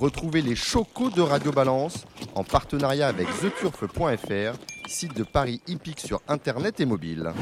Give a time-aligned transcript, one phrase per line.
[0.00, 6.20] Retrouvez les chocos de Radio Balance en partenariat avec theturf.fr, site de Paris hippique sur
[6.28, 7.32] internet et mobile.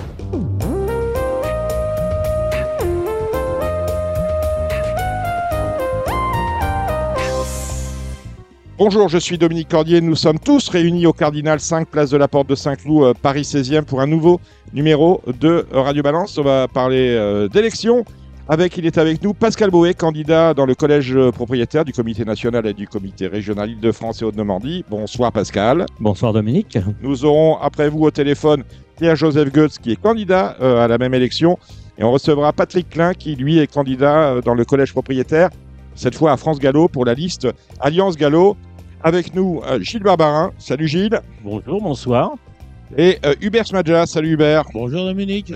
[8.77, 10.01] Bonjour, je suis Dominique Cordier.
[10.01, 13.43] Nous sommes tous réunis au Cardinal 5, place de la Porte de Saint-Cloud, euh, Paris
[13.43, 14.41] 16e, pour un nouveau
[14.73, 16.37] numéro de Radio Balance.
[16.37, 18.05] On va parler euh, d'élections.
[18.49, 22.67] Avec, il est avec nous Pascal Boé, candidat dans le collège propriétaire du comité national
[22.67, 24.85] et du comité régional Île-de-France et Haute-Normandie.
[24.91, 25.87] Bonsoir Pascal.
[26.01, 26.77] Bonsoir Dominique.
[27.03, 28.65] Nous aurons après vous au téléphone
[28.99, 31.57] Pierre-Joseph Goetz qui est candidat euh, à la même élection.
[31.99, 35.51] Et on recevra Patrick Klein qui lui est candidat dans le collège propriétaire,
[35.95, 37.47] cette fois à France Gallo pour la liste
[37.79, 38.57] Alliance Gallo.
[39.05, 40.51] Avec nous, euh, Gilles Barbarin.
[40.59, 41.21] Salut Gilles.
[41.45, 42.35] Bonjour, bonsoir.
[42.99, 44.05] Et euh, Hubert Smadja.
[44.07, 44.65] Salut Hubert.
[44.75, 45.53] Bonjour Dominique.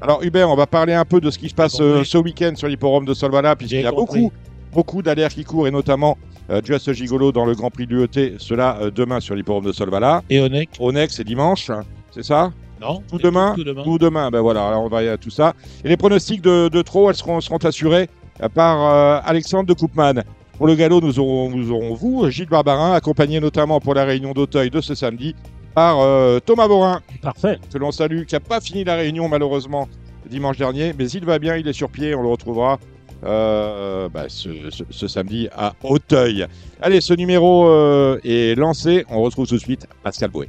[0.00, 2.52] Alors Hubert, on va parler un peu de ce qui se passe euh, ce week-end
[2.54, 4.30] sur l'hipporome de Solvala, puisqu'il y a beaucoup,
[4.72, 6.18] beaucoup d'alerte qui courent, et notamment
[6.50, 10.22] euh, Just Gigolo dans le Grand Prix de l'UET, cela demain sur l'hipporome de Solvala.
[10.28, 11.70] Et Onek Onek, c'est dimanche,
[12.10, 12.52] c'est ça?
[12.78, 13.02] Non.
[13.10, 13.82] Tout demain Tout demain.
[13.84, 15.54] Tout demain, ben voilà, alors on va y à tout ça.
[15.82, 18.10] Et les pronostics de, de trop, elles seront, seront assurées
[18.54, 20.22] par Alexandre de Koopman.
[20.58, 24.32] Pour le galop, nous aurons, nous aurons vous, Gilles Barbarin, accompagné notamment pour la réunion
[24.32, 25.34] d'Auteuil de ce samedi
[25.76, 27.02] par euh, Thomas Borin.
[27.20, 27.58] Parfait.
[27.70, 29.88] Que l'on salue, qui n'a pas fini la réunion malheureusement
[30.24, 32.80] dimanche dernier, mais il va bien, il est sur pied, on le retrouvera
[33.24, 36.46] euh, bah, ce, ce, ce, samedi à Auteuil.
[36.80, 40.48] Allez, ce numéro euh, est lancé, on retrouve tout de suite Pascal Boué.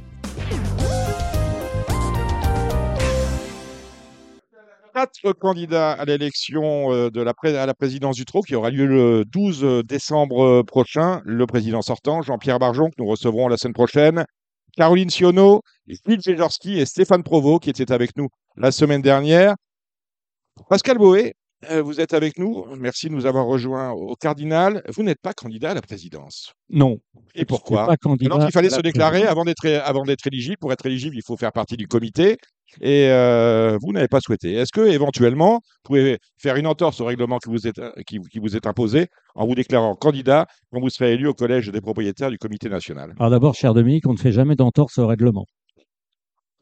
[4.94, 7.32] quatre candidats à l'élection de la
[7.62, 11.20] à la présidence du TRO qui aura lieu le 12 décembre prochain.
[11.24, 14.24] Le président sortant, Jean-Pierre Barjon, que nous recevrons la semaine prochaine.
[14.76, 15.62] Caroline Sionneau,
[16.04, 19.54] Philippe Géjorski et Stéphane Provost, qui étaient avec nous la semaine dernière.
[20.68, 21.34] Pascal Boé,
[21.70, 22.64] euh, vous êtes avec nous.
[22.76, 24.82] Merci de nous avoir rejoints au Cardinal.
[24.88, 26.52] Vous n'êtes pas candidat à la présidence.
[26.70, 26.98] Non.
[27.34, 30.58] Et pourquoi pas candidat Alors qu'il fallait se déclarer avant d'être avant d'être éligible.
[30.58, 32.36] Pour être éligible, il faut faire partie du comité.
[32.80, 34.52] Et euh, vous n'avez pas souhaité.
[34.52, 38.38] Est-ce que éventuellement, vous pouvez faire une entorse au règlement qui vous est qui, qui
[38.38, 42.30] vous est imposé en vous déclarant candidat quand vous serez élu au collège des propriétaires
[42.30, 43.14] du comité national?
[43.18, 45.46] Alors d'abord, cher Dominique, on ne fait jamais d'entorse au règlement.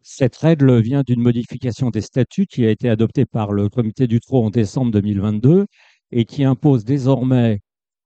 [0.03, 4.20] Cette règle vient d'une modification des statuts qui a été adoptée par le comité du
[4.20, 5.66] TRO en décembre 2022
[6.12, 7.59] et qui impose désormais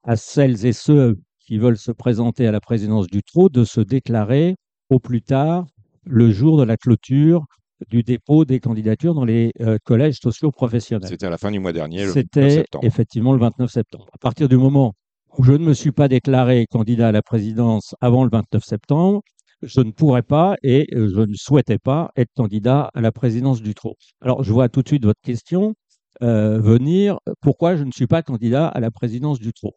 [0.04, 3.82] à celles et ceux qui veulent se présenter à la présidence du TRO de se
[3.82, 4.56] déclarer
[4.88, 5.66] au plus tard
[6.04, 7.44] le jour de la clôture
[7.88, 11.08] du dépôt des candidatures dans les euh, collèges sociaux professionnels.
[11.08, 14.06] C'était à la fin du mois dernier, le C'était effectivement le 29 septembre.
[14.12, 14.94] À partir du moment
[15.38, 19.22] où je ne me suis pas déclaré candidat à la présidence avant le 29 septembre,
[19.62, 23.62] je ne pourrais pas et euh, je ne souhaitais pas être candidat à la présidence
[23.62, 23.94] du TRO.
[24.20, 25.74] Alors, je vois tout de suite votre question
[26.22, 27.18] euh, venir.
[27.40, 29.74] Pourquoi je ne suis pas candidat à la présidence du TRO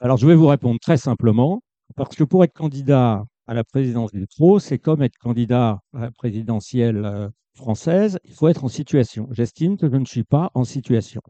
[0.00, 1.60] Alors, je vais vous répondre très simplement.
[1.94, 6.00] Parce que pour être candidat à la présidence du TRO, c'est comme être candidat à
[6.00, 9.28] la présidentielle euh, française, il faut être en situation.
[9.30, 11.22] J'estime que je ne suis pas en situation.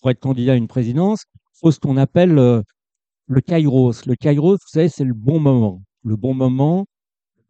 [0.00, 2.62] Pour être candidat à une présidence, il faut ce qu'on appelle euh,
[3.26, 4.06] le kairos.
[4.06, 5.82] Le kairos, vous savez, c'est le bon moment.
[6.04, 6.86] Le bon moment,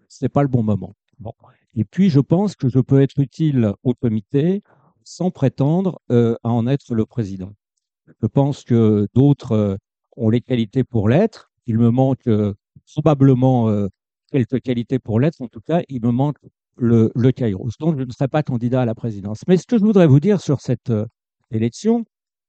[0.09, 0.95] c'est pas le bon moment.
[1.19, 1.33] Bon.
[1.75, 4.63] Et puis, je pense que je peux être utile au comité
[5.03, 7.53] sans prétendre euh, à en être le président.
[8.23, 9.79] Je pense que d'autres
[10.17, 11.53] ont les qualités pour l'être.
[11.67, 12.29] Il me manque
[12.87, 13.89] probablement
[14.35, 15.41] quelques qualités pour l'être.
[15.41, 16.39] En tout cas, il me manque
[16.77, 17.71] le, le Kairos.
[17.79, 19.43] Donc, je ne serai pas candidat à la présidence.
[19.47, 21.07] Mais ce que je voudrais vous dire sur cette euh,
[21.53, 22.05] élection,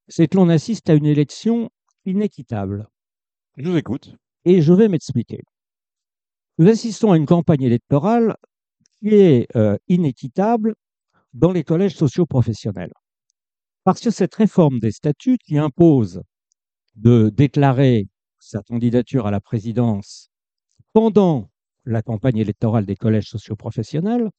[0.08, 1.70] c'est que l'on assiste à une élection
[2.06, 2.88] inéquitable.
[3.58, 4.16] Je vous écoute.
[4.46, 5.42] Et je vais m'expliquer.
[6.58, 8.36] Nous assistons à une campagne électorale
[9.00, 10.74] qui est euh, inéquitable
[11.34, 12.94] dans les collèges sociaux professionnels.
[13.84, 16.24] Parce que cette réforme des statuts qui impose
[16.96, 18.08] de déclarer
[18.40, 20.30] sa candidature à la présidence
[20.94, 21.50] pendant
[21.86, 24.30] la campagne électorale des collèges socioprofessionnels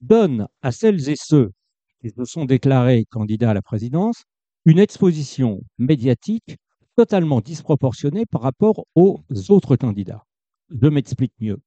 [0.00, 1.52] donne à celles et ceux
[2.00, 4.24] qui se sont déclarés candidats à la présidence
[4.64, 6.56] une exposition médiatique
[6.96, 10.24] totalement disproportionnée par rapport aux autres candidats.
[10.70, 11.58] Je m'explique mieux.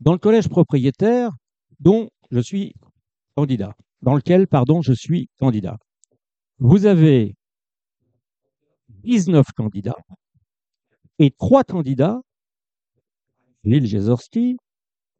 [0.00, 1.30] Dans le collège propriétaire
[1.78, 2.74] dont je suis
[3.36, 5.78] candidat, dans lequel, pardon, je suis candidat,
[6.58, 7.34] vous avez
[9.04, 9.96] 19 candidats
[11.18, 12.20] et trois candidats,
[13.64, 14.56] Lille Gézorski,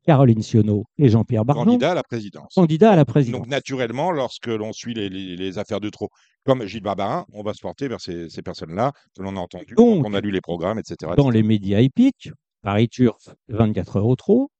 [0.06, 2.54] Caroline Sionneau et Jean-Pierre Bardon, Candidat à la présidence.
[2.54, 3.40] candidats à la présidence.
[3.42, 6.08] Donc naturellement, lorsque l'on suit les, les- les affaires de trop,
[6.46, 9.74] comme Gilles Barbarin, on va se porter vers ces, ces personnes-là que l'on a entendues,
[9.74, 11.12] Donc, on a lu les programmes, etc.
[11.16, 12.30] dans les médias épiques,
[12.62, 14.50] Paris Turf, 24 heures au trop,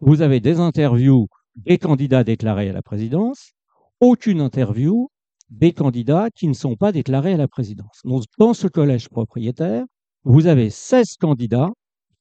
[0.00, 3.52] vous avez des interviews des candidats déclarés à la présidence,
[4.00, 5.10] aucune interview
[5.50, 8.00] des candidats qui ne sont pas déclarés à la présidence.
[8.04, 9.84] Donc, dans ce collège propriétaire,
[10.24, 11.70] vous avez 16 candidats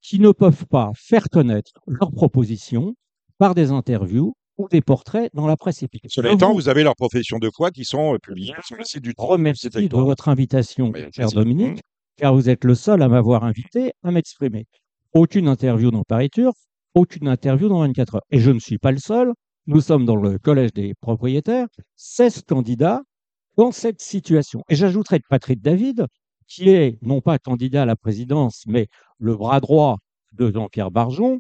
[0.07, 2.95] qui ne peuvent pas faire connaître leurs propositions
[3.39, 6.06] par des interviews ou des portraits dans la presse épique.
[6.07, 9.04] Cela étant, vous avez leurs professions de foi qui sont euh, publiées sur le site
[9.04, 11.30] du remercie de votre invitation, Mais cher.
[11.31, 11.81] Dominique,
[12.15, 14.65] car vous êtes le seul à m'avoir invité à m'exprimer.
[15.13, 16.56] Aucune interview dans Paris Turf,
[16.95, 18.21] aucune interview dans 24 heures.
[18.31, 19.33] Et je ne suis pas le seul.
[19.65, 21.68] Nous sommes dans le collège des propriétaires,
[21.98, 23.01] 16 candidats
[23.57, 24.62] dans cette situation.
[24.69, 26.07] Et j'ajouterai que Patrick David,
[26.47, 28.88] qui est non pas candidat à la présidence, mais
[29.19, 29.97] le bras droit
[30.33, 31.39] de Jean-Pierre Barjon,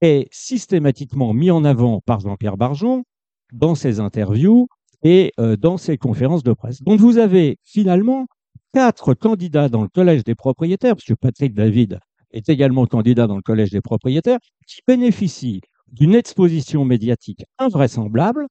[0.00, 3.04] est systématiquement mis en avant par Jean-Pierre Barjon
[3.52, 4.68] dans ses interviews
[5.02, 6.82] et euh, dans ses conférences de presse.
[6.82, 8.26] Donc vous avez finalement
[8.72, 12.00] quatre candidats dans le collège des propriétaires, parce que Patrick David
[12.32, 18.46] est également candidat dans le collège des propriétaires, qui bénéficient d'une exposition médiatique invraisemblable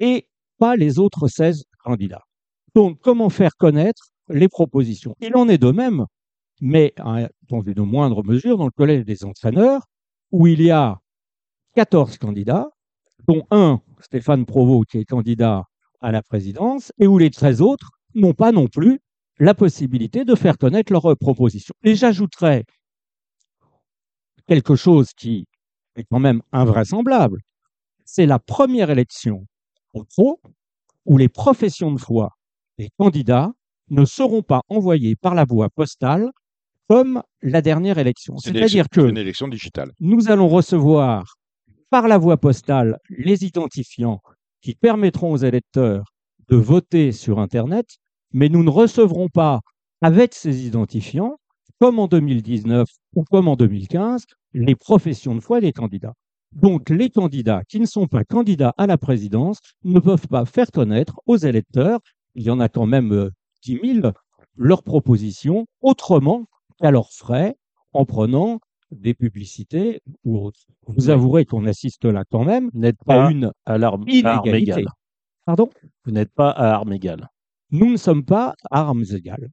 [0.00, 0.26] et
[0.58, 2.24] pas les autres 16 candidats.
[2.74, 6.06] Donc comment faire connaître les propositions Il en est de même,
[6.60, 6.94] mais
[7.48, 9.82] dans une moindre mesure, dans le collège des entraîneurs,
[10.30, 10.98] où il y a
[11.74, 12.68] 14 candidats,
[13.26, 15.64] dont un, Stéphane Provost, qui est candidat
[16.00, 19.00] à la présidence, et où les 13 autres n'ont pas non plus
[19.38, 21.74] la possibilité de faire connaître leurs propositions.
[21.84, 22.64] Et j'ajouterais
[24.46, 25.46] quelque chose qui
[25.96, 27.40] est quand même invraisemblable.
[28.04, 29.46] C'est la première élection
[29.94, 30.40] en pro
[31.06, 32.30] où les professions de foi
[32.78, 33.52] des candidats
[33.92, 36.30] ne seront pas envoyées par la voie postale
[36.88, 38.36] comme la dernière élection.
[38.38, 39.92] C'est-à-dire que une élection digitale.
[40.00, 41.36] nous allons recevoir
[41.90, 44.20] par la voie postale les identifiants
[44.62, 46.04] qui permettront aux électeurs
[46.48, 47.86] de voter sur Internet,
[48.32, 49.60] mais nous ne recevrons pas
[50.00, 51.36] avec ces identifiants,
[51.78, 54.24] comme en 2019 ou comme en 2015,
[54.54, 56.14] les professions de foi des candidats.
[56.52, 60.70] Donc les candidats qui ne sont pas candidats à la présidence ne peuvent pas faire
[60.70, 62.00] connaître aux électeurs,
[62.34, 63.30] il y en a quand même euh,
[63.62, 64.12] 10 000,
[64.56, 66.46] leurs propositions autrement
[66.80, 67.56] qu'à leurs frais
[67.92, 68.60] en prenant
[68.90, 70.60] des publicités ou autres.
[70.86, 74.28] Vous avouerez qu'on assiste là quand même Vous n'êtes à pas une à l'arme à
[74.28, 74.80] armes inégalité.
[74.80, 74.86] égales.
[75.46, 75.70] Pardon?
[76.04, 77.28] Vous n'êtes pas à armes égales.
[77.70, 79.48] Nous ne sommes pas à armes égales.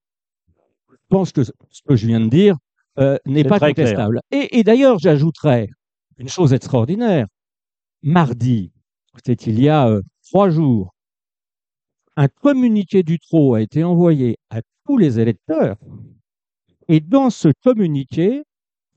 [0.90, 1.52] Je pense que ce
[1.88, 2.58] que je viens de dire
[3.00, 3.70] euh, n'est pas clair.
[3.70, 4.20] contestable.
[4.32, 5.70] Et, et d'ailleurs, j'ajouterais
[6.18, 7.28] une chose extraordinaire.
[8.04, 8.72] Mardi,
[9.26, 10.94] c'est il y a euh, trois jours,
[12.19, 15.77] un communiqué du TRO a été envoyé à tous les électeurs.
[16.89, 18.44] Et dans ce communiqué,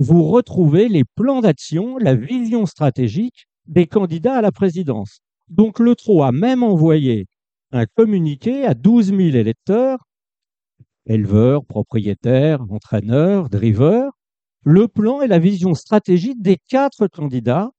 [0.00, 5.20] vous retrouvez les plans d'action, la vision stratégique des candidats à la présidence.
[5.46, 7.26] Donc le TRO a même envoyé
[7.70, 10.00] un communiqué à 12 000 électeurs,
[11.06, 14.10] éleveurs, propriétaires, entraîneurs, drivers,
[14.64, 17.70] le plan et la vision stratégique des quatre candidats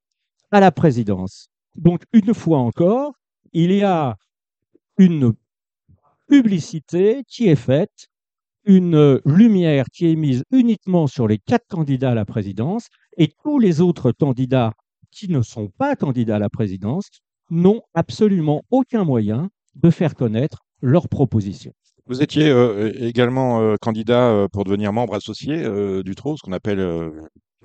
[0.50, 1.50] à la présidence.
[1.76, 3.12] Donc, une fois encore,
[3.52, 4.16] il y a
[4.98, 5.34] une
[6.28, 8.08] publicité qui est faite,
[8.64, 13.58] une lumière qui est mise uniquement sur les quatre candidats à la présidence et tous
[13.58, 14.72] les autres candidats
[15.10, 17.08] qui ne sont pas candidats à la présidence
[17.50, 21.72] n'ont absolument aucun moyen de faire connaître leurs propositions.
[22.06, 26.42] Vous étiez euh, également euh, candidat euh, pour devenir membre associé euh, du TRO, ce
[26.42, 27.10] qu'on appelle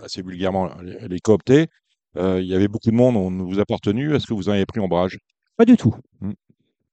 [0.02, 1.68] assez vulgairement les, cooptés.
[2.16, 4.16] Il y avait beaucoup de monde, on ne vous a pas retenu.
[4.16, 5.20] Est-ce que vous en avez pris ombrage?
[5.58, 5.94] Pas du tout.
[6.22, 6.32] Mm.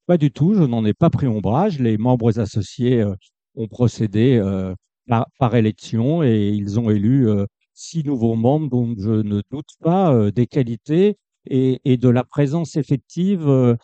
[0.07, 0.55] Pas du tout.
[0.55, 1.81] Je n'en ai pas pris ombrage.
[1.81, 3.15] Les membres associés euh,
[3.57, 4.75] ont procédé euh,
[5.09, 9.71] par, par élection et ils ont élu euh, six nouveaux membres dont je ne doute
[9.81, 13.77] pas des qualités et, et de la présence effective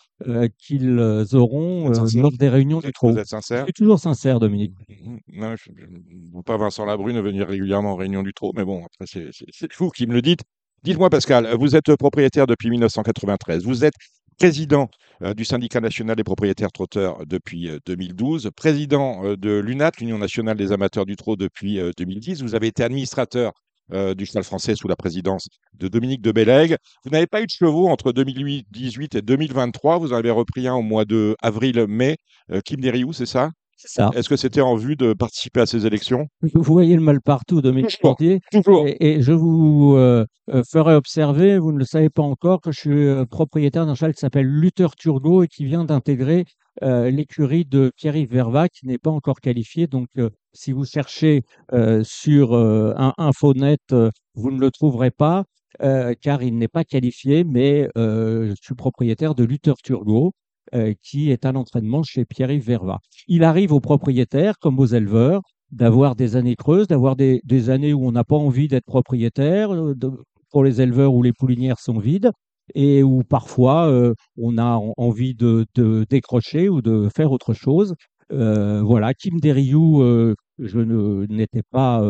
[0.56, 0.98] qu'ils
[1.34, 3.10] auront lors des réunions du TRO.
[3.10, 4.72] Vous êtes Je sincère suis toujours sincère, Dominique.
[5.28, 8.82] Non, je ne veux pas Vincent Labrune venir régulièrement en réunion du TRO, mais bon,
[8.86, 10.40] après, c'est vous qui me le dites.
[10.84, 13.64] Dites-moi, Pascal, vous êtes propriétaire depuis 1993.
[13.64, 13.94] Vous êtes
[14.38, 14.88] président
[15.22, 20.18] euh, du syndicat national des propriétaires trotteurs depuis euh, 2012, président euh, de l'UNAT, l'Union
[20.18, 22.42] nationale des amateurs du trot, depuis euh, 2010.
[22.42, 23.52] Vous avez été administrateur
[23.92, 26.76] euh, du cheval français sous la présidence de Dominique de Bellègue.
[27.04, 29.98] Vous n'avez pas eu de chevaux entre 2018 et 2023.
[29.98, 32.16] Vous en avez repris un au mois de avril-mai.
[32.50, 33.50] Euh, Kim Deriou, c'est ça?
[33.84, 34.10] C'est ça.
[34.14, 36.28] Est-ce que c'était en vue de participer à ces élections?
[36.54, 37.98] Vous voyez le mal partout, Dominique.
[38.00, 38.40] Portier.
[38.52, 38.86] Toujours.
[38.86, 42.70] Et, et je vous euh, euh, ferai observer, vous ne le savez pas encore, que
[42.70, 46.44] je suis euh, propriétaire d'un cheval qui s'appelle Luther Turgot et qui vient d'intégrer
[46.84, 49.88] euh, l'écurie de Pierre-Yves Verva, qui n'est pas encore qualifié.
[49.88, 55.10] Donc, euh, si vous cherchez euh, sur euh, un Infonet, euh, vous ne le trouverez
[55.10, 55.42] pas,
[55.82, 60.32] euh, car il n'est pas qualifié, mais euh, je suis propriétaire de Luther Turgot,
[60.74, 62.98] euh, qui est à l'entraînement chez Pierre-Yves Verva.
[63.28, 68.06] Il arrive aux propriétaires, comme aux éleveurs, d'avoir des années creuses, d'avoir des, années où
[68.06, 69.94] on n'a pas envie d'être propriétaire, euh,
[70.50, 72.30] pour les éleveurs où les poulinières sont vides,
[72.74, 75.66] et où parfois euh, on a en- envie de,
[76.08, 77.94] décrocher ou de faire autre chose.
[78.30, 80.02] Voilà, Kim Deriou,
[80.58, 80.78] je
[81.26, 82.02] n'étais pas,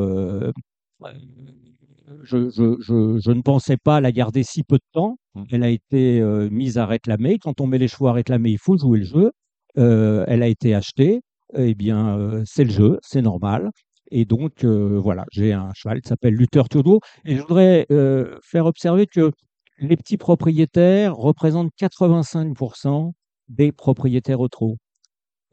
[2.23, 5.16] je, je, je, je, ne pensais pas la garder si peu de temps.
[5.35, 5.44] Mmh.
[5.52, 7.38] Elle a été euh, mise à réclamer.
[7.38, 9.32] Quand on met les chevaux à réclamer, il faut jouer le jeu.
[9.78, 11.23] Euh, elle a été achetée.
[11.54, 13.71] Eh bien, euh, c'est le jeu, c'est normal.
[14.11, 17.00] Et donc, euh, voilà, j'ai un cheval qui s'appelle Luther Turbo.
[17.25, 17.87] Et je voudrais
[18.42, 19.30] faire observer que
[19.78, 23.12] les petits propriétaires représentent 85%
[23.49, 24.76] des propriétaires au trot.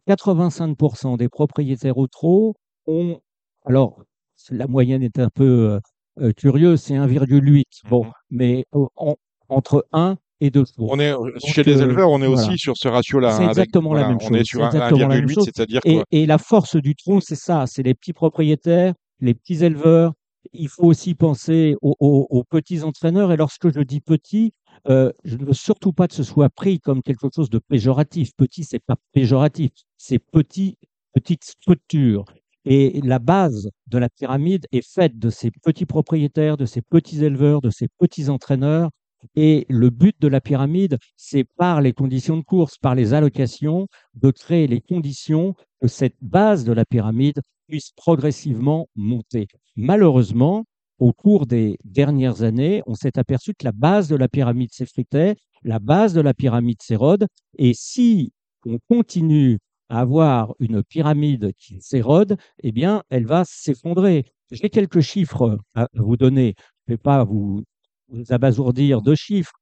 [0.08, 2.56] 85% des propriétaires au trot
[2.88, 3.20] ont,
[3.66, 4.02] alors
[4.50, 5.80] la moyenne est un peu
[6.20, 7.64] euh, euh, curieuse, c'est 1,8.
[7.90, 9.16] Bon, mais euh, en-
[9.50, 10.88] entre 1 et 2 chevaux.
[10.92, 11.14] On est
[11.46, 12.42] chez les euh, éleveurs, on est voilà.
[12.48, 13.32] aussi sur ce ratio-là.
[13.32, 15.16] C'est hein, avec- exactement la voilà, même On est chose, sur c'est un exactement la
[15.16, 15.46] même 1,8, chose.
[15.46, 16.04] c'est-à-dire Et, quoi?
[16.12, 20.14] et la force du trot, c'est ça, c'est les petits propriétaires, les petits éleveurs.
[20.54, 23.32] Il faut aussi penser aux, aux- aux petits entraîneurs.
[23.34, 24.54] Et lorsque je dis petit,
[24.88, 28.30] euh, je ne veux surtout pas que ce soit pris comme quelque chose de péjoratif.
[28.38, 30.78] Petit, c'est pas péjoratif, c'est petit,
[31.14, 32.24] petite structure.
[32.66, 37.24] Et la base de la pyramide est faite de ces petits propriétaires, de ces petits
[37.24, 38.90] éleveurs, de ces petits entraîneurs.
[39.36, 43.88] Et le but de la pyramide, c'est par les conditions de course, par les allocations,
[44.14, 49.48] de créer les conditions que cette base de la pyramide puisse progressivement monter.
[49.76, 50.66] Malheureusement,
[51.00, 55.36] au cours des dernières années, on s'est aperçu que la base de la pyramide s'effritait,
[55.64, 58.34] la base de la pyramide s'érode, et si
[58.66, 59.60] on continue
[59.90, 64.26] avoir une pyramide qui s'érode, eh bien, elle va s'effondrer.
[64.52, 66.56] J'ai quelques chiffres à vous donner.
[66.88, 67.64] Je ne vais pas vous,
[68.10, 69.54] vous abasourdir de chiffres.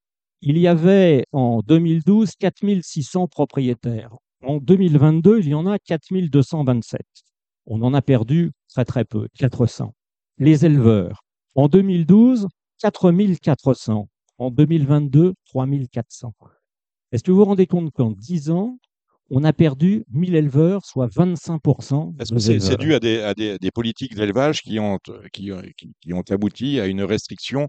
[0.41, 4.15] Il y avait en 2012 4600 propriétaires.
[4.43, 7.01] En 2022, il y en a 4227.
[7.65, 9.93] On en a perdu très très peu, 400.
[10.37, 11.23] Les éleveurs,
[11.55, 14.07] en 2012, 4400.
[14.37, 16.33] En 2022, 3400.
[17.11, 18.77] Est-ce que vous vous rendez compte qu'en 10 ans,
[19.29, 22.15] on a perdu 1000 éleveurs, soit 25%.
[22.19, 24.99] Est-ce que de c'est dû à des, à des, des politiques d'élevage qui ont,
[25.33, 27.67] qui, qui, qui ont abouti à une restriction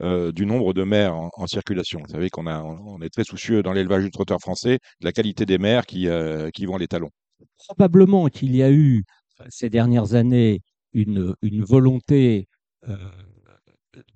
[0.00, 3.24] euh, du nombre de mères en, en circulation Vous savez qu'on a, on est très
[3.24, 6.78] soucieux dans l'élevage du trotteur français de la qualité des mères qui, euh, qui vont
[6.78, 7.10] les talons.
[7.68, 9.04] Probablement qu'il y a eu
[9.48, 10.60] ces dernières années
[10.94, 12.48] une, une volonté
[12.88, 12.96] euh,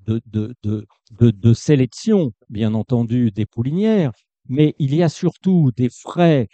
[0.07, 0.87] de, de, de,
[1.19, 4.13] de, de sélection, bien entendu, des poulinières,
[4.49, 6.49] mais il y a surtout des frais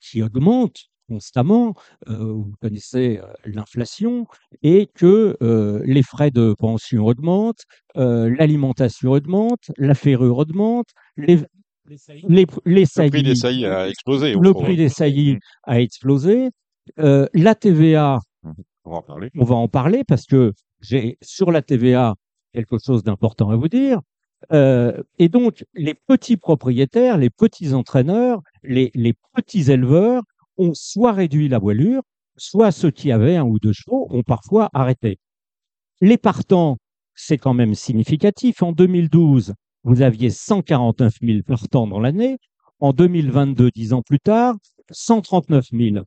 [0.00, 1.74] qui augmentent constamment.
[2.08, 4.26] Euh, vous connaissez euh, l'inflation
[4.62, 7.64] et que euh, les frais de pension augmentent,
[7.96, 10.86] euh, l'alimentation augmente, la ferrure augmente,
[11.16, 11.40] les,
[12.28, 14.34] les, les Le saillies, prix des saillies a explosé.
[14.40, 16.50] le prix des saillies a explosé.
[17.00, 18.20] Euh, la TVA,
[18.84, 19.30] On va en parler.
[19.36, 22.14] on va en parler parce que j'ai sur la TVA
[22.54, 24.00] quelque chose d'important à vous dire.
[24.52, 30.22] Euh, et donc, les petits propriétaires, les petits entraîneurs, les, les petits éleveurs
[30.56, 32.02] ont soit réduit la voilure,
[32.36, 35.18] soit ceux qui avaient un ou deux chevaux ont parfois arrêté.
[36.00, 36.78] Les partants,
[37.14, 38.62] c'est quand même significatif.
[38.62, 39.54] En 2012,
[39.84, 42.38] vous aviez 149 000 partants dans l'année.
[42.80, 44.56] En 2022, dix ans plus tard,
[44.90, 46.04] 139 000.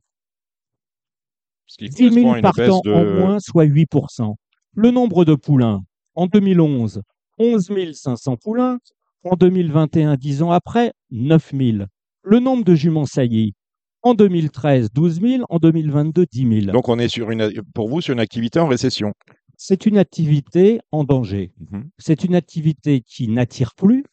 [1.66, 2.92] Ce qui 10 correspond 000 à une baisse partants de...
[2.92, 4.34] en moins, soit 8%.
[4.74, 5.82] Le nombre de poulains,
[6.14, 7.02] en 2011,
[7.38, 8.78] 11 500 poulains.
[9.24, 11.86] En 2021, dix ans après, 9 000.
[12.22, 13.54] Le nombre de juments saillies,
[14.02, 15.44] en 2013, 12 000.
[15.48, 16.72] En 2022, 10 000.
[16.72, 19.12] Donc on est sur une, pour vous sur une activité en récession.
[19.56, 21.52] C'est une activité en danger.
[21.70, 21.88] Mhm.
[21.98, 24.04] C'est une activité qui n'attire plus.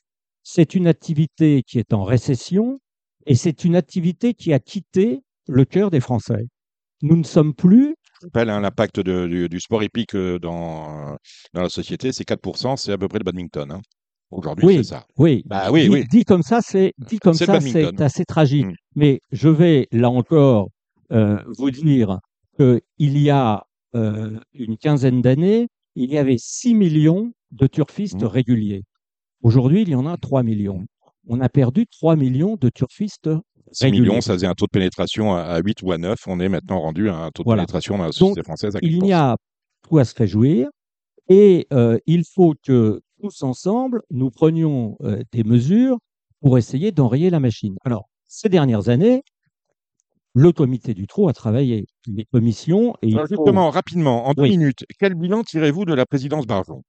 [0.44, 2.80] C'est une activité qui est en récession.
[3.26, 6.48] Et c'est une activité qui a quitté le cœur des Français.
[7.02, 11.18] Nous ne sommes plus Je rappelle hein, l'impact du, du sport hippique euh, dans,
[11.54, 13.72] dans la société, c'est 4%, c'est à peu près le badminton.
[13.72, 13.82] hein.
[14.30, 14.76] Aujourd'hui, Oui.
[14.78, 15.06] c'est ça.
[15.18, 16.06] Oui, Bah oui, dit, oui.
[16.10, 18.66] dit comme ça, c'est dit comme ça, c'est assez tragique.
[18.68, 18.74] Mm.
[18.96, 20.70] Mais je vais là encore
[21.12, 22.20] euh, vous dire
[22.58, 23.66] que il y a
[23.96, 28.28] euh, une quinzaine d'années, il y avait 6 millions de turfistes Mm.
[28.28, 28.84] réguliers.
[29.44, 30.86] Aujourd'hui, il y en a 3 millions.
[31.28, 33.30] On a perdu 3 millions de turfistes
[33.72, 34.02] 6 réguliers.
[34.02, 36.18] millions, ça faisait un taux de pénétration à, à 8 ou à 9.
[36.28, 37.62] On est maintenant rendu à un taux de Voilà.
[37.64, 38.88] pénétration dans la société française à 15%.
[38.88, 39.38] il n'y a
[39.88, 40.70] tout à se réjouir
[41.30, 45.98] et euh, il faut que tous ensemble, nous prenions euh, des mesures
[46.42, 47.76] pour essayer d'enrayer la machine.
[47.86, 49.22] Alors, ces dernières années,
[50.34, 54.34] le comité du trot a travaillé, les commissions, et il Alors faut- justement, rapidement, en
[54.34, 56.84] deux minutes, quel bilan tirez-vous de la présidence Barjon?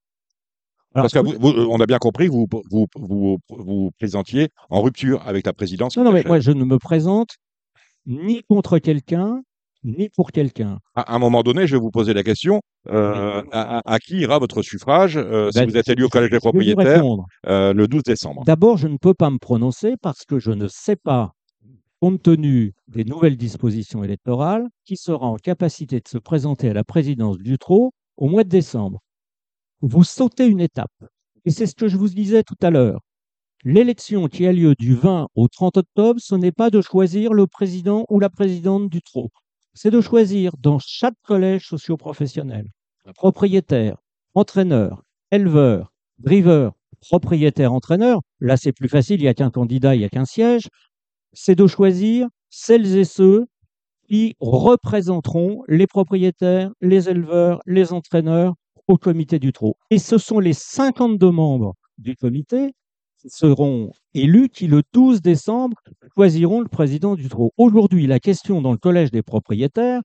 [0.95, 4.49] Alors, Parce que vous- vous- on a bien compris que vous vous, vous vous présentiez
[4.71, 5.97] en rupture avec la présidence.
[5.97, 7.31] non, non, mais moi, je ne me présente
[8.07, 9.41] ni contre quelqu'un,
[9.85, 10.79] ni pour quelqu'un.
[10.95, 14.63] À un moment donné, je vais vous poser la question euh, à, qui ira votre
[14.63, 17.05] suffrage euh, si Ben, vous êtes élu au collège des propriétaires
[17.47, 20.69] euh, le 12 décembre D'abord, je ne peux pas me prononcer parce que je ne
[20.69, 21.33] sais pas
[22.01, 26.83] compte tenu des nouvelles dispositions électorales, qui sera en capacité de se présenter à la
[26.83, 28.99] présidence du TRO au mois de décembre.
[29.83, 30.93] Vous sautez une étape.
[31.45, 33.01] Et c'est ce que je vous disais tout à l'heure.
[33.65, 37.49] L'élection qui a lieu du 20 au 30 octobre, ce n'est pas de choisir le
[37.49, 39.31] président ou la présidente du TRO.
[39.75, 42.69] C'est de choisir dans chaque collège socio-professionnel
[43.15, 43.97] propriétaire,
[44.35, 48.21] entraîneur, éleveur, driver, propriétaire, entraîneur.
[48.39, 50.69] Là, c'est plus facile, il n'y a qu'un candidat, il n'y a qu'un siège.
[51.33, 53.47] C'est de choisir celles et ceux
[54.09, 58.55] qui représenteront les propriétaires, les éleveurs, les entraîneurs
[58.93, 59.77] au comité du trot.
[59.91, 62.75] Et ce sont les 52 membres du comité
[63.19, 65.77] qui seront élus qui, le 12 décembre,
[66.15, 67.53] choisiront le président du trot.
[67.57, 70.03] Aujourd'hui, la question dans le collège des propriétaires,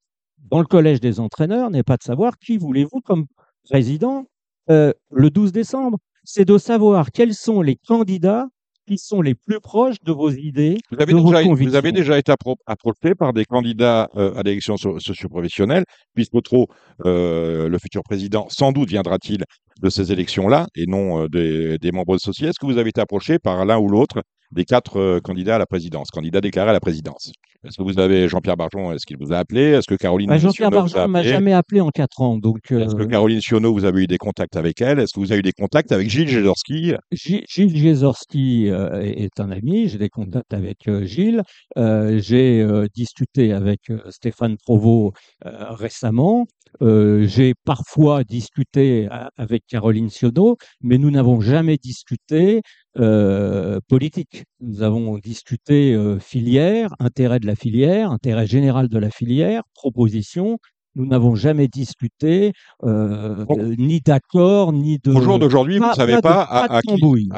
[0.50, 3.26] dans le collège des entraîneurs, n'est pas de savoir qui voulez-vous comme
[3.64, 4.26] président
[4.70, 8.48] euh, le 12 décembre, c'est de savoir quels sont les candidats
[8.88, 11.78] qui sont les plus proches de vos idées, Vous avez, de vos déjà, vous convictions.
[11.78, 15.84] avez déjà été appro- approché par des candidats euh, à l'élection so- socio-professionnelle,
[16.16, 16.68] puisque trop
[17.06, 19.44] euh, le futur président, sans doute viendra-t-il
[19.82, 22.48] de ces élections-là et non euh, des, des membres associés.
[22.48, 25.60] Est-ce que vous avez été approché par l'un ou l'autre des quatre euh, candidats à
[25.60, 27.32] la présidence, candidats déclarés à la présidence.
[27.66, 29.62] Est-ce que vous avez Jean-Pierre Barjon, est-ce qu'il vous a appelé?
[29.62, 32.86] Est-ce que Caroline Bah, Jean-Pierre Barjon ne m'a jamais appelé en quatre ans, donc euh,
[32.86, 35.00] Est-ce que Caroline Sionneau, vous avez eu des contacts avec elle?
[35.00, 36.94] Est-ce que vous avez eu des contacts avec Gilles Gézorski?
[37.12, 41.42] Gi- Gilles Gézorski euh, est un ami, j'ai des contacts avec euh, Gilles,
[41.76, 46.46] j'ai discuté avec Stéphane Provost récemment,
[46.82, 52.62] j'ai parfois discuté avec Caroline Sionneau, mais nous n'avons jamais discuté
[52.98, 54.44] euh, politique.
[54.60, 60.58] Nous avons discuté euh, filière, intérêt de la filière, intérêt général de la filière, proposition.
[60.96, 63.60] Nous n'avons jamais discuté euh, Bon.
[63.60, 65.12] euh, ni d'accord, ni de...
[65.12, 66.82] Au jour d'aujourd'hui, vous ne savez pas de- à, à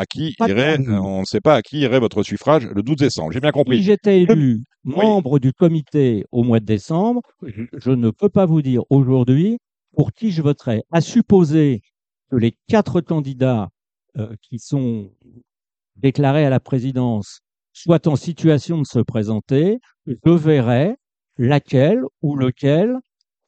[0.05, 0.97] qui, à irait, tambouille.
[0.97, 3.33] on ne sait pas à qui irait votre suffrage le 12 décembre.
[3.33, 3.83] J'ai bien Si compris.
[3.83, 8.45] j'étais Je- élu membre du comité au mois de décembre, je, je ne peux pas
[8.45, 9.57] vous dire aujourd'hui
[9.93, 10.83] pour qui je voterai.
[10.93, 11.81] À supposer
[12.31, 13.67] que les quatre candidats
[14.17, 15.11] euh, qui sont
[16.01, 17.39] déclarés à la présidence
[17.73, 20.95] soient en situation de se présenter, je verrai
[21.37, 22.97] laquelle ou lequel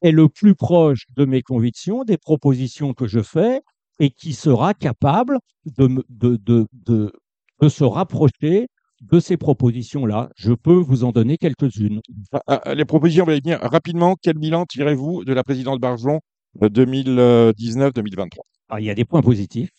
[0.02, 3.60] est le plus proche de mes convictions, des propositions que je fais
[3.98, 5.38] et qui sera capable
[5.78, 7.12] de, de, de, de,
[7.60, 8.68] de se rapprocher
[9.02, 10.30] de ces propositions-là.
[10.36, 12.00] Je peux vous en donner quelques-unes.
[12.32, 14.16] Ah, ah, Les propositions, vous allez venir rapidement.
[14.20, 16.20] Quel bilan tirez-vous de la présidence Barjon
[16.62, 18.28] euh, 2019-2023
[18.68, 19.70] Alors, il y a des points positifs.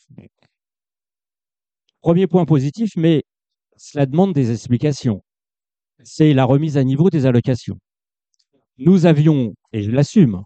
[2.04, 3.24] Premier point positif, mais
[3.78, 5.24] cela demande des explications.
[6.04, 7.80] C'est la remise à niveau des allocations.
[8.78, 10.44] Nous avions, et je l'assume,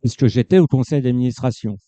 [0.00, 1.78] puisque j'étais au conseil d'administration,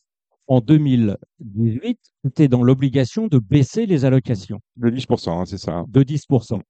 [0.47, 4.61] en 2018, était dans l'obligation de baisser les allocations.
[4.77, 5.85] De 10%, hein, c'est ça.
[5.89, 6.61] de 10%.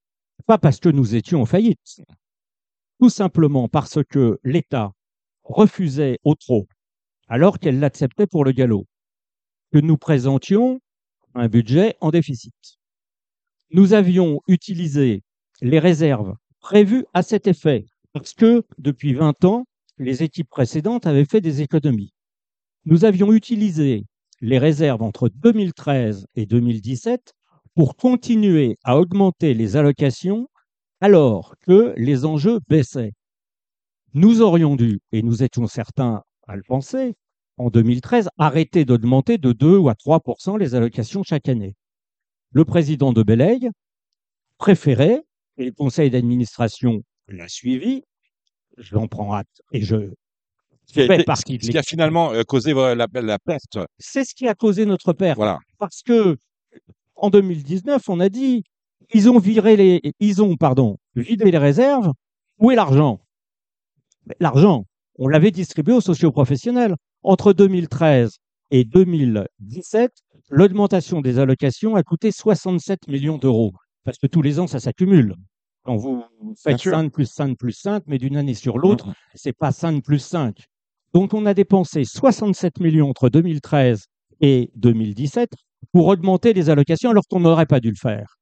[0.46, 2.00] Pas parce que nous étions en faillite,
[2.98, 4.92] tout simplement parce que l'État
[5.42, 6.66] refusait au trop,
[7.29, 8.87] alors qu'elle l'acceptait pour le galop,
[9.70, 10.81] que nous présentions
[11.37, 12.79] un budget en déficit.
[13.70, 15.22] Nous avions utilisé
[15.61, 19.66] les réserves prévues à cet effet, parce que depuis 20 ans,
[19.99, 22.12] les équipes précédentes avaient fait des économies.
[22.85, 24.05] Nous avions utilisé
[24.40, 27.35] les réserves entre 2013 et 2017
[27.75, 30.49] pour continuer à augmenter les allocations
[31.01, 33.12] alors que les enjeux baissaient.
[34.14, 37.14] Nous aurions dû, et nous étions certains à le penser,
[37.59, 41.75] en 2013, arrêter d'augmenter de 2 ou à 3% les allocations chaque année.
[42.53, 43.71] Le président de Bellègue
[44.59, 45.23] préférait,
[45.59, 48.03] et le conseil d'administration l'a suivi,
[48.77, 50.11] j'en prends acte et je
[50.92, 53.79] fais été- partie de ce qui a finalement euh, causé la, la perte.
[53.99, 55.37] C'est ce qui a causé notre perte.
[55.37, 55.59] Voilà.
[55.79, 56.37] parce que
[57.14, 58.64] en 2019, on a dit
[59.14, 62.12] ils ont viré les, ils ont pardon vidé les réserves.
[62.59, 63.21] Où est l'argent?
[64.27, 64.87] Mais L'argent,
[65.19, 66.97] on l'avait distribué aux socioprofessionnels.
[67.29, 68.39] Entre 2013
[68.71, 70.12] et 2017,
[70.49, 73.73] l'augmentation des allocations a coûté 67 millions d'euros
[74.05, 75.35] parce que tous les ans ça s'accumule.
[75.83, 76.23] Quand vous
[76.62, 76.93] faites sûr.
[76.93, 80.57] 5 plus 5 plus 5, mais d'une année sur l'autre, c'est pas 5 plus 5.
[81.15, 84.05] Donc on a dépensé 67 millions entre 2013
[84.41, 85.51] et 2017
[85.91, 88.37] pour augmenter les allocations alors qu'on n'aurait pas dû le faire.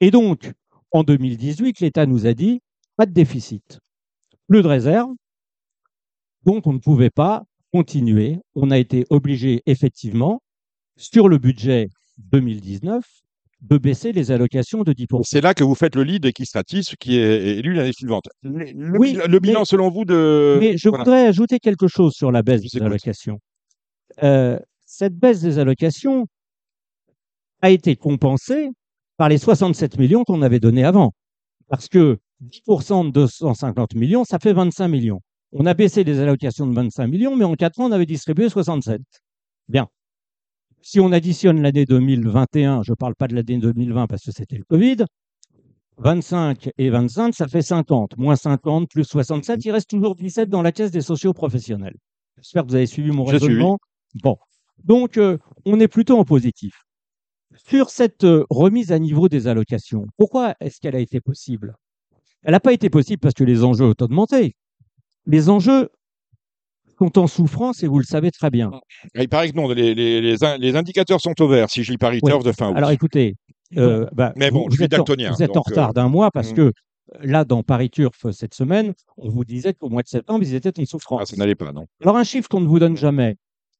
[0.00, 0.50] Et donc,
[0.92, 2.62] en 2018, l'État nous a dit
[2.96, 3.80] pas de déficit,
[4.48, 5.10] plus de réserve,
[6.44, 8.38] donc on ne pouvait pas continuer.
[8.54, 10.40] On a été obligé effectivement,
[10.96, 13.02] sur le budget 2019,
[13.62, 15.22] de baisser les allocations de 10%.
[15.24, 18.26] C'est là que vous faites le lead qui Stratis, qui est élu l'année suivante.
[18.42, 20.56] Le, le Oui, le bilan, mais- selon vous, de.
[20.60, 21.02] Mais je voilà.
[21.02, 23.40] voudrais ajouter quelque chose sur la baisse des allocations.
[24.22, 24.56] Euh,
[24.86, 26.26] cette baisse des allocations
[27.60, 28.68] a été compensée
[29.16, 31.12] par les 67 millions qu'on avait donnés avant.
[31.66, 35.20] Parce que 10% de 250 millions, ça fait 25 millions.
[35.56, 38.48] On a baissé les allocations de 25 millions, mais en 4 ans, on avait distribué
[38.48, 39.00] 67.
[39.68, 39.86] Bien.
[40.82, 44.58] Si on additionne l'année 2021, je ne parle pas de l'année 2020 parce que c'était
[44.58, 45.04] le Covid,
[45.98, 48.18] 25 et 25, ça fait 50.
[48.18, 51.94] Moins 50, plus 67, il reste toujours 17 dans la caisse des sociaux professionnels.
[52.38, 53.78] J'espère que vous avez suivi mon raisonnement.
[54.24, 54.36] Bon.
[54.82, 56.82] Donc, euh, on est plutôt en positif.
[57.68, 61.76] Sur cette euh, remise à niveau des allocations, pourquoi est-ce qu'elle a été possible?
[62.42, 64.56] Elle n'a pas été possible parce que les enjeux ont augmenté.
[65.26, 65.88] Les enjeux
[66.98, 68.70] sont en souffrance et vous le savez très bien.
[69.14, 71.90] Il paraît que non, les, les, les, in- les indicateurs sont au vert, si je
[71.90, 72.20] lis Paris.
[72.24, 72.76] Turf de fin août.
[72.76, 73.36] Alors écoutez,
[73.76, 75.92] euh, bah, Mais bon, vous, je suis êtes en- vous êtes en donc, retard euh,
[75.92, 76.56] d'un mois parce hmm.
[76.56, 76.70] que euh,
[77.22, 80.78] là, dans Paris Turf cette semaine, on vous disait qu'au mois de septembre, ils étaient
[80.80, 81.20] en souffrance.
[81.22, 81.86] Ah, ça n'allait pas, non.
[82.02, 83.36] Alors, un chiffre qu'on ne vous donne jamais.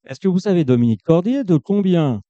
[0.07, 2.21] Est-ce que vous savez, Dominique Cordier, de combien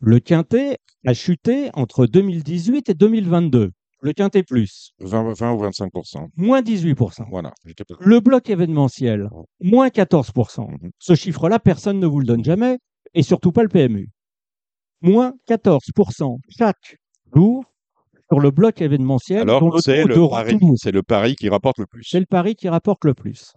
[0.00, 3.72] le Quintet a chuté entre 2018 et 2022
[4.04, 7.24] Le Quintet plus, 20, 20 ou 25% moins 18%.
[7.30, 7.54] Voilà.
[8.00, 9.30] Le bloc événementiel,
[9.62, 10.70] moins 14%.
[10.70, 10.90] Mhm.
[10.98, 12.78] Ce chiffre-là, personne ne vous le donne jamais,
[13.14, 14.10] et surtout pas le PMU.
[15.00, 16.98] Moins 14% chaque
[17.34, 17.64] jour
[18.30, 19.40] sur le bloc événementiel.
[19.40, 22.04] Alors, le, pari, c'est le pari qui rapporte le plus.
[22.06, 23.54] c'est le pari qui rapporte le plus.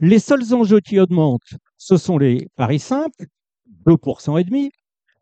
[0.00, 3.26] Les seuls enjeux qui augmentent, ce sont les paris simples,
[3.86, 4.72] 2% et demi,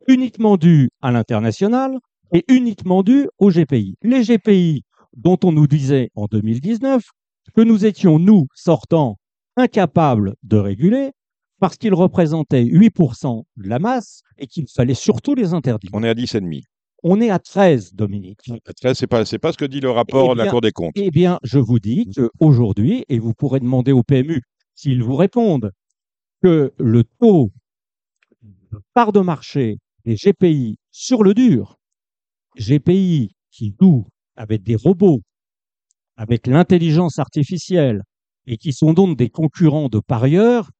[0.07, 1.99] uniquement dus à l'international
[2.33, 3.97] et uniquement dus aux GPI.
[4.03, 4.85] Les GPI
[5.17, 7.03] dont on nous disait en 2019
[7.55, 9.19] que nous étions, nous, sortants,
[9.57, 11.11] incapables de réguler
[11.61, 15.91] parce qu'ils représentaient 8% de la masse et qu'il fallait surtout les interdire.
[15.93, 16.63] On est à 10,5.
[17.05, 18.41] On est à 13, Dominique.
[18.77, 20.73] Très, C'est pas, c'est pas ce que dit le rapport Eh de la Cour des
[20.73, 20.93] comptes.
[20.97, 24.43] Eh bien, je vous dis qu'aujourd'hui, et vous pourrez demander au PMU
[24.75, 25.73] s'ils vous répondent,
[26.43, 27.51] que le taux
[28.43, 31.78] de part de marché des GPI sur le dur,
[32.59, 35.21] GPI qui jouent avec des robots,
[36.17, 38.03] avec l'intelligence artificielle,
[38.47, 40.71] et qui sont donc des concurrents de parieurs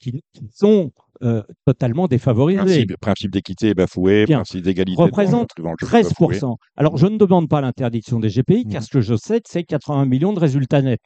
[0.00, 0.90] qui, qui sont
[1.22, 2.58] euh, totalement défavorisés.
[2.64, 4.38] Principe, principe d'équité est bafoué, Bien.
[4.38, 6.36] principe d'égalité Représente devant le jeu est bafoué.
[6.36, 6.56] 13%.
[6.76, 8.86] Alors, je ne demande pas l'interdiction des GPI, car Mhm.
[8.86, 10.98] ce que je sais, c'est 80 millions de résultats nets.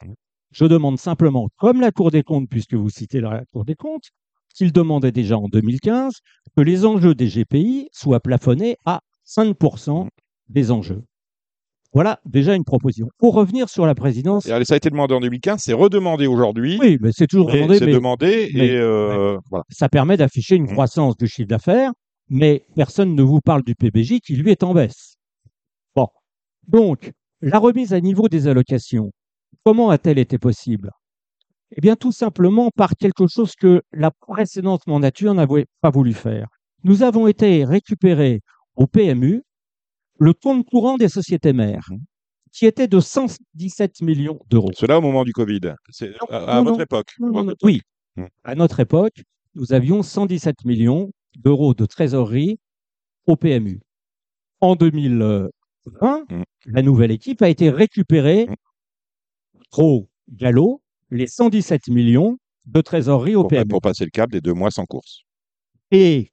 [0.51, 4.09] Je demande simplement, comme la Cour des comptes, puisque vous citez la Cour des comptes,
[4.55, 6.13] qu'il demandait déjà en 2015
[6.55, 10.07] que les enjeux des GPI soient plafonnés à 5%
[10.49, 11.03] des enjeux.
[11.93, 13.07] Voilà déjà une proposition.
[13.17, 16.77] Pour revenir sur la présidence, Et ça a été demandé en 2015, c'est redemandé aujourd'hui.
[16.79, 19.63] oui, mais c'est toujours demandé, C'est demandé mais- et euh, voilà.
[19.69, 20.73] ça permet d'afficher une Mhm.
[20.73, 21.91] croissance du chiffre d'affaires,
[22.29, 25.15] mais personne ne vous parle du PBJ qui lui est en baisse.
[25.95, 26.07] Bon.
[26.67, 27.11] Donc,
[27.41, 29.11] la remise à niveau des allocations,
[29.63, 30.91] comment a-t-elle été possible?
[31.75, 36.47] Eh bien, tout simplement par quelque chose que la précédente mandature n'avait pas voulu faire.
[36.83, 38.41] Nous avons été récupérer
[38.77, 39.43] au PMU
[40.19, 41.89] le compte courant des sociétés mères,
[42.51, 44.71] qui était de 117 millions d'euros.
[44.73, 45.61] Cela au moment du Covid.
[45.89, 46.83] C'est à, à votre non.
[46.83, 47.13] époque.
[47.19, 47.51] Non, non, Votre non.
[47.51, 47.59] époque.
[47.63, 47.81] Oui,
[48.15, 48.25] Hmm.
[48.43, 49.21] à notre époque,
[49.53, 52.57] nous avions 117 millions d'euros de trésorerie
[53.27, 53.79] au PMU.
[54.59, 55.49] En 2020,
[56.31, 56.41] Hmm.
[56.65, 58.47] la nouvelle équipe a été récupérée
[59.69, 63.67] trop galop les 117 millions de trésorerie au Pour, PMU.
[63.67, 65.21] pour passer le cap des deux mois sans course.
[65.91, 66.31] Et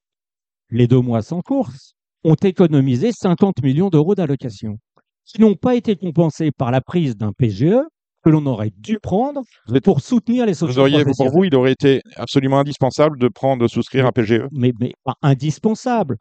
[0.70, 1.94] les deux mois sans course
[2.25, 4.79] ont économisé 50 millions d'euros d'allocation,
[5.25, 7.77] qui n'ont pas été compensés par la prise d'un PGE
[8.25, 11.55] que l'on aurait dû prendre Vous pour soutenir les Vous sociétés auriez, pour vous, il
[11.55, 14.13] aurait été absolument indispensable de prendre, de souscrire un.
[14.13, 14.45] PGE.
[14.51, 16.17] mais, mais pas indispensable,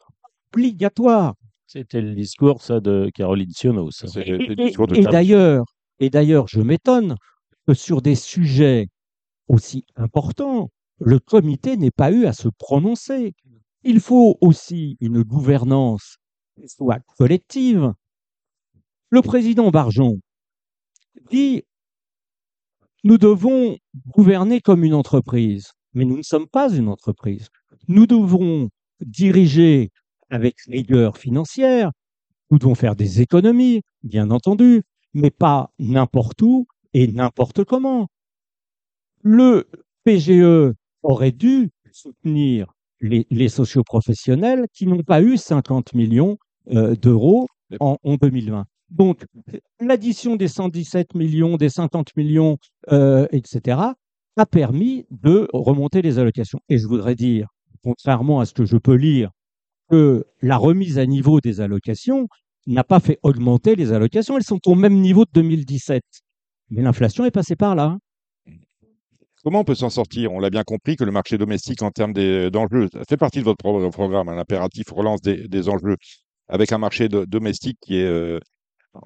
[0.53, 1.33] obligatoire.
[1.65, 3.89] C'était le discours ça, de Caroline Siono.
[3.89, 4.07] ça.
[4.07, 5.63] C'est Et, et- d'ailleurs,
[5.99, 7.15] et d'ailleurs, je m'étonne
[7.65, 8.87] que sur des sujets
[9.47, 13.33] aussi importants, le comité n'ait pas eu à se prononcer.
[13.83, 16.17] Il faut aussi une gouvernance
[16.67, 17.93] soit collective.
[19.09, 20.19] Le président Barjon
[21.29, 21.63] dit
[23.03, 23.77] nous devons
[24.15, 27.49] gouverner comme une entreprise, mais nous ne sommes pas une entreprise.
[27.89, 28.69] Nous devrons
[29.01, 29.91] diriger
[30.29, 31.91] avec rigueur financière,
[32.49, 38.07] nous devons faire des économies, bien entendu, mais pas n'importe où et n'importe comment.
[39.21, 39.69] Le
[40.05, 46.37] PGE aurait dû soutenir les, les socioprofessionnels qui n'ont pas eu 50 millions
[46.71, 47.47] euh, d'euros
[47.79, 48.65] en, en 2020.
[48.89, 49.25] Donc,
[49.79, 52.57] l'addition des 117 millions, des 50 millions,
[52.91, 53.79] euh, etc.,
[54.35, 56.59] a permis de remonter les allocations.
[56.69, 57.47] Et je voudrais dire,
[57.83, 59.29] contrairement à ce que je peux lire,
[59.89, 62.27] que la remise à niveau des allocations
[62.65, 64.37] n'a pas fait augmenter les allocations.
[64.37, 66.01] Elles sont au même niveau de 2017.
[66.69, 67.97] Mais l'inflation est passée par là.
[69.43, 70.31] Comment on peut s'en sortir?
[70.31, 73.39] On l'a bien compris que le marché domestique en termes des- d'enjeux, ça fait partie
[73.39, 75.97] de votre pro- programme, un impératif relance des, des enjeux
[76.47, 78.39] avec un marché domestique qui est euh,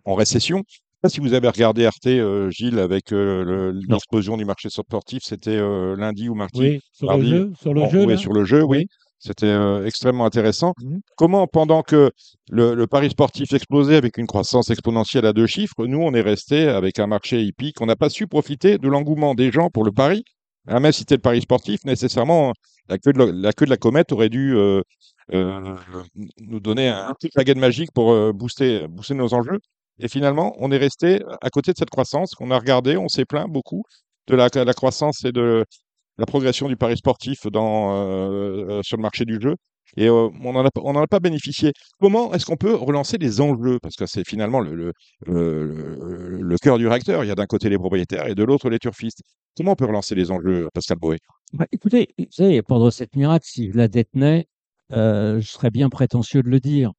[0.05, 0.63] en récession.
[0.67, 4.69] sais pas si vous avez regardé Arte, euh, Gilles, avec euh, le- l'explosion du marché
[4.69, 6.59] sportif, c'était euh, lundi ou mardi?
[6.59, 7.31] Oui, sur Mardi.
[7.31, 8.05] le jeu, sur le jeu.
[8.05, 8.17] oui, là?
[8.17, 8.77] sur le jeu, oui.
[8.79, 8.87] Oui.
[9.19, 10.73] C'était euh, extrêmement intéressant.
[10.81, 11.01] Mhm.
[11.17, 12.11] Comment, pendant que
[12.49, 16.21] le, le pari sportif explosait avec une croissance exponentielle à deux chiffres, nous, on est
[16.21, 17.81] resté avec un marché hippique.
[17.81, 20.23] On n'a pas su profiter de l'engouement des gens pour le pari?
[20.67, 22.53] Ah, même si c'était le pari sportif, nécessairement,
[22.89, 24.81] la queue de la, la queue de la comète aurait dû euh,
[25.33, 25.75] euh,
[26.41, 29.59] nous donner un petit baguette magique pour booster, booster nos enjeux.
[29.99, 33.25] Et finalement, on est resté à côté de cette croissance qu'on a regardé, on s'est
[33.25, 33.83] plaint beaucoup
[34.27, 35.65] de la, la croissance et de
[36.17, 39.55] la progression du pari sportif euh, euh, sur le marché du jeu.
[39.95, 40.65] Et euh, on n'en
[41.01, 41.71] a, pas- bénéficié.
[41.99, 43.79] Comment est-ce qu'on peut relancer les enjeux?
[43.81, 44.91] Parce que c'est finalement le,
[46.61, 47.23] cœur du réacteur.
[47.23, 49.21] Il y a d'un côté les propriétaires et de l'autre les turfistes.
[49.55, 51.19] Comment on peut relancer les enjeux, Pascal Boé
[51.53, 54.47] Bah, écoutez, vous savez, pendant cette miracle, si je la détenais,
[54.91, 56.91] euh, je serais bien prétentieux de le dire.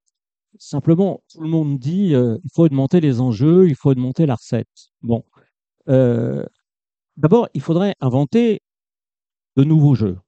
[0.59, 4.35] Simplement, tout le monde dit euh, il faut augmenter les enjeux, il faut augmenter la
[4.35, 4.67] recette.
[5.03, 5.25] Bon,
[7.17, 8.63] d'abord, il faudrait inventer
[9.59, 10.19] de nouveaux jeux,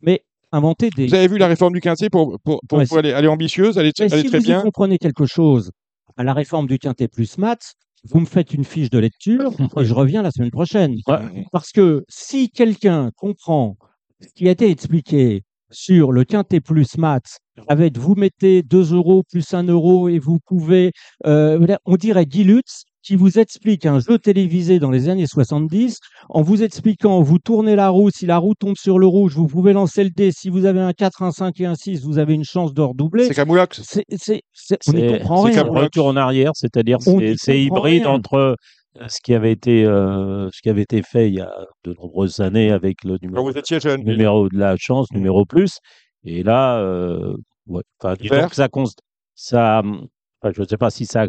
[0.00, 1.08] mais inventer des.
[1.08, 3.28] Vous avez vu la réforme du Quintet pour, pour, pour, Ouais, pour aller, elle est
[3.28, 4.62] ambitieuse, elle est, Mais est si très vous y bien.
[4.62, 5.72] comprenez quelque chose
[6.16, 9.84] à la réforme du Quintet plus maths, vous me faites une fiche de lecture et
[9.84, 10.94] je reviens la semaine prochaine.
[11.08, 11.44] Ouais.
[11.50, 13.76] Parce que si quelqu'un comprend
[14.20, 19.24] ce qui a été expliqué sur le quintet plus maths, avec vous mettez 2 euros
[19.28, 20.92] plus 1 euro et vous pouvez,
[21.26, 25.98] euh, on dirait Guy Lutz qui vous explique un jeu télévisé dans les années 70
[26.30, 29.46] en vous expliquant, vous tournez la roue, si la roue tombe sur le rouge, vous
[29.46, 32.18] pouvez lancer le dé, si vous avez un 4, un 5 et un 6, vous
[32.18, 33.26] avez une chance de redoubler.
[33.28, 33.82] C'est Camoulox.
[33.84, 35.66] C'est, c'est, c'est- on n'y C'est comprend c'est rien.
[35.66, 38.10] un retour en arrière, c'est-à-dire c'est c'est hybride rien.
[38.14, 38.54] entre euh,
[39.08, 41.52] ce qui avait été euh, ce qui avait été fait il y a
[41.84, 44.02] de nombreuses années avec le numéro, vous étiez jeune.
[44.04, 45.78] numéro de la chance, numéro plus,
[46.24, 47.34] et là, euh,
[47.66, 47.82] ouais,
[48.20, 48.98] disons que ça, const-
[49.34, 51.26] ça, enfin, je ne sais pas si ça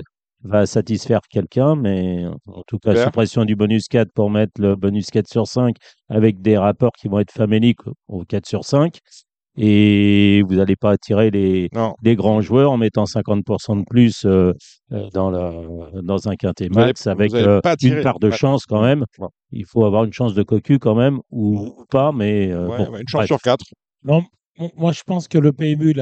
[0.48, 5.10] va satisfaire quelqu'un, mais en tout cas, suppression du bonus 4 pour mettre le bonus
[5.10, 5.76] 4 sur 5
[6.10, 9.00] avec des rapports qui vont être faméliques au 4 sur 5.
[9.58, 11.70] Et vous n'allez pas attirer les,
[12.02, 14.52] des grands joueurs en mettant 50% de plus euh,
[14.92, 15.54] euh, dans, la,
[16.04, 18.36] dans un quintet max avec euh, une part de ouais.
[18.36, 19.06] chance quand même.
[19.18, 19.30] Ouais.
[19.52, 22.78] Il faut avoir une chance de cocu quand même ou, ou pas, mais euh, Ouais,
[22.86, 23.28] bon, ouais, une chance bref.
[23.28, 23.64] sur quatre.
[24.04, 24.26] Non, m-
[24.78, 25.94] moi je pense que le PMU,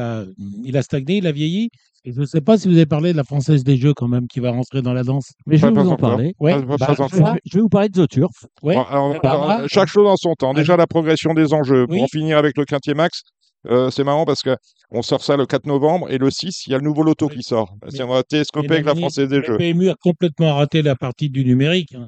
[0.65, 1.69] il a stagné, il a vieilli.
[2.05, 4.09] Et je ne sais pas si vous avez parlé de la Française des Jeux quand
[4.09, 5.31] même qui va rentrer dans la danse.
[5.47, 6.33] Mais je vais vous en parler.
[6.37, 8.45] Ouais, bah, je vais, je vais vous parler de The Turf.
[8.61, 8.75] Ouais.
[8.75, 10.53] Bon, alors, bah, alors, chaque chose en son temps.
[10.53, 11.87] Déjà, la progression des enjeux.
[11.87, 12.01] Pour Oui.
[12.03, 13.21] en finir avec le Quintier Max,
[13.69, 14.57] euh, c'est marrant parce que
[14.91, 17.27] on sort ça le 4 novembre et le 6, il y a le nouveau loto
[17.29, 17.37] Oui.
[17.37, 17.73] qui sort.
[17.87, 19.57] C'est- on va télescoper Mais avec la le Française des le Jeux.
[19.57, 21.95] PMU a complètement raté la partie du numérique.
[21.95, 22.07] hein.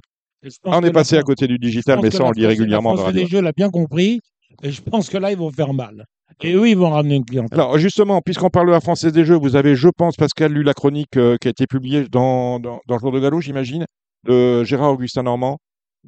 [0.65, 2.91] Ah, on est la passé à côté du digital, mais ça, on le dit régulièrement
[2.91, 4.19] La Française des Jeux l'a bien compris.
[4.61, 6.03] Et je pense que là, ils vont faire mal.
[6.41, 7.59] Et eux, ils vont ramener une clientèle.
[7.59, 10.63] Alors, justement, puisqu'on parle de la Française des Jeux, vous avez, je pense, Pascal, lu
[10.63, 13.85] la chronique euh, qui a été publiée dans, dans, dans le jour de galop, j'imagine,
[14.25, 15.59] de Gérard Augustin Normand.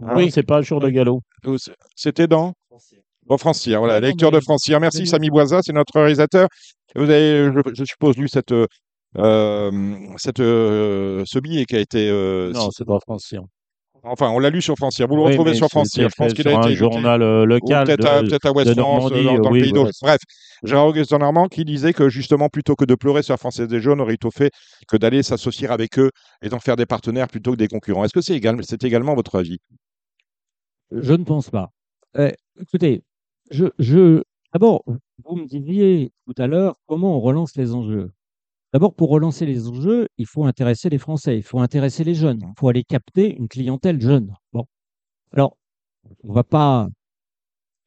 [0.01, 1.21] Hein Oui, c'est pas un jour de galop.
[1.45, 2.53] Euh, c'est- C'était dans
[3.27, 4.79] Dans Francière, voilà, lecture de Francière.
[4.79, 6.47] Merci Samy Boisa, c'est notre réalisateur.
[6.95, 8.53] Vous avez, je, je suppose, lu cette,
[9.17, 12.09] euh, cette, euh, ce billet qui a été.
[12.09, 13.37] euh, Non, c'est pas français.
[14.09, 15.07] Enfin, on l'a lu sur Francière.
[15.07, 16.09] Vous le Oui, retrouvez sur Francière.
[16.09, 17.85] Je pense qu'il a été un journal euh, local.
[17.85, 19.91] peut-être à, West de France, Normandie, dans, dans oui, le pays voilà.
[20.01, 20.19] Bref,
[20.63, 23.79] Gérard Augustin Normand qui disait que justement, plutôt que de pleurer sur la Française des
[23.79, 24.51] Jeunes, on aurait tout fait
[24.87, 28.03] que d'aller s'associer avec eux et d'en faire des partenaires plutôt que des concurrents.
[28.03, 29.59] Est-ce que c'est égal, c'est également votre avis?
[30.91, 31.69] Je ne pense pas.
[32.17, 33.03] Euh, écoutez,
[33.51, 34.83] je, je, d'abord,
[35.23, 38.11] vous me disiez tout à l'heure comment on relance les enjeux.
[38.77, 42.41] D'abord, pour relancer les enjeux, il faut intéresser les Français, il faut intéresser les jeunes,
[42.43, 44.35] il faut aller capter une clientèle jeune.
[44.53, 44.65] Bon.
[45.31, 45.57] Alors,
[46.23, 46.87] on ne va pas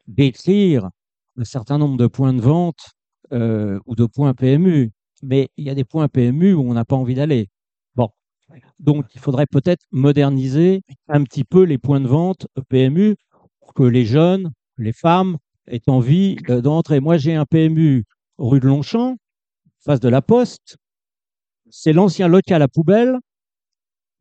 [0.08, 0.90] décrire
[1.36, 2.90] un certain nombre de points de vente
[3.30, 4.90] euh, ou de points PMU,
[5.22, 7.46] mais il y a des points PMU où on n'a pas envie d'aller.
[7.94, 8.08] Bon.
[8.80, 13.14] Donc, il faudrait peut-être moderniser un petit peu les points de vente PMU
[13.60, 16.98] pour que les jeunes, les femmes aient envie euh, d'entrer.
[16.98, 18.02] Moi, j'ai un PMU
[18.38, 19.18] rue de Longchamp,
[19.84, 20.79] face de la Poste.
[21.70, 23.16] C'est l'ancien local à poubelle,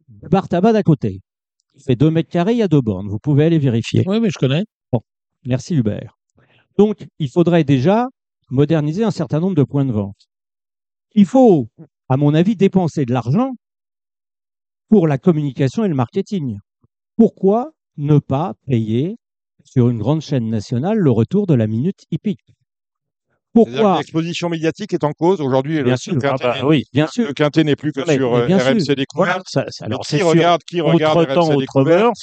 [0.07, 1.19] bar tabac d'à côté.
[1.75, 3.07] Il fait 2 mètres carrés, il y a deux bornes.
[3.07, 4.03] Vous pouvez aller vérifier.
[4.05, 4.65] Oui, mais je connais.
[5.45, 6.15] Merci Hubert.
[6.77, 8.07] Donc, il faudrait déjà
[8.49, 10.27] moderniser un certain nombre de points de vente.
[11.13, 11.69] Il faut,
[12.07, 13.53] à mon avis, dépenser de l'argent
[14.89, 16.57] pour la communication et le marketing.
[17.15, 19.15] Pourquoi ne pas payer
[19.63, 22.53] sur une grande chaîne nationale le retour de la minute hippique?
[23.65, 25.41] Pourquoi L'exposition médiatique est en cause.
[25.41, 26.13] Aujourd'hui, le, Bien le sûr.
[26.17, 26.83] Ah Quintet bah oui.
[26.93, 27.27] Bien sûr.
[27.27, 28.95] le Quintet n'est plus que mais- sur mais euh, RMC sûr.
[28.95, 29.05] Découverte.
[29.15, 32.15] Voilà, ça- ça- alors qui regarde, qui regarde Autre temps, RMC Découverte.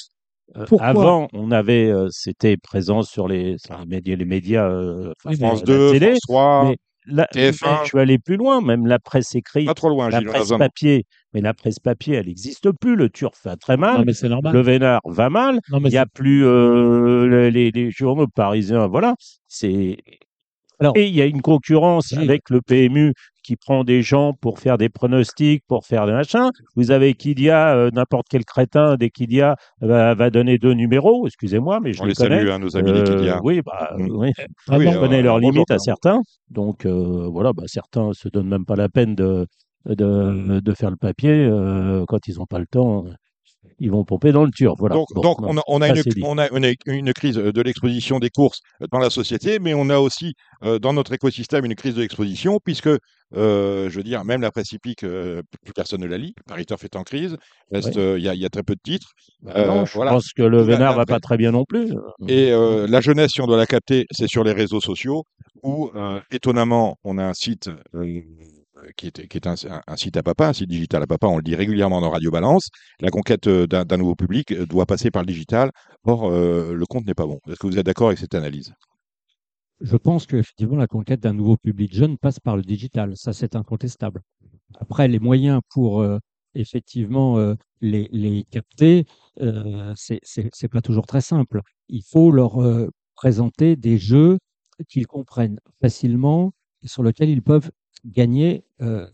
[0.57, 4.69] Euh, Pourquoi avant, on avait, euh, c'était présent sur les, sur les médias, les médias
[4.69, 6.65] euh, Oui, France la 2, télé, France 3.
[6.69, 6.77] mais
[7.09, 7.83] la- TF1.
[7.83, 10.49] je suis allé plus loin, même la presse écrite, Pas trop loin, la Gilles, presse
[10.51, 11.05] papier.
[11.35, 12.95] Mais la presse papier, elle n'existe plus.
[12.97, 13.99] Le turf va très mal.
[13.99, 14.55] Non, mais c'est normal.
[14.55, 15.59] Le Vénard va mal.
[15.71, 18.87] Non, mais Il n'y a plus euh, les, les journaux parisiens.
[18.87, 19.15] Voilà.
[19.49, 19.99] C'est.
[20.79, 24.59] Alors, Et il y a une concurrence avec le PMU qui prend des gens pour
[24.59, 26.51] faire des pronostics, pour faire des machins.
[26.75, 31.27] Vous avez Kidia, euh, n'importe quel crétin des Kidia va, va donner deux numéros.
[31.27, 32.39] Excusez-moi, mais je On les les connais.
[32.41, 33.41] salue, hein, nos amis des Euh, Kidia.
[33.43, 34.09] oui, bah, Mm.
[34.17, 34.33] oui.
[34.69, 36.21] Ah Oui, bon On euh, connaît leurs limites à certains.
[36.51, 39.47] Donc euh, voilà, bah, certains se donnent même pas la peine de,
[39.87, 41.31] de, de faire le papier.
[41.31, 43.05] euh, quand ils n'ont pas le temps,
[43.79, 44.75] ils vont pomper dans le turf.
[44.79, 44.95] Voilà.
[44.95, 45.49] Donc, Bon, donc non.
[45.51, 46.23] on a, on a ça, une, c'est dit.
[46.25, 48.61] on a une, une crise de l'exposition des courses
[48.93, 50.35] dans la société, mais on a aussi
[50.65, 54.51] euh, dans notre écosystème une crise de l'exposition, puisque, euh, je veux dire, même la
[54.51, 56.35] presse hippique, euh, plus personne ne la lit.
[56.47, 57.37] Paris Turf est en crise.
[57.71, 57.81] Ouais.
[58.19, 59.09] Il y, a, il y a très peu de titres.
[59.43, 60.13] Bah non, je voilà.
[60.13, 61.93] pense que le Vénard la- va pas très bien non plus.
[62.29, 65.25] Et la jeunesse, si on doit la capter, c'est sur les réseaux sociaux,
[65.63, 65.91] où,
[66.31, 67.69] étonnamment, on a un site
[68.97, 72.01] qui est, un, site à papa, un site digital à papa, on le dit régulièrement
[72.01, 72.69] dans Radio Balance.
[73.01, 75.71] La conquête euh, d'un nouveau public euh, doit passer par le digital.
[76.05, 77.41] Or, euh, le compte n'est pas bon.
[77.49, 78.73] Est-ce que vous êtes d'accord avec cette analyse?
[79.81, 83.17] Je pense qu'effectivement, la conquête d'un nouveau public jeune passe par le digital.
[83.17, 84.23] Ça, c'est incontestable.
[84.79, 86.05] Après, les moyens pour
[86.55, 89.05] effectivement les, les capter,
[89.43, 91.61] euh, c'est pas toujours très simple.
[91.89, 92.59] Il faut leur
[93.15, 94.39] présenter des jeux
[94.89, 97.71] qu'ils comprennent facilement et sur lesquels ils peuvent
[98.07, 98.65] gagner.
[98.83, 99.07] euh,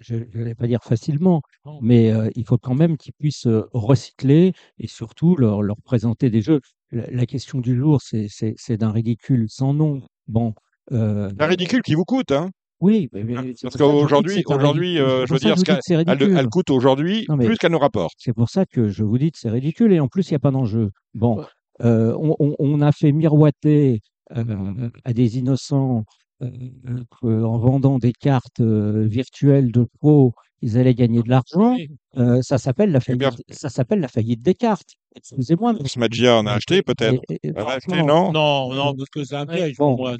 [0.00, 1.42] je ne vais pas dire facilement,
[1.82, 6.30] mais euh, il faut quand même qu'ils puissent euh, recycler et surtout leur, leur présenter
[6.30, 6.60] des jeux.
[6.90, 10.00] La, la question du jour, c'est d'un ridicule sans nom.
[10.26, 10.54] Bon.
[10.92, 12.50] euh, Un ridicule qui vous coûte, hein
[12.80, 15.64] oui, mais- mais Parce qu'aujourd'hui, aujourd'hui, euh, je veux dire, je vous
[16.38, 18.14] Elle, coûte aujourd'hui plus qu'elle nous rapporte.
[18.18, 20.36] C'est pour ça que je vous dis que c'est ridicule et en plus, il n'y
[20.36, 20.90] a pas d'enjeu.
[21.12, 21.44] Bon,
[21.82, 24.00] euh, on, on- on a fait miroiter
[24.36, 26.04] euh, à des innocents
[26.42, 26.48] euh,
[27.20, 31.76] qu'en vendant des cartes euh, virtuelles de pro, ils allaient gagner de l'argent.
[32.16, 33.42] Euh, ça s'appelle la faillite.
[33.50, 34.94] Ça s'appelle la faillite des cartes.
[35.16, 35.72] Excusez-moi.
[35.72, 37.20] mais- Smagia en a acheté peut-être.
[38.04, 38.32] non?
[38.32, 40.16] Non, non, parce que c'est un piège Bon, moi.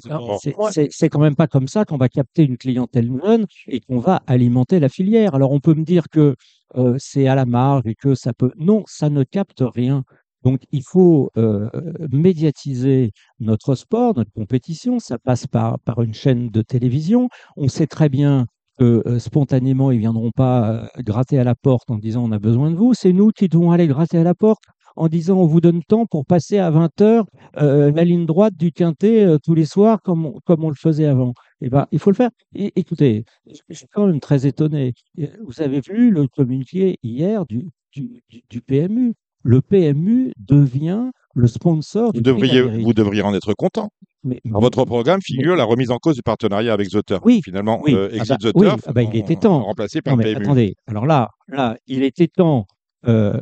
[0.91, 4.21] c'est quand même pas comme ça qu'on va capter une clientèle jeune et qu'on va
[4.27, 5.35] alimenter la filière.
[5.35, 6.35] Alors on peut me dire que
[6.75, 8.51] euh, c'est à la marge et que ça peut.
[8.57, 10.03] Non, ça ne capte rien.
[10.43, 11.69] Donc il faut euh,
[12.11, 14.99] médiatiser notre sport, notre compétition.
[14.99, 17.29] Ça passe par, une chaîne de télévision.
[17.57, 18.45] On sait très bien
[18.77, 22.39] que euh, spontanément, ils viendront pas euh, gratter à la porte en disant on a
[22.39, 22.93] besoin de vous.
[22.93, 24.63] C'est nous qui devons aller gratter à la porte
[24.95, 27.25] en disant on vous donne temps pour passer à 20 heures
[27.57, 31.33] euh, la ligne droite du quintet euh, tous les soirs comme on, le faisait avant.
[31.61, 32.29] Eh ben, il faut le faire.
[32.53, 33.23] Écoutez,
[33.69, 34.93] je suis quand même très étonné.
[35.19, 39.13] Euh, Vous avez vu le communiqué hier du, du- du PMU.
[39.43, 43.89] Le PMU devient le sponsor Vous du prix devriez, vous devriez en être content.
[44.23, 47.21] Mais- Dans votre programme figure la remise en cause du partenariat avec The Turf.
[47.23, 47.93] Oui, Finalement, oui.
[47.93, 49.63] euh, Ah Exit bah, The oui, Turf, ah bah, il était temps.
[49.63, 50.43] remplacé par Non, mais PMU.
[50.45, 52.65] attendez, alors là, là, il était temps.
[53.07, 53.39] euh,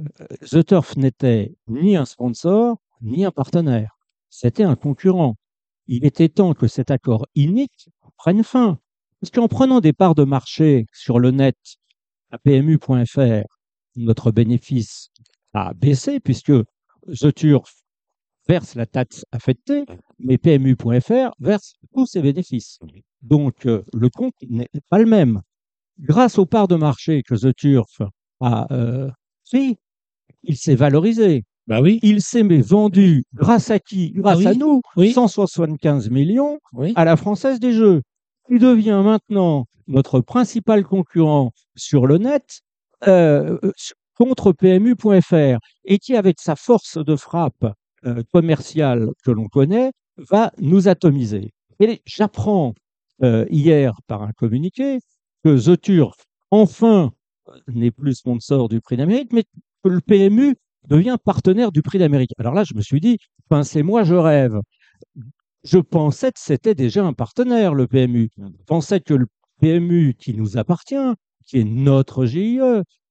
[0.51, 3.97] The Turf n'était ni un sponsor, ni un partenaire.
[4.29, 5.35] C'était un concurrent.
[5.87, 8.77] Il était temps que cet accord inique prenne fin.
[9.19, 11.55] Parce qu'en prenant des parts de marché sur le net,
[12.29, 13.47] à PMU.fr,
[13.95, 15.09] notre bénéfice
[15.53, 16.53] a baissé puisque
[17.07, 17.73] The Turf
[18.47, 19.85] verse la taxe affectée,
[20.19, 22.79] mais PMU.fr verse tous ses bénéfices.
[23.21, 25.41] Donc, euh, le compte n'est pas le même.
[25.99, 28.01] Grâce aux parts de marché que The Turf
[28.39, 29.09] a euh,
[29.49, 29.77] pris,
[30.43, 31.43] il s'est valorisé.
[31.67, 34.11] Bah oui, Il s'est vendu grâce à qui?
[34.11, 34.81] Grâce oui, à nous.
[34.95, 35.11] oui.
[35.11, 36.93] 175 millions oui.
[36.95, 38.03] à la Française des Jeux.
[38.49, 42.61] Il devient maintenant notre principal concurrent sur le net
[43.07, 43.71] euh, euh,
[44.17, 47.73] contre PMU.fr et qui, avec sa force de frappe
[48.05, 51.51] euh, commerciale que l'on connaît, va nous atomiser.
[51.79, 52.73] Et j'apprends
[53.23, 54.99] euh, hier par un communiqué
[55.43, 56.15] que The Turf,
[56.51, 57.11] enfin,
[57.67, 59.43] n'est plus sponsor du Prix d'Amérique, mais
[59.83, 60.55] que le PMU
[60.87, 62.31] devient partenaire du Prix d'Amérique.
[62.39, 63.17] Alors là, je me suis dit,
[63.49, 64.59] pincez-moi, je rêve.
[65.63, 68.29] Je pensais que c'était déjà un partenaire, le PMU.
[68.37, 69.27] Je pensais que le
[69.59, 70.95] PMU qui nous appartient,
[71.47, 72.59] qui est notre GIE,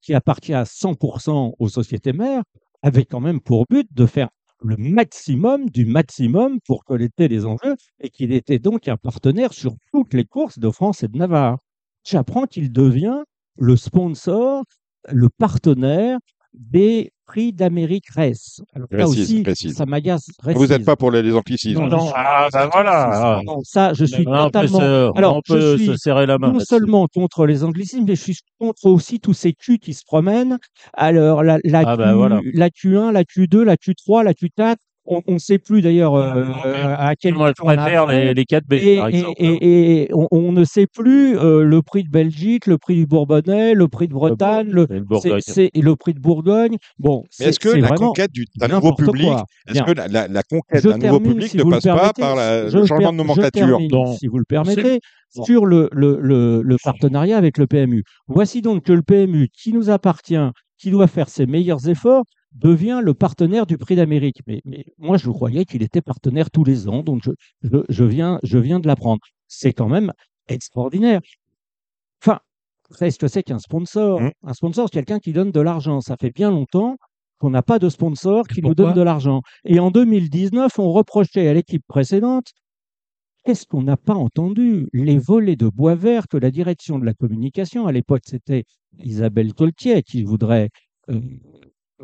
[0.00, 2.42] qui appartient à 100% aux sociétés mères,
[2.82, 4.28] avait quand même pour but de faire
[4.62, 9.74] le maximum du maximum pour collecter les enjeux et qu'il était donc un partenaire sur
[9.92, 11.58] toutes les courses de France et de Navarre.
[12.04, 13.22] J'apprends qu'il devient
[13.58, 14.64] le sponsor,
[15.10, 16.18] le partenaire
[16.56, 18.60] des prix d'Amérique Race.
[18.74, 19.74] Alors là Précise, aussi, précise.
[19.74, 20.28] ça m'agace.
[20.44, 21.80] Vous n'êtes pas pour les, les anglicismes.
[21.80, 22.12] Non, non.
[22.14, 23.40] Ah, bah voilà.
[23.44, 24.78] Non, ça, je suis Ah, totalement.
[24.78, 26.52] se, Alors, on je peut suis se serrer la main.
[26.52, 30.04] non seulement contre les anglicismes, mais je suis contre aussi tous ces culs qui se
[30.04, 30.58] promènent.
[30.94, 32.40] Alors, la, la, Ah bah Q, voilà.
[32.54, 34.76] la Q1, la Q2, la Q3, la Q4,
[35.08, 36.44] on ne sait plus d'ailleurs euh,
[36.98, 39.34] à quel Moi, je prix on a préfère les, les 4B, Et, par exemple.
[39.38, 43.06] et- et on, on ne sait plus euh, le prix de Belgique, le prix du
[43.06, 45.40] Bourbonnais, le prix de Bretagne, le, Et le c'est, Bourgogne.
[45.40, 46.76] c'est- et le prix de Bourgogne.
[46.98, 49.28] Bon, est-ce que c'est la vraiment conquête du- d'un nouveau public,
[49.66, 49.84] est-ce Bien.
[49.84, 52.64] que la, la- la conquête Je d'un nouveau public si ne passe pas par la-
[52.64, 53.78] le changement per- de je nomenclature?
[53.78, 55.00] termine, si vous le permettez,
[55.34, 55.44] Bon.
[55.44, 58.04] sur le, le, le, le partenariat avec le PMU.
[58.26, 60.38] Voici donc que le PMU, qui nous appartient,
[60.78, 64.40] qui doit faire ses meilleurs efforts, devient le partenaire du prix d'Amérique.
[64.46, 67.30] Mais, mais moi, je croyais qu'il était partenaire tous les ans, donc je,
[67.62, 69.20] je, je viens, je viens de l'apprendre.
[69.48, 70.12] C'est quand même
[70.48, 71.20] extraordinaire.
[72.22, 72.40] Enfin,
[72.90, 74.30] vous savez ce que c'est qu'un sponsor Mmh.
[74.44, 76.00] Un sponsor, c'est quelqu'un qui donne de l'argent.
[76.00, 76.96] Ça fait bien longtemps
[77.38, 79.42] qu'on n'a pas de sponsor qui nous donne de l'argent.
[79.64, 82.52] Et en 2019, on reprochait à l'équipe précédente
[83.46, 84.88] Qu'est-ce qu'on n'a pas entendu?
[84.92, 88.64] Les volets de bois vert que la direction de la communication, à l'époque c'était
[88.98, 90.68] Isabelle Toltier qui voudrait
[91.10, 91.20] euh,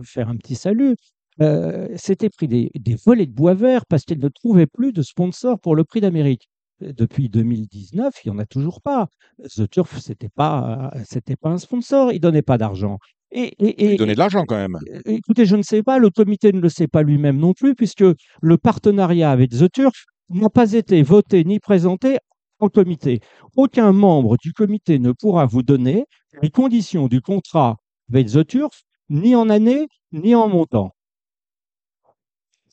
[0.05, 0.97] faire un petit salut,
[1.41, 5.03] euh, s'était pris des, des volets de bois vert parce qu'elle ne trouvait plus de
[5.03, 6.49] sponsors pour le prix d'Amérique.
[6.83, 9.09] Euh, Depuis 2019, il n'y en a toujours pas.
[9.57, 12.99] The Turf, c'était pas, c'était pas un sponsor, il donnait pas d'argent.
[13.31, 14.77] Et, et, et- Il donnait de l'argent quand même.
[14.95, 17.75] euh, Écoutez, je ne sais pas, le comité ne le sait pas lui-même non plus,
[17.75, 18.05] puisque
[18.43, 22.19] le partenariat avec The Turf n'a pas été voté ni présenté
[22.59, 23.21] en comité.
[23.57, 26.05] Aucun membre du comité ne pourra vous donner
[26.43, 27.77] les conditions du contrat
[28.13, 28.83] avec The Turf,
[29.13, 30.93] ni en année, ni en montant.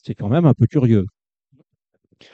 [0.03, 1.05] C'est quand même un peu curieux.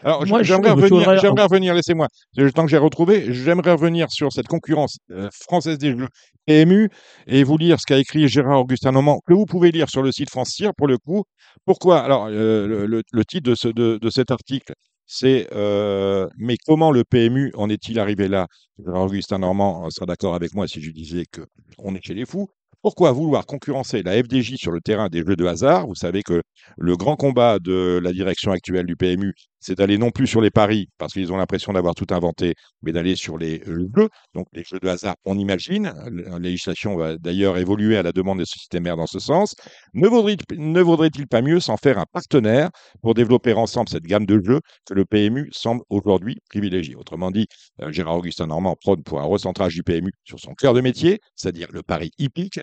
[0.03, 5.29] Alors, j'aimerais revenir, laissez-moi, le temps que j'ai retrouvé, j'aimerais revenir sur cette concurrence euh,
[5.31, 6.07] française des jeux
[6.47, 6.89] PMU
[7.27, 10.11] et vous lire ce qu'a écrit Gérard Augustin Normand, que vous pouvez lire sur le
[10.11, 11.23] site France Cyr pour le coup.
[11.65, 11.99] Pourquoi?
[12.01, 14.73] Alors, euh, le, le- le titre de, ce, de, de cet article,
[15.05, 18.47] c'est euh, Mais comment le PMU en est-il arrivé là?
[18.83, 21.41] Gérard Augustin Normand sera d'accord avec moi si je disais que
[21.77, 22.47] on est chez les fous.
[22.85, 25.87] Pourquoi vouloir concurrencer la FDJ sur le terrain des jeux de hasard?
[25.87, 26.43] Vous savez que
[26.77, 29.33] le grand combat de la direction actuelle du PMU,
[29.65, 32.53] c'est d'aller non plus sur les paris, parce qu'ils ont l'impression d'avoir tout inventé,
[32.83, 34.09] mais d'aller sur les euh, jeux.
[34.33, 35.93] Donc les jeux de hasard, on imagine.
[36.11, 39.55] La législation va d'ailleurs évoluer à la demande des sociétés mères dans ce sens.
[39.93, 42.69] Ne vaudrait- ne vaudrait-il pas mieux s'en faire un partenaire
[43.01, 46.95] pour développer ensemble cette gamme de jeux que le PMU semble aujourd'hui privilégier?
[46.95, 47.47] Autrement dit,
[47.81, 51.19] euh, Gérard Augustin Normand prône pour un recentrage du PMU sur son cœur de métier,
[51.35, 52.59] c'est-à-dire le pari hippique,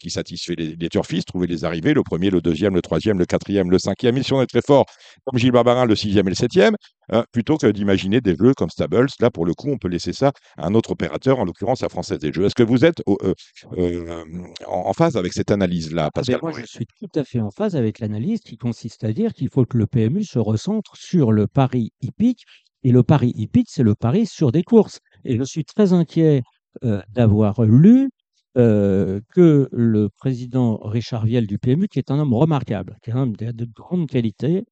[0.00, 3.26] qui satisfait les, les turfistes, trouver les arrivées, le premier, le deuxième, le troisième, le
[3.26, 4.86] quatrième, le cinquième, et si on est très fort,
[5.26, 6.74] comme Gilles Barbarin, le sixième et le septième,
[7.12, 9.06] euh, plutôt que d'imaginer des jeux comme Stables.
[9.20, 11.88] Là, pour le coup, on peut laisser ça à un autre opérateur, en l'occurrence la
[11.90, 12.44] Française des Jeux.
[12.46, 13.34] Est-ce que vous êtes au- euh,
[13.76, 14.24] euh,
[14.66, 16.38] en, en phase avec cette analyse-là Ben, Pascal?
[16.42, 19.50] moi, je suis tout à fait en phase avec l'analyse qui consiste à dire qu'il
[19.50, 22.44] faut que le PMU se recentre sur le pari hippique.
[22.84, 25.00] Et le pari hippique, c'est le pari sur des courses.
[25.24, 26.42] Et je suis très inquiet
[26.84, 28.10] euh, d'avoir lu
[28.56, 33.12] euh, que le président Richard Viel du PMU, qui est un homme remarquable, qui est
[33.14, 34.64] un homme de, de grande qualité,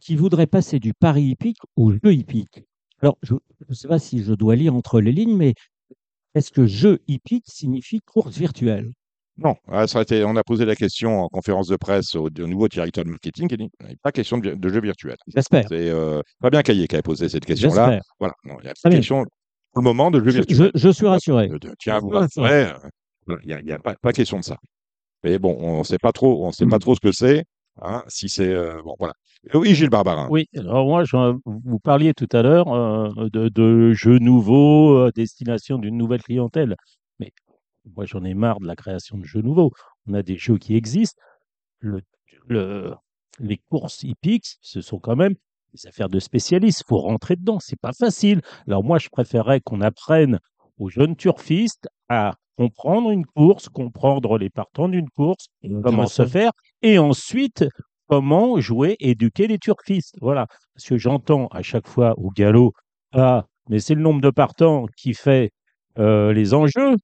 [0.00, 2.62] qui voudrait passer du pari hippique au jeu hippique.
[3.00, 3.34] Alors, je
[3.68, 5.54] ne sais pas si je dois lire entre les lignes, mais
[6.34, 8.92] est-ce que jeu hippique signifie course virtuelle?
[9.38, 12.26] Non, ah, ça a été, on a posé la question en conférence de presse au,
[12.28, 15.16] au nouveau directeur de marketing qui dit il n'y a pas question de, jeu virtuel.
[15.34, 15.64] J'espère.
[15.68, 17.98] C'est euh, Fabien Caillé qui avait posé cette question-là.
[18.20, 18.90] Voilà, non, il y a bien.
[18.98, 19.24] question
[19.72, 20.70] pour le moment de jeu Je, virtuel.
[20.74, 21.50] je- je suis rassuré.
[21.78, 22.72] Tiens, vous rassurez,
[23.28, 24.56] Il n'y a, y a pas, pas question de ça.
[25.24, 27.44] Mais bon, on ne sait pas trop, on sait pas trop ce que c'est.
[27.80, 29.14] Hein, si c'est euh, bon, voilà.
[29.54, 30.28] Oui, Gilles Barbarin.
[30.30, 35.10] Oui, alors moi, j'en- vous parliez tout à l'heure euh, de, de jeux nouveaux, euh,
[35.14, 36.76] destination d'une nouvelle clientèle.
[37.18, 37.32] Mais
[37.96, 39.72] moi, j'en ai marre de la création de jeux nouveaux.
[40.06, 41.20] On a des jeux qui existent.
[41.80, 42.02] Le,
[42.48, 42.94] le-
[43.38, 45.34] les courses hippiques, ce sont quand même
[45.72, 46.80] des affaires de spécialistes.
[46.82, 47.58] Il faut rentrer dedans.
[47.60, 48.42] C'est pas facile.
[48.66, 50.38] Alors moi, je préférerais qu'on apprenne
[50.78, 55.46] aux jeunes turfistes à comprendre une course, comprendre les partants d'une course,
[55.82, 56.50] comment se faire,
[56.82, 57.64] et ensuite
[58.08, 60.16] comment jouer, éduquer les turfistes.
[60.20, 60.46] Voilà.
[60.74, 62.72] Parce que j'entends à chaque fois au galop,
[63.12, 65.50] ah, mais c'est le nombre de partants qui fait
[65.98, 66.96] euh, les enjeux.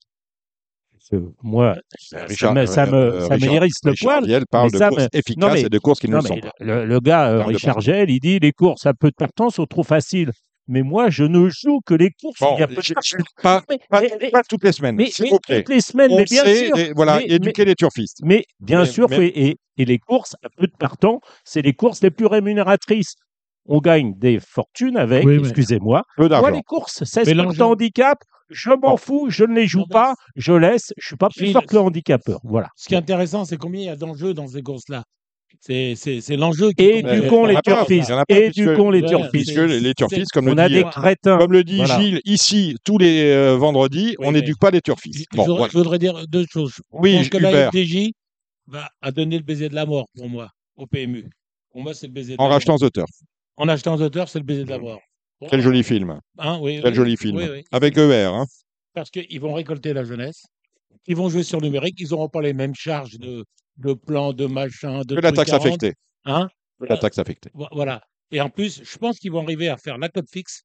[1.42, 4.44] Moi, ça, Richard- me, ça me, euh, ça me Richard- hérisse le Richard poil.
[4.50, 6.36] Parle mais de ça courses me- efficaces mais- et de courses qui ne le sont
[6.38, 6.50] pas.
[6.60, 9.64] le, le gars, euh, Richard Gell, il dit les courses à peu de partants sont
[9.64, 10.32] trop faciles.
[10.68, 12.40] Mais moi, je ne joue que les courses.
[12.40, 14.96] où Bon, il y a peu de pas, Mais- pas- mais- pas toutes les semaines,
[14.96, 16.76] mais, mais toutes les semaines, On mais bien sait, sûr.
[16.78, 18.18] et voilà, Mais- éduquer les turfistes.
[18.22, 22.02] Mais bien Mais- sûr, et, et les courses à peu de partants, c'est les courses
[22.02, 23.14] les plus rémunératrices.
[23.66, 26.02] On gagne des fortunes avec, Oui, excusez-moi.
[26.16, 26.50] Peu Moi, d'argent.
[26.50, 28.18] les courses, 16 Mais points l'enjeu- de handicap,
[28.50, 31.66] je m'en fous, je ne les joue pas, je laisse, je suis pas plus fort
[31.66, 32.40] que le handicapeur.
[32.44, 32.68] Voilà.
[32.76, 35.04] Ce qui est intéressant, c'est combien il y a d'enjeux dans ces courses-là?
[35.60, 38.12] C'est l'enjeu qui Et du con les turfistes.
[38.28, 39.56] Et du con les turfistes.
[39.56, 41.38] Les, turfistes, comme, On le a dit, des crétins.
[41.38, 42.00] comme le dit Voilà.
[42.00, 45.26] Gilles, ici, tous les euh, vendredis, Oui, on n'éduque pas les Je, turfistes.
[45.32, 46.74] je Bon, voudrais- je dire deux choses.
[46.76, 47.70] Je Oui, pense que la.
[47.70, 48.12] FDJ
[48.66, 51.24] va a donné le baiser de la mort pour moi au PMU.
[51.70, 53.10] Pour moi, c'est le baiser de En rachetant The Turf.
[53.56, 54.98] En achetant The Turf, c'est le baiser de l'avoir.
[55.38, 56.18] Pour Quel joli film.
[56.38, 57.40] Hein, Quel joli film.
[57.72, 58.30] Avec ER.
[58.94, 60.44] Parce qu'ils vont récolter la jeunesse.
[61.06, 61.96] Ils vont jouer sur le numérique.
[62.00, 63.44] Ils n'auront pas les mêmes charges de,
[63.76, 65.94] de plans, de machins, de Que la taxe affectée.
[66.24, 66.48] Hein
[66.80, 67.50] la taxe affectée.
[67.54, 68.02] Vo- Voilà.
[68.30, 70.62] Et en plus, je pense qu'ils vont arriver à faire la cote fixe.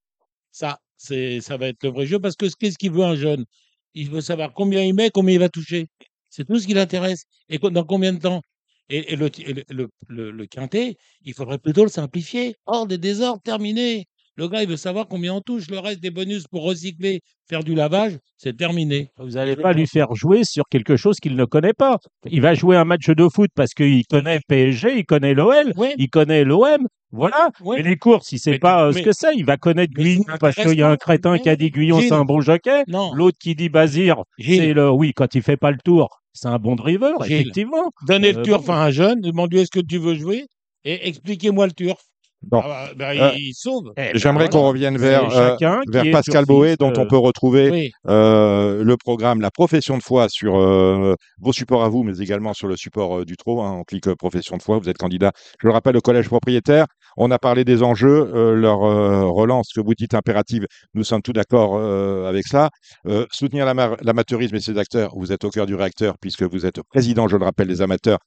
[0.52, 3.46] Ça, c'est, ça va être le vrai jeu parce que qu'est-ce qu'il veut un jeune?
[3.94, 5.88] Il veut savoir combien il met, combien il va toucher.
[6.30, 7.24] C'est tout ce qui l'intéresse.
[7.50, 8.42] Et dans combien de temps?
[8.90, 12.56] Et, et le, et le, le, le- le quintet, il faudrait plutôt le simplifier.
[12.66, 14.06] Hors des désordres, terminé.
[14.36, 15.70] Le gars, il veut savoir combien on touche.
[15.70, 19.10] Le reste des bonus pour recycler, faire du lavage, c'est terminé.
[19.20, 21.98] Vous n'allez pas lui faire jouer sur quelque chose qu'il ne connaît pas.
[22.30, 25.90] Il va jouer un match de foot parce qu'il connaît PSG, il connaît l'OL, Oui,
[25.98, 26.88] il connaît l'OM.
[27.12, 27.50] Voilà.
[27.62, 27.76] oui.
[27.78, 29.36] Mais les courses, il sait Mais- pas euh, ce que c'est.
[29.36, 32.12] Il va connaître Guyon parce qu'il y a un crétin qui a dit Guyon, c'est
[32.12, 32.84] un bon jockey.
[32.88, 34.90] Non, L'autre qui dit Bazir, c'est le.
[34.90, 37.34] Oui, quand il fait pas le tour, c'est un bon driver, Gilles.
[37.42, 37.92] effectivement.
[38.08, 38.74] Donnez le Euh, turf bon.
[38.74, 40.48] à un jeune, demandez est-ce que tu veux jouer?
[40.86, 42.02] Et expliquez-moi le turf.
[42.50, 42.62] Bon.
[42.64, 43.92] Ah bah, bah, Euh, il, il sauve.
[43.98, 44.50] Eh ben, J'aimerais voilà.
[44.50, 45.56] qu'on revienne vers, euh,
[45.88, 50.04] vers Pascal Boé, dont on euh, peut retrouver Oui, euh, le programme La Profession de
[50.04, 53.62] foi sur euh, vos supports à vous, mais également sur le support euh, du TRO.
[53.62, 53.78] hein.
[53.80, 55.32] on clique Profession de foi, vous êtes candidat,
[55.62, 56.86] je le rappelle, au collège propriétaire.
[57.18, 60.66] On a parlé des enjeux, euh, leur euh, relance, que vous dites impérative,
[60.96, 62.70] nous sommes tous d'accord euh, avec cela.
[63.08, 66.66] Euh, soutenir l'ama- l'amateurisme et ses acteurs, vous êtes au cœur du réacteur, puisque vous
[66.66, 68.18] êtes président, je le rappelle, des amateurs,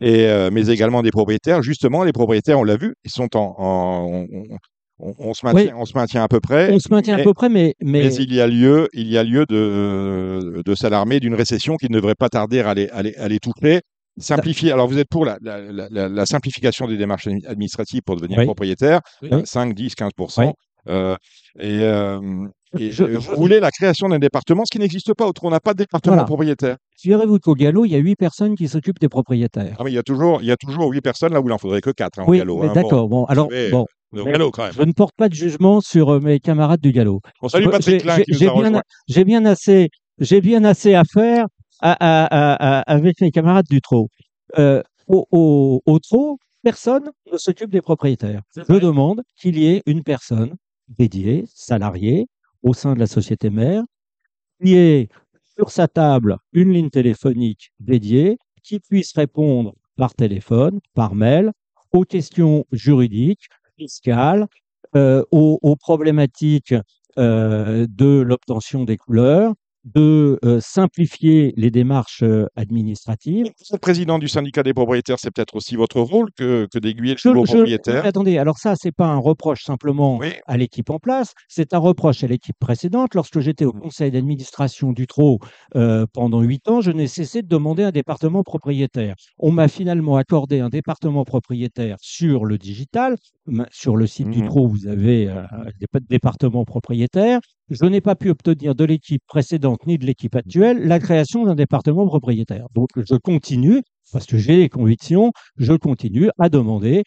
[0.00, 1.62] et, euh, mais également des propriétaires.
[1.62, 3.54] Justement, les propriétaires, on l'a vu, ils sont en...
[3.58, 4.26] en-
[5.04, 6.70] on, se maintient, on se maintient à peu près.
[6.72, 9.08] On se maintient à mais- peu près, mais, mais, Mais il y a lieu, il
[9.08, 12.88] y a lieu de, de s'alarmer d'une récession qui ne devrait pas tarder à les,
[12.90, 13.80] à les, à les toucher.
[14.18, 14.70] Simplifier.
[14.72, 15.58] Alors, vous êtes pour la, la,
[15.90, 18.44] la- la simplification des démarches admi- administratives pour devenir Oui.
[18.44, 19.30] propriétaire, Oui.
[19.32, 20.46] euh, 5, 10, 15 Oui.
[20.88, 21.16] euh,
[21.58, 22.20] Et, euh,
[22.78, 23.04] et Je-
[23.36, 25.26] voulez la création d'un département, ce qui n'existe pas.
[25.26, 26.26] Autre, on n'a pas de département Voilà.
[26.26, 26.76] propriétaire.
[26.98, 29.74] figurez-vous qu'au galop, il y a huit personnes qui s'occupent des propriétaires.
[29.78, 31.52] Ah, mais il y a toujours, il y a toujours 8 personnes là où il
[31.52, 32.62] en faudrait que 4 hein, au galop.
[32.62, 32.72] hein.
[32.72, 33.08] d'accord.
[33.08, 34.72] Bon, alors, savez, bon, Bon, galop, quand même.
[34.72, 37.20] je ne porte pas de jugement sur euh, mes camarades du galop.
[37.40, 38.82] On salue J'ai- Patrick Klein qui nous j'ai a bien, rejoint.
[39.08, 41.46] j'ai bien assez, j'ai bien assez à faire
[41.80, 44.08] à- à- à- à- avec mes camarades du trot.
[44.58, 48.42] Euh, au, au, au trot, personne ne s'occupe des propriétaires.
[48.56, 50.54] Je demande qu'il y ait une personne
[50.88, 52.26] dédiée, salariée,
[52.62, 53.84] au sein de la société mère,
[54.62, 55.08] qui ait
[55.56, 61.52] sur sa table une ligne téléphonique dédiée, qui puisse répondre par téléphone, par mail,
[61.92, 64.46] aux questions juridiques, fiscales,
[64.94, 66.74] euh, aux, problématiques
[67.18, 69.54] euh, de l'obtention des couleurs,
[69.84, 73.46] de euh, simplifier les démarches euh, administratives.
[73.46, 77.16] Vous êtes président du syndicat des propriétaires, c'est peut-être aussi votre rôle que, que d'aiguiller
[77.24, 78.04] le nouveau propriétaire.
[78.06, 80.28] attendez, alors ça, c'est pas un reproche simplement Oui.
[80.46, 83.14] à l'équipe en place, c'est un reproche à l'équipe précédente.
[83.14, 85.38] Lorsque j'étais au conseil d'administration du TRO
[85.76, 89.14] euh, pendant huit ans, je n'ai cessé de demander un département propriétaire.
[89.38, 93.16] On m'a finalement accordé un département propriétaire sur le digital.
[93.72, 94.46] Sur le site du Mhm.
[94.48, 95.26] TRO, vous avez
[95.80, 97.40] des pa- départements propriétaires.
[97.70, 101.54] Je n'ai pas pu obtenir de l'équipe précédente ni de l'équipe actuelle la création d'un
[101.54, 102.66] département propriétaire.
[102.74, 107.04] Donc, je continue, parce que j'ai les convictions, je continue à demander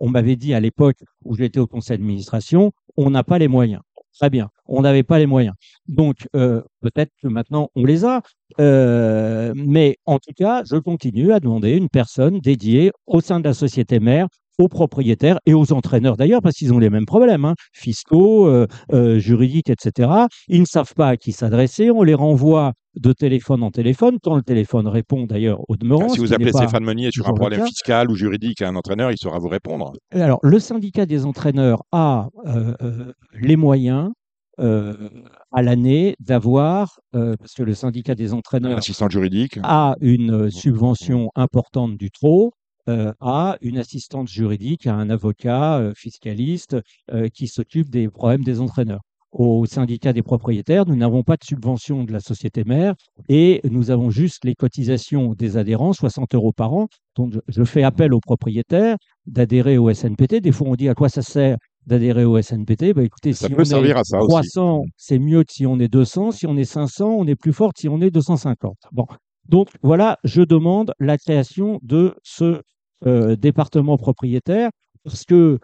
[0.00, 3.82] on m'avait dit à l'époque où j'étais au conseil d'administration, on n'a pas les moyens.
[4.18, 5.56] Très bien, on n'avait pas les moyens.
[5.88, 8.22] Donc, euh, peut-être que maintenant, on les a.
[8.60, 13.44] Euh, mais en tout cas, je continue à demander une personne dédiée au sein de
[13.44, 14.28] la société mère
[14.58, 18.66] aux propriétaires et aux entraîneurs d'ailleurs, parce qu'ils ont les mêmes problèmes, hein, fiscaux, euh,
[18.92, 20.10] euh, juridiques, etc.
[20.48, 24.36] Ils ne savent pas à qui s'adresser, on les renvoie de téléphone en téléphone, quand
[24.36, 26.06] le téléphone répond d'ailleurs au demeurant.
[26.06, 29.10] Ah, si vous appelez Stéphane Meunier sur un problème fiscal ou juridique à un entraîneur,
[29.10, 29.92] il saura vous répondre.
[30.12, 34.12] Alors, le syndicat des entraîneurs a euh, euh, les moyens
[34.60, 34.94] euh,
[35.50, 39.58] à l'année d'avoir, euh, parce que le syndicat des entraîneurs assistant juridique.
[39.64, 42.52] a une euh, subvention importante du TRO,
[42.88, 46.76] euh, a une assistante juridique, a un avocat euh, fiscaliste
[47.12, 49.00] euh, qui s'occupe des problèmes des entraîneurs.
[49.32, 52.94] Au syndicat des propriétaires, nous n'avons pas de subvention de la société mère
[53.28, 56.86] et nous avons juste les cotisations des adhérents, 60 euros par an.
[57.16, 60.36] Donc, je, fais appel aux propriétaires d'adhérer au SNPT.
[60.36, 61.56] Des fois, on dit à quoi ça sert
[61.86, 62.92] d'adhérer au SNPT.
[62.92, 64.28] Bah, écoutez, Ça si peut on servir est à ça aussi.
[64.28, 66.30] 300, c'est mieux que si on est 200.
[66.30, 68.76] Si on est 500, on est plus fort si on est 250.
[68.92, 69.06] Bon.
[69.48, 72.62] Donc, voilà, je demande la création de ce
[73.06, 74.70] euh, département propriétaire
[75.04, 75.58] parce que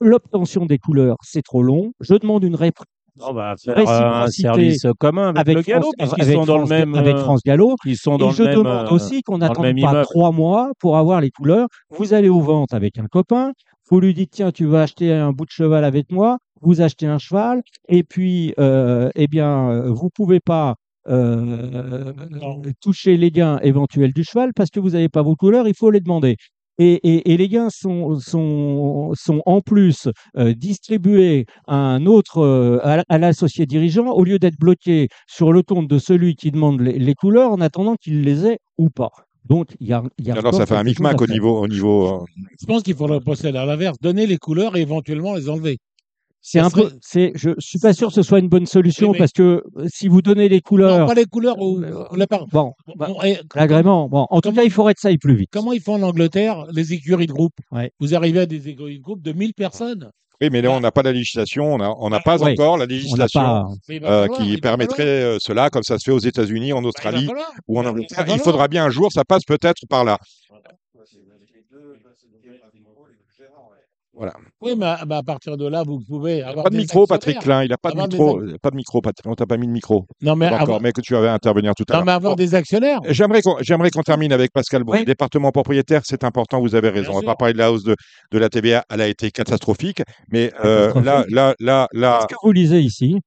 [0.00, 1.92] l'obtention des couleurs, c'est trop long.
[2.00, 2.72] Je demande une rép-
[3.20, 6.66] On va faire un service commun avec, avec, le galop, France, avec sont dans le
[6.66, 6.94] même.
[6.94, 7.76] avec euh, France Gallo.
[7.84, 8.54] Ils sont dans Et le je même.
[8.56, 11.68] demande euh, aussi qu'on n'attende pas trois mois pour avoir les couleurs.
[11.90, 13.52] Vous allez aux ventes avec un copain,
[13.90, 17.06] vous lui dites tiens, tu vas acheter un bout de cheval avec moi, vous achetez
[17.06, 20.76] un cheval, et puis euh, eh bien euh, vous pouvez pas
[21.10, 22.12] euh,
[22.80, 25.90] toucher les gains éventuels du cheval parce que vous n'avez pas vos couleurs, il faut
[25.90, 26.36] les demander.
[26.78, 30.08] et, et- et les gains sont, sont, sont en plus
[30.38, 35.52] euh, distribués à un autre, euh, à, à l'associé dirigeant, au lieu d'être bloqués sur
[35.52, 38.88] le compte de celui qui demande les, les couleurs en attendant qu'il les ait ou
[38.88, 39.10] pas.
[39.46, 41.68] Donc, il y a, il y a Alors, ça fait un micmac au niveau, au
[41.68, 42.22] niveau.
[42.22, 42.24] euh,
[42.60, 45.78] Je pense qu'il faudrait procéder à l'inverse, donner les couleurs et éventuellement les enlever.
[46.42, 49.12] C'est un peu, c'est, je suis pas sûr que ce soit une bonne solution Oui,
[49.12, 52.16] mais- parce que euh, si vous donnez les Non, couleurs, pas les couleurs ou, ou
[52.16, 52.46] la part.
[52.46, 55.34] bon, bah, Bon, et l'agrément, bon, en tout cas, il faudrait que ça aille plus
[55.36, 55.50] vite.
[55.52, 57.52] comment ils font en Angleterre les écuries de groupe?
[57.72, 57.92] Ouais.
[58.00, 60.10] Vous arrivez à des écuries de groupe de 1000 personnes.
[60.42, 62.52] Oui, mais là, on n'a pas la législation, on n'a on n'a pas Ouais.
[62.52, 65.98] encore la On législation pas, il euh, falloir, il qui permettrait euh, cela, comme ça
[65.98, 67.52] se fait aux États-Unis, en Bah, il Australie falloir.
[67.68, 68.16] ou en Il Angleterre.
[68.16, 68.36] falloir.
[68.38, 70.16] Il faudra bien un jour, ça passe peut-être par là.
[74.12, 74.32] Voilà.
[74.60, 76.64] Oui, mais à, partir de là, vous pouvez avoir.
[76.64, 77.38] Pas de des micro, Patrick.
[77.38, 77.62] Klein.
[77.62, 78.40] Il n'a pas de micro.
[78.60, 79.26] Pas de micro, Patrick.
[79.26, 80.06] On t'a pas mis de micro.
[80.20, 82.06] Non, mais D'accord, avoir, mais que tu avais à intervenir tout à non, l'heure.
[82.06, 83.00] mais avoir des actionnaires.
[83.08, 84.92] J'aimerais qu'on j'aimerais qu'on termine avec Pascal Bon.
[84.92, 85.00] Oui.
[85.00, 87.10] Le département propriétaire, c'est important, vous avez raison.
[87.10, 87.26] Bien On va sûr.
[87.28, 87.96] pas parler de la hausse de,
[88.32, 90.02] de la TVA, elle a été catastrophique.
[90.30, 93.20] Mais euh, là, là, là, là, Qu'est-ce que vous lisez ici?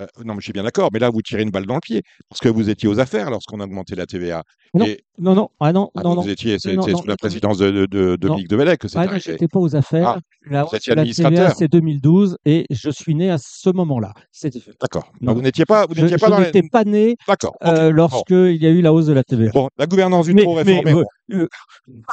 [0.00, 1.80] Euh, non, mais je suis bien d'accord, mais là, vous tirez une balle dans le
[1.80, 4.42] pied, parce que vous étiez aux affaires lorsqu'on a augmenté la TVA.
[4.74, 6.28] Non, Et- Non, non, ah non, Ah, non, vous non.
[6.28, 8.98] étiez, c'est c'est non, sous la présidence de, de, de Dominique de Bellec que c'est
[8.98, 9.20] Ah arrivé.
[9.20, 10.08] j'étais pas aux affaires.
[10.16, 11.52] Ah, la vous étiez administrateur.
[11.56, 14.12] c'est 2012 et je suis né à ce moment-là.
[14.80, 15.10] D'accord.
[15.20, 15.32] Non.
[15.32, 16.46] Ah, Vous n'étiez pas, vous n'étiez pas je dans les...
[16.46, 17.54] n'étais pas né D'accord.
[17.64, 19.50] euh, lorsque il y a eu la hausse de la TVA.
[19.52, 20.90] Bon, la gouvernance du Mais- trop mais, réformée.
[20.92, 21.48] euh, bon, euh,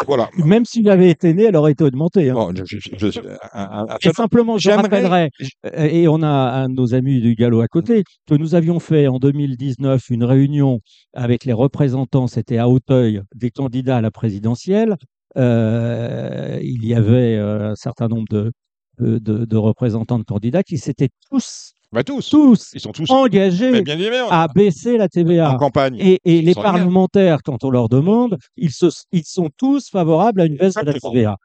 [0.05, 0.29] voilà.
[0.37, 2.29] Même s'il avait été né, elle aurait été augmentée.
[2.29, 2.33] hein.
[2.33, 5.29] Bon, je- je- je- je- un- un- un- Et simplement, je rappellerai,
[5.65, 8.79] euh, et on a un de nos amis du Gallo à côté, que nous avions
[8.79, 10.79] fait en 2019 une réunion
[11.13, 14.95] avec les représentants, c'était à Auteuil, des candidats à la présidentielle.
[15.37, 18.51] Euh, il y avait un certain nombre de,
[18.99, 22.29] de, de- de représentants de candidats qui s'étaient tous, bah, tous.
[22.29, 23.09] tous Ils sont tous.
[23.09, 25.51] engagés Mais bien évidemment, à baisser la TVA.
[25.51, 25.95] en campagne.
[25.99, 30.45] Et, et les parlementaires, quand on leur demande, ils, se, ils sont tous favorables à
[30.45, 30.93] une baisse de la.
[30.93, 31.37] TVA.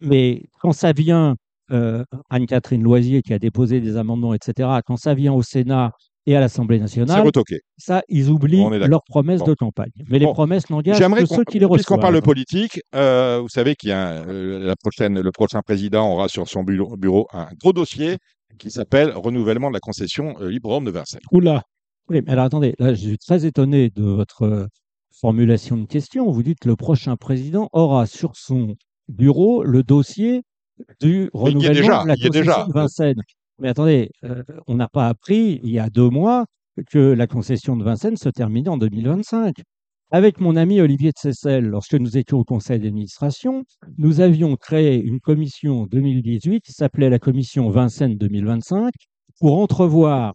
[0.00, 1.36] Mais quand ça vient,
[1.70, 5.90] euh, Anne-Catherine Loisier qui a déposé des amendements, etc., quand ça vient au Sénat
[6.28, 7.60] et à l'Assemblée nationale, retoqué.
[7.76, 9.46] ça, ils oublient leurs promesses Bon.
[9.46, 9.90] de campagne.
[10.08, 12.00] Mais les promesses n'engagent que ceux qui les puisqu'on reçoivent.
[12.00, 15.60] parle de politique, euh, vous savez qu'il y a un- euh, la prochaine, le prochain
[15.62, 18.16] président aura sur son bureau, bureau un gros dossier
[18.58, 21.20] qui s'appelle renouvellement de la concession euh, Hippodrome de Vincennes.
[21.32, 21.62] Oula.
[22.08, 24.66] Oui, mais alors attendez, là, je suis très étonné de votre euh,
[25.12, 26.30] formulation de question.
[26.30, 28.76] Vous dites que le prochain président aura sur son
[29.08, 30.42] bureau le dossier
[31.00, 33.22] du renouvellement déjà, de la concession de Vincennes.
[33.58, 36.44] Mais attendez, euh, on n'a pas appris il y a deux mois
[36.90, 39.54] que la concession de Vincennes se terminait en 2025.
[40.12, 43.64] Avec mon ami Olivier de lorsque nous étions au conseil d'administration,
[43.98, 48.92] nous avions créé une commission en 2018 qui s'appelait la commission Vincennes 2025
[49.40, 50.34] pour entrevoir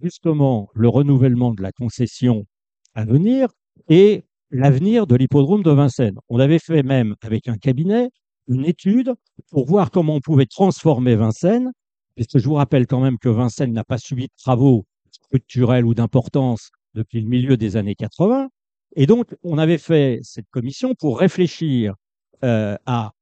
[0.00, 2.46] justement le renouvellement de la concession
[2.94, 3.48] à venir
[3.88, 6.18] et l'avenir de l'hippodrome de Vincennes.
[6.28, 8.08] On avait fait même avec un cabinet
[8.48, 9.14] une étude
[9.50, 11.70] pour voir comment on pouvait transformer Vincennes,
[12.16, 15.94] puisque je vous rappelle quand même que Vincennes n'a pas subi de travaux structurels ou
[15.94, 18.48] d'importance depuis le milieu des années 80.
[18.94, 21.94] Et donc, on avait fait cette commission pour réfléchir
[22.44, 23.12] euh, à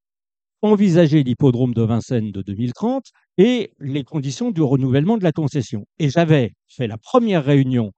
[0.62, 3.04] envisager l'hippodrome de Vincennes de 2030
[3.38, 5.86] et les conditions du renouvellement de la concession.
[5.98, 7.92] Et j'avais fait la première réunion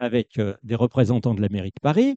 [0.00, 2.16] avec euh, des représentants de la mairie de Paris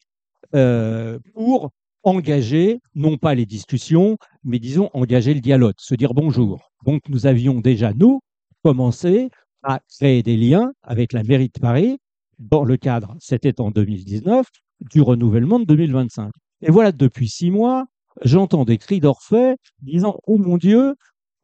[0.56, 1.72] euh, pour
[2.04, 6.72] engager, non pas les discussions, mais disons engager le dialogue, se dire bonjour.
[6.86, 8.22] Donc nous avions déjà, nous,
[8.64, 9.30] commencé
[9.64, 11.98] à créer des liens avec la mairie de Paris
[12.40, 14.48] dans le cadre, c'était en 2019,
[14.90, 16.32] du renouvellement de 2025.
[16.62, 17.86] Et voilà, depuis six mois,
[18.24, 20.96] j'entends des cris d'orfait disant Oh mon Dieu,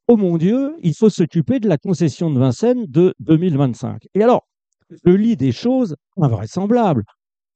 [0.07, 4.07] oh mon Dieu, il faut s'occuper de la concession de Vincennes de 2025.
[4.13, 4.47] Et alors,
[4.89, 7.03] je lis des choses invraisemblables.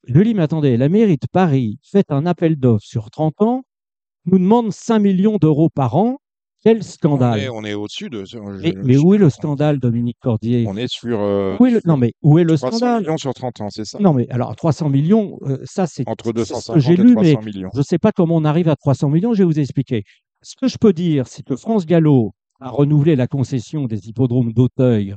[0.07, 3.63] Je lis, mais attendez, la mairie de Paris fait un appel d'offres sur 30 ans,
[4.25, 6.17] nous demande 5 millions d'euros par an.
[6.64, 8.24] Quel On scandale est, on est au-dessus de.
[8.62, 10.66] mais, mais où est le scandale, Dominique Cordier?
[10.68, 11.20] On est sur.
[11.20, 13.01] euh, Où est le- Non, mais où est le 300 scandale?
[13.01, 13.97] millions sur 30 ans, c'est ça?
[13.99, 16.97] Non, mais alors 300 millions, euh, ça c'est Entre c'est ce 250 que j'ai et
[16.97, 17.70] lu, mais 300 millions.
[17.74, 20.03] je ne sais pas comment on arrive à 300 millions, je vais vous expliquer.
[20.43, 24.53] Ce que je peux dire, c'est que France Gallo a renouvelé la concession des hippodromes
[24.53, 25.16] d'Auteuil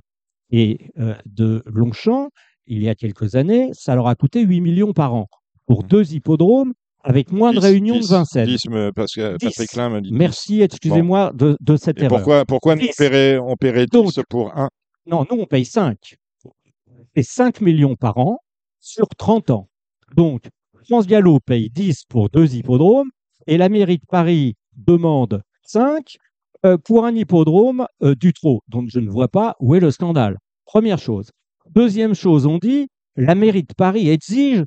[0.51, 2.29] et euh, de Longchamp
[2.67, 3.69] il y a quelques années.
[3.75, 5.27] Ça leur a coûté 8 millions par an
[5.67, 5.89] pour Mhm.
[5.89, 6.73] deux hippodromes
[7.05, 8.47] avec moins de 10, réunions de 10, Vincennes.
[8.47, 9.47] 10, me- parce que 10.
[9.47, 10.11] Patrick Klein m'a dit.
[10.11, 10.17] 10.
[10.17, 12.19] Merci, excusez-moi de, de cette Et erreur.
[12.19, 12.89] pourquoi, pourquoi nous 10.
[12.91, 14.69] on paierait, on paierait 10 Donc- pour un?
[15.07, 16.17] Non, nous, on paye 5.
[17.15, 18.39] Et 5 millions par an
[18.81, 19.69] sur 30 ans.
[20.17, 20.45] Donc,
[20.89, 23.11] France Gallo paye 10 pour deux hippodromes
[23.47, 26.17] et la mairie de Paris demande 5
[26.67, 28.63] euh, pour un hippodrome euh, du trot.
[28.69, 30.39] Donc, je ne vois pas où est le scandale.
[30.65, 31.31] Première chose.
[31.71, 34.65] Deuxième chose, on dit la mairie de Paris exige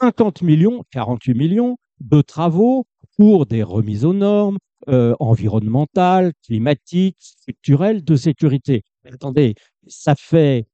[0.00, 2.86] 50 millions, 48 millions de travaux
[3.16, 8.82] pour des remises aux normes euh, environnementales, climatiques, structurelles, de sécurité.
[9.04, 9.54] Mais attendez,
[9.86, 10.66] ça fait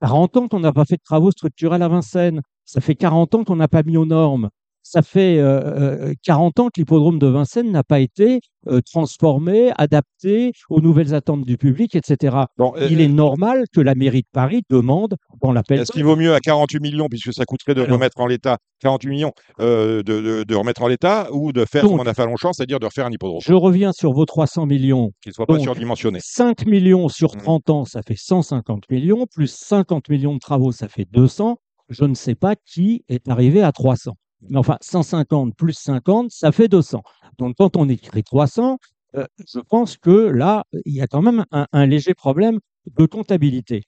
[0.00, 2.42] 40 ans qu'on n'a pas fait de travaux structurels à Vincennes.
[2.64, 4.48] Ça fait 40 ans qu'on n'a pas mis aux normes.
[4.84, 9.70] Ça fait euh, euh, 40 ans que l'hippodrome de Vincennes n'a pas été euh, transformé,
[9.78, 12.36] adapté aux nouvelles attentes du public, etc.
[12.58, 16.04] Bon, euh, Il est normal que la mairie de Paris demande dans l'appel Est-ce qu'il
[16.04, 19.32] vaut mieux à 48 millions, puisque ça coûterait de Alors- remettre en l'état 48 millions,
[19.60, 22.22] euh, de, de- de remettre en l'état, ou de faire Donc- comme on a fait
[22.22, 25.10] à Longchamp, c'est-à-dire de refaire un hippodrome, Je reviens sur vos 300 millions.
[25.22, 27.42] qu'il ne soit pas donc, surdimensionné 5 millions sur Mhm.
[27.42, 31.56] 30 ans, ça fait 150 millions, plus 50 millions de travaux, ça fait 200.
[31.88, 34.12] Je ne sais pas qui est arrivé à 300.
[34.54, 37.02] Enfin, 150 plus 50, ça fait 200.
[37.38, 38.78] Donc, quand on écrit 300,
[39.14, 42.58] euh, je pense que là, il y a quand même un léger problème
[42.96, 43.84] de comptabilité.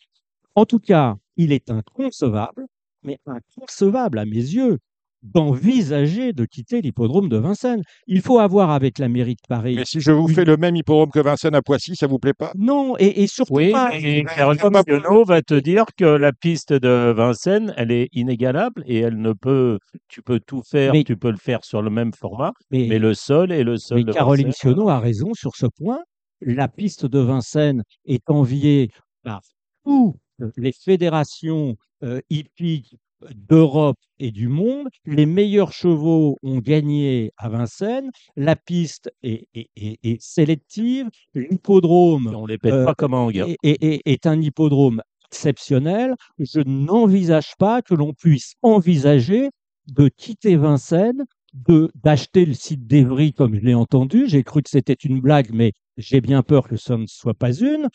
[0.54, 2.66] En tout cas, il est inconcevable,
[3.02, 4.78] mais inconcevable à mes yeux,
[5.24, 7.82] d'envisager de quitter l'hippodrome de Vincennes.
[8.06, 9.76] Il faut avoir avec la mairie de Paris.
[9.76, 12.34] Mais si je vous fais le même hippodrome que Vincennes à Poissy, ça vous plaît
[12.34, 12.52] pas?
[12.56, 13.90] Non, et, et surtout Oui, pas.
[13.96, 18.98] et Caroline Pionneau va te dire que la piste de Vincennes, elle est inégalable et
[18.98, 22.12] elle ne peut, tu peux tout faire, Mais- tu peux le faire sur le même
[22.12, 24.52] format, Mais, mais le sol est le sol mais de Caroline.
[24.52, 26.00] Sionneau a raison sur ce point.
[26.40, 28.90] La piste de Vincennes est enviée
[29.22, 29.40] par
[29.86, 30.16] toutes
[30.56, 32.96] les fédérations euh, hippiques
[33.34, 34.88] d'Europe et du monde.
[35.06, 38.10] Les meilleurs chevaux ont gagné à Vincennes.
[38.36, 41.08] La piste est, est- est- est sélective.
[41.34, 46.14] L'hippodrome On les pète Euh, pas comme un est, un hippodrome exceptionnel.
[46.38, 49.50] Je n'envisage pas que l'on puisse envisager
[49.88, 54.24] de quitter Vincennes, de d'acheter le site d'Evry comme je l'ai entendu.
[54.28, 57.52] J'ai cru que c'était une blague, mais j'ai bien peur que ce ne soit pas
[57.52, 57.88] une.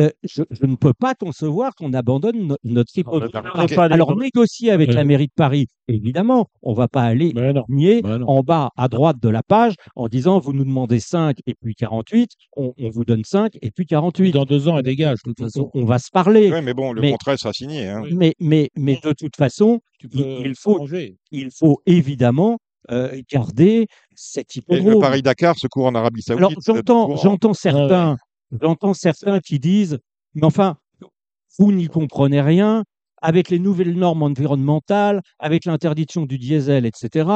[0.00, 3.28] Euh, je, je ne peux pas concevoir qu'on abandonne no- notre ne
[3.68, 7.32] des- Alors négocier avec la mairie de Paris, évidemment, on va pas aller
[7.68, 11.54] nier en bas à droite de la page en disant vous nous demandez 5 et
[11.54, 14.32] puis 48, on, on vous donne 5 et puis 48.
[14.32, 15.70] Dans deux ans, elle dégage, de toute On, façon.
[15.74, 16.50] on va se parler.
[16.52, 17.86] Oui, mais bon, le Mais- contrat sera signé.
[17.86, 18.02] hein.
[18.10, 21.18] Mais, mais, mais de toute façon, Tu il- peux il faut- changer.
[21.30, 22.58] il faut évidemment
[22.90, 25.00] euh, garder cet Et le hippodrome.
[25.00, 26.38] Paris-Dakar se court en Arabie Saoudite.
[26.38, 28.16] Alors euh, j'entends, en- j'entends certains,
[28.60, 29.98] j'entends certains qui disent,
[30.34, 30.76] mais enfin,
[31.58, 32.84] vous n'y comprenez rien.
[33.26, 37.26] Avec les nouvelles normes environnementales, avec l'interdiction du diesel, etc.,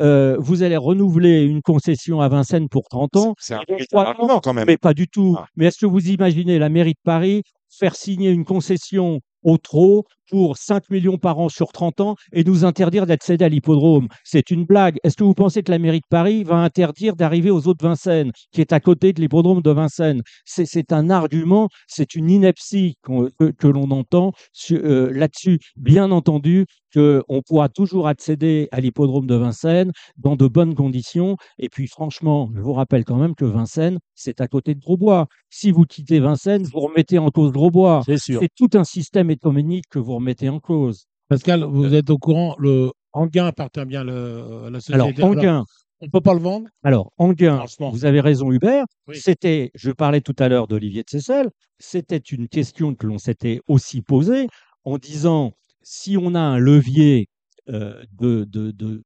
[0.00, 3.34] euh, vous allez renouveler une concession à Vincennes pour 30 ans.
[3.38, 3.60] C'est un
[3.98, 4.66] argument quand même.
[4.68, 5.34] Mais pas du tout.
[5.36, 5.46] Ah.
[5.56, 7.42] Mais est-ce que vous imaginez la mairie de Paris
[7.76, 12.42] faire signer une concession au trot pour 5 millions par an sur 30 ans et
[12.42, 14.96] nous interdire d'accéder à l'hippodrome C'est une blague.
[15.04, 17.82] Est-ce que vous pensez que la mairie de Paris va interdire d'arriver aux eaux de
[17.82, 20.22] Vincennes, qui est à côté de l'hippodrome de Vincennes?
[20.46, 24.32] C'est un argument, c'est une ineptie que, l'on entend
[24.70, 25.58] euh, là-dessus.
[25.76, 26.64] Bien entendu
[26.94, 31.36] qu'on pourra toujours accéder à l'hippodrome de Vincennes dans de bonnes conditions.
[31.58, 35.26] Et puis franchement, je vous rappelle quand même que Vincennes, c'est à côté de Grosbois.
[35.50, 38.02] Si vous quittez Vincennes, vous remettez en cause Grosbois.
[38.06, 38.40] C'est sûr.
[38.40, 41.06] C'est tout un système économique que vous remettez en cause.
[41.28, 45.22] Pascal, vous êtes au courant, le Anguin appartient bien à le- à la Alors, société.
[45.22, 45.64] Anguin,
[46.00, 46.66] on ne peut pas le vendre?
[46.82, 48.84] Alors, Anguin, vous avez raison, Hubert.
[49.06, 49.16] Oui.
[49.18, 51.48] C'était, je parlais tout à l'heure d'Olivier de Seyssel,
[51.78, 54.48] c'était une question que l'on s'était aussi posée
[54.84, 55.52] en disant
[55.82, 57.28] si on a un levier
[57.68, 59.02] euh, de, de, de,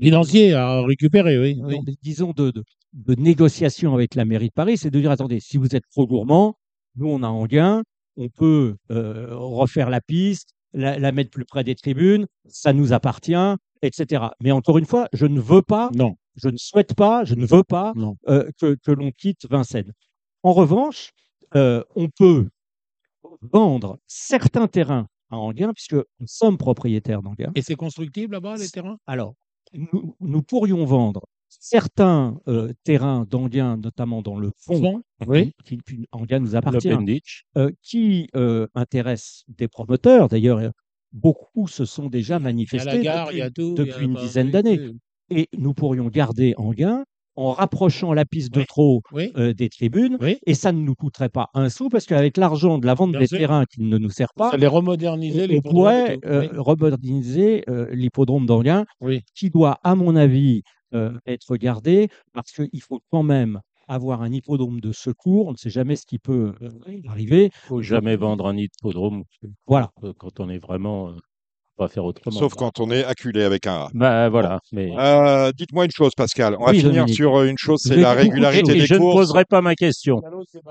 [0.00, 1.60] Financier à récupérer, oui.
[1.62, 1.76] oui.
[1.76, 2.62] non, mais disons, de, de,
[2.94, 6.06] de négociation avec la mairie de Paris, c'est de dire, attendez, si vous êtes trop
[6.06, 6.54] gourmand,
[6.96, 7.82] nous, on a Anguin,
[8.16, 12.92] on peut euh, refaire la piste, la, la mettre plus près des tribunes, ça nous
[12.92, 14.24] appartient, etc.
[14.40, 17.46] Mais encore une fois, je ne veux pas, Non, je ne souhaite pas, je ne
[17.46, 17.92] veux pas
[18.28, 19.92] euh, que, que l'on quitte Vincennes.
[20.42, 21.10] En revanche,
[21.54, 22.48] euh, on peut
[23.42, 27.52] vendre certains terrains à Anguin, puisque nous sommes propriétaires d'Anguin.
[27.54, 28.96] Et c'est constructible là-bas, les terrains?
[29.06, 29.34] Alors,
[29.72, 31.24] nous, nous pourrions vendre
[31.60, 35.52] certains euh, terrains d'Anguin, notamment dans le fond, Oui.
[35.64, 35.78] qui,
[36.40, 37.22] nous appartient,
[37.56, 40.28] euh, qui euh, intéressent des promoteurs.
[40.28, 40.60] D'ailleurs,
[41.12, 43.74] beaucoup se sont déjà manifestés gare, depuis, tout.
[43.74, 44.80] depuis une dizaine d'années.
[45.30, 47.04] Et nous pourrions garder Anguin
[47.36, 48.64] en rapprochant la piste de
[49.12, 49.32] Oui.
[49.36, 50.18] euh, des tribunes.
[50.20, 50.38] oui.
[50.46, 53.20] Et ça ne nous coûterait pas un sou, parce qu'avec l'argent de la vente Bien
[53.20, 53.38] des sûr.
[53.38, 58.46] terrains qui ne nous sert pas, Ça les remoderniser, on, pourrait euh, remoderniser euh, l'hippodrome
[58.46, 58.84] d'Anguin,
[59.34, 60.62] qui doit, à mon avis,
[60.94, 65.48] euh, être gardé, parce qu'il faut quand même avoir un hippodrome de secours.
[65.48, 66.68] On ne sait jamais ce qui peut euh,
[67.08, 67.46] arriver.
[67.46, 69.24] Il faut jamais vendre un hippodrome
[69.66, 69.90] Voilà.
[70.04, 71.08] euh, quand on est vraiment.
[71.08, 71.12] euh,
[71.78, 72.38] on va faire autrement.
[72.38, 73.88] Sauf quand on est acculé avec un A.
[73.94, 74.60] Bah voilà.
[74.70, 76.54] Mais Euh, Dites-moi une chose, Pascal.
[76.60, 77.14] On va Oui, finir Dominique.
[77.14, 79.16] sur euh, une chose, c'est la régularité des je ne courses.
[79.16, 80.20] poserai pas ma question.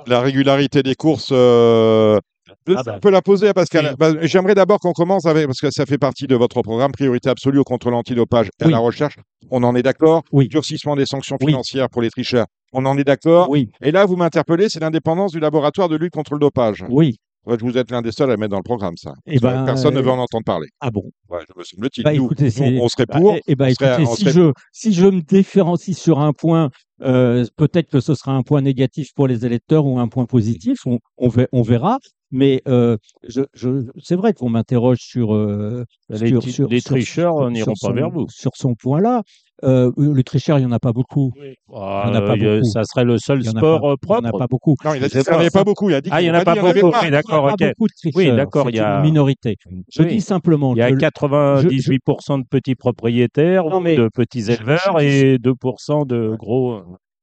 [0.06, 2.20] La régularité des courses euh,
[2.68, 3.00] Je Ah bah.
[3.02, 3.88] peux la poser à Pascal.
[3.92, 3.96] Oui.
[3.98, 7.30] Bah, J'aimerais d'abord qu'on commence avec, parce que ça fait partie de votre programme, priorité
[7.30, 8.68] absolue au contrôle antidopage et Oui.
[8.74, 9.16] à la recherche.
[9.52, 10.24] On en est d'accord.
[10.32, 10.48] Oui.
[10.48, 12.46] Durcissement des sanctions financières pour les tricheurs.
[12.74, 13.50] On en est d'accord.
[13.50, 16.86] Oui, Et là, vous m'interpellez, c'est l'indépendance du laboratoire de lutte contre le dopage.
[16.90, 17.16] oui.
[17.46, 19.14] Ouais, vous êtes l'un des seuls à mettre dans le programme, ça.
[19.26, 20.68] Eh ben, Personne ne euh, veut en entendre parler.
[20.82, 21.10] Ah bon?
[21.30, 22.04] Ouais, me semble-t-il.
[22.04, 23.38] Bah, écoutez, nous, on serait pour.
[23.76, 26.70] serait- si, serait- je, si je me différencie sur un point,
[27.02, 30.80] euh, peut-être que ce sera un point négatif pour les électeurs ou un point positif,
[30.86, 32.00] on, on, ve- on verra.
[32.32, 32.96] Mais euh,
[33.28, 37.92] je, je, c'est vrai qu'on m'interroge sur, euh, Les, sur, sur- les tricheurs n'iront pas
[37.94, 38.28] vers vous.
[38.30, 39.24] Sur son point-là,
[39.64, 41.32] euh, le tricheur, il n'y en a pas beaucoup.
[41.74, 42.70] Ah, Il y en a pas euh, beaucoup.
[42.70, 44.38] ça serait le seul a sport pas- euh, Il n'y en a propre.
[44.40, 44.76] pas beaucoup.
[44.86, 45.64] Non, il a dit n'y en avait pas.
[45.64, 45.90] beaucoup.
[45.90, 46.92] Il a dit Ah, il qu'il y en a pas beaucoup.
[47.04, 47.60] Oui, d'accord, Il y a ok.
[47.60, 48.36] pas beaucoup de tricheurs.
[48.36, 49.56] d'accord, c'est il y a- une minorité.
[49.92, 50.08] Je Oui.
[50.10, 54.52] dis simplement Il y a que le- 98% de petits propriétaires, Non, mais- de petits
[54.52, 56.82] éleveurs et 2% de gros.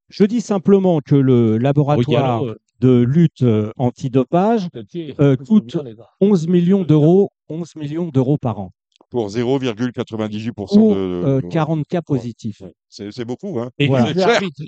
[0.08, 2.42] je dis simplement que le laboratoire
[2.80, 3.44] de lutte
[3.78, 4.68] antidopage
[5.20, 5.76] euh, coûte
[6.20, 8.70] 11 millions d'euros, 11 millions d'euros par an
[9.10, 10.98] Pour 0,98% pour de.
[10.98, 12.62] euh, de- 40 cas positifs.
[12.88, 13.70] C'est c'est beaucoup, hein.
[13.86, 14.12] Voilà.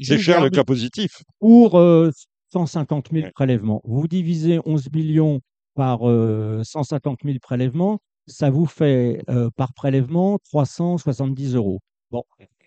[0.02, 0.42] C'est cher.
[0.42, 1.22] le cas positif.
[1.40, 2.10] Pour euh,
[2.52, 3.30] 150 000 Ouais.
[3.32, 3.80] prélèvements.
[3.84, 5.40] Vous divisez 11 millions
[5.74, 11.80] par euh, 150 000 prélèvements, ça vous fait euh, par prélèvement 370 euros.
[12.10, 12.22] Bon,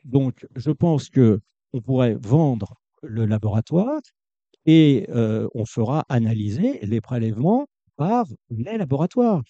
[0.05, 1.39] donc je pense que
[1.73, 3.99] on pourrait vendre le laboratoire
[4.65, 7.65] et euh, on fera analyser les prélèvements
[7.97, 9.41] par les laboratoires.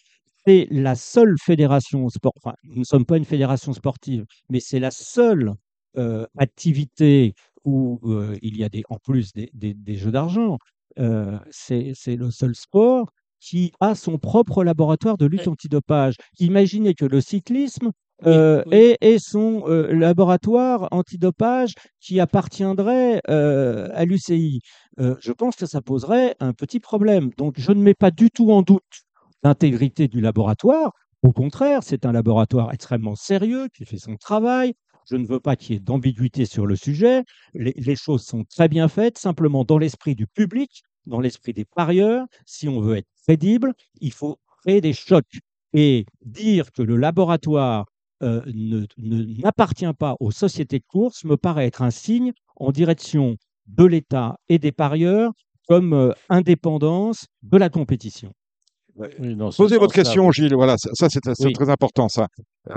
[0.48, 2.34] C'est la seule fédération sport.
[2.38, 5.54] Enfin, nous ne sommes pas une fédération sportive, mais c'est la seule
[5.98, 10.58] euh, activité où euh, il y a des, en plus des, des- des jeux d'argent.
[11.00, 16.16] Euh, c'est le seul sport qui a son propre laboratoire de lutte antidopage.
[16.40, 17.92] Imaginez que le cyclisme
[18.26, 18.96] euh, oui.
[19.02, 24.62] ait son euh, laboratoire antidopage qui appartiendrait euh, à l'UCI.
[24.98, 27.32] Je pense que ça poserait un petit problème.
[27.38, 28.84] Donc, je ne mets pas du tout en doute
[29.44, 30.94] l'intégrité du laboratoire.
[31.24, 34.74] Au contraire, c'est un laboratoire extrêmement sérieux qui fait son travail.
[35.10, 37.24] Je ne veux pas qu'il y ait d'ambiguïté sur le sujet.
[37.54, 42.26] Les, choses sont très bien faites, simplement dans l'esprit du public, dans l'esprit des parieurs.
[42.46, 45.40] Si on veut être crédible, il faut créer des chocs
[45.74, 47.86] et dire que le laboratoire
[48.24, 48.42] euh,
[48.98, 53.36] n'appartient pas aux sociétés de course me paraît être un signe en direction
[53.68, 55.34] de l'État et des parieurs
[55.68, 58.34] comme euh, indépendance de la compétition.
[58.98, 60.54] Oui, dans ce Posez votre question, Gilles.
[60.56, 61.54] Voilà, ça, ça, c'est Oui.
[61.54, 62.28] très important, ça.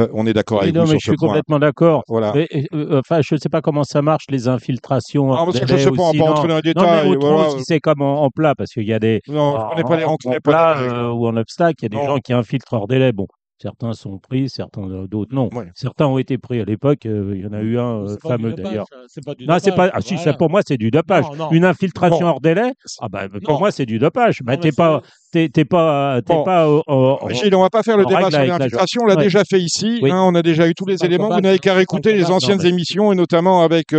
[0.01, 1.29] Euh, on est d'accord Oui, avec non, vous mais sur je ce suis point.
[1.29, 2.03] complètement d'accord.
[2.09, 2.33] Voilà.
[2.35, 5.33] Mais, euh, Enfin, je ne sais pas comment ça marche, les infiltrations.
[5.33, 6.25] Ah, parce que je délai sais pas, on non.
[6.27, 7.09] rentrer dans les Non, détails.
[7.11, 7.51] mais autrement, voilà.
[7.59, 9.21] si c'est comme en, en plat, parce qu'il y a des.
[9.29, 11.97] Non, on n'est pas les en, plat euh, ou en obstacle, il y a des
[11.97, 12.15] Non.
[12.15, 13.13] gens qui infiltrent hors délai.
[13.13, 13.27] Bon,
[13.59, 15.49] certains sont pris, certains euh, d'autres non.
[15.55, 15.71] Ouais.
[15.75, 17.07] Certains ont été pris à l'époque.
[17.07, 18.87] euh, il y en a eu un euh, fameux dopage, d'ailleurs.
[18.91, 19.87] ça, C'est pas du Non, c'est pas.
[19.87, 20.33] dopage, Ah, si, voilà.
[20.33, 21.25] ça, pour moi, c'est du dopage.
[21.31, 21.51] Non, non.
[21.53, 22.27] Une infiltration Bon.
[22.27, 22.73] hors délai.
[23.01, 23.59] Ah bah, pour Non.
[23.61, 24.39] moi, c'est du dopage.
[24.43, 25.01] Bah, mais t'es pas,
[25.33, 26.43] t'es, pas, Bon.
[26.45, 26.67] pas.
[26.69, 29.03] euh, Gilles, on va pas faire le débat sur l'infiltration.
[29.05, 29.23] On l'a Ouais.
[29.25, 29.99] déjà fait ici.
[30.03, 30.11] Oui.
[30.11, 31.29] hein, on a déjà eu tous les éléments.
[31.31, 33.95] Vous n'avez qu'à réécouter les anciennes émissions et notamment avec.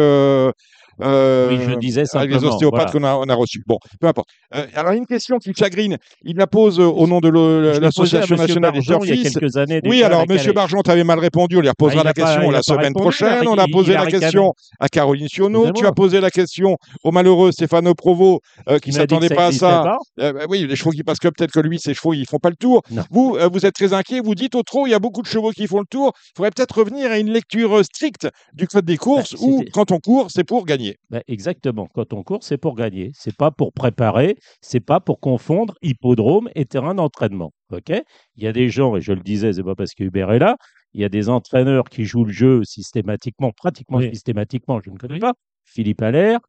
[1.02, 3.64] Euh, euh, Oui, je disais avec les simplement, ostéopathes qu'on a, on a reçus.
[3.68, 4.28] Bon, peu importe.
[4.56, 5.98] Euh, alors, une question qui chagrine.
[6.24, 8.90] Il la pose euh, au nom de Je l'Association nationale des il
[9.24, 9.82] y a quelques années.
[9.84, 11.58] Oui, déjà, alors, elle- Barjon, tu avais mal répondu.
[11.58, 13.48] On lui reposera Ah, la pas- question la semaine répondu, prochaine.
[13.48, 15.72] on a posé la question à Caroline Sionneau.
[15.72, 18.40] Tu as posé la question au malheureux Stéphane Provo,
[18.70, 19.98] euh, qui que s'attendait pas à ça.
[20.18, 22.50] bah oui, les chevaux qui passent que peut-être que lui, ses chevaux, ils font pas
[22.50, 22.82] le tour.
[23.12, 24.20] Vous, vous êtes très inquiet.
[24.22, 26.12] Vous dites au trot, il y a beaucoup de chevaux qui font le tour.
[26.16, 29.72] Il faudrait peut-être revenir à une lecture stricte du code des courses Bah, où, c'était-
[29.72, 30.85] quand on court, c'est pour gagner.
[31.10, 31.88] Ben, exactement.
[31.94, 33.12] Quand on court, c'est pour gagner.
[33.14, 34.38] C'est pas pour préparer.
[34.62, 37.52] C'est pas pour confondre hippodrome et terrain d'entraînement.
[37.72, 37.92] Ok?
[38.36, 40.40] Il y a des gens, et je le disais, c'est pas parce que Hubert est
[40.40, 40.58] là.
[40.94, 44.10] Il y a des entraîneurs qui jouent le jeu systématiquement, pratiquement Oui.
[44.12, 44.80] systématiquement.
[44.84, 45.34] Je ne connais pas.
[45.66, 46.40] Philippe Allaire,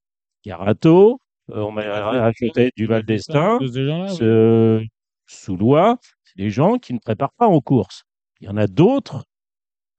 [0.42, 1.20] Carato,
[1.50, 1.82] euh, on m'a
[2.24, 3.68] acheté du Val d'Estaing, oui.
[4.16, 4.82] ce
[5.26, 8.02] Soulois, c'est des gens qui ne préparent pas en course.
[8.40, 9.24] Il y en a d'autres,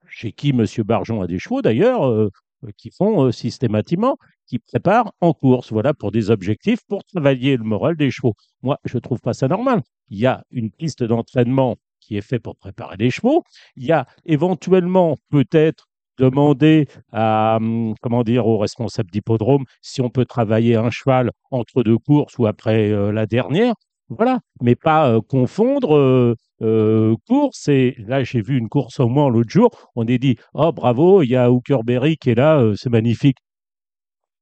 [0.07, 0.65] chez qui M.
[0.85, 2.29] Barjon a des chevaux d'ailleurs, euh,
[2.63, 7.57] euh, qui font euh, systématiquement, qui préparent en course, voilà, pour des objectifs, pour travailler
[7.57, 8.33] le moral des chevaux.
[8.63, 9.81] Moi, je ne trouve pas ça normal.
[10.09, 13.43] Il y a une piste d'entraînement qui est faite pour préparer les chevaux.
[13.75, 15.85] Il y a éventuellement peut-être
[16.17, 21.83] demander à, hum, comment dire, aux responsables d'hippodrome si on peut travailler un cheval entre
[21.83, 23.75] deux courses ou après euh, la dernière.
[24.09, 29.49] Voilà, mais pas confondre euh, course et là j'ai vu une course au moins l'autre
[29.49, 32.89] jour, on est dit oh bravo, il y a Hookerberry qui est là, euh, c'est
[32.89, 33.37] magnifique.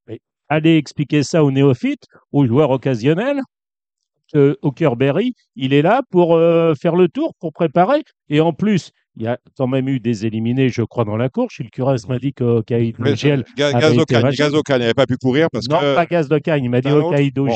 [0.07, 3.41] Mais allez expliquer ça aux néophytes, aux joueurs occasionnels.
[4.34, 8.03] que Hookerberry, il est là pour euh, faire le tour, pour préparer.
[8.30, 11.30] Et en plus, il y a quand même eu des éliminés, je crois, dans la
[11.30, 11.53] course.
[11.55, 14.55] Gilles Curès m'a dit que Caïd Mais, Giel Ga- avait Gaz été Ocagne, vachement- Gaz
[14.55, 15.95] Ocagne n'avait pas pu courir parce non, que.
[15.95, 16.63] pas Gaz de Cagne.
[16.66, 17.55] Il m'a dit un autre Hokkaido Bon.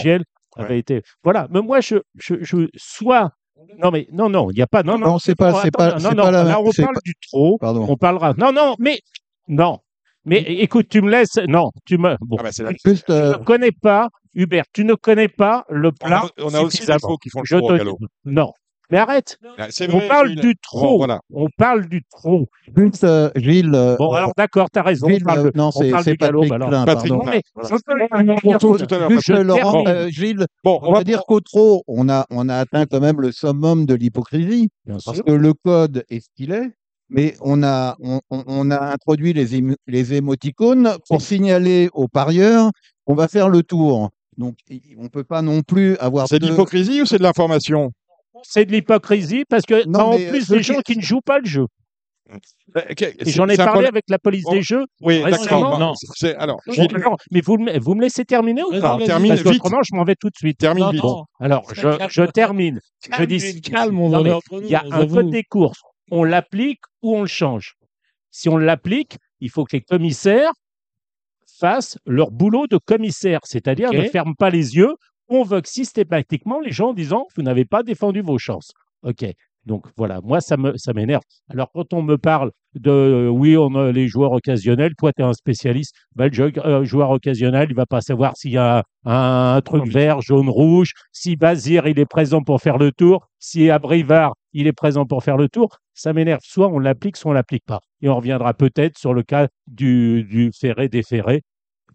[0.56, 1.02] Avait été.
[1.24, 1.48] Voilà.
[1.52, 3.32] Mais moi, je, je, je soit.
[3.82, 4.84] Non, mais non, non, il n'y a pas.
[4.84, 7.00] Non, non, Non, c'est pas- c'est pas- c'est non, pas la- Là, on parle pas-
[7.04, 7.58] du trop.
[7.58, 7.86] Pardon.
[7.90, 8.34] On parlera.
[8.38, 9.00] Non, non, mais
[9.48, 9.80] non.
[10.26, 11.38] Mais écoute, tu me laisses.
[11.48, 12.16] Non, tu me.
[12.22, 14.66] Bon, Ah bah, c'est la- Juste, tu euh, ne connais pas, Hubert.
[14.74, 16.24] Tu ne connais pas le On plat.
[16.26, 17.98] a, on a aussi des faux qui font le Je tour, te- Gallo.
[18.26, 18.52] Non.
[18.92, 19.38] Mais arrête.
[19.58, 20.40] Ah, On parle Gilles.
[20.42, 20.98] du Bon, trop.
[20.98, 21.20] voilà.
[21.32, 22.48] On parle du trop.
[22.76, 23.72] juste, euh, Gilles.
[23.76, 25.08] euh, Bon, alors d'accord, t'as raison.
[25.08, 26.68] Gilles, on parle euh, non, on c'est galop, Patrick.
[26.70, 27.12] Klein, Patrick.
[27.12, 27.70] Non, mais Voilà.
[28.60, 29.44] je-.
[29.44, 32.56] Laurent, euh, Gilles, Bon, on on va va dire qu'au trop, on a, on a
[32.56, 35.26] atteint quand même le summum de l'hypocrisie, Bien parce sûr.
[35.26, 36.72] que le code est ce qu'il est,
[37.10, 37.96] mais on a,
[38.32, 39.48] on, a introduit les,
[39.88, 42.72] les émoticônes pour signaler aux parieurs
[43.06, 44.10] qu'on va faire le tour.
[44.38, 44.56] Donc,
[44.98, 47.92] on ne peut pas non plus avoir C'est de l'hypocrisie ou c'est de l'information?
[48.44, 51.40] C'est de l'hypocrisie parce que Non, en euh, plus des gens qui ne jouent pas
[51.40, 51.66] le jeu.
[52.78, 52.82] Euh,
[53.26, 54.86] j'en ai parlé problème- avec la police Bon, des jeux.
[55.02, 55.80] Oui, d'accord.
[55.80, 55.94] Non.
[56.38, 56.62] Alors,
[56.94, 58.98] alors, mais vous, me- vous me laissez terminer ou pas?
[58.98, 59.08] vas-y.
[59.08, 59.62] termine Parce que vite.
[59.66, 60.60] autrement, je m'en vais tout de suite.
[60.60, 61.04] Termine Non, vite.
[61.04, 61.24] non.
[61.40, 62.80] Alors, je, je termine.
[63.18, 65.32] Je dis, calme, on Non, en mais est entre nous, il y a un code
[65.32, 65.82] des courses.
[66.12, 67.74] On l'applique ou on le change.
[68.30, 70.52] Si on l'applique, il faut que les commissaires
[71.60, 74.94] fassent leur boulot de commissaire, c'est-à-dire ne ferment pas les yeux,
[75.30, 78.72] convoquent systématiquement les gens en disant vous n'avez pas défendu vos chances.
[79.04, 79.26] Ok.
[79.66, 81.22] Donc voilà, moi ça me ça m'énerve.
[81.50, 85.22] Alors quand on me parle de euh, oui, on a les joueurs occasionnels, toi tu
[85.22, 88.58] es un spécialiste, ben, le jeu- euh, joueur occasionnel, il va pas savoir s'il y
[88.58, 92.92] a un, un truc vert, jaune, rouge, si Bazir il est présent pour faire le
[92.92, 96.42] tour, si Abrivard il est présent pour faire le tour, ça m'énerve.
[96.44, 97.82] Soit on l'applique, soit on l'applique pas.
[98.02, 101.42] Et on reviendra peut-être sur le cas du, du ferré déféré.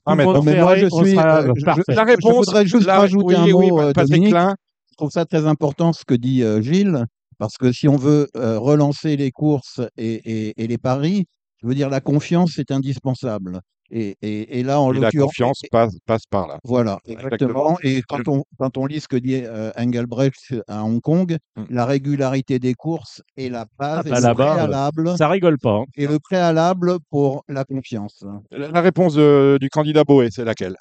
[0.07, 1.19] Ah, Tout mais Non, mais moi, je suis.
[1.19, 4.09] euh, je- La réponse, Je voudrais juste la- rajouter oui, un oui, mot, euh, Patrick
[4.11, 4.31] Dominique.
[4.33, 4.55] Klein.
[4.91, 7.05] Je trouve ça très important ce que dit euh, Gilles,
[7.39, 10.15] parce que si on veut euh, relancer les courses et,
[10.49, 11.25] et- et les paris,
[11.63, 13.61] je veux dire, la confiance est indispensable.
[13.91, 15.27] Et, et- et là, en Et la l'occurrence.
[15.33, 16.59] confiance passe, passe par là.
[16.65, 17.77] Voilà, Exactement.
[17.79, 17.79] exactement.
[17.83, 21.65] Et quand on, quand on lit ce que dit euh, Engelbrecht à Hong Kong, Mm.
[21.71, 25.77] la régularité des courses est la base Ah, et le euh, préalable, Ça rigole pas.
[25.81, 25.85] hein.
[25.97, 28.25] et le préalable pour la confiance.
[28.51, 30.75] La la réponse de- du candidat Boé, c'est laquelle?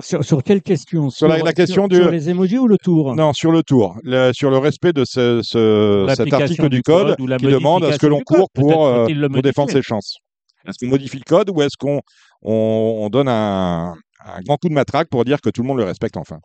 [0.00, 1.08] Sur, sur quelle question?
[1.08, 3.14] Sur la- la question sur, du- sur les emojis ou le tour?
[3.14, 6.82] Non, sur le tour, le- sur le respect de ce, ce- cet article du du
[6.82, 9.70] code, code ou la qui demande à ce que l'on court pour, euh, pour défendre
[9.70, 10.18] ses chances.
[10.66, 12.00] Est-ce qu'on modifie le code ou est-ce qu'on
[12.42, 13.94] on, on donne un,
[14.24, 16.38] un grand coup de matraque pour dire que tout le monde le respecte enfin?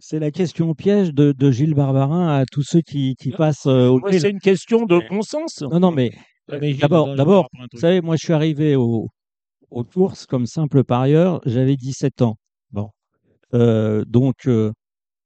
[0.00, 3.88] C'est la question piège de, de Gilles Barbarin à tous ceux qui, qui passent euh,
[3.88, 5.60] au Ouais, c'est une question de bon sens.
[5.60, 6.12] Non, non, mais
[6.48, 9.08] d'abord, on d'abord, vous savez, moi, je suis arrivé au,
[9.70, 12.36] aux courses comme simple parieur, j'avais 17 ans.
[12.70, 12.88] Bon.
[13.52, 14.72] Euh, donc, euh,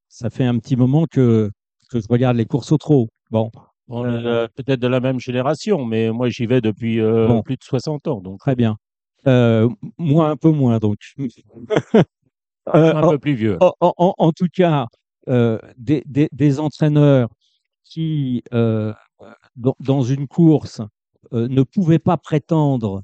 [0.08, 1.50] ça fait un petit moment que,
[1.90, 3.08] que je regarde les courses au trot.
[3.30, 3.50] Bon,
[3.88, 7.42] On est euh, peut-être de la même génération, mais moi j'y vais depuis euh, Bon.
[7.42, 8.20] plus de 60 ans.
[8.20, 8.76] Donc très bien.
[9.26, 9.68] Euh,
[9.98, 10.96] moi, un peu moins, donc.
[12.74, 13.56] Euh, un en- peu plus vieux.
[13.62, 14.88] en, en- en- en tout cas,
[15.28, 17.30] euh, des, des- des entraîneurs
[17.82, 18.92] qui, euh,
[19.56, 20.82] dans, dans une course,
[21.32, 23.02] euh, ne pouvaient pas prétendre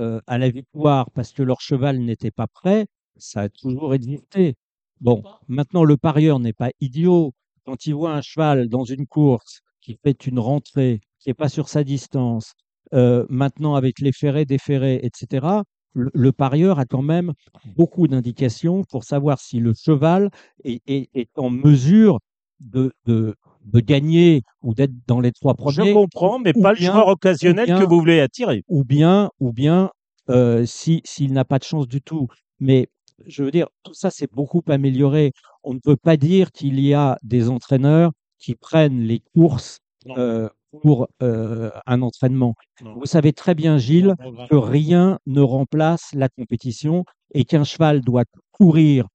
[0.00, 4.56] euh, à la victoire parce que leur cheval n'était pas prêt, ça a toujours existé.
[5.00, 7.32] Bon, maintenant, le parieur n'est pas idiot.
[7.64, 11.48] Quand il voit un cheval dans une course qui fait une rentrée, qui n'est pas
[11.50, 12.54] sur sa distance,
[12.94, 15.46] euh, maintenant avec les ferrés, déferrés, etc.,
[15.92, 17.32] le, le parieur a quand même
[17.76, 20.30] beaucoup d'indications pour savoir si le cheval
[20.64, 22.18] est, est- est en mesure
[22.60, 26.78] de, de, de gagner ou d'être dans les trois Je premiers, comprends, mais pas le
[26.80, 28.64] joueur occasionnel bien- que vous voulez attirer.
[28.68, 29.90] ou bien, ou bien
[30.30, 32.26] euh, si s'il n'a pas de chance du tout.
[32.58, 32.88] Mais
[33.26, 35.32] je veux dire, tout ça c'est beaucoup amélioré.
[35.62, 39.78] On ne peut pas dire qu'il y a des entraîneurs qui prennent les courses
[40.16, 40.48] euh,
[40.82, 42.54] pour euh, un entraînement.
[42.82, 42.94] Non.
[42.94, 44.14] Vous savez très bien, Gilles,
[44.50, 49.06] que rien ne remplace la compétition et qu'un cheval doit courir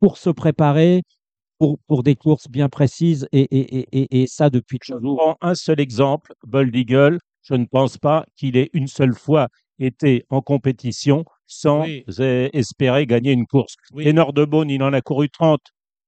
[0.00, 1.02] pour se préparer
[1.58, 5.16] pour, pour des courses bien précises et, et, et, et, et ça depuis Je toujours.
[5.18, 7.18] prends un seul exemple, Bold Eagle.
[7.42, 9.48] Je ne pense pas qu'il ait une seule fois
[9.78, 12.04] été en compétition sans Oui.
[12.18, 13.76] eh, espérer gagner une course.
[13.92, 14.04] Oui.
[14.04, 15.60] Ténor de Beaune, il en a couru 30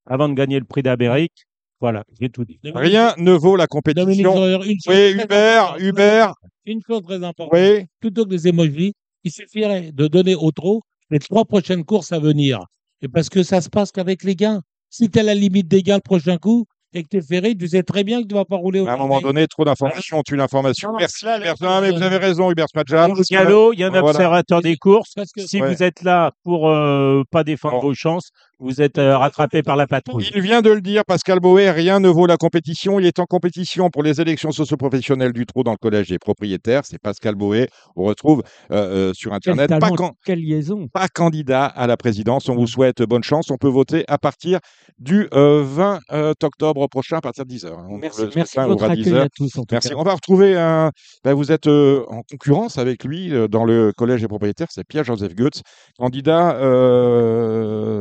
[0.07, 1.45] avant de gagner le prix d'Amérique.
[1.81, 2.59] Voilà, j'ai tout dit.
[2.64, 4.35] Dominique- Rien ne vaut la Dominique compétition.
[4.35, 5.81] Zoller, une chose Oui, très Hubert, importante.
[5.83, 7.49] Hubert, Une chose très importante.
[7.53, 7.85] oui.
[8.01, 12.18] Plutôt que les emojis, il suffirait de donner au trot les trois prochaines courses à
[12.18, 12.64] venir.
[13.03, 14.62] Et parce que ça se passe qu'avec les gains.
[14.89, 16.64] Si tu à la limite des gains le prochain coup
[16.95, 18.87] et que tu es ferré, tu sais très bien que tu vas pas rouler au
[18.89, 20.93] À un moment donné, trop d'informations tue l'information.
[20.99, 21.55] Merci, là, Hubert.
[21.61, 22.66] là, Non, mais vous avez raison, Hubert.
[22.74, 24.07] Au galop, il y a un Voilà.
[24.09, 25.12] observateur des courses.
[25.14, 25.74] Parce que- Si Ouais.
[25.74, 27.89] vous êtes là pour euh, pas défendre Bon.
[27.89, 30.30] vos chances, Vous êtes euh, rattrapé par la patrouille.
[30.34, 32.98] Il vient de le dire, Pascal Boé, rien ne vaut la compétition.
[32.98, 36.80] Il est en compétition pour les élections socioprofessionnelles du Trot dans le collège des propriétaires.
[36.86, 37.68] C'est Pascal Boé.
[37.96, 39.68] On retrouve euh, euh, sur Quel Internet.
[39.68, 40.88] Pas, talent, can- quelle liaison.
[40.88, 42.48] pas candidat à la présidence.
[42.48, 43.50] On vous souhaite bonne chance.
[43.50, 44.59] On peut voter à partir
[44.98, 47.70] du euh, 20 euh, octobre prochain à partir de 10h.
[48.00, 49.54] Merci, merci de votre accueil à tous.
[49.59, 49.90] En tout Merci.
[49.90, 49.96] cas.
[49.98, 50.92] On va retrouver un.
[51.24, 54.68] ben, vous êtes en concurrence avec lui dans le collège des propriétaires.
[54.70, 55.61] C'est Pierre-Joseph Goetz,
[55.98, 56.57] candidat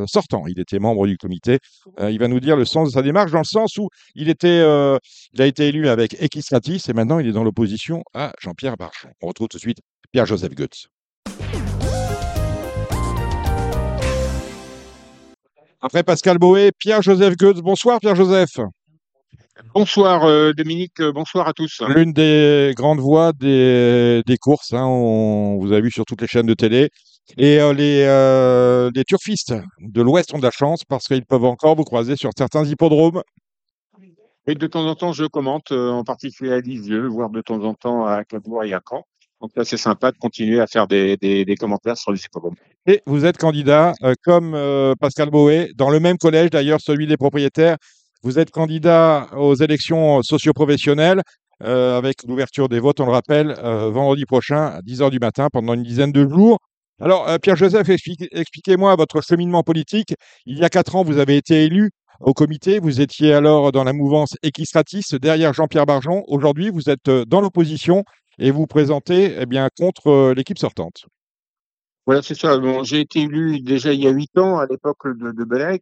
[0.08, 0.45] sortant.
[0.48, 1.60] Il était membre du comité.
[2.00, 4.30] Euh, il va nous dire le sens de sa démarche dans le sens où il
[4.30, 4.98] était, euh,
[5.34, 9.10] il a été élu avec Equistratis et maintenant il est dans l'opposition à Jean-Pierre Barchon.
[9.22, 9.80] On retrouve tout de suite
[10.12, 10.88] Pierre-Joseph Goetz.
[15.82, 17.60] Après Pascal Boé, Pierre-Joseph Goetz.
[17.62, 18.60] Bonsoir Pierre-Joseph.
[19.74, 21.82] Bonsoir euh, Dominique, bonsoir à tous.
[21.88, 26.28] L'une des grandes voix des, des courses, hein, on vous a vu sur toutes les
[26.28, 26.89] chaînes de télé.
[27.38, 31.46] Et euh, les, euh, les turfistes de l'Ouest ont de la chance parce qu'ils peuvent
[31.46, 33.22] encore vous croiser sur certains hippodromes.
[34.48, 37.64] Et de temps en temps, je commente, euh, en particulier à Lisieux, voire de temps
[37.64, 39.04] en temps à Cabourg et à Caen.
[39.42, 42.56] Donc là, c'est sympa de continuer à faire des, des, des commentaires sur les hippodromes.
[42.86, 44.58] Et vous êtes candidat, comme
[45.00, 47.78] Pascal Boé, dans le même collège d'ailleurs, celui des propriétaires.
[48.24, 51.22] Vous êtes candidat aux élections socioprofessionnelles
[51.60, 55.84] avec l'ouverture des votes, on le rappelle, vendredi prochain à 10h du matin pendant une
[55.84, 56.60] dizaine de jours.
[57.02, 60.14] Alors, euh, Pierre-Joseph, explique- expliquez-moi votre cheminement politique.
[60.46, 61.91] Il y a quatre ans, vous avez été élu
[62.22, 62.80] au comité.
[62.80, 66.24] Vous étiez alors dans la mouvance Equistratis derrière Jean-Pierre Barjon.
[66.28, 68.04] Aujourd'hui, vous êtes euh, dans l'opposition
[68.39, 71.06] et vous présentez eh bien, contre euh, l'équipe sortante.
[72.06, 72.58] Voilà, c'est ça.
[72.58, 75.82] Bon, j'ai été élu déjà il y a huit ans à l'époque de, de Beleg.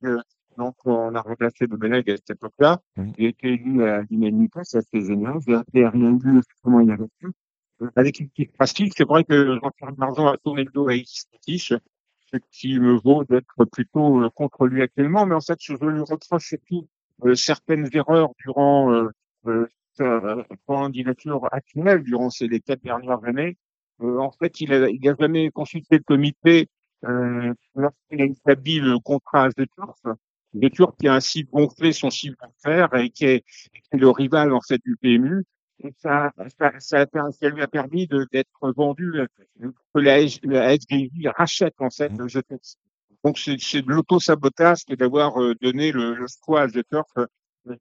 [0.58, 2.80] Donc, on a remplacé de Beleg à cette époque-là.
[2.96, 3.14] Mhm.
[3.18, 5.36] J'ai été élu à l'unanimité, c'est assez génial.
[5.46, 7.06] J'ai appelé à rien vu comment il y avait.
[7.96, 11.74] Avec une petite pratique, c'est vrai que Jean-Pierre Marjon a tourné le dos à X-Tiche,
[12.32, 15.26] ce qui me vaut d'être plutôt euh, contre lui actuellement.
[15.26, 16.88] Mais en fait, je lui reproche surtout
[17.26, 18.92] euh, certaines erreurs durant
[19.46, 23.58] euh, sa candidature actuelle, durant ces les quatre dernières années.
[24.00, 26.68] En fait, il a, il a jamais consulté le comité
[27.06, 30.00] euh, lorsqu'il a établi le contrat de Turf.
[30.54, 34.10] Le Turf qui a ainsi gonflé son chiffre d'affaires et qui est, qui est le
[34.10, 35.44] rival en fait du PMU.
[35.80, 39.28] Et ça, ça, ça, ça lui a permis de- d'être vendu, euh,
[39.94, 42.78] que la, la SGI rachète en fait le Jetex.
[43.24, 47.08] Donc c'est c'est de l'auto-sabotage que d'avoir euh, donné le, le choix à The Turf
[47.18, 47.26] euh,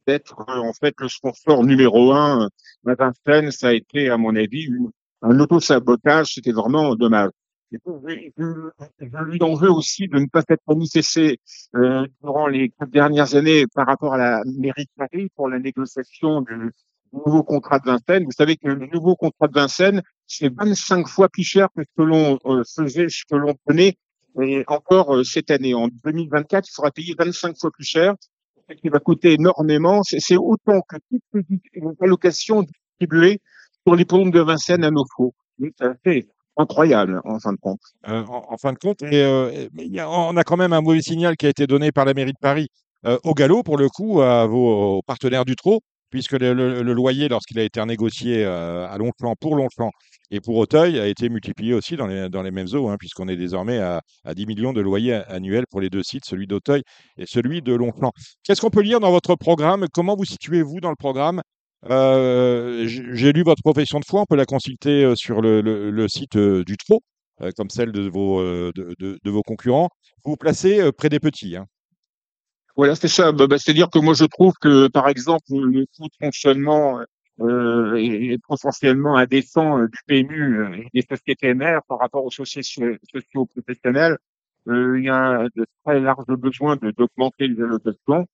[0.07, 2.49] d'être en fait le sponsor numéro un.
[2.85, 4.91] Vincennes, ça a été à mon avis une,
[5.23, 7.31] un auto-sabotage, c'était vraiment dommage.
[7.73, 7.93] Et puis,
[8.37, 11.41] Je, lui en veux aussi de ne pas s'être manifesté
[11.75, 15.59] euh, durant les quatre dernières années par rapport à la mairie de Paris pour la
[15.59, 16.71] négociation du
[17.13, 18.25] nouveau contrat de Vincennes.
[18.25, 21.89] Vous savez que le nouveau contrat de Vincennes, c'est 25 fois plus cher que ce
[21.97, 23.97] que l'on euh, faisait, ce que l'on prenait
[24.41, 25.75] et encore euh, cette année.
[25.75, 28.15] En 2024, il faudra payer 25 fois plus cher,
[28.69, 30.03] ce qui va coûter énormément.
[30.05, 31.45] C'est autant que toutes
[31.75, 33.41] les allocations distribuées
[33.87, 35.35] sur les pommes de Vincennes à nos faux.
[36.05, 37.81] C'est incroyable, en fin de compte.
[38.09, 39.03] euh, en, fin de compte.
[39.03, 42.05] Et, y a- on a quand même un mauvais signal qui a été donné par
[42.05, 42.69] la mairie de Paris
[43.25, 45.81] au galop, pour le coup, à vos partenaires du trot,
[46.13, 49.91] puisque le, loyer, lorsqu'il a été renégocié euh, à Longchamp, pour Longchamp
[50.31, 53.79] et pour Auteuil, a été multiplié aussi dans les, mêmes eaux, hein, puisqu'on est désormais
[53.79, 56.83] à, à 10 millions de loyers annuels pour les deux sites, celui d'Auteuil
[57.17, 58.13] et celui de Longchamp.
[58.45, 59.87] Qu'est-ce qu'on peut lire dans votre programme?
[59.93, 61.41] Comment vous situez-vous dans le programme?
[61.91, 66.37] Euh, J'ai lu votre profession de foi, on peut la consulter euh, sur le, site
[66.37, 66.77] du
[67.41, 69.89] euh, comme celle de vos, concurrents.
[70.25, 71.57] Vous vous placez près des petits.
[71.57, 71.67] hein.
[72.77, 73.33] Voilà, c'est ça.
[73.33, 77.01] Bah, bah, C'est-à-dire que moi, je trouve que, par exemple, le coût de fonctionnement
[77.41, 82.99] euh, est potentiellement indécent euh, du PMU euh, des sociétés mères par rapport aux sociétés
[83.13, 84.19] socio-professionnelles.
[84.69, 88.27] Euh, il y a de très larges besoins de d'augmenter les allocations.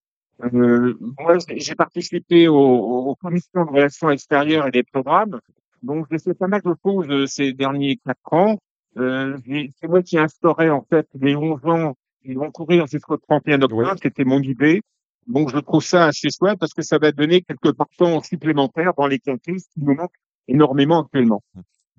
[0.44, 5.40] Euh, moi, j'ai participé aux, aux commissions de relations extérieures et des programmes.
[5.82, 8.58] Donc, j'ai fait pas mal de choses ces derniers quatre ans.
[8.96, 13.62] C'est moi qui ai instauré, en fait, les 11 ans ils vont courir jusqu'au 31
[13.62, 13.98] octobre, Oui.
[14.02, 14.82] c'était mon idée.
[15.26, 19.06] Donc, je trouve ça assez chouette parce que ça va donner quelques partants supplémentaires dans
[19.06, 20.12] les ce qui nous manque
[20.48, 21.42] énormément actuellement.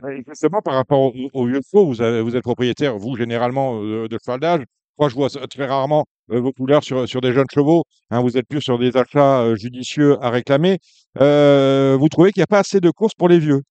[0.09, 3.83] Et justement, par rapport au, au vieux faux, vous, avez- vous êtes propriétaire, vous, généralement,
[3.83, 4.63] euh, de cheval d'âge.
[4.97, 7.83] Moi, je vois très rarement euh, vos couleurs sur, sur des jeunes chevaux.
[8.09, 10.79] hein, vous êtes plus sur des achats euh, judicieux à réclamer.
[11.21, 13.61] Euh, vous trouvez qu'il n'y a pas assez de courses pour les vieux?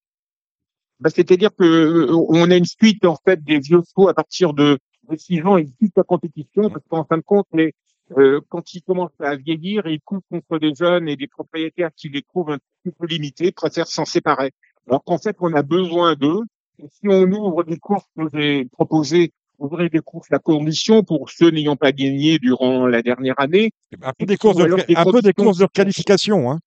[1.00, 4.78] Bah, C'est-à-dire que on a une suite en fait des vieux chevaux à partir de,
[5.10, 7.74] de 6 ans et suite la compétition parce qu'en fin de compte, les,
[8.16, 12.08] euh, quand ils commencent à vieillir, ils courent contre des jeunes et des propriétaires qui
[12.08, 14.52] les trouvent un petit peu limités, préfèrent s'en séparer.
[14.86, 16.40] Alors qu'en fait, on a besoin d'eux.
[16.78, 21.30] Et si on ouvre des courses que j'ai proposées ouvrir des courses à condition pour
[21.30, 23.72] ceux n'ayant pas gagné durant la dernière année.
[24.00, 26.50] Un peu des courses Ou de, des un peu des courses de qualification.
[26.50, 26.60] Hein.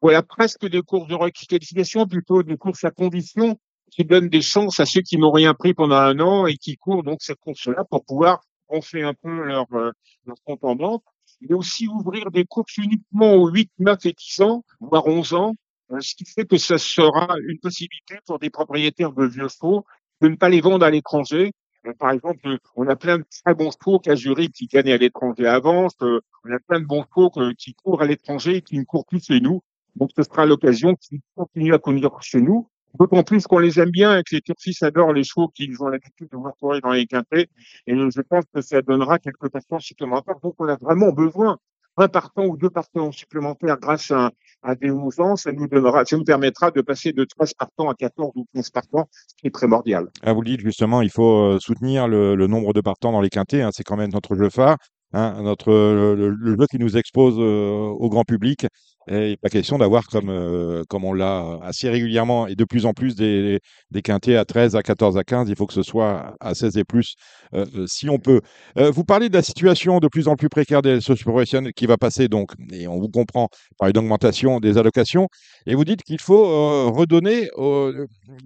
[0.00, 3.58] Voilà, presque des courses de requalification, plutôt des courses à condition
[3.90, 6.76] qui donnent des chances à ceux qui n'ont rien pris pendant un an et qui
[6.76, 9.90] courent donc cette course-là pour pouvoir gonfler un peu leur, euh,
[10.26, 11.02] leur compte en banque.
[11.40, 15.54] Mais aussi ouvrir des courses uniquement aux 8, 9 et 10 ans, voire 11 ans,
[15.92, 19.84] euh, ce qui fait que ça sera une possibilité pour des propriétaires de vieux chevaux
[20.20, 21.52] de ne pas les vendre à l'étranger.
[21.86, 25.46] Euh, Par exemple, on a plein de très bons chevaux qu'à qui gagnent à l'étranger.
[25.46, 29.06] Euh, on a plein de bons que- qui courent à l'étranger et qui ne courent
[29.06, 29.62] plus chez nous.
[29.96, 32.68] Donc, ce sera l'occasion qu'ils continuent à courir chez nous.
[32.98, 35.88] D'autant plus qu'on les aime bien et que les turfistes adorent les chevaux qu'ils ont
[35.88, 37.48] l'habitude de voir courir dans les quintés.
[37.86, 40.36] Et je pense que ça donnera quelques partants supplémentaires.
[40.42, 41.58] Donc, on a vraiment besoin
[41.98, 44.30] d'un partant ou deux partants supplémentaires grâce à,
[44.76, 45.36] des 11 ans.
[45.36, 49.08] Ça nous ça nous permettra de passer de 13 partants à 14 ou 15 partants,
[49.12, 50.08] ce qui est primordial.
[50.22, 53.62] Ah, vous dites justement, il faut euh, soutenir le, nombre de partants dans les quintés.
[53.62, 54.76] hein, c'est quand même notre jeu phare,
[55.12, 58.66] hein, notre le- le jeu qui nous expose euh, au grand public.
[59.12, 62.92] Et pas question d'avoir comme euh, comme on l'a assez régulièrement et de plus en
[62.92, 63.58] plus des,
[63.90, 65.48] des quintés à 13, à 14, à 15.
[65.48, 67.16] Il faut que ce soit à 16 et plus
[67.52, 68.40] euh, euh, si on peut.
[68.76, 72.28] Vous parlez de la situation de plus en plus précaire des socioprofessionnels qui va passer
[72.28, 75.28] donc, et on vous comprend, par une augmentation des allocations.
[75.66, 77.50] Et vous dites qu'il faut redonner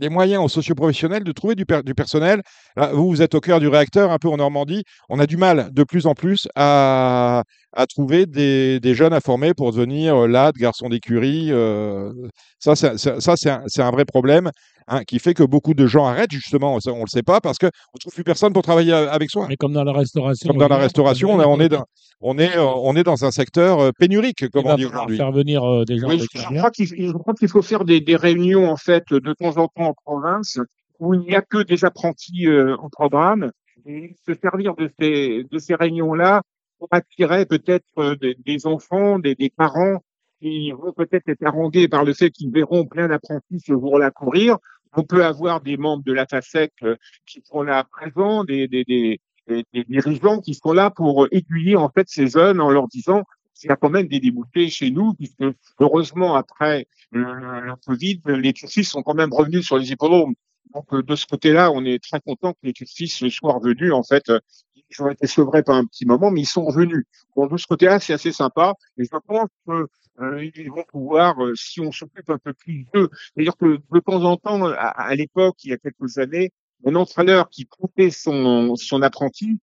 [0.01, 2.43] les moyens aux socioprofessionnels de trouver du, per- du personnel.
[2.93, 4.85] Vous, vous êtes au cœur du réacteur, un peu en Normandie.
[5.09, 7.45] On a du mal de plus en plus à,
[7.77, 11.49] à trouver des, des jeunes à former pour devenir euh, LAD, garçon d'écurie.
[11.51, 12.13] euh,
[12.59, 14.51] ça, c'est- c'est- ça, c'est un, vrai problème
[14.87, 16.79] hein, qui fait que beaucoup de gens arrêtent, justement.
[16.81, 19.11] Ça, on ne le sait pas parce qu'on ne trouve plus personne pour travailler a-
[19.13, 19.47] avec soi.
[19.49, 20.49] Mais comme dans la restauration.
[20.49, 21.85] Comme dans la restauration, on, a- on est dans,
[22.21, 24.87] on, est, euh, on est dans un secteur euh, pénurique, comme il on va dit
[24.87, 25.17] aujourd'hui.
[25.17, 28.77] faire venir euh, des gens Oui, je, crois qu'il faut faire des, des réunions en
[28.77, 30.59] fait de temps en temps en province
[31.01, 33.51] où il n'y a que des apprentis euh, en programme
[33.85, 36.41] et se servir de ces de ces réunions-là
[36.91, 40.03] attirer peut-être euh, des, des enfants, des, des parents
[40.41, 44.59] qui vont peut-être être harangués par le fait qu'ils verront plein d'apprentis ce jour-là courir.
[44.97, 46.97] On peut avoir des membres de la FASEC euh,
[47.27, 51.89] qui sont là présents, des, des, des, des, dirigeants qui sont là pour aiguiller en
[51.89, 53.25] fait ces jeunes en leur disant
[53.63, 55.45] il y a quand même des débouchés chez nous, puisque
[55.79, 60.35] heureusement, après le, le Covid, les turfistes sont quand même revenus sur les hippodromes.
[60.75, 63.93] Donc, euh, de ce côté-là, on est très content que les turfistes soient revenus.
[63.93, 64.41] En fait, euh,
[64.91, 67.05] ils ont été sevrés par un petit moment, mais ils sont revenus.
[67.37, 68.75] Donc, de ce côté-là, c'est assez sympa.
[68.99, 69.87] Et je pense que
[70.21, 74.23] euh, vont pouvoir, euh, si on s'occupe un peu plus d'eux, c'est-à-dire que de temps
[74.25, 76.53] en temps, à, à l'époque, il y a quelques années,
[76.87, 79.59] un entraîneur qui coupait son, son apprenti,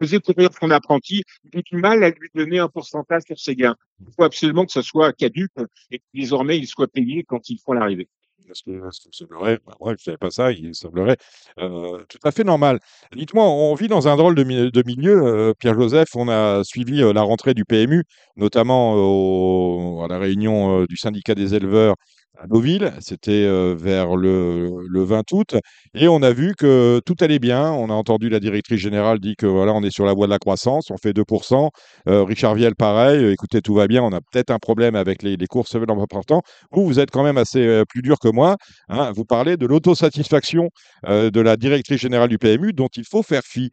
[0.00, 3.76] faisait courir son apprenti, il du mal à lui donner un pourcentage sur ses gains.
[4.00, 5.52] Il faut absolument que ce soit caduque
[5.90, 8.08] et que désormais il soit payé quand ils font l'arrivée.
[8.48, 11.16] Parce que ça me semblerait, bah, ouais, je ne savais pas ça, il semblerait
[11.60, 12.80] euh, tout à fait normal.
[13.14, 17.02] Dites-moi, on vit dans un drôle de, mi- de milieu, euh, Pierre-Joseph, on a suivi
[17.02, 18.04] euh, la rentrée du PMU,
[18.36, 21.94] notamment à la réunion du syndicat des éleveurs
[22.36, 25.56] à Deauville, c'était vers le, le 20 août,
[25.94, 29.34] et on a vu que tout allait bien, on a entendu la directrice générale dire
[29.36, 31.70] que voilà, on est sur la voie de la croissance, on fait 2%,
[32.08, 35.36] Euh, Richard Viel, pareil, écoutez, tout va bien, on a peut-être un problème avec les,
[35.36, 36.42] les courses dans important.
[36.70, 38.56] Vous, vous êtes quand même assez plus dur que moi.
[38.88, 40.68] Hein, vous parlez de l'autosatisfaction
[41.06, 43.70] de la directrice générale du PMU dont il faut faire fi.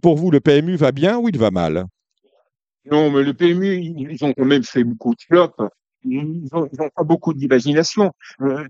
[0.00, 1.84] Pour vous, le PMU va bien ou il va mal?
[2.90, 5.54] Non, mais le PMU, ils ils ont quand même fait beaucoup de flops.
[6.04, 8.12] Ils ont, ils ont pas beaucoup d'imagination.
[8.40, 8.64] Euh,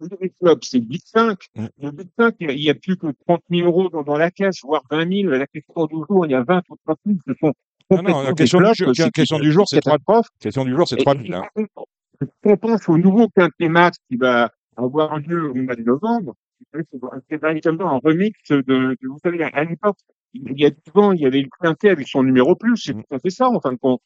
[0.00, 1.38] le flop, c'est le Big 5.
[1.54, 1.66] Mm.
[1.82, 4.60] Le Big 5, il y a- plus que 30 000 euros dans, dans la caisse,
[4.62, 5.30] voire 20 000.
[5.32, 7.18] La question du jour, il y a 20 ou 30 000.
[7.26, 7.52] Ce sont
[7.90, 10.26] Non, non, la question du jour- c'est question une du jour, c'est trois- catastrophe.
[10.40, 11.34] Question du jour, c'est Et- 3000.
[11.34, 11.44] Hein.
[12.44, 16.34] on pense au nouveau quintet max qui va avoir lieu au mois de novembre,
[17.30, 19.98] c'est véritablement un remix de, de- vous savez, à l'époque,
[20.32, 22.94] il y a 10 ans, il y avait le quintet avec son numéro plus, c'est
[22.94, 24.00] tout à fait ça, en fin de compte.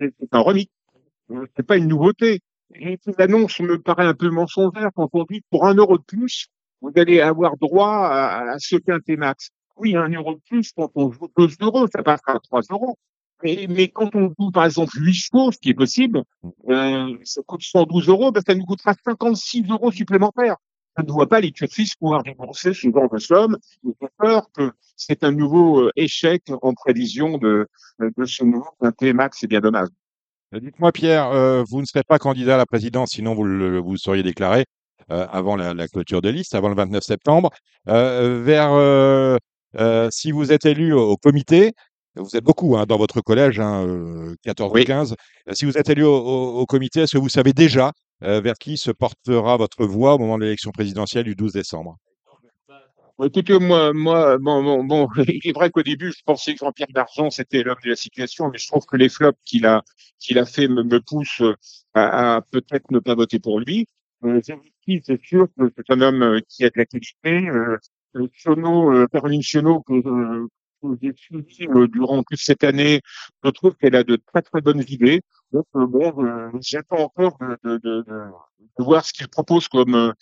[0.00, 0.70] C'est un remix.
[1.30, 2.40] Euh, C'est pas une nouveauté.
[2.74, 6.02] Et cette annonce me paraît un peu mensongère quand on dit pour un euro de
[6.02, 6.48] plus,
[6.80, 9.50] vous allez avoir droit à, à ce quintet max.
[9.76, 12.98] Oui, un euro de plus, quand on joue 2 euros, ça passera à 3 euros.
[13.42, 16.22] Mais, mais quand on joue, par exemple, 8 chevaux, ce qui est possible,
[16.68, 20.56] euh, ça coûte 112 euros, ben ça nous coûtera 56 euros supplémentaires.
[20.96, 23.56] Je ne vois pas les turfistes pouvoir débourser ce genre de somme.
[23.84, 27.68] J'ai peur que c'est un nouveau euh, échec en prévision de,
[28.00, 29.38] de ce nouveau quintet max.
[29.40, 29.88] C'est bien dommage.
[30.54, 33.78] Euh, Dites-moi, Pierre, euh, vous ne serez pas candidat à la présidence, sinon vous le,
[33.80, 34.64] vous seriez déclaré
[35.10, 37.50] euh, avant la, la clôture des listes, avant le 29 septembre.
[37.88, 39.36] Euh, vers, euh,
[39.78, 41.72] euh, si vous êtes élu au, au comité,
[42.16, 44.84] vous êtes beaucoup hein, dans votre collège, hein, euh, 14 ou Oui.
[44.84, 45.14] 15.
[45.48, 47.92] Euh, Si vous êtes élu au, au- au comité, est-ce que vous savez déjà
[48.24, 51.96] euh, vers qui se portera votre voix au moment de l'élection présidentielle du 12 décembre?
[53.24, 56.88] Écoutez, moi, moi, bon, bon, bon, il est vrai qu'au début, je pensais que Jean-Pierre
[56.94, 59.82] Dargent, c'était l'homme de la situation, mais je trouve que les flops qu'il a,
[60.20, 61.42] qu'il a fait me, me poussent
[61.94, 63.86] à, à peut-être ne pas voter pour lui.
[64.24, 67.48] Euh, c'est sûr que c'est un homme euh, qui a de la qualité.
[67.48, 67.76] Euh,
[68.16, 70.46] euh, Sionneau, euh, Caroline Sionneau, que, euh,
[70.82, 73.00] que j'ai suivi euh, durant toute cette année,
[73.44, 75.22] je trouve qu'elle a de très très bonnes idées.
[75.52, 76.14] Donc, bon,
[76.60, 80.12] j'attends encore de, de, de, de, voir ce qu'il propose comme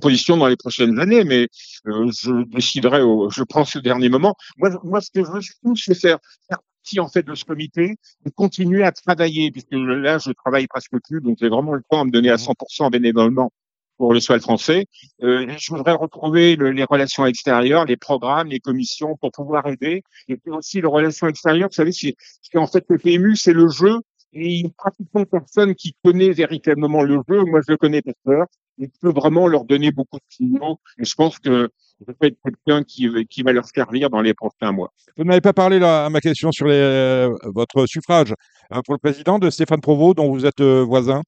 [0.00, 1.48] position dans les prochaines années, mais
[1.86, 4.34] euh, je déciderai, au, je pense, au dernier moment.
[4.58, 6.18] Moi, moi, ce que je veux surtout, c'est faire,
[6.48, 7.96] faire partie en fait de ce comité
[8.26, 12.00] et continuer à travailler, puisque là, je travaille presque plus, donc j'ai vraiment le temps
[12.00, 13.52] à me donner à 100% bénévolement
[13.98, 14.86] pour le SOAL français.
[15.22, 20.02] Euh, je voudrais retrouver le- les relations extérieures, les programmes, les commissions pour pouvoir aider.
[20.28, 22.14] Et puis aussi les relations extérieures, vous savez, c'est
[22.54, 23.98] en fait le PMU, c'est le jeu.
[24.32, 27.44] Et il y a pratiquement personne qui connaît véritablement le jeu.
[27.44, 28.46] Moi, je le connais par cœur.
[28.78, 30.78] Et je peux vraiment leur donner beaucoup de signaux.
[30.98, 31.68] Et je pense que
[32.06, 34.92] je peux être quelqu'un qui, qui va leur servir dans les prochains mois.
[35.16, 38.34] Vous n'avez pas parlé là, à ma question sur les, euh, votre suffrage
[38.70, 41.22] hein, pour le président de Stéphane Provost, dont vous êtes euh, voisin.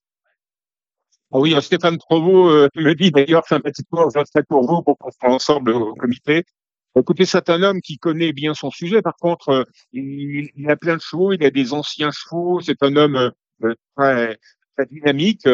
[1.35, 4.99] Ah oui, euh, Stéphane Provost euh, me dit d'ailleurs sympathiquement, je serai pour vous pour
[4.99, 6.45] qu'on soit ensemble au comité.
[6.95, 9.01] Écoutez, c'est un homme qui connaît bien son sujet.
[9.01, 12.61] Par contre, euh, il, il a plein de chevaux, il a des anciens chevaux.
[12.61, 13.33] C'est un homme
[13.65, 14.39] euh, très,
[14.77, 15.49] très dynamique.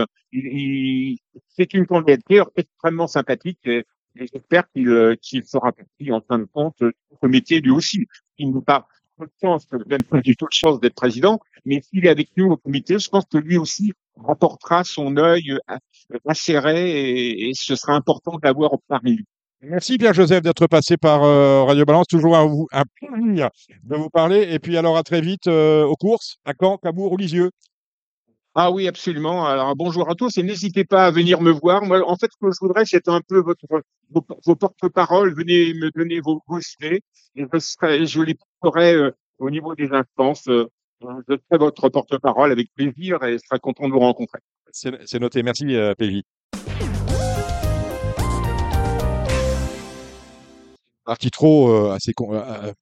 [1.48, 3.84] C'est une candidature extrêmement sympathique et,
[4.16, 8.06] j'espère qu'il euh, qu'il fera partie en fin de compte du comité lui aussi.
[8.38, 8.88] Il pas
[9.20, 12.52] de chance, même pas du tout de chance d'être président, mais s'il est avec nous
[12.52, 17.76] au comité, je pense que lui aussi rapportera son œil euh, acéré et, et ce
[17.76, 19.26] sera important d'avoir parmi lui.
[19.60, 22.06] Merci Pierre-Joseph d'être passé par euh, Radio Balance.
[22.06, 23.50] Toujours un, vous- un plaisir
[23.82, 24.46] de vous parler.
[24.52, 27.50] Et puis alors à très vite euh, aux courses, à Caen, Cabourg ou Lisieux.
[28.54, 29.46] Ah oui, absolument.
[29.46, 31.84] Alors bonjour à tous et n'hésitez pas à venir me voir.
[31.84, 33.64] Moi, en fait, ce que je voudrais, c'est un peu votre,
[34.10, 35.34] vos, vos porte-paroles.
[35.34, 36.40] Venez me donner vos,
[36.80, 37.02] idées
[37.34, 40.44] et je, serai, je les porterai euh, au niveau des instances.
[40.46, 40.66] Je
[41.00, 44.38] serai votre porte-parole avec plaisir et je serai content de vous rencontrer.
[44.70, 45.42] C'est noté.
[45.42, 45.94] Merci euh,
[51.08, 51.14] PJ.
[51.14, 52.72] Parti trop euh, assez con, euh, euh,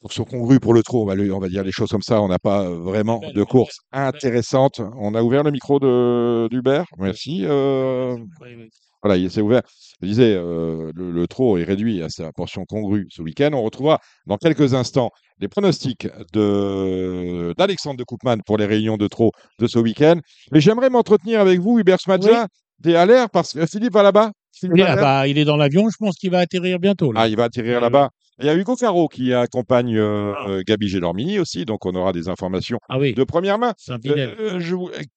[0.00, 2.02] pour son congru pour le trop, on va, le- on va dire les choses comme
[2.02, 2.20] ça.
[2.20, 4.80] On n'a pas vraiment de course intéressante.
[4.98, 6.84] On a ouvert le micro de d'Hubert.
[6.98, 7.44] Merci.
[7.44, 8.68] euh, Oui, oui.
[9.02, 9.60] Voilà, il s'est ouvert.
[10.00, 13.50] Je disais, euh, le, le trot est réduit à sa portion congrue ce week-end.
[13.52, 15.10] On retrouvera dans quelques instants
[15.40, 20.20] les pronostics de d'Alexandre de Koopman pour les réunions de trot de ce week-end.
[20.52, 22.46] Mais j'aimerais m'entretenir avec vous, Hubert Smadja,
[22.78, 24.32] des alertes, parce que Philippe va là-bas.
[24.82, 27.12] Ah bah, il est dans l'avion, je pense qu'il va atterrir bientôt.
[27.12, 27.20] Là.
[27.22, 28.10] Ah, il va atterrir Ouais, là-bas.
[28.40, 32.12] Il y a Hugo Caro qui accompagne euh, euh, Gabi Gélormini aussi, donc on aura
[32.12, 33.74] des informations Ah oui, de première main.
[33.88, 34.74] Euh, euh, je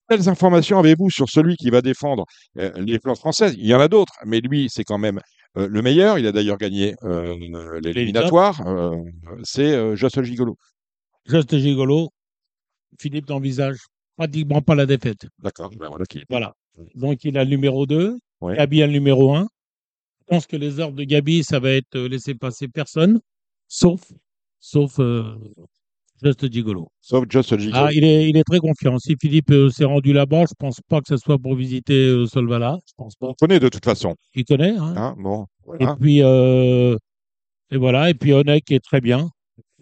[0.08, 2.24] Quelles informations avez-vous sur celui qui va défendre
[2.58, 3.54] euh, les plantes françaises?
[3.58, 5.18] Il y en a d'autres, mais lui, c'est quand même
[5.56, 6.18] euh, le meilleur.
[6.20, 7.34] Il a d'ailleurs gagné euh,
[7.82, 8.64] l'éliminatoire.
[8.68, 8.96] Euh,
[9.42, 10.56] c'est euh, Jocelyn Gigolo.
[11.26, 12.10] Juste gigolo.
[13.00, 13.78] Philippe n'envisage
[14.16, 15.26] pratiquement pas la défaite.
[15.40, 15.70] D'accord.
[15.76, 16.52] Ben voilà qui- Voilà.
[16.94, 18.16] Donc, il a le numéro 2.
[18.40, 18.56] Ouais.
[18.56, 19.48] Gabi le numéro 1.
[20.20, 23.20] Je pense que les ordres de Gabi, ça va être euh, laisser passer personne,
[23.66, 24.12] sauf,
[24.60, 25.36] sauf euh,
[26.22, 26.90] Just Gigolo.
[27.00, 27.70] Sauf Gigolo.
[27.74, 28.98] Ah, il est, il est très confiant.
[28.98, 32.26] Si Philippe euh, s'est rendu là-bas, je pense pas que ce soit pour visiter euh,
[32.26, 32.78] Solvala.
[32.86, 33.28] Je pense pas.
[33.28, 34.16] On connaît de toute façon.
[34.34, 34.76] Il connaît.
[34.76, 34.94] Hein.
[34.96, 35.46] Hein, bon,
[35.78, 36.96] Et puis, euh,
[37.70, 38.10] et voilà.
[38.10, 39.30] Et puis, Onek est très bien.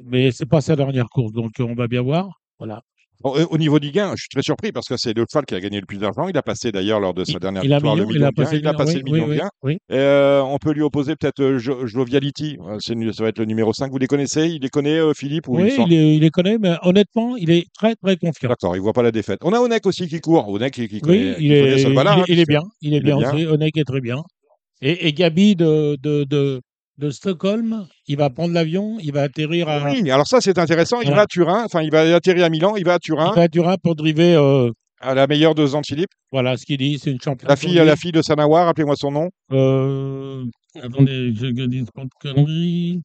[0.03, 2.41] Mais c'est pas sa dernière course, donc on va bien voir.
[2.59, 2.83] Voilà.
[3.27, 5.55] Euh, au niveau du gain, je suis très surpris parce que c'est le cheval qui
[5.55, 6.29] a gagné le plus d'argent.
[6.29, 8.15] Il a passé d'ailleurs lors de sa Il, dernière il a victoire million, le il
[8.19, 8.51] million a de gain.
[8.53, 9.49] Il a passé le million oui, gain.
[9.63, 9.79] oui.
[9.93, 12.59] Euh, on peut lui opposer peut-être euh, Jo- Joviality.
[12.69, 13.91] Euh, c'est nu- ça va être le numéro 5.
[13.91, 14.49] Vous les connaissez?
[14.49, 17.51] Il les connaît, euh, Philippe ou Oui, sont- il, il les connaît, mais honnêtement, il
[17.51, 18.49] est très, très confiant.
[18.49, 19.41] D'accord, il voit pas la défaite.
[19.43, 20.49] On a Onek aussi qui court.
[20.49, 22.63] Onek qui, qui connaît, qui il connaît est, il, hein, est- il bien.
[22.81, 23.17] Il est il bien.
[23.17, 23.47] aussi.
[23.47, 24.23] Onek est très bien.
[24.83, 26.61] Et, et Gabi de, de, de,
[26.99, 31.01] de Stockholm, il va prendre l'avion, il va atterrir à, Oui, alors ça c'est intéressant.
[31.01, 31.17] Il Voilà.
[31.17, 31.65] va à Turin.
[31.65, 32.75] Enfin, il va atterrir à Milan.
[32.77, 34.71] Il va à il Turin, va à Turin pour driver, euh,
[35.01, 36.11] à la meilleure de Philippe.
[36.33, 37.49] voilà ce qu'il dit, c'est une championne.
[37.49, 38.67] La fille, la fille de Sanawar.
[38.67, 39.29] Rappelez-moi son nom.
[39.53, 40.45] Euh,
[40.83, 43.03] attendez, je dis pas de conneries.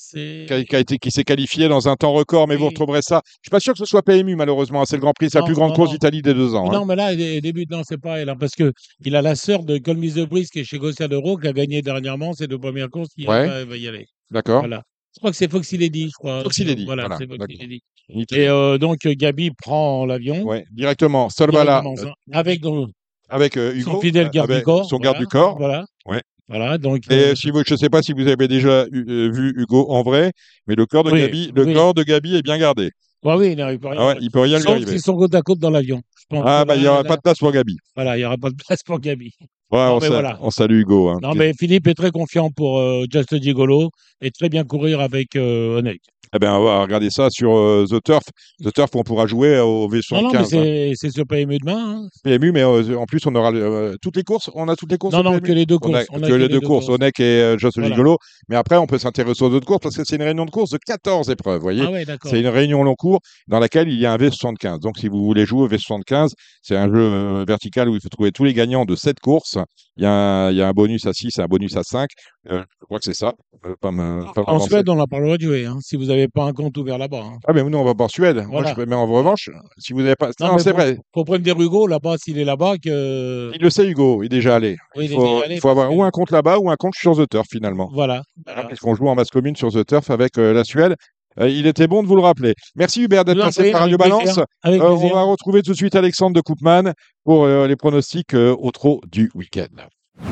[0.00, 0.44] C'est.
[0.46, 3.02] Qui, a- qui a été, qui s'est qualifié dans un temps record, mais vous retrouverez
[3.02, 3.20] ça.
[3.26, 4.84] Je suis pas sûr que ce soit PMU malheureusement.
[4.84, 5.94] C'est le Grand Prix, c'est la plus grande non, course non.
[5.94, 6.70] d'Italie des deux ans.
[6.70, 6.72] hein.
[6.72, 8.72] Non, mais là, début, non, c'est pas elle, hein, parce que
[9.04, 11.52] il a la sœur de Colmise de Brice qui est chez Gossia d'Euro, qui a
[11.52, 13.64] gagné dernièrement ses deux premières courses, qui Ouais.
[13.64, 14.06] va, y aller.
[14.30, 14.60] D'accord.
[14.60, 14.82] Voilà.
[15.14, 16.42] Je crois que c'est Foxy Lady, je crois.
[16.44, 17.56] Foxy Lady, Voilà, voilà, c'est Foxy d'accord.
[17.58, 17.80] Lady.
[18.14, 18.38] Nickel.
[18.38, 20.42] Et euh, donc, Gabi prend l'avion.
[20.44, 21.28] Ouais, directement.
[21.28, 22.86] Solvala directement, euh, avec euh,
[23.28, 24.88] avec euh, Hugo, son fidèle garde avec du corps.
[24.88, 25.56] son garde voilà, du corps.
[25.58, 25.84] Voilà.
[26.06, 26.22] Ouais.
[26.48, 27.02] Voilà, donc.
[27.10, 29.52] Et euh, si vous, je ne sais pas si vous avez déjà eu- euh, vu
[29.56, 30.32] Hugo en vrai,
[30.66, 31.74] mais le corps de Oui, Gabi, le oui.
[31.74, 32.90] corps de Gabi est bien gardé.
[33.22, 34.00] ouais, oui, il n'arrive pas à rien.
[34.00, 34.90] Ah ouais, il peut rien lui Sauf arriver.
[34.92, 36.00] s'ils sont côte à côte dans l'avion.
[36.32, 37.76] Ah bah il y là- aura là- pas de place pour Gabi.
[37.94, 39.34] Voilà, il n'y aura pas de place pour Gabi.
[39.70, 40.38] Ouais, Non, on, mais sa- voilà.
[40.40, 41.08] on salue Hugo.
[41.10, 41.18] hein.
[41.22, 43.90] Non, mais Philippe est très confiant pour euh, Just Gigolo
[44.20, 46.00] et très bien courir avec euh, Onek.
[46.34, 48.22] Eh bien, on va regarder ça sur euh, The Turf.
[48.62, 50.12] The Turf, on pourra jouer au V75.
[50.14, 50.44] Non, non, mais hein.
[50.44, 52.02] c'est c'est sur PMU demain.
[52.04, 52.08] hein.
[52.22, 54.50] PMU, mais euh, en plus, on aura euh, toutes les courses?
[54.54, 56.06] On a toutes les courses Non, non, que les deux On a courses.
[56.12, 57.94] On a que les deux courses, Onek et euh, Just Voilà.
[57.94, 58.18] Gigolo.
[58.50, 60.68] Mais après, on peut s'intéresser aux autres courses parce que c'est une réunion de course
[60.68, 61.56] de 14 épreuves.
[61.56, 62.04] Vous voyez Ah ouais.
[62.26, 64.80] C'est une réunion long cours dans laquelle il y a un V75.
[64.80, 68.10] Donc, si vous voulez jouer au V75, c'est un jeu euh, vertical où il faut
[68.10, 69.56] trouver tous les gagnants de 7 courses.
[69.96, 71.82] Il y a un, il y a un bonus à 6 et un bonus à
[71.82, 72.08] 5.
[72.50, 73.32] Euh, je crois que c'est ça.
[73.80, 74.60] Pas me- pas En.
[74.60, 76.76] Suède, on n'a pas le droit de jouer, hein, si vous n'avez pas un compte
[76.76, 77.22] ouvert là-bas.
[77.24, 77.38] hein.
[77.46, 78.36] Ah, mais nous, on va pas en Suède.
[78.36, 78.74] Moi, Voilà.
[78.78, 80.30] je- mais en revanche, si vous n'avez pas.
[80.40, 80.98] Non, c'est vrai.
[81.14, 83.50] faut prévenir Hugo là-bas, s'il est là-bas, que.
[83.54, 84.22] Il le sait, Hugo.
[84.22, 84.76] Il est déjà allé.
[84.96, 86.58] Oui, il Il est faut, déjà allé, il faut avoir parce ou un compte là-bas
[86.58, 87.88] ou un compte sur The Turf, finalement.
[87.92, 88.18] Voilà.
[88.18, 88.64] Hein, Voilà.
[88.66, 90.94] Puisqu'on joue en masse commune sur The Turf avec euh, la Suède.
[91.40, 92.54] Euh, il était bon de vous le rappeler.
[92.74, 94.38] Merci Hubert d'être passé par Radio Balance.
[94.66, 96.92] Euh, on va retrouver tout de suite Alexandre de Koopman
[97.24, 99.66] pour euh, les pronostics euh, au trot du week-end.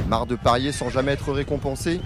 [0.08, 2.00] Marre de parier sans jamais être récompensé?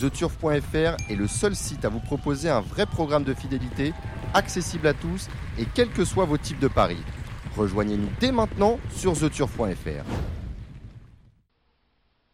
[0.00, 3.92] TheTurf.fr est le seul site à vous proposer un vrai programme de fidélité,
[4.34, 5.28] accessible à tous
[5.58, 6.96] et quels que soient vos types de paris.
[7.56, 10.39] Rejoignez-nous dès maintenant sur TheTurf.fr.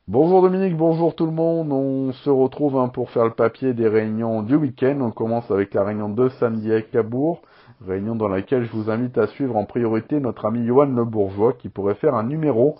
[0.08, 1.72] Bonjour Dominique, bonjour tout le monde.
[1.72, 5.00] On se retrouve hein, pour faire le papier des réunions du week-end.
[5.00, 7.42] On commence avec la réunion de samedi à Cabourg,
[7.84, 11.54] réunion dans laquelle je vous invite à suivre en priorité notre ami Johan Le Bourgeois
[11.54, 12.76] qui pourrait faire un numéro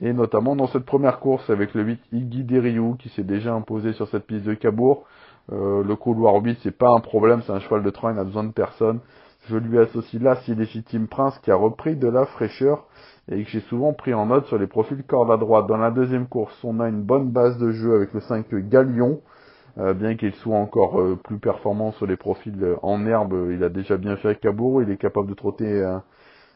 [0.00, 3.92] et notamment dans cette première course avec le 8 Iggy Deriou qui s'est déjà imposé
[3.92, 5.04] sur cette piste de Cabourg.
[5.52, 8.24] Euh, le couloir 8 c'est pas un problème, c'est un cheval de train, il n'a
[8.24, 9.00] besoin de personne.
[9.48, 12.86] Je lui associe là Légitime Prince qui a repris de la fraîcheur
[13.30, 15.66] et que j'ai souvent pris en note sur les profils corde à droite.
[15.66, 19.20] Dans la deuxième course, on a une bonne base de jeu avec le 5 Galion,
[19.78, 23.62] euh, bien qu'il soit encore euh, plus performant sur les profils euh, en herbe, il
[23.62, 25.80] a déjà bien fait à Cabourg, il est capable de trotter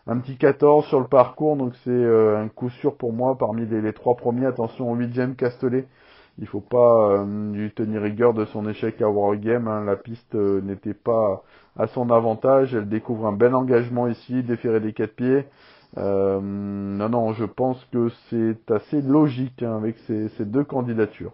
[0.07, 3.93] un, petit 14 sur le parcours, donc c'est un coup sûr pour moi parmi les,
[3.93, 4.47] trois premiers.
[4.47, 5.87] Attention au 8 James Castellet,
[6.39, 9.85] il faut pas lui tenir rigueur de son échec à Wargame, hein.
[9.85, 11.45] la piste n'était pas
[11.79, 15.47] à son avantage, elle découvre un bel engagement ici, déféré des quatre pieds.
[15.97, 21.33] Euh, non, non, je pense que c'est assez logique hein, avec ces, deux candidatures.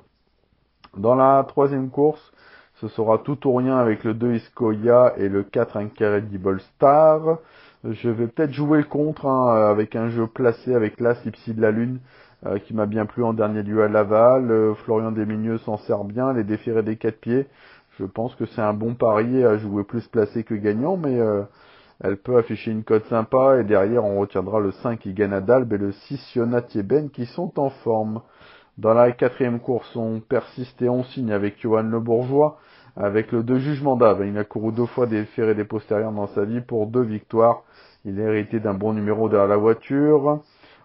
[0.97, 2.33] Dans la troisième course,
[2.81, 7.39] ce sera tout ou rien avec le 2 Iscoya et le 4 Incredible Star.
[7.85, 11.71] Je vais peut-être jouer contre hein, avec un jeu placé avec l'As Ipsy de la
[11.71, 12.01] Lune
[12.47, 14.75] euh, qui m'a bien plu en dernier lieu à Laval.
[14.85, 17.47] Florian Desmigneux s'en sert bien, les déférés des quatre pieds.
[17.99, 21.43] Je pense que c'est un bon pari à jouer plus placé que gagnant, mais euh,
[22.03, 25.79] elle peut afficher une cote sympa et derrière on retiendra le 5 Igana Dalb et
[25.79, 28.23] le 6 Siona Thieben qui sont en forme.
[28.79, 32.59] Dans la quatrième course, on persiste et on signe avec Johan Le Bourgeois,
[32.97, 34.27] avec le 2 Jugement d'Ave.
[34.27, 37.65] Il a couru deux fois des ferrés des postérieurs dans sa vie pour deux victoires.
[38.07, 40.41] Il a hérité d'un bon numéro derrière la voiture.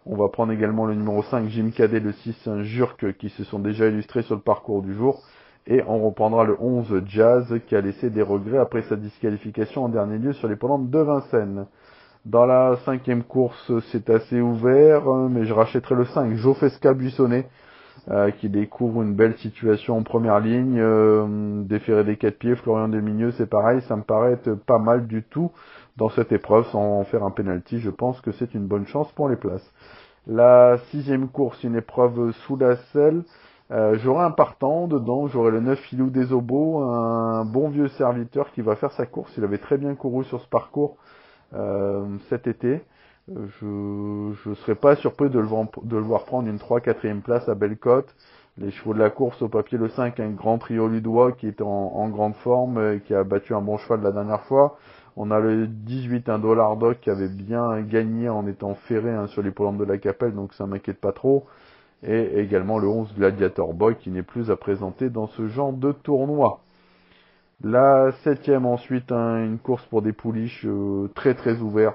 [0.06, 3.60] On va prendre également le numéro 5 Jim Cadet, le 6 Jurk qui se sont
[3.60, 5.24] déjà illustrés sur le parcours du jour.
[5.68, 9.90] Et on reprendra le 11 Jazz qui a laissé des regrets après sa disqualification en
[9.90, 11.66] dernier lieu sur les pendantes de Vincennes.
[12.26, 17.48] Dans la cinquième course, c'est assez ouvert, mais je rachèterai le 5 Joffesca Buissonnet
[18.12, 20.80] euh, qui découvre une belle situation en première ligne.
[20.80, 25.24] Euh, déféré des quatre pieds, Florian Desmigneux, c'est pareil, ça me paraît pas mal du
[25.24, 25.52] tout
[25.98, 27.80] dans cette épreuve sans faire un penalty.
[27.80, 29.68] Je pense que c'est une bonne chance pour les places.
[30.28, 33.24] La sixième course, une épreuve sous la selle.
[33.72, 38.52] Euh, j'aurai un partant dedans, j'aurai le 9 Filou des Obos, un bon vieux serviteur
[38.52, 39.34] qui va faire sa course.
[39.38, 40.98] Il avait très bien couru sur ce parcours
[41.54, 42.84] euh, cet été.
[43.28, 48.14] Je ne serais pas surpris de le, voir, prendre une 3-4e place à Bellecote.
[48.58, 51.62] Les chevaux de la course au papier, le 5, un grand trio ludois qui est
[51.62, 54.78] en, grande forme, qui a battu un bon cheval la dernière fois.
[55.18, 59.28] On a le 18, un dollar doc qui avait bien gagné en étant ferré hein,
[59.28, 61.48] sur les polantes de la Capelle, donc ça m'inquiète pas trop.
[62.04, 65.92] Et également le 11 Gladiator Boy qui n'est plus à présenter dans ce genre de
[65.92, 66.62] tournoi.
[67.64, 71.94] La septième ensuite, une course pour des pouliches euh, très très ouvert.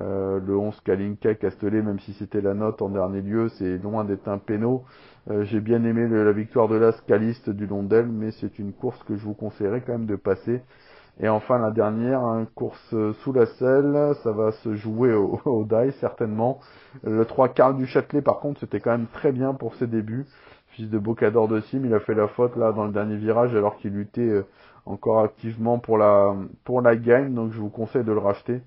[0.00, 4.04] Euh, le 11 Kalinka Castellet, même si c'était la note en dernier lieu, c'est loin
[4.04, 4.84] d'être un péno.
[5.30, 8.72] Euh, J'ai bien aimé la victoire de la Scaliste du long d'elle, mais c'est une
[8.72, 10.62] course que je vous conseillerais quand même de passer.
[11.20, 15.64] Et enfin la dernière, une course sous la selle, ça va se jouer au, au
[15.64, 16.60] die certainement.
[17.02, 20.26] Le 3 Carl du Châtelet par contre c'était quand même très bien pour ses débuts.
[20.68, 23.54] Fils de Bocador de Sim, il a fait la faute là dans le dernier virage
[23.54, 24.46] alors qu'il luttait euh,
[24.86, 26.34] encore activement pour la
[26.64, 28.62] pour la gagne, donc je vous conseille de le racheter.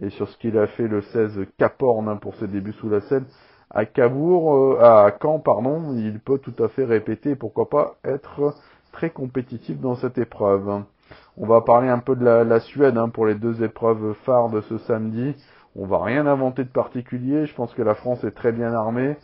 [0.00, 3.00] Et sur ce qu'il a fait le 16 Caporne hein, pour ses débuts sous la
[3.02, 3.24] selle,
[3.70, 8.54] à Cabourg, euh, à Caen pardon, il peut tout à fait répéter, pourquoi pas être
[8.90, 10.82] très compétitif dans cette épreuve.
[11.36, 14.60] On va parler un peu de la, Suède hein, pour les deux épreuves phares de
[14.62, 15.34] ce samedi.
[15.76, 17.46] On va rien inventer de particulier.
[17.46, 19.16] Je pense que la France est très bien armée.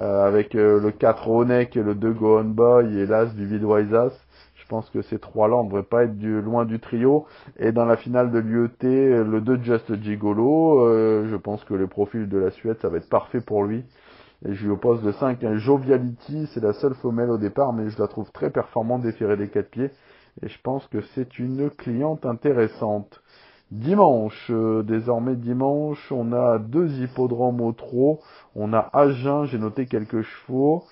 [0.00, 4.12] euh, avec euh, le 4 Onek, le 2 Gohan Boy et l'As du Vidwaisas.
[4.54, 7.26] Je pense que ces trois-là, on ne devrait pas être du, loin du trio.
[7.58, 11.88] Et dans la finale de l'UET, le 2 Just Gigolo, euh, je pense que le
[11.88, 13.84] profil de la Suède, ça va être parfait pour lui.
[14.46, 17.90] Et je lui oppose de 5 un Joviality, c'est la seule femelle au départ, mais
[17.90, 19.90] je la trouve très performante déférée des 4 pieds.
[20.42, 23.22] Et je pense que c'est une cliente intéressante.
[23.70, 28.20] Dimanche, euh, désormais dimanche, on a deux hippodromes au trot.
[28.56, 30.84] On a Agen, j'ai noté quelques chevaux.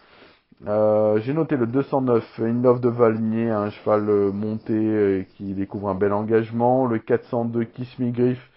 [0.67, 5.89] Euh, j'ai noté le 209, une offre de Valnier, un cheval euh, monté qui découvre
[5.89, 6.87] un bel engagement.
[6.87, 8.51] Le 402, Kiss Me Griff,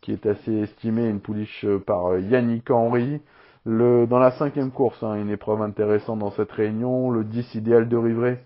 [0.00, 3.20] qui est assez estimé, une pouliche par Yannick Henry.
[3.66, 7.10] Le, dans la cinquième course, hein, une épreuve intéressante dans cette réunion.
[7.10, 8.38] Le 10, Idéal de Rivray,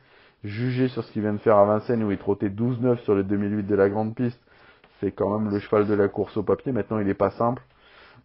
[0.44, 3.24] jugé sur ce qu'il vient de faire à Vincennes, où il trottait 12-9 sur les
[3.24, 4.40] 2008 de la grande piste
[5.00, 6.72] c'est quand même le cheval de la course au papier.
[6.72, 7.62] Maintenant, il n'est pas simple.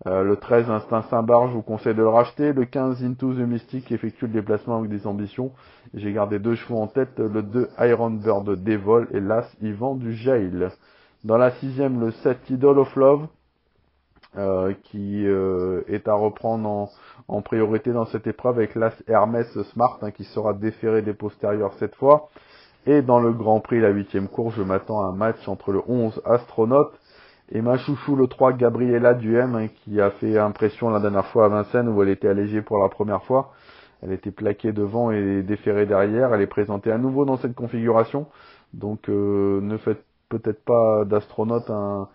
[0.07, 2.51] Euh, le 13, Instinct Saint-Barge, je vous conseille de le racheter.
[2.51, 5.51] Le 15, Into the Mystic, qui effectue le déplacement avec des ambitions.
[5.93, 10.13] J'ai gardé deux chevaux en tête, le 2, Iron Bird Devol et l'As, Yvan du
[10.13, 10.51] Jail.
[11.23, 13.27] Dans la sixième, le 7, Idol of Love,
[14.37, 16.89] euh, qui euh, est à reprendre
[17.27, 21.73] en, priorité dans cette épreuve avec l'As Hermès Smart, hein, qui sera déféré des postérieurs
[21.79, 22.29] cette fois.
[22.85, 25.81] Et dans le Grand Prix, la huitième course, je m'attends à un match entre le
[25.87, 26.93] 11 Astronaute
[27.51, 31.45] et ma chouchou le 3 Gabriela Duhem, hein, qui a fait impression la dernière fois
[31.45, 33.53] à Vincennes où elle était allégée pour la première fois.
[34.01, 36.33] Elle était plaquée devant et déférée derrière.
[36.33, 38.27] Elle est présentée à nouveau dans cette configuration.
[38.73, 42.09] Donc euh, ne faites peut-être pas d'astronaute un,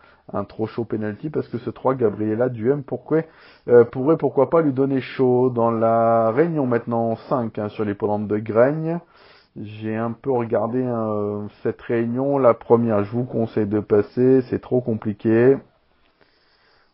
[0.45, 3.23] trop chaud penalty parce que ce 3 Gabriela Duhem pourquoi,
[3.69, 7.95] euh, pourrait pourquoi pas lui donner chaud dans la réunion maintenant 5 hein, sur les
[7.95, 9.01] polantes de Graigne.
[9.61, 12.39] J'ai un peu regardé euh, cette réunion.
[12.39, 15.57] La première, je vous conseille de passer, c'est trop compliqué.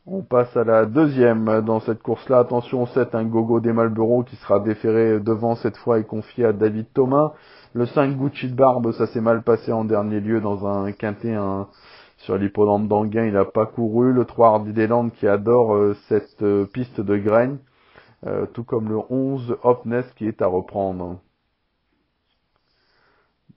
[0.06, 2.38] On passe à la deuxième dans cette course-là.
[2.38, 6.52] Attention, 7, un gogo des Malboro qui sera déféré devant cette fois et confié à
[6.52, 7.32] David Thomas.
[7.74, 11.34] Le 5, Gucci de Barbe, ça s'est mal passé en dernier lieu dans un quintet
[12.16, 13.26] sur l'hippodrome d'Anguin.
[13.26, 14.12] Il n'a pas couru.
[14.12, 14.72] Le 3, Hardy
[15.14, 17.58] qui adore euh, cette euh, piste de graines.
[18.54, 21.20] tout comme le 11, Hopness qui est à reprendre.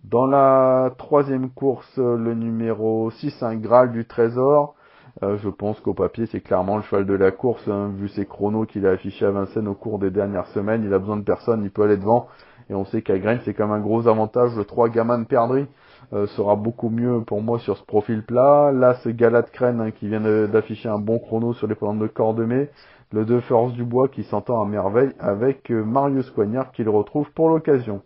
[0.04, 4.76] Dans la troisième course, le numéro 6, un Graal du Trésor.
[5.24, 8.26] Euh, je pense qu'au papier, c'est clairement le cheval de la course, hein, vu ses
[8.26, 10.84] chronos qu'il a affichés à Vincennes au cours des dernières semaines.
[10.86, 12.28] Il a besoin de personne, il peut aller devant.
[12.70, 14.56] Et on sait qu'à Grain, c'est quand même un gros avantage.
[14.56, 15.66] Le 3 Gamin de Perdry
[16.14, 18.72] euh, sera beaucoup mieux pour moi sur ce profil plat.
[18.72, 22.08] Là, ce Galat Crène hein, qui vient d'afficher un bon chrono sur les programmes de
[22.08, 22.70] Cordemais.
[23.12, 27.32] Le 2 Force du Bois qui s'entend à merveille avec euh, Marius Coignard qu'il retrouve
[27.32, 28.02] pour l'occasion.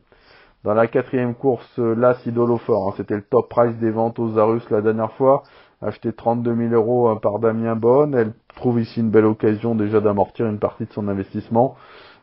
[0.64, 4.38] Dans la quatrième course, euh, là, Sidolofort, hein, c'était le top price des ventes aux
[4.38, 5.44] Arus la dernière fois,
[5.82, 8.16] acheté 32 000 euros hein, par Damien Bonne.
[8.16, 11.76] Elle trouve ici une belle occasion déjà d'amortir une partie de son investissement.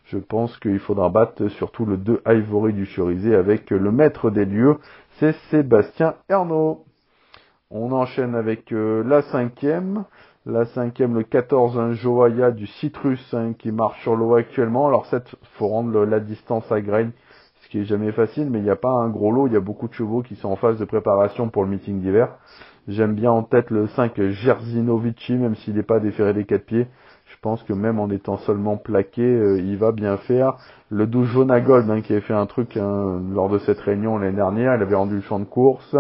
[0.05, 4.44] Je pense qu'il faudra battre surtout le 2 Ivory du Cerisé avec le maître des
[4.44, 4.78] lieux,
[5.21, 6.87] c'est Sébastien Ernaud.
[7.71, 10.05] On enchaîne avec euh, la cinquième.
[10.47, 14.89] La cinquième, le 14, un Joaya du Citrus hein, qui marche sur l'eau actuellement.
[14.89, 17.11] Alors, cette, faut rendre la distance à Grain
[17.71, 19.61] qui est jamais facile, mais il n'y a pas un gros lot, il y a
[19.61, 22.37] beaucoup de chevaux qui sont en phase de préparation pour le meeting d'hiver.
[22.89, 26.89] J'aime bien en tête le 5 Jerzinovici, même s'il n'est pas déféré des quatre pieds.
[27.27, 30.57] Je pense que même en étant seulement plaqué, euh, il va bien faire.
[30.91, 34.37] Le 12 Jonagold, hein, qui avait fait un truc hein, lors de cette réunion l'année
[34.37, 35.97] dernière, il avait rendu le champ de course.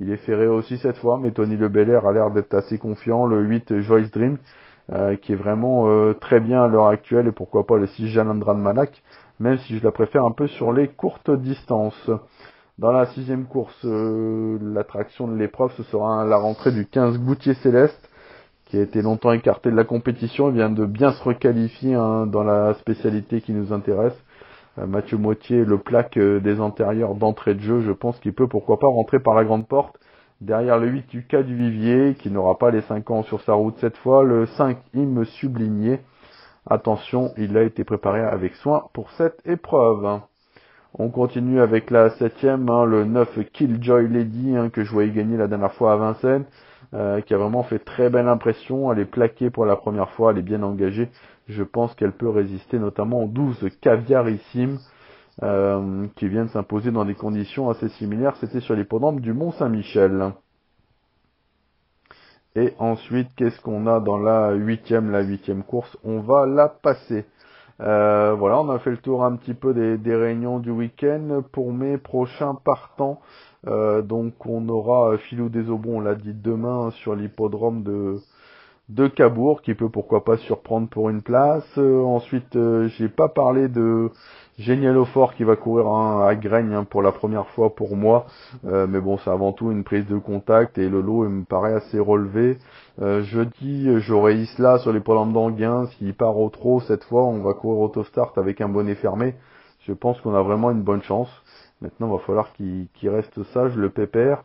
[0.00, 3.26] Il est ferré aussi cette fois, mais Tony Le Belair a l'air d'être assez confiant.
[3.26, 4.38] Le 8 Joyce Dream,
[4.92, 8.08] euh, qui est vraiment euh, très bien à l'heure actuelle, et pourquoi pas le 6
[8.08, 9.02] Jalandran Manak
[9.40, 12.10] même si je la préfère un peu sur les courtes distances.
[12.78, 17.54] Dans la sixième course, euh, l'attraction de l'épreuve, ce sera la rentrée du 15 Goutier
[17.54, 18.07] Céleste,
[18.68, 20.50] qui a été longtemps écarté de la compétition.
[20.50, 24.16] Il vient de bien se requalifier hein, dans la spécialité qui nous intéresse.
[24.78, 28.48] Euh, Mathieu Moitié, le plaque euh, des antérieurs d'entrée de jeu, je pense qu'il peut
[28.48, 29.96] pourquoi pas rentrer par la grande porte.
[30.40, 33.54] Derrière le 8 du cas du Vivier, qui n'aura pas les 5 ans sur sa
[33.54, 34.22] route cette fois.
[34.22, 36.00] Le 5 Im Sublinier
[36.70, 40.20] Attention, il a été préparé avec soin pour cette épreuve.
[40.94, 45.38] On continue avec la septième, hein, le 9 Killjoy Lady hein, que je voyais gagner
[45.38, 46.44] la dernière fois à Vincennes,
[46.94, 48.92] euh, qui a vraiment fait très belle impression.
[48.92, 51.08] Elle est plaquée pour la première fois, elle est bien engagée.
[51.46, 54.78] Je pense qu'elle peut résister notamment aux 12 Caviarissime
[55.42, 58.36] euh, qui viennent s'imposer dans des conditions assez similaires.
[58.36, 60.32] C'était sur l'hippodrome du Mont Saint-Michel.
[62.56, 65.96] Et ensuite, qu'est-ce qu'on a dans la huitième, la huitième course?
[66.02, 67.24] On va la passer.
[67.80, 71.42] Euh, voilà, on a fait le tour un petit peu des, réunions du week-end.
[71.52, 73.20] Pour mes prochains partants,
[73.66, 78.18] euh, donc on aura Philou des Aubons, on l'a dit demain, sur l'hippodrome de,
[78.88, 81.66] de Cabourg qui peut pourquoi pas surprendre pour une place.
[81.76, 84.10] Euh, ensuite, euh, j'ai pas parlé de
[84.58, 88.26] Génial Fort qui va courir à Graigne hein, pour la première fois pour moi.
[88.66, 91.74] Euh, mais bon, c'est avant tout une prise de contact et le lot me paraît
[91.74, 92.58] assez relevé.
[93.00, 95.86] jeudi, j'aurai Isla sur les programmes d'Anguin.
[95.98, 99.34] S'il part au trop cette fois, on va courir autostart avec un bonnet fermé.
[99.80, 101.30] Je pense qu'on a vraiment une bonne chance.
[101.80, 104.42] Maintenant, il va falloir qu'il reste sage, le pépère.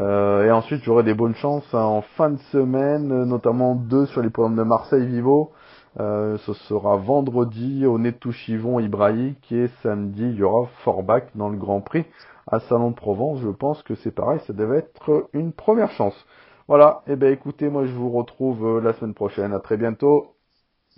[0.00, 4.22] Euh, et ensuite, j'aurai des bonnes chances hein, en fin de semaine, notamment deux sur
[4.22, 5.52] les programmes de Marseille Vivo.
[5.98, 11.56] Euh, ce sera vendredi au Netouchivon Ibraïque et samedi, il y aura Forbach dans le
[11.56, 12.04] Grand Prix
[12.46, 13.40] à Salon de Provence.
[13.40, 16.26] Je pense que c'est pareil, ça devait être une première chance.
[16.68, 19.54] Voilà, et eh ben écoutez, moi je vous retrouve euh, la semaine prochaine.
[19.54, 20.34] À très bientôt.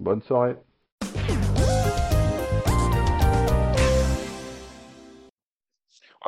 [0.01, 0.57] Bonne soirée.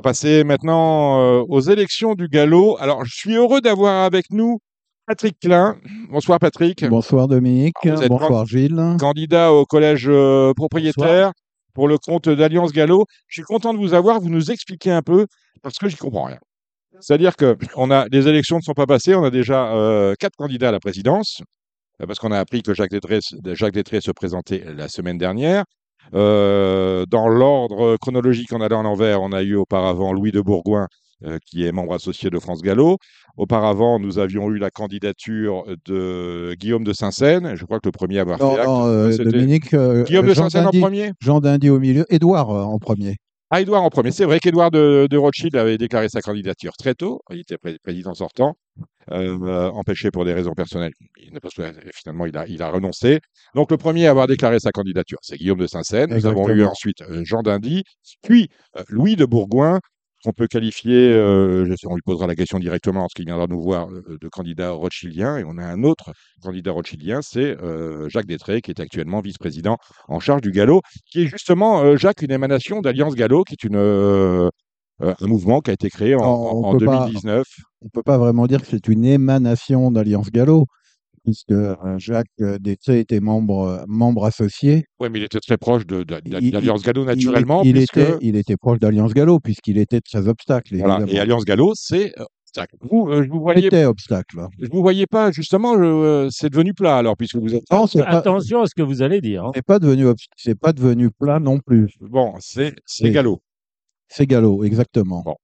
[0.01, 2.79] Va passer maintenant euh, aux élections du galop.
[2.81, 4.59] Alors, je suis heureux d'avoir avec nous
[5.07, 5.77] Patrick Klein.
[6.11, 6.87] Bonsoir Patrick.
[6.87, 7.75] Bonsoir Dominique.
[7.85, 8.97] Bonsoir Gilles.
[8.99, 11.33] Candidat au collège euh, propriétaire
[11.75, 13.05] pour le compte d'Alliance Gallo.
[13.27, 14.21] Je suis content de vous avoir.
[14.21, 15.27] Vous nous expliquez un peu
[15.63, 16.39] parce que j'y comprends rien.
[17.01, 19.15] C'est-à-dire que on a, les élections ne sont pas passées.
[19.15, 21.43] On a déjà euh, quatre candidats à la présidence
[22.07, 23.19] parce qu'on a appris que Jacques Détré,
[23.53, 25.65] Jacques Détré se présentait la semaine dernière.
[26.15, 30.89] Euh, dans l'ordre chronologique en allant à l'envers, on a eu auparavant Louis de Bourgoin,
[31.25, 32.99] euh, qui est membre associé de France Gallo.
[33.37, 37.55] Auparavant, nous avions eu la candidature de Guillaume de Saint-Seine.
[37.55, 39.75] Je crois que le premier à avoir non, fait non, euh, Dominique.
[40.07, 41.13] Guillaume de Saint-Seine en premier?
[41.21, 43.17] Jean Dindy au milieu, Édouard en premier.
[43.53, 44.13] Ah, Édouard en premier.
[44.13, 47.21] C'est vrai qu'Édouard de, de, Rothschild avait déclaré sa candidature très tôt.
[47.31, 48.57] Il était président sortant,
[49.11, 50.93] euh, empêché pour des raisons personnelles.
[51.43, 51.63] Parce que
[51.93, 53.19] finalement, il a, il a renoncé.
[53.57, 56.15] Donc, le premier à avoir déclaré sa candidature, c'est Guillaume de Saint-Seine.
[56.15, 57.83] Nous avons eu ensuite euh, Jean Dindy,
[58.23, 59.81] puis euh, Louis de Bourgoin,
[60.23, 64.19] qu'on peut qualifier, euh, on lui posera la question directement lorsqu'il viendra nous voir, euh,
[64.21, 65.39] de candidat rothschildien.
[65.39, 69.77] Et on a un autre candidat rothschildien, c'est euh, Jacques Détré, qui est actuellement vice-président
[70.09, 73.77] en charge du Gallo, qui est justement, Jacques, une émanation d'Alliance Gallo, qui est une,
[73.77, 77.47] un mouvement qui a été créé en, en 2019.
[77.81, 80.67] on ne peut pas vraiment dire que c'est une émanation d'Alliance Gallo
[81.25, 84.85] puisque euh, Jacques euh, Détré était membre, euh, membre associé.
[84.99, 87.63] Oui, mais il était très proche d'Alliance Gallo naturellement.
[87.63, 90.77] Il, était, il était proche d'Alliance Gallo puisqu'il était très obstacle.
[90.77, 91.05] Voilà.
[91.09, 92.13] Et Alliance Gallo, c'est
[92.83, 93.67] vous, je vous voyais.
[93.67, 94.41] Était obstacle.
[94.59, 95.75] Je vous voyais pas justement.
[96.31, 97.63] c'est devenu plat alors puisque vous êtes.
[97.71, 99.45] Attention à ce que vous allez dire.
[99.45, 99.53] Hein.
[99.55, 100.07] C'est pas devenu
[100.37, 101.95] c'est pas devenu plat non plus.
[102.01, 103.41] Bon, c'est c'est Gallo.
[104.09, 105.23] C'est Gallo, exactement.
[105.25, 105.37] Bon.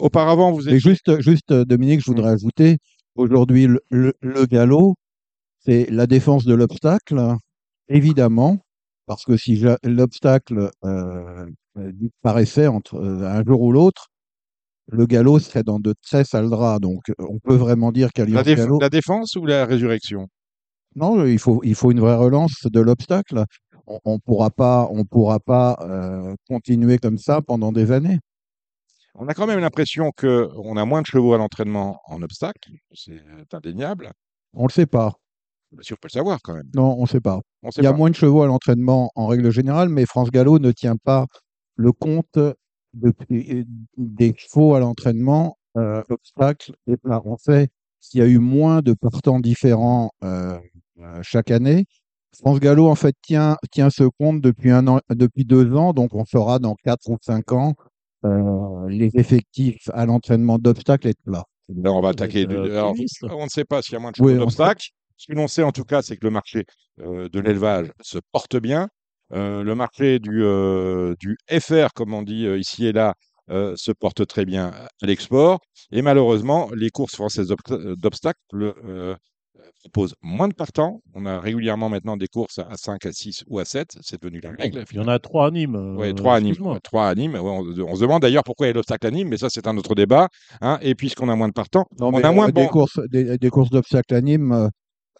[0.00, 0.78] auparavant, vous êtes.
[0.78, 2.34] juste, juste, Dominique, je voudrais mmh.
[2.34, 2.78] ajouter
[3.16, 4.94] Aujourd'hui, le, galop,
[5.60, 7.36] c'est la défense de l'obstacle,
[7.88, 8.58] évidemment,
[9.06, 11.46] parce que si l'obstacle euh,
[11.76, 14.08] disparaissait entre euh, un jour ou l'autre,
[14.90, 16.80] le galop serait dans de très sales draps.
[16.80, 18.78] Donc, on peut vraiment dire qu'Alliance la, Gallo...
[18.80, 20.28] la défense ou la résurrection?
[20.96, 23.44] Non, il faut, il faut une vraie relance de l'obstacle.
[23.86, 28.18] On ne pourra pas, on pourra pas euh, continuer comme ça pendant des années.
[29.16, 33.22] On a quand même l'impression qu'on a moins de chevaux à l'entraînement en obstacle, c'est
[33.52, 34.10] indéniable.
[34.52, 35.12] On ne le sait pas.
[35.70, 36.68] Bien sûr, on peut le savoir quand même.
[36.74, 37.40] Non, on ne sait pas.
[37.76, 40.72] Il y a moins de chevaux à l'entraînement en règle générale, mais France Gallo ne
[40.72, 41.26] tient pas
[41.76, 42.38] le compte
[42.94, 47.20] des chevaux à l'entraînement, euh, obstacle et plat.
[47.24, 47.68] On sait
[48.00, 50.58] qu'il y a eu moins de partants différents euh,
[51.00, 51.86] euh, chaque année.
[52.34, 56.14] France Gallo, en fait, tient, tient ce compte depuis, un an, depuis deux ans, donc
[56.14, 57.93] on saura dans quatre ou cinq ans euh,
[58.88, 61.44] les effectifs à l'entraînement d'obstacles plat.
[61.68, 62.46] Là, on va attaquer.
[62.46, 64.88] on ne sait pas s'il y a moins de choses d'obstacles.
[65.16, 66.64] Ce que l'on sait en tout cas, c'est que le marché
[67.00, 68.88] euh, de l'élevage se porte bien.
[69.32, 70.42] Euh, le marché du,
[71.18, 73.14] du FR, comme on dit ici et là,
[73.48, 74.72] se porte très bien
[75.02, 75.60] à l'export.
[75.92, 77.52] Et malheureusement, les courses françaises
[77.96, 78.38] d'obstacles
[79.80, 81.00] propose moins de partants.
[81.14, 83.98] On a régulièrement maintenant des courses à 5, à 6 ou à 7.
[84.00, 84.84] C'est devenu la règle.
[84.90, 85.96] Il y en a 3 à Nîmes.
[85.98, 86.78] oui, 3 à Nîmes.
[86.82, 87.36] 3 à Nîmes.
[87.36, 89.76] on, se demande d'ailleurs pourquoi il y a l'obstacle à Nîmes, mais ça, c'est un
[89.76, 90.28] autre débat.
[90.60, 90.78] Hein.
[90.82, 94.14] Et puisqu'on a moins de partants, on a moins de des, courses, des, courses d'obstacles
[94.14, 94.52] à Nîmes.
[94.52, 94.68] Euh,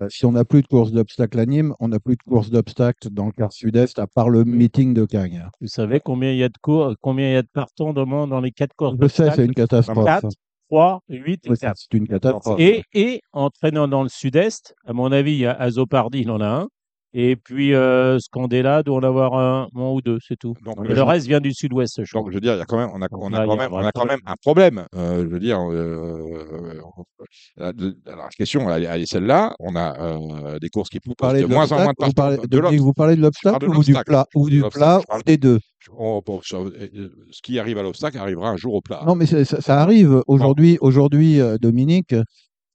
[0.03, 2.51] euh, si on n'a plus de courses d'obstacles à Nîmes, on n'a plus de courses
[2.51, 5.47] d'obstacles dans le quart sud-est, à part le meeting de Cagnes.
[5.61, 8.41] Vous savez combien il y a de cours, combien il y a de partants dans
[8.41, 10.25] les quatre courses Je sais, c'est une catastrophe.
[10.75, 11.77] 3, 8 et 4.
[11.77, 12.59] C'est une catastrophe.
[12.59, 16.31] Et, et en traînant dans le sud-est, à mon avis, il y a Azopardi, il
[16.33, 16.69] en a un.
[17.17, 20.55] Et puis euh, Scandella doit en avoir un, ou deux, c'est tout.
[20.65, 22.05] Donc, le reste vient du sud-ouest.
[22.05, 23.57] Je donc je veux dire, il y a quand même, on a, on a, quand,
[23.57, 24.85] même, on a quand même un problème.
[24.97, 26.81] Euh, je veux dire, euh,
[27.57, 27.73] la,
[28.05, 29.55] la, question, elle, est celle-là.
[29.61, 32.79] On a euh, des courses qui de, de moins en moins de vous parlez, de,
[32.79, 35.61] vous parlez de l'obstacle ou du plat ou du plat ou des deux?
[35.97, 39.05] Oh, ce qui arrive à l'obstacle arrivera un jour au plat.
[39.07, 40.79] Non, mais ça, ça, arrive aujourd'hui.
[40.81, 42.15] Aujourd'hui, Dominique,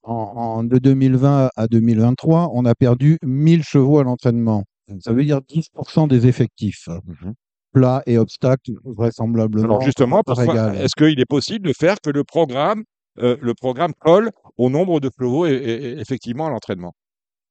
[0.02, 4.64] en, en- de 2020 à 2023, on a perdu 1000 chevaux à l'entraînement.
[5.00, 6.88] Ça veut dire 10% des effectifs.
[6.88, 7.34] Mhm.
[7.72, 9.64] Plat et obstacle, vraisemblablement.
[9.64, 12.82] Alors justement, est-ce qu'il est possible de faire que le programme,
[13.20, 16.92] euh, le programme colle au nombre de chevaux et, et- et effectivement à l'entraînement?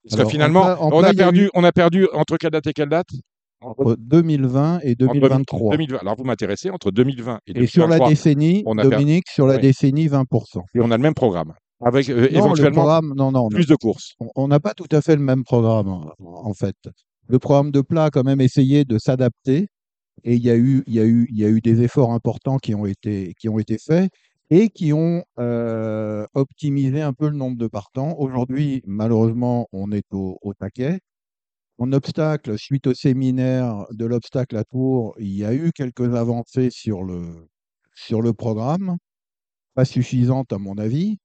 [0.09, 2.35] Parce que en finalement, plat- en on, plat, a perdu, eu- on a perdu entre
[2.37, 3.07] quelle date et quelle date?
[3.61, 5.71] Entre 2020 et Entre 2023.
[5.71, 5.97] 2020.
[5.99, 9.27] Alors vous m'intéressez, entre 2020 et Et sur la 2023, décennie, on a perdu- Dominique,
[9.29, 9.61] sur la Oui.
[9.61, 10.63] décennie, 20%.
[10.75, 13.75] et on a le même programme, avec euh, Non, éventuellement programme, non, non, plus de
[13.75, 14.13] courses.
[14.19, 16.75] on- on n'a pas tout à fait le même programme, en- en fait.
[17.27, 19.67] Le programme de plat a quand même essayé de s'adapter
[20.23, 22.11] et il y a eu, il y a eu, il y a eu des efforts
[22.11, 24.11] importants qui ont été, qui ont été faits
[24.49, 28.15] et qui ont euh, optimisé un peu le nombre de partants.
[28.17, 30.99] Aujourd'hui, malheureusement, on est au, au taquet.
[31.77, 36.71] En obstacle, suite au séminaire de l'obstacle à Tours, il y a eu quelques avancées
[36.71, 37.47] sur le,
[37.95, 38.97] sur le programme,
[39.75, 41.19] pas suffisantes à mon avis,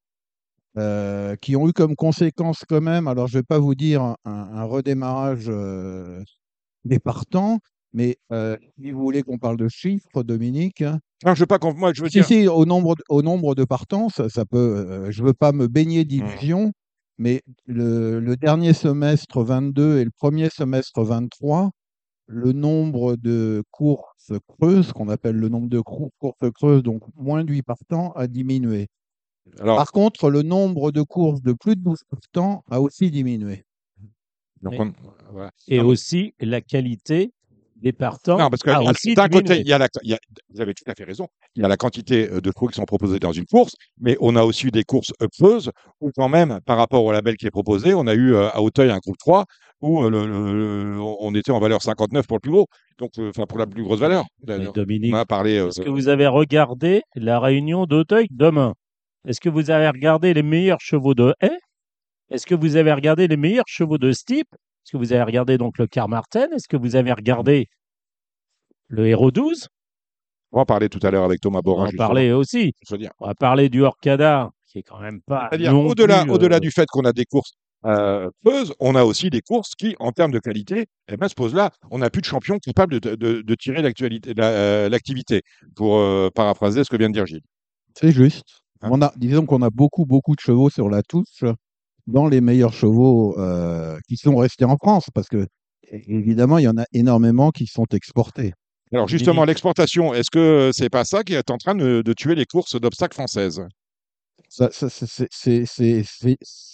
[0.78, 4.02] euh, qui ont eu comme conséquence quand même, alors je ne vais pas vous dire
[4.02, 6.22] un, un redémarrage euh,
[6.84, 7.58] des partants,
[7.92, 11.58] mais euh, si vous voulez qu'on parle de chiffres, Dominique, hein, Non, je veux pas
[11.58, 14.28] qu'on, moi, je veux si, dire, si, au nombre, de- au nombre de partants, ça,
[14.28, 15.10] ça peut.
[15.10, 16.72] je ne veux pas me baigner d'illusions,
[17.18, 21.70] mais le, le dernier semestre 22 et le premier semestre 23,
[22.26, 27.44] le nombre de courses creuses, qu'on appelle le nombre de cour- courses creuses, donc moins
[27.44, 28.88] de 8 partants, a diminué.
[29.60, 33.64] Alors, Par contre, le nombre de courses de plus de 12 partants a aussi diminué.
[34.62, 34.92] donc Mais- on-
[35.32, 35.50] voilà.
[35.68, 37.30] Et Non, mais- aussi la qualité
[37.76, 38.38] des partants.
[38.38, 40.10] Non, parce que a il y a- aussi d'un côté, il y a la, il
[40.10, 40.18] y a-
[40.48, 42.76] vous avez tout à fait raison, il y a la quantité euh, de chevaux qui
[42.76, 46.60] sont proposés dans une course, mais on a aussi des courses creuses où quand même,
[46.64, 49.18] par rapport au label qui est proposé, on a eu euh, à Auteuil un groupe
[49.18, 49.44] 3
[49.82, 52.66] où euh, le- le- le- on était en valeur 59 pour le plus gros,
[52.98, 54.24] donc euh, enfin pour la plus grosse valeur.
[54.46, 55.58] Mais Dominique, a parlé.
[55.58, 58.72] euh, est-ce que vous avez regardé la réunion d'Auteuil demain?
[59.26, 61.58] Est-ce que vous avez regardé les meilleurs chevaux de haie
[62.30, 64.46] Est-ce que vous avez regardé les meilleurs chevaux de steep?
[64.52, 67.68] Est-ce que vous avez regardé donc le Carmarten Est-ce que vous avez regardé
[68.88, 69.68] le Héros 12
[70.56, 71.82] on va parler tout à l'heure avec Thomas On Borin.
[71.82, 72.74] va en justement, parler aussi.
[72.86, 73.10] je veux dire.
[73.18, 75.48] On va parler du Orcada, qui est quand même pas.
[75.50, 77.54] C'est-à-dire, au-delà, euh, du fait qu'on a des courses
[77.86, 78.30] euh,
[78.78, 81.70] on a aussi des courses qui, en termes de qualité, eh ben, se posent là.
[81.90, 85.42] On n'a plus de champion capable de, de- de tirer l'actualité- la- euh, l'activité,
[85.74, 87.42] pour euh, paraphraser ce que vient de dire Gilles.
[87.98, 88.63] C'est juste.
[88.82, 88.88] Hein.
[88.92, 91.44] On a, disons qu'on a beaucoup, beaucoup de chevaux sur la touche
[92.06, 95.46] dans les meilleurs chevaux euh, qui sont restés en France, parce que
[95.90, 98.52] évidemment, il y en a énormément qui sont exportés.
[98.92, 102.34] Alors justement, l'exportation, est-ce que c'est pas ça qui est en train de, de tuer
[102.34, 103.62] les courses d'obstacles françaises?
[104.48, 105.24] Ça, ça, c'est-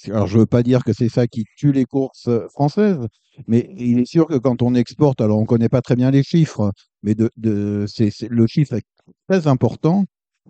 [0.07, 2.99] alors, je veux pas dire que c'est ça qui tue les courses euh, françaises,
[3.47, 6.23] mais il est sûr que quand on exporte, alors on connaît pas très bien les
[6.23, 6.73] chiffres,
[7.03, 7.87] mais de, de,
[8.29, 8.83] le chiffre est
[9.29, 10.05] très important,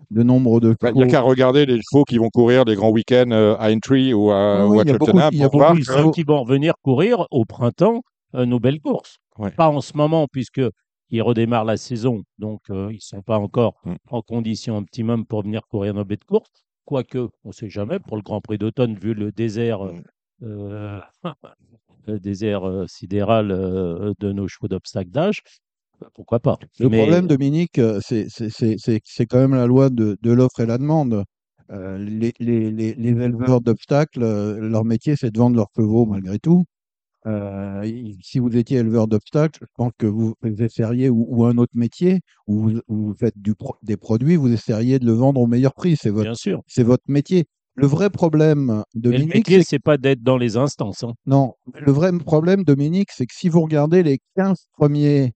[0.09, 2.75] le nombre de Bah, Il n'y a qu'à regarder les chevaux qui vont courir les
[2.75, 5.11] grands week-ends euh, à Entry ou à, Ah ou oui, à il y a beaucoup-
[5.11, 8.01] Cheltenham il qui vont revenir courir au printemps
[8.35, 9.17] euh, nos belles courses.
[9.37, 9.51] Ouais.
[9.51, 10.61] Pas en ce moment, puisque
[11.09, 13.95] ils redémarrent la saison, donc euh, ils ne sont pas encore Mm.
[14.09, 16.49] en condition optimum pour venir courir nos belles courses.
[16.85, 20.03] Quoique, on ne sait jamais, pour le Grand Prix d'automne, vu le désert, euh, Mm.
[20.43, 20.99] euh,
[22.07, 25.41] le désert euh, sidéral euh, de nos chevaux d'obstacle d'âge,
[26.01, 26.57] bah, pourquoi pas.
[26.79, 30.77] Le Mais- problème, Dominique, euh, c'est quand même la loi de, de l'offre et la
[30.77, 31.23] demande.
[31.71, 36.05] Euh, les, les- les- les éleveurs d'obstacles, euh, leur métier, c'est de vendre leurs chevaux
[36.05, 36.65] malgré tout.
[37.27, 37.87] Euh,
[38.21, 42.19] si vous étiez éleveur d'obstacles, je pense que vous, essaieriez, ou, ou un autre métier,
[42.47, 45.45] où vous, où vous faites du pro- des produits, vous essaieriez de le vendre au
[45.47, 45.95] meilleur prix.
[45.95, 46.35] C'est votre,
[46.67, 47.45] c'est votre métier.
[47.75, 51.03] Le vrai problème, Mais le Dominique, métier, c'est c'est pas d'être dans les instances.
[51.03, 51.13] hein.
[51.25, 55.31] non, le vrai problème, Dominique, c'est que si vous regardez les 15 premiers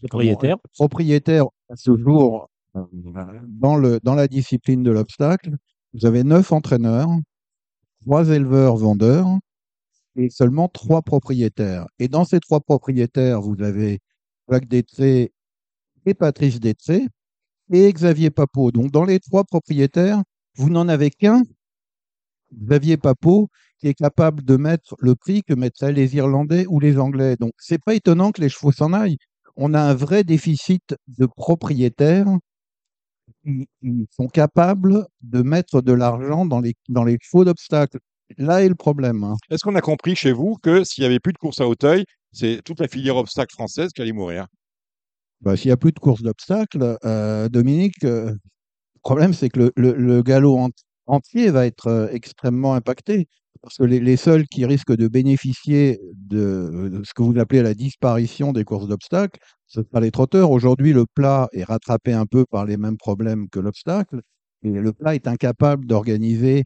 [0.00, 0.56] Propriétaire.
[0.74, 2.84] propriétaires à ce jour euh,
[3.46, 5.56] dans, le, dans la discipline de l'obstacle,
[5.92, 7.08] vous avez 9 entraîneurs,
[8.02, 9.26] 3 éleveurs vendeurs
[10.16, 11.86] et seulement 3 propriétaires.
[11.98, 14.00] Et dans ces 3 propriétaires, vous avez
[14.50, 15.32] Jacques Détré
[16.06, 17.06] et Patrice Détré
[17.70, 18.70] et Xavier Papot.
[18.70, 20.22] Donc dans les 3 propriétaires,
[20.56, 21.42] vous n'en avez qu'un,
[22.52, 23.48] Xavier Papot,
[23.78, 27.36] qui est capable de mettre le prix que mettraient les Irlandais ou les Anglais.
[27.38, 29.18] Donc c'est pas étonnant que les chevaux s'en aillent
[29.60, 32.28] on a un vrai déficit de propriétaires
[33.44, 33.68] qui,
[34.10, 37.98] sont capables de mettre de l'argent dans les, dans les chevaux d'obstacles.
[38.36, 39.24] Là est le problème.
[39.24, 39.34] hein.
[39.50, 42.04] Est-ce qu'on a compris chez vous que s'il n'y avait plus de course à Auteuil,
[42.32, 44.46] c'est toute la filière obstacle française qui allait mourir?
[45.40, 49.60] Bah, S'il n'y a plus de course d'obstacles, euh, Dominique, euh, le problème c'est que
[49.60, 50.58] le, le- le galop
[51.08, 53.26] entier va être euh, extrêmement impacté.
[53.60, 57.60] Parce que les, les seuls qui risquent de bénéficier de, de ce que vous appelez
[57.62, 60.52] la disparition des courses d'obstacles, ce sera les trotteurs.
[60.52, 64.20] Aujourd'hui, le plat est rattrapé un peu par les mêmes problèmes que l'obstacle.
[64.62, 66.62] Et le plat est incapable d'organiser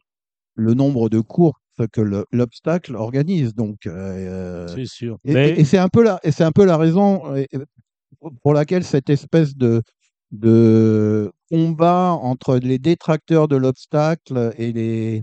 [0.55, 1.57] le nombre de courses
[1.91, 3.55] que le- l'obstacle organise.
[3.55, 5.17] Donc, euh, C'est sûr.
[5.25, 7.45] et, Mais et- et c'est un peu la, et c'est un peu la raison euh,
[8.43, 9.81] pour laquelle cette espèce de,
[10.33, 15.21] de combat entre les détracteurs de l'obstacle et les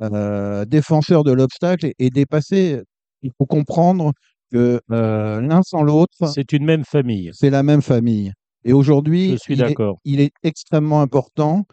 [0.00, 2.80] euh, défenseur de l'obstacle est, dépassé.
[3.22, 4.12] Il faut comprendre
[4.50, 7.30] que euh, l'un sans l'autre, c'est une même famille.
[7.34, 8.32] c'est la même famille.
[8.64, 11.66] Et aujourd'hui, il il est extrêmement important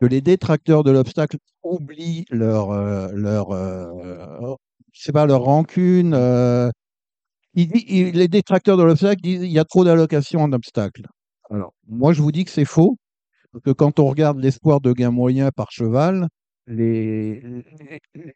[0.00, 4.56] que les détracteurs de l'obstacle oublient leur, euh, leur, euh,
[4.92, 6.14] je sais pas, leur rancune.
[6.14, 6.68] euh,
[7.54, 11.06] il dit- il- les détracteurs de l'obstacle disent il y a trop d'allocations en obstacle.
[11.52, 12.96] Alors, moi, je vous dis que c'est faux,
[13.52, 16.28] parce que quand on regarde l'espoir de gain moyen par cheval,
[16.66, 17.42] les-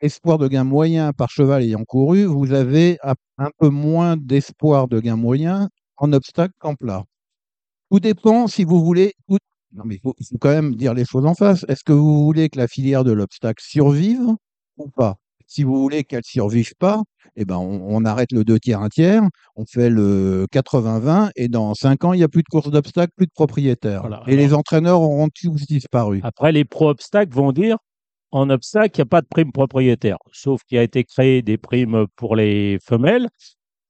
[0.03, 2.99] l'espoir de gain moyen par cheval ayant couru, vous avez
[3.39, 5.69] un peu moins d'espoir de gain moyen
[5.99, 7.05] en obstacle qu'en plat.
[7.91, 9.15] Tout dépend si vous voulez.
[9.73, 11.65] Non, mais il faut quand même dire les choses en face.
[11.69, 14.29] Est-ce que vous voulez que la filière de l'obstacle survive
[14.79, 15.17] ou pas?
[15.47, 17.03] Si vous voulez qu'elle survive pas,
[17.37, 19.23] eh ben on, on arrête le 2 tiers, 1 tiers,
[19.57, 23.13] on fait le 80-20 et dans 5 ans, il n'y a plus de course d'obstacles,
[23.17, 24.01] plus de propriétaires.
[24.01, 26.21] Voilà, et les entraîneurs auront tous disparu.
[26.25, 27.77] Après, les pro-obstacles vont dire
[28.33, 30.19] en obstacle, il n'y a pas de prime propriétaire.
[30.33, 33.29] Sauf qu'il a été créé des primes pour les femelles,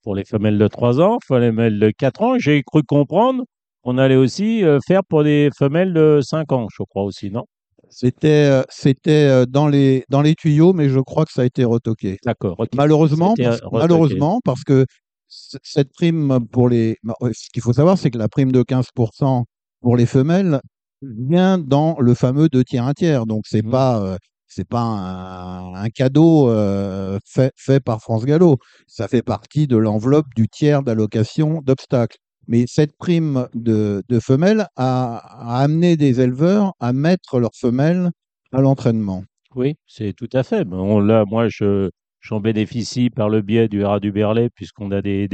[0.03, 2.39] pour les femelles de 3 ans, pour les femelles de 4 ans.
[2.39, 3.45] J'ai cru comprendre
[3.83, 7.45] qu'on allait aussi euh, faire pour des femelles de 5 ans, je crois aussi, non?
[7.91, 11.45] C'était euh, c'était euh, dans les dans les tuyaux, mais je crois que ça a
[11.45, 12.19] été retoqué.
[12.25, 12.57] D'accord.
[12.59, 12.69] ok.
[12.75, 13.79] Malheureusement, C'était, parce, euh, retoqué.
[13.79, 14.87] malheureusement, parce que
[15.29, 16.97] cette prime pour les.
[17.03, 19.45] bah, Ce qu'il faut savoir, c'est que la prime de 15%
[19.81, 20.61] pour les femelles
[21.03, 23.27] vient dans le fameux 2 tiers 1 tiers.
[23.27, 23.71] Donc, c'est Mhm.
[23.71, 24.01] pas.
[24.03, 24.17] euh,
[24.49, 28.59] c'est pas un, un cadeau euh, fait, fait par France Gallo.
[28.87, 32.17] Ça fait partie de l'enveloppe du tiers d'allocation d'obstacles.
[32.49, 38.11] Mais cette prime de, femelles a, amené des éleveurs à mettre leurs femelles
[38.53, 39.25] à l'entraînement.
[39.55, 40.65] Oui, c'est tout à fait.
[40.65, 41.91] Là, moi, je,
[42.21, 45.29] j'en bénéficie par le biais du Rat du Berlay, puisqu'on a des,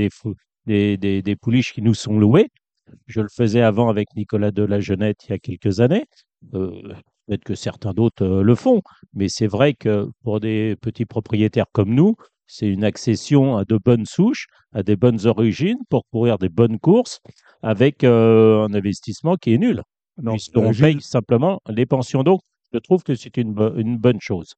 [1.41, 2.49] pouliches qui nous sont louées.
[3.07, 6.05] Je le faisais avant avec Nicolas de la Jeunette il y a quelques années.
[6.55, 6.71] Euh,
[7.27, 8.83] Peut-être que certains d'autres euh, le font,
[9.15, 12.17] mais c'est vrai que pour des petits propriétaires comme nous,
[12.55, 16.79] c'est une accession à de bonnes souches, à des bonnes origines pour courir des bonnes
[16.79, 17.21] courses
[17.63, 19.83] avec euh, un investissement qui est nul.
[20.23, 22.23] Non, euh, paye simplement les pensions.
[22.23, 22.41] Donc,
[22.75, 24.53] je trouve que c'est une, bo- une bonne chose.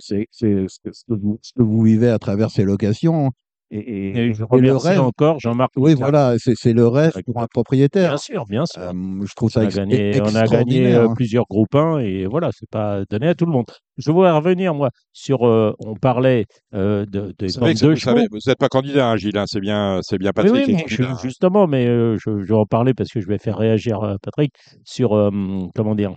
[0.00, 3.30] C'est ce que vous vivez à travers ces locations.
[3.70, 5.72] Et, et- Et je et le rêve, encore Jean-Marc.
[5.76, 7.42] oui, voilà, c'est c'est le rêve pour moi.
[7.42, 8.08] un propriétaire.
[8.08, 8.80] Bien sûr, bien sûr.
[8.80, 8.92] Euh,
[9.26, 11.12] je trouve on ça a gagné, on a gagné euh, hein.
[11.14, 13.66] plusieurs groupes 1 et voilà, c'est pas donné à tout le monde.
[13.98, 15.46] Je voudrais revenir, moi, sur.
[15.46, 17.96] euh, on parlait euh, de, des de vous chevaux.
[17.96, 19.36] savez, vous n'êtes pas candidat, hein, Gilles.
[19.36, 20.54] hein, c'est bien, c'est bien Oui, Patrick.
[20.54, 23.20] oui, qui est mais je- justement, mais euh, je, je vais en parler parce que
[23.20, 24.52] je vais faire réagir euh, Patrick
[24.84, 25.30] sur, euh,
[25.74, 26.14] comment dire,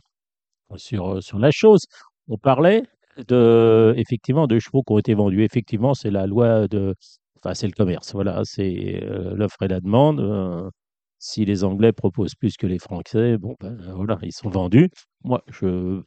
[0.78, 1.82] sur, sur la chose.
[2.30, 2.84] On parlait
[3.28, 5.44] de, effectivement, de chevaux qui ont été vendus.
[5.44, 6.96] Effectivement, c'est la loi de,
[7.44, 8.14] enfin, c'est le commerce.
[8.14, 10.20] Voilà, c'est euh, l'offre et la demande.
[10.20, 10.70] euh,
[11.20, 14.90] si les Anglais proposent plus que les Français, bon, ben, voilà, ils sont vendus.
[15.24, 16.02] Moi, je,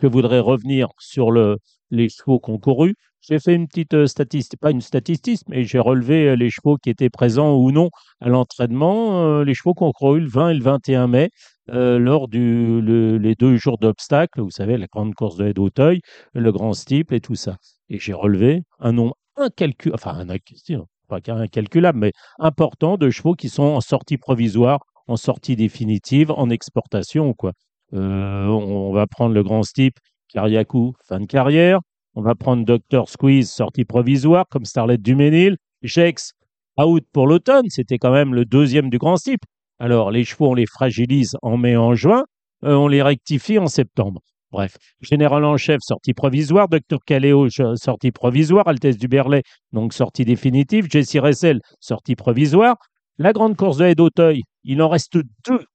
[0.00, 1.58] je voudrais revenir sur le,
[1.90, 2.94] les chevaux couru.
[3.20, 6.90] J'ai fait une petite euh, statistique, pas une statistique, mais j'ai relevé les chevaux qui
[6.90, 7.90] étaient présents ou non
[8.20, 11.30] à l'entraînement, les chevaux couru le 20 et le 21 mai
[11.68, 16.00] lors du le- les deux jours d'obstacles, vous savez, la grande course de haie d'Auteuil,
[16.34, 17.56] le grand steeple et tout ça.
[17.88, 23.34] Et j'ai relevé un nombre incalculable, enfin un incalculable, pas incalculable, mais important de chevaux
[23.34, 27.52] qui sont en sortie provisoire, en sortie définitive, en exportation, quoi.
[27.92, 30.00] Euh, on, va prendre le grand steeple,
[30.32, 31.80] Kariakou, fin de carrière.
[32.14, 33.08] On va prendre Dr.
[33.08, 35.56] Squeeze, sortie provisoire, comme Starlet Duménil.
[35.82, 36.32] Jex,
[36.78, 37.66] out pour l'automne.
[37.68, 39.46] C'était quand même le deuxième du grand steeple.
[39.78, 42.24] Alors, les chevaux, on les fragilise en mai, en juin.
[42.64, 44.20] euh, on les rectifie en septembre.
[44.54, 46.68] Bref, Général en chef, sortie provisoire.
[46.68, 46.98] Dr.
[47.04, 48.68] Caléo, sortie provisoire.
[48.68, 50.86] Altesse du Berlay, donc sortie définitive.
[50.88, 52.76] Jessie Ressel, sortie provisoire.
[53.18, 55.66] La grande course de haie d'Auteuil, il en reste deux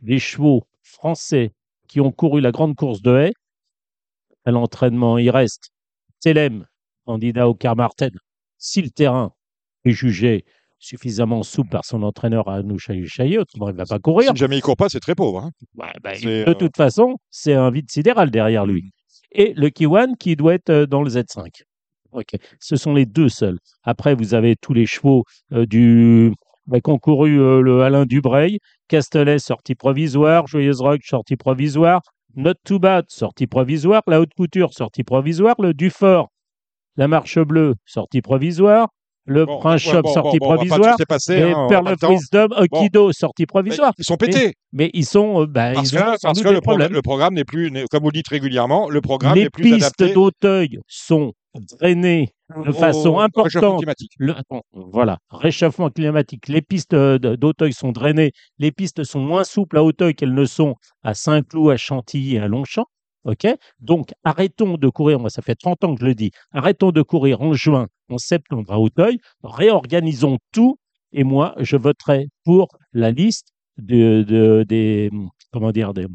[0.00, 1.50] des chevaux français
[1.86, 3.32] qui ont couru la grande course de haie.
[4.46, 5.68] À l'entraînement, il reste
[6.20, 6.64] Telem,
[7.04, 8.16] candidat au Carmarten.
[8.56, 9.34] Si le terrain
[9.84, 10.46] est jugé
[10.78, 12.78] suffisamment souple par son entraîneur à nous
[13.38, 14.30] autrement il ne va pas courir.
[14.32, 15.40] Si jamais il court pas, c'est très pauvre.
[15.40, 15.50] hein.
[15.76, 18.90] Ouais, C'est, de euh, toute façon, c'est un vide sidéral derrière lui.
[19.32, 21.48] Et le Kiwan qui doit être euh, dans le Z5.
[22.12, 23.58] Ok, ce sont les deux seuls.
[23.82, 26.32] Après, vous avez tous les chevaux euh, du
[26.66, 32.02] bah, qui ont couru euh, le Alain Dubreuil, Castellet sortie provisoire, Joyeuse Rock sortie provisoire,
[32.36, 36.30] Not Too Bad sortie provisoire, La Haute Couture sortie provisoire, le Dufort,
[36.96, 38.88] la Marche Bleue sortie provisoire,
[39.26, 42.10] le Bon, Prince ouais, Shop bon, sortie bon, provisoire, tous les hein, Pearl of.
[42.10, 43.92] Wisdom, Aikido sortie Mais provisoire.
[43.98, 44.52] ils sont pétés.
[44.72, 46.92] mais ils sont, ben, Parce ils ont que, parce que le, problèmes.
[46.92, 49.76] le programme n'est plus, comme vous le dites régulièrement, le programme Les n'est plus pistes
[49.84, 51.32] adapté d'Auteuil sont
[51.78, 53.78] drainées de façon réchauffement importante.
[53.78, 54.12] climatique.
[54.18, 54.34] Le-
[54.72, 56.48] voilà, réchauffement climatique.
[56.48, 58.32] Les pistes euh, d'Auteuil sont drainées.
[58.58, 62.40] Les pistes sont moins souples à Auteuil qu'elles ne sont à Saint-Cloud, à Chantilly et
[62.40, 62.84] à Longchamp.
[63.24, 63.46] OK?
[63.80, 65.18] Donc, arrêtons de courir.
[65.18, 66.30] Moi, ça fait 30 ans que je le dis.
[66.52, 69.18] Arrêtons de courir en juin, en septembre à Auteuil.
[69.42, 70.78] Réorganisons tout.
[71.12, 73.48] Et moi, je voterai pour la liste
[73.78, 75.10] de, de- des,
[75.52, 76.06] comment dire, des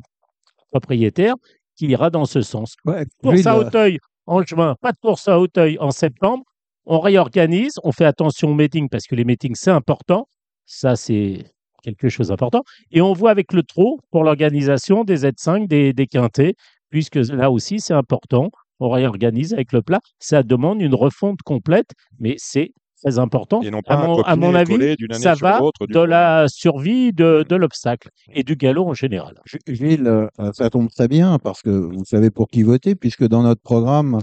[0.71, 1.35] propriétaires
[1.75, 2.75] qui ira dans ce sens.
[2.85, 6.43] Ouais, Course à euh, Auteuil en juin, pas de course à Auteuil en septembre.
[6.85, 10.27] On réorganise, on fait attention aux meetings parce que les meetings, c'est important.
[10.65, 11.45] Ça, c'est
[11.83, 12.63] quelque chose d'important.
[12.91, 16.55] Et on voit avec le trot pour l'organisation des Z5, des, des quintés,
[16.89, 18.51] puisque là aussi, c'est important.
[18.79, 19.99] On réorganise avec le plat.
[20.19, 22.71] Ça demande une refonte complète, mais c'est
[23.01, 23.61] très important.
[23.61, 26.05] Et non À pas mon, à mon avis, ça va de coup.
[26.05, 29.41] la survie de, de l'obstacle et du galop en général.
[29.67, 33.43] Gilles, euh, ça tombe très bien parce que vous savez pour qui voter, puisque dans
[33.43, 34.19] notre programme,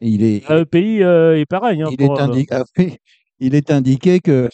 [0.00, 1.82] il est, Le pays euh, est pareil.
[1.82, 2.82] hein, il pour, est, euh, indiqué, ah
[3.40, 4.48] il est indiqué que,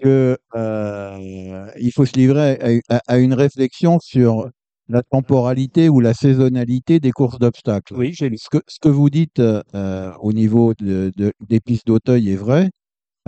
[0.00, 4.48] que euh, il faut se livrer à, à- à une réflexion sur
[4.90, 7.94] la temporalité ou la saisonnalité des courses d'obstacles.
[7.96, 8.36] Oui, j'ai lu.
[8.38, 12.30] Ce que, ce que vous dites euh, euh, au niveau de, de- des pistes d'Auteuil
[12.30, 12.70] est vrai.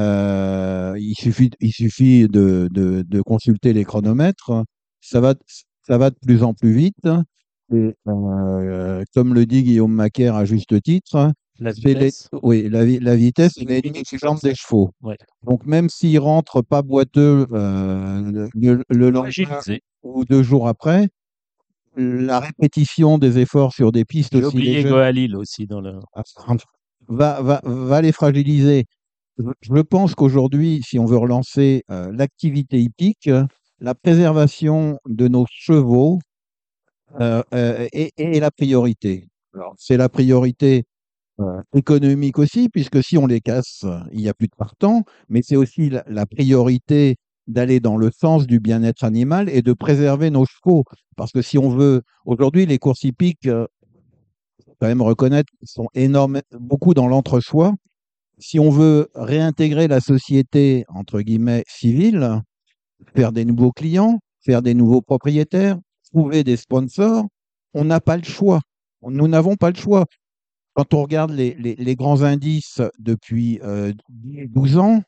[0.01, 4.64] Euh, il suffit, il suffit de, de, de consulter les chronomètres.
[5.01, 5.34] Ça va,
[5.86, 7.09] ça va de plus en plus vite.
[7.72, 12.28] Et, euh, comme le dit Guillaume Macaire à juste titre, La les- vitesse.
[12.43, 14.90] oui, la, vi- la vitesse est des chevaux.
[15.02, 15.16] Ouais.
[15.44, 19.60] Donc même s'ils rentrent pas boiteux euh, le, le lendemain
[20.02, 21.09] ou deux jours après,
[21.97, 25.98] la répétition des efforts sur des pistes aussi oublié Goalil aussi dans le.
[27.09, 28.85] va, va, va les fragiliser.
[29.39, 33.44] Je- pense qu'aujourd'hui, si on veut relancer euh, l'activité hippique, euh,
[33.81, 36.19] la préservation de nos chevaux
[37.20, 39.28] euh, euh, est, est la priorité.
[39.77, 40.85] C'est la priorité
[41.40, 45.02] euh, économique aussi, puisque si on les casse, euh, il n'y a plus de partants,
[45.28, 47.16] mais c'est aussi la, la priorité
[47.47, 50.85] d'aller dans le sens du bien-être animal et de préserver nos chevaux.
[51.16, 53.66] Parce que si on veut, aujourd'hui, les courses hippiques, euh,
[54.81, 57.74] quand même reconnaître, sont énormes, beaucoup dans l'entre-soi.
[58.39, 62.43] Si on veut réintégrer la société, entre guillemets, civile,
[63.16, 65.78] faire des nouveaux clients, faire des nouveaux propriétaires,
[66.12, 67.27] trouver des sponsors,
[67.74, 68.60] on n'a pas le choix.
[69.02, 70.06] Nous n'avons pas le choix.
[70.74, 75.02] Quand on regarde les, les- les grands indices depuis euh, 12 ans,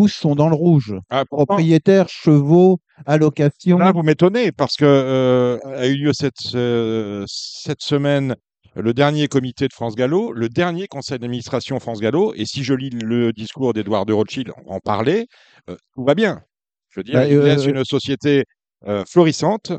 [0.00, 0.94] tous sont dans le rouge.
[1.10, 3.78] Ah, Propriétaires, chevaux, allocations.
[3.78, 8.34] Là, vous m'étonnez parce que euh, a eu lieu cette, euh, cette semaine
[8.74, 12.72] le dernier comité de France Gallo, le dernier conseil d'administration France Gallo, et si je
[12.72, 15.26] lis le discours d'Edouard de Rothschild en parlait,
[15.68, 16.40] euh, tout va bien.
[16.88, 18.44] Je veux dire, Bah, il euh, laisse une société
[18.86, 19.72] euh, florissante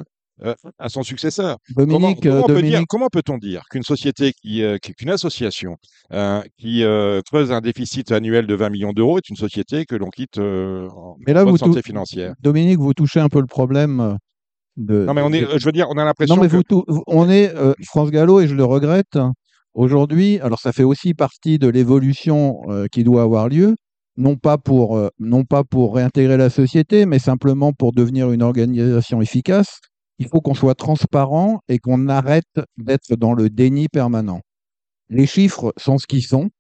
[0.43, 1.57] euh, à son successeur.
[1.75, 4.77] Comment, Dominique, comment euh, on peut dire- Dominique, comment peut-on dire qu'une société qui, euh,
[4.77, 5.77] qu'une association
[6.13, 6.83] euh, qui
[7.29, 11.15] creuse un déficit annuel de 20 millions d'euros est une société que l'on quitte en
[11.25, 12.33] mais là, bonne vous, santé financière?
[12.41, 14.17] Dominique, vous touchez un peu le problème
[14.77, 15.05] de.
[15.05, 16.63] Non, mais on est, de- je veux dire, on a l'impression Non, mais que vous,
[16.63, 17.53] tou- on est
[17.85, 19.17] France Gallo et je le regrette.
[19.73, 22.61] Aujourd'hui, alors ça fait aussi partie de l'évolution
[22.91, 23.75] qui doit avoir lieu,
[24.17, 28.41] non pas pour euh, non pas pour réintégrer la société, mais simplement pour devenir une
[28.43, 29.79] organisation efficace.
[30.21, 32.45] Il faut qu'on soit transparent et qu'on arrête
[32.77, 34.41] d'être dans le déni permanent.
[35.09, 36.51] Les chiffres sont ce qu'ils sont.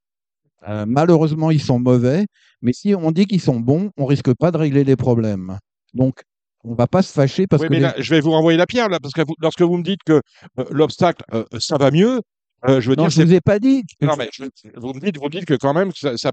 [0.67, 2.25] Euh, malheureusement, ils sont mauvais,
[2.63, 5.59] mais si on dit qu'ils sont bons, on risque pas de régler les problèmes.
[5.93, 6.23] Donc,
[6.63, 8.57] on va pas se fâcher parce Oui, que mais les- là, je vais vous renvoyer
[8.57, 10.21] la pierre, là, parce que vous- lorsque vous me dites que
[10.57, 12.19] euh, l'obstacle, euh, ça va mieux,
[12.67, 13.83] euh, je veux non, dire, je vous ai pas dit.
[14.01, 14.43] Non, mais je-
[14.75, 16.31] vous me dites, vous me dites que quand même ça, ça,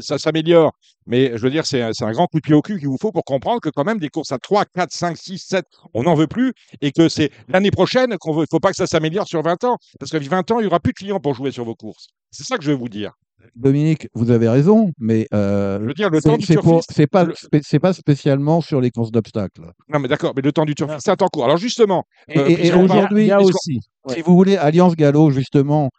[0.00, 0.72] ça- s'améliore.
[1.06, 2.96] Mais je veux dire, c'est un, un grand coup de pied au cul qu'il vous
[3.00, 5.64] faut pour comprendre que quand même des courses à 3, 4, 5, 6, 7,
[5.94, 8.40] on n'en veut plus et que c'est l'année prochaine qu'on veut.
[8.40, 9.76] Il ne faut pas que ça s'améliore sur 20 ans.
[9.98, 12.08] Parce qu'à 20 ans, il n'y aura plus de clients pour jouer sur vos courses.
[12.30, 13.12] C'est ça que je veux vous dire.
[13.54, 17.26] Dominique, vous avez raison, mais euh, Je veux dire, le temps c'est du pas,
[17.62, 19.62] c'est pas spécialement sur les courses d'obstacles.
[19.88, 21.44] Non, mais d'accord, mais le temps du turfiste, c'est un temps court.
[21.44, 23.80] Alors justement, Et, Euh, et- et aujourd'hui, aussi.
[24.08, 25.90] si vous voulez, Alliance Gallo, justement,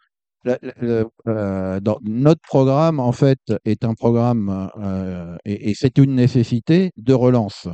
[0.46, 6.90] euh, dans notre programme, en fait, est un programme, euh, et, et c'est une nécessité
[6.96, 7.68] de relance.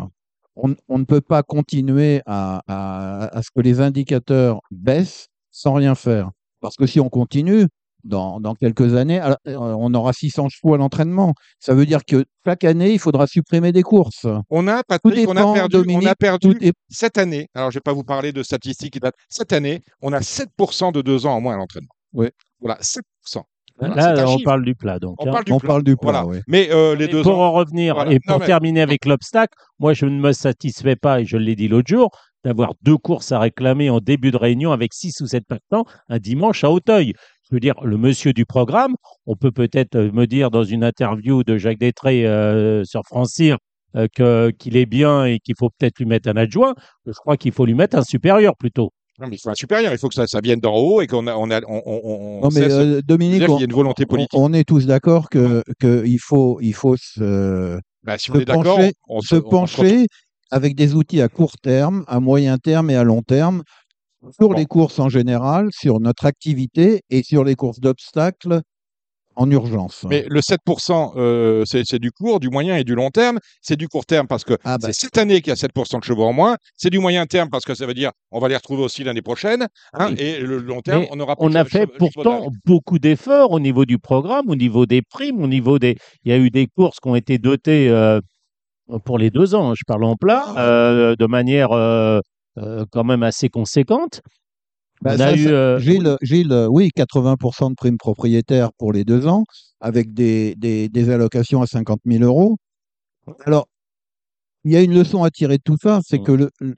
[0.57, 5.75] On, on ne peut pas continuer à, à- à ce que les indicateurs baissent sans
[5.75, 6.31] rien faire.
[6.61, 7.67] Parce que si on continue,
[8.07, 11.35] dans, dans quelques années, alors, euh, on aura 600 chevaux à l'entraînement.
[11.61, 14.27] Ça veut dire que chaque année, il faudra supprimer des courses.
[14.51, 17.49] on a, Tout Patrick, on a perdu, on a perdu est- cette année.
[17.55, 19.15] Alors, je ne vais pas vous parler de statistiques qui datent.
[19.29, 21.89] Cette année, on a 7% de deux ans en moins à l'entraînement.
[22.13, 22.33] Ouais.
[22.61, 23.43] Voilà, 7%.
[23.79, 24.99] Voilà, Là, on parle du plat.
[24.99, 25.33] Donc, On hein.
[25.33, 25.67] parle du On plat.
[25.69, 26.27] parle du plat, Voilà.
[26.27, 26.39] oui.
[26.49, 27.49] Mais euh, les Mais deux pour ans.
[27.49, 28.11] en revenir Voilà.
[28.13, 31.37] et Non, pour mais- terminer avec l'obstacle, moi je ne me satisfais pas, et je
[31.37, 32.09] l'ai dit l'autre jour,
[32.43, 36.19] d'avoir deux courses à réclamer en début de réunion avec six ou sept partants un
[36.19, 37.13] dimanche à Auteuil.
[37.51, 38.97] Je veux dire, le monsieur du programme,
[39.27, 43.41] on peut peut-être euh, me dire dans une interview de Jacques Détré euh, sur France
[43.41, 46.75] euh, que- qu'il est bien et qu'il faut peut-être lui mettre un adjoint.
[47.07, 48.91] Je crois qu'il faut lui mettre un supérieur plutôt.
[49.21, 49.93] Non, mais il faut un supérieur.
[49.93, 52.01] Il faut que ça, ça vienne d'en haut et qu'on a, on a, on, on,
[52.05, 54.39] on Non, mais euh, Dominique, y a une volonté on- politique.
[54.39, 58.41] on est tous d'accord que, que il faut, il faut se, Bah, si on se
[58.41, 60.07] est d'accord, pencher, on se on- on pencher
[60.51, 63.63] avec des outils à court terme, à moyen terme et à long terme
[64.39, 64.55] sur Bon.
[64.55, 68.61] les courses en général, sur notre activité et sur les courses d'obstacles
[69.39, 70.07] en urgence.
[70.09, 73.39] Mais le 7%, euh, c'est c'est du court, du moyen et du long terme.
[73.61, 74.87] C'est du court terme parce que Ah bah.
[74.87, 76.57] c'est cette année qu'il y a 7% de chevaux en moins.
[76.75, 79.21] C'est du moyen terme parce que ça veut dire on va les retrouver aussi l'année
[79.21, 79.67] prochaine.
[79.93, 80.17] hein, Oui.
[80.19, 83.61] Et le long terme, Mais on aura plus on a fait pourtant beaucoup d'efforts au
[83.61, 85.99] niveau du programme, au niveau des primes, au niveau des.
[86.25, 88.21] Il y a eu des courses qui ont été dotées euh,
[89.05, 90.61] pour les deux ans, hein, je parle en plat, Ah.
[90.67, 92.21] euh, de manière euh,
[92.91, 94.21] quand même assez conséquente.
[95.05, 95.47] Ça, a eu.
[95.49, 99.45] euh, Gilles, Gilles, euh, oui, 80% de primes propriétaires pour les deux ans,
[99.81, 102.57] avec des, des, des allocations à 50 000 euros.
[103.45, 103.67] Alors,
[104.65, 106.25] il y a une leçon à tirer de tout ça, c'est Mm.
[106.25, 106.75] que le, le-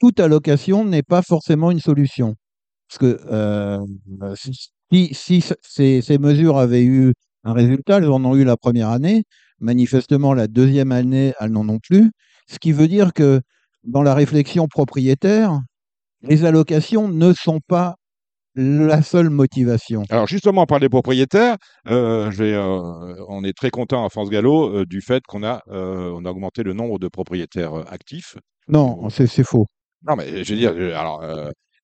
[0.00, 2.34] toute allocation n'est pas forcément une solution.
[2.88, 3.78] Parce que euh,
[4.34, 7.12] si, si ces, ces mesures avaient eu
[7.44, 9.24] un résultat, elles en ont eu la première année,
[9.60, 12.10] manifestement la deuxième année, elles n'en ont plus.
[12.48, 13.40] Ce qui veut dire que
[13.88, 15.60] dans la réflexion propriétaire,
[16.22, 17.96] les allocations ne sont pas
[18.54, 20.02] la seule motivation.
[20.10, 21.56] Alors justement, par les propriétaires,
[21.88, 25.44] euh, je vais, euh, on est très content à France Gallo euh, du fait qu'on
[25.44, 28.36] a, on a augmenté le nombre de propriétaires actifs.
[28.68, 29.66] Non, c'est faux.
[30.06, 31.22] Non, mais je veux dire, alors,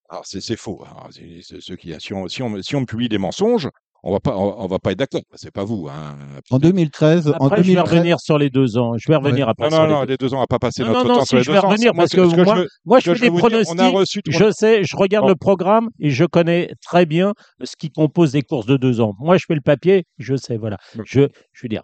[0.09, 0.85] alors c'est faux.
[0.85, 3.68] Alors, c'est ceux qui, si on, si on, si on publie des mensonges,
[4.06, 5.22] on va pas, on, on va pas être d'accord.
[5.35, 5.89] C'est pas vous.
[5.90, 6.16] Hein.
[6.51, 8.93] En 2013, en Après, je vais 2013 revenir sur les deux ans.
[8.98, 9.70] Je vais revenir après.
[9.70, 10.06] Non, sur non, les non, deux.
[10.12, 11.43] les deux ans, on va pas passer Non, notre non, non, temps si, sur les
[11.43, 11.68] je deux vais ans.
[11.68, 13.74] revenir Moi, parce ce que ce je moi, moi, je fais des dire, pronostics.
[13.81, 14.20] On a reçu.
[14.28, 15.31] Je sais, je regarde Bon.
[15.31, 17.32] le programme et je connais très bien
[17.62, 19.14] ce qui compose des courses de deux ans.
[19.18, 20.76] Moi, je fais le papier, je sais, voilà.
[20.94, 21.02] Bon.
[21.06, 21.22] Je,
[21.52, 21.82] je veux dire,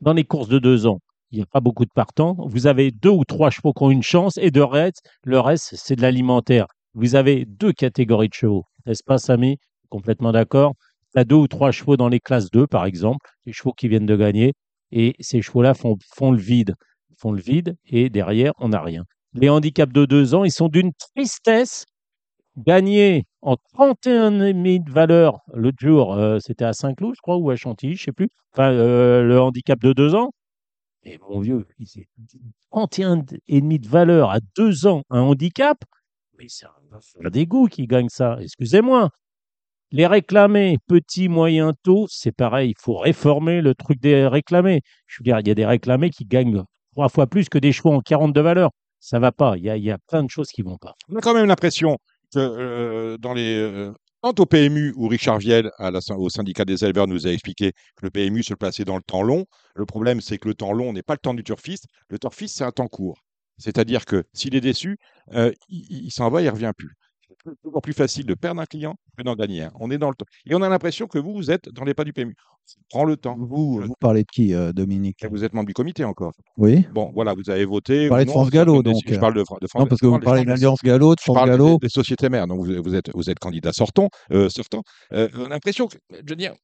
[0.00, 0.98] dans les courses de deux ans,
[1.30, 2.36] il n'y a pas beaucoup de partants.
[2.46, 5.70] Vous avez deux ou trois chevaux qui ont une chance et de reste, le reste,
[5.76, 6.66] c'est de l'alimentaire.
[6.94, 9.56] Vous avez deux catégories de chevaux, n'est-ce pas, Samy?
[9.88, 10.74] Complètement d'accord?
[11.14, 13.88] Tu as deux ou trois chevaux dans les classes 2, par exemple, les chevaux qui
[13.88, 14.54] viennent de gagner,
[14.90, 15.96] et ces chevaux-là font,
[16.32, 16.74] le vide.
[17.18, 19.04] Font le vide, et derrière, on n'a rien.
[19.34, 21.84] Les handicaps de deux ans, ils sont d'une tristesse.
[22.56, 27.56] Gagner en 31,5 de valeur l'autre jour, euh, c'était à Saint-Cloud, je crois, ou à
[27.56, 28.28] Chantilly, je sais plus.
[28.52, 30.32] Enfin, euh, le handicap de deux ans.
[31.04, 32.06] Mais mon vieux, il s'est
[32.70, 35.78] 31,5 de valeur à deux ans, un handicap.
[36.38, 36.66] Mais c'est
[37.24, 38.36] un dégoût qui gagne ça.
[38.40, 39.10] Excusez-moi.
[39.94, 42.70] Les réclamés, petits, moyens, taux, c'est pareil.
[42.70, 44.80] Il faut réformer le truc des réclamés.
[45.06, 47.72] Je veux dire, il y a des réclamés qui gagnent trois fois plus que des
[47.72, 48.70] chevaux en 40 de valeur.
[49.00, 49.58] Ça va pas.
[49.58, 50.94] Il y a, plein de choses qui vont pas.
[51.10, 51.98] On a quand même l'impression
[52.32, 53.92] que euh, dans les euh,
[54.22, 55.70] tant au PMU où Richard Viel
[56.16, 59.22] au syndicat des éleveurs nous a expliqué que le PMU se plaçait dans le temps
[59.22, 59.44] long.
[59.74, 61.84] Le problème, c'est que le temps long n'est pas le temps du turfiste.
[62.08, 63.18] Le turfiste, c'est un temps court.
[63.58, 64.96] C'est-à-dire que s'il est déçu,
[65.34, 66.96] euh, il, il s'en va, il revient plus.
[67.44, 69.72] C'est toujours plus facile de perdre un client que d'en gagner un.
[69.80, 70.26] On est dans le temps.
[70.46, 72.34] Et on a l'impression que vous, vous êtes dans les pas du PMU.
[72.88, 73.36] Prends le temps.
[73.36, 75.26] Vous, vous parlez de qui, euh, Dominique?
[75.28, 76.32] Vous êtes membre du comité encore.
[76.56, 78.04] Oui Bon, voilà, vous avez voté.
[78.04, 78.94] Vous parlez de France Gallo, donc.
[79.04, 81.20] Je parle de, de France Non, parce que vous parle parlez de l'Alliance Gallo, de
[81.20, 81.70] je France parle Gallo.
[81.78, 84.82] des, des sociétés mères, donc vous, vous êtes, vous êtes candidat sortant, euh, sortant.
[85.12, 86.54] Euh, on a l'impression que, je veux dire,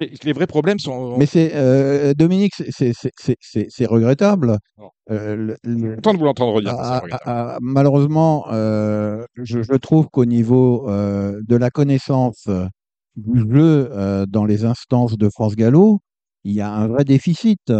[0.00, 1.16] les, les vrais problèmes sont.
[1.16, 4.58] Mais c'est euh, Dominique, c'est regrettable.
[4.76, 4.90] Non.
[5.10, 6.74] Euh, le- le- content de vous l'entendre dire.
[6.78, 12.48] Ah, ah, ah, malheureusement, euh, je, je trouve qu'au niveau euh, de la connaissance
[13.16, 16.00] du jeu euh, dans les instances de France Gallo,
[16.44, 17.72] il y a un vrai déficit.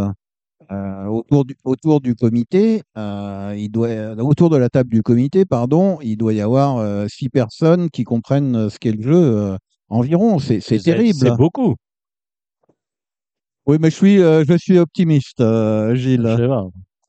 [0.73, 3.89] Euh, autour, du, autour du comité, euh, il doit,
[4.19, 8.03] autour de la table du comité, pardon, il doit y avoir euh, six personnes qui
[8.03, 9.57] comprennent ce qu'est le jeu euh,
[9.91, 10.39] environ.
[10.41, 11.15] C'est c'est terrible.
[11.21, 11.77] C'est beaucoup.
[13.67, 16.37] Oui, mais je suis, euh, je suis optimiste, euh, Gilles.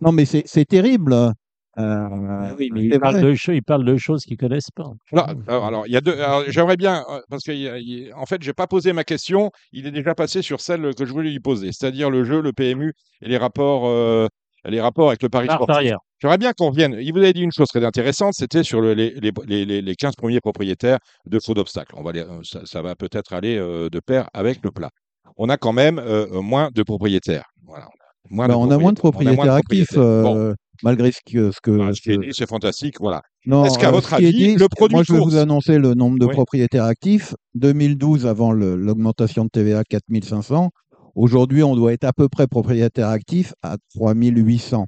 [0.02, 1.14] Non, mais c'est terrible.
[1.14, 1.34] Euh,
[1.80, 4.90] Ah oui, mais il parle, de, il parle de choses qu'ils connaissent pas.
[5.12, 6.14] Alors, alors, alors, il y a deux.
[6.20, 9.52] alors, J'aimerais bien, euh, parce que, il en fait, j'ai pas posé ma question.
[9.72, 12.52] Il est déjà passé sur celle que je voulais lui poser, c'est-à-dire le jeu, le
[12.52, 14.28] PMU et les rapports, euh,
[14.66, 15.92] les rapports avec le Paris Marche sportif.
[16.20, 16.98] J'aimerais bien qu'on revienne.
[17.00, 19.82] Il vous avait dit une chose très intéressante, c'était sur le- les, les, les, les-
[19.84, 20.98] les 15 premiers propriétaires
[21.28, 21.94] de faux d'obstacles.
[21.96, 24.90] On va les- ça, ça va peut-être aller euh, de pair avec le plat.
[25.38, 27.46] On a quand même euh, moins de propriétaires.
[27.66, 27.86] Voilà.
[27.86, 29.54] on a moins Bah, on a moins de propriétaires.
[29.54, 29.94] Actifs.
[29.96, 30.36] Bon.
[30.36, 31.52] euh, malgré ce que.
[31.52, 32.96] Ce que, Voilà, ce qui est ce- dit, c'est fantastique.
[33.00, 33.22] Voilà.
[33.46, 35.94] Non, Est-ce qu'à euh, votre avis, dit, le produit Moi, je vais vous annoncer le
[35.94, 36.34] nombre de Oui.
[36.34, 37.34] propriétaires actifs.
[37.56, 40.70] 2012, avant l'augmentation de TVA, 4500.
[41.16, 44.86] Aujourd'hui, on doit être à peu près propriétaire actif à 3800.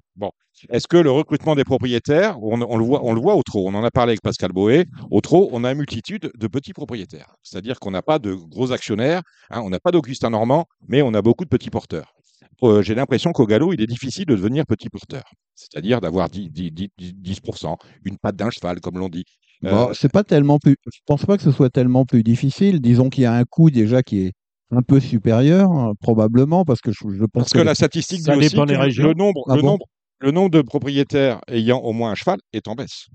[0.70, 3.66] Est-ce que le recrutement des propriétaires, on, on le voit, on le voit au trot,
[3.70, 6.74] on en a parlé avec Pascal Boé, au trot, on a une multitude de petits
[6.74, 7.34] propriétaires.
[7.44, 9.22] C'est-à-dire qu'on n'a pas de gros actionnaires,
[9.52, 12.14] hein, on n'a pas d'Augustin Normand, mais on a beaucoup de petits porteurs.
[12.64, 15.24] Euh, J'ai l'impression qu'au galop, il est difficile de devenir petit porteur.
[15.56, 17.76] C'est-à-dire d'avoir 10, 10, 10, 10%,
[18.06, 19.26] une patte d'un cheval, comme l'on dit.
[19.66, 20.76] Euh, Bon, c'est pas tellement plus.
[20.94, 22.80] Je pense pas que ce soit tellement plus difficile.
[22.82, 24.34] Disons qu'il y a un coût déjà qui est
[24.72, 28.30] un peu supérieur, hein, probablement, parce que je, je pense Parce que la statistique dit
[28.32, 29.08] aussi dépend des que régions.
[29.08, 29.86] le nombre, Ah le, bon nombre,
[30.20, 33.08] le nombre de propriétaires ayant au moins un cheval est en baisse.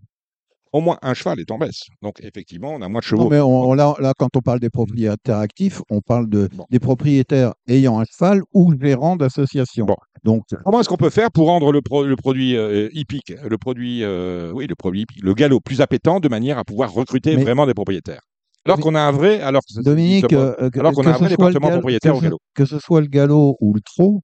[0.77, 1.83] Au moins un cheval est en baisse.
[2.03, 3.23] Donc effectivement, on a moins de chevaux.
[3.25, 6.49] Non, mais on- on- là, là, quand on parle des propriétaires actifs, on parle de,
[6.53, 6.65] Bon.
[6.69, 9.87] des propriétaires ayant un cheval ou gérants d'associations.
[9.87, 9.97] Bon.
[10.25, 13.57] Donc, Comment est-ce qu'on peut faire pour rendre le, pro- le produit euh, hippique, le
[13.57, 17.37] produit, euh, oui, le produit hippique, le galop plus appétant de manière à pouvoir recruter
[17.37, 18.23] Mais- vraiment des propriétaires?
[18.67, 21.71] Alors qu'on a un vrai, alors que- Dominique, euh, alors qu'on a un vrai département
[21.71, 22.39] propriétaire que au galop.
[22.55, 24.23] que ce soit le galop ou le trot,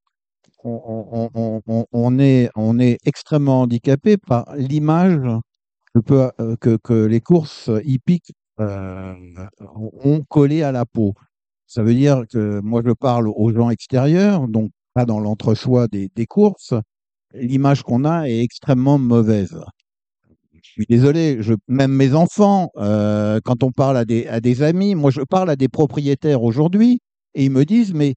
[0.65, 0.81] on,
[1.13, 5.21] on- on- on- on est, on est extrêmement handicapé par l'image
[5.95, 9.15] que, peut- euh, que, les courses hippiques euh,
[10.05, 11.15] ont collé à la peau.
[11.67, 16.27] Ça veut dire que moi, je parle aux gens extérieurs, donc pas dans l'entre-soi des,
[16.27, 16.75] courses.
[17.33, 19.57] L'image qu'on a est extrêmement mauvaise.
[20.63, 24.95] Je suis désolé, même mes enfants, euh, quand on parle à des, à des amis,
[24.95, 27.01] moi je parle à des propriétaires aujourd'hui
[27.35, 28.15] et ils me disent, mais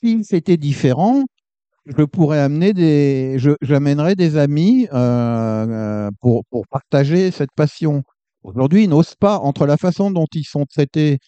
[0.00, 1.24] si c'était différent,
[1.86, 8.02] je pourrais amener des, je, j'amènerais des amis euh, euh, pour, pour partager cette passion.
[8.42, 11.18] Aujourd'hui, ils n'osent pas, entre la façon dont ils sont traités,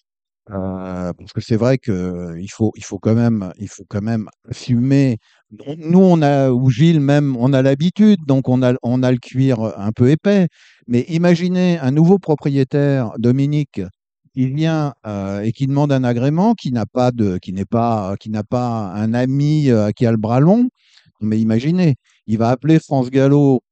[0.50, 4.02] euh, parce que c'est vrai que il faut, il faut quand même, il faut quand
[4.02, 5.18] même assumer.
[5.50, 9.18] Nous, on a, ou Gilles même, on a l'habitude, donc on a, on a le
[9.18, 10.48] cuir un peu épais.
[10.86, 13.80] Mais imaginez un nouveau propriétaire, Dominique,
[14.38, 18.14] qui vient euh, et qui demande un agrément, qui n'a pas de, qui n'est pas,
[18.20, 20.68] qui n'a pas un ami euh, qui a le bras long.
[21.20, 21.96] Mais imaginez,
[22.28, 23.62] il va appeler France Gallo,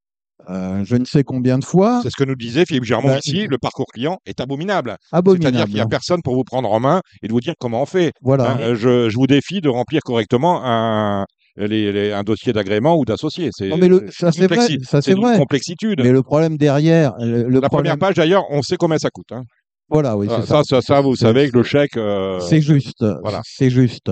[0.51, 2.01] euh, je ne sais combien de fois.
[2.03, 4.97] C'est ce que nous disait Philippe Germont Bah, ici, le parcours client est abominable.
[5.13, 5.43] Abominable.
[5.55, 7.83] C'est-à-dire qu'il n'y a personne pour vous prendre en main et de vous dire comment
[7.83, 8.11] on fait.
[8.21, 8.51] Voilà.
[8.57, 11.27] Hein, je, je vous défie de remplir correctement un,
[11.57, 13.51] les- les- un dossier d'agrément ou d'associé.
[13.53, 15.39] C'est Non, mais le- ça, c'est vrai, ça, c'est d'une vrai.
[15.39, 16.01] complexitude.
[16.03, 19.31] Mais le problème derrière, le, le La première page, d'ailleurs, on sait combien ça coûte.
[19.31, 19.45] hein.
[19.89, 21.97] Voilà, oui, Ah, c'est ça, ça, ça, vous savez que le chèque.
[21.97, 23.05] euh, C'est juste.
[23.23, 23.41] voilà.
[23.45, 24.11] C'est juste.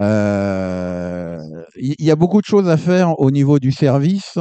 [0.00, 1.38] Euh,
[1.76, 4.38] Il y, y a beaucoup de choses à faire au niveau du service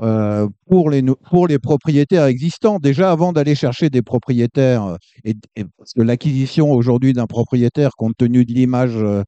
[0.00, 2.78] euh, pour, les, pour les propriétaires existants.
[2.78, 7.90] Déjà, avant d'aller chercher des propriétaires, euh, et, et parce que l'acquisition aujourd'hui d'un propriétaire,
[7.96, 9.22] compte tenu de l'image euh,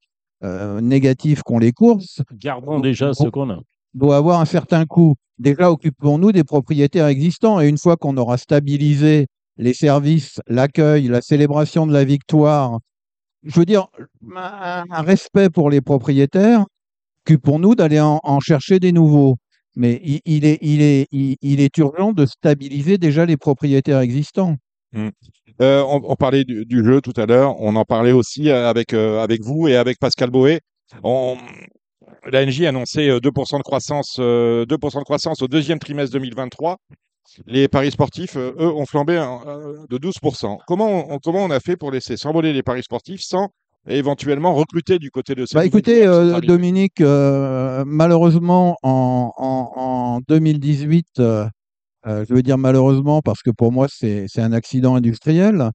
[0.45, 3.59] euh, négative qu'ont les courses, Gardons déjà ce qu'on a.
[3.95, 5.15] doit avoir un certain coût.
[5.39, 9.27] Déjà, occupons-nous des propriétaires existants et une fois qu'on aura stabilisé
[9.61, 12.81] les services, l'accueil, la célébration de la victoire,
[13.45, 13.89] je veux dire,
[14.35, 16.65] un, respect pour les propriétaires,
[17.25, 19.37] occupons-nous d'aller en, chercher des nouveaux.
[19.77, 24.57] Mais il, est, urgent de stabiliser déjà les propriétaires existants.
[24.97, 29.23] Euh, on, parlait du, jeu tout à l'heure, on en parlait aussi euh, avec, euh,
[29.23, 30.61] avec vous et avec Pascal Boé.
[31.05, 31.37] On,
[32.31, 36.77] la NJ annonçait euh, 2% de croissance, euh, 2% de croissance au deuxième trimestre 2023.
[37.47, 40.59] Les paris sportifs, euh, eux, ont flambé euh, de 12%.
[40.67, 43.51] Comment on, comment on a fait pour laisser s'envoler les paris sportifs sans
[43.89, 51.07] éventuellement recruter du côté de Bah, écoutez, euh, Dominique, euh, malheureusement, en, en, en 2018,
[51.19, 51.47] euh,
[52.07, 55.71] euh, je veux dire malheureusement parce que pour moi, c'est un accident industriel.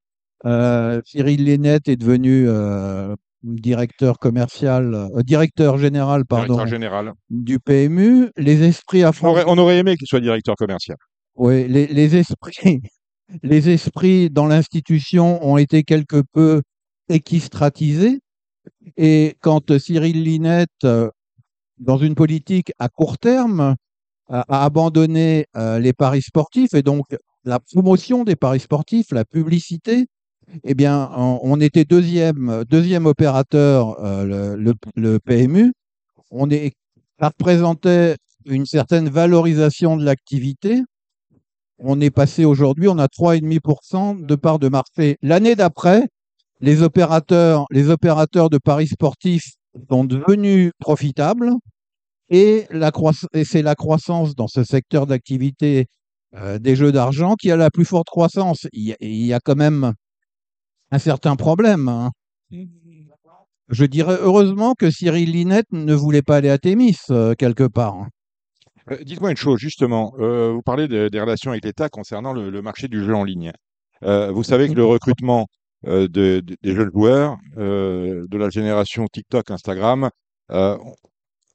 [1.05, 2.47] Cyril Lénette est devenu
[3.43, 7.13] directeur commercial, directeur général, pardon, directeur général.
[7.29, 8.29] du PMU.
[8.37, 10.97] Les esprits à on aurait aimé qu'il soit directeur commercial.
[11.35, 12.81] Oui, les, esprits,
[13.43, 16.61] les esprits dans l'institution ont été quelque peu
[17.09, 18.19] équistratisés.
[18.97, 21.09] Et quand Cyril Linette, euh,
[21.79, 23.75] dans une politique à court terme,
[24.29, 27.05] a, abandonné euh, les paris sportifs et donc
[27.43, 30.07] la promotion des paris sportifs, la publicité,
[30.63, 35.73] eh bien, on, était deuxième, deuxième opérateur, euh, le, le- le PMU.
[36.31, 36.73] On est,
[37.19, 40.81] ça représentait une certaine valorisation de l'activité.
[41.77, 45.17] On est passé aujourd'hui, on a 3,5% de part de marché.
[45.21, 46.07] L'année d'après,
[46.61, 49.51] les opérateurs, les opérateurs de paris sportifs
[49.89, 51.51] sont devenus profitables
[52.29, 52.67] et,
[53.43, 55.87] c'est la croissance dans ce secteur d'activité
[56.35, 58.67] euh, des jeux d'argent qui a la plus forte croissance.
[58.73, 59.93] Il y a, il y a quand même
[60.91, 61.87] un certain problème.
[61.89, 62.11] hein.
[63.69, 67.95] Je dirais heureusement que Cyril Linette ne voulait pas aller à Thémis euh, quelque part.
[67.95, 68.07] hein.
[68.91, 70.13] Euh, Dites-moi une chose, justement.
[70.19, 73.23] Euh, vous parlez de- des relations avec l'État concernant le, le marché du jeu en
[73.23, 73.51] ligne.
[74.03, 75.47] Euh, vous savez que le recrutement
[75.87, 80.09] euh, de- de- des jeunes joueurs euh, de la génération TikTok, Instagram,
[80.51, 80.77] euh,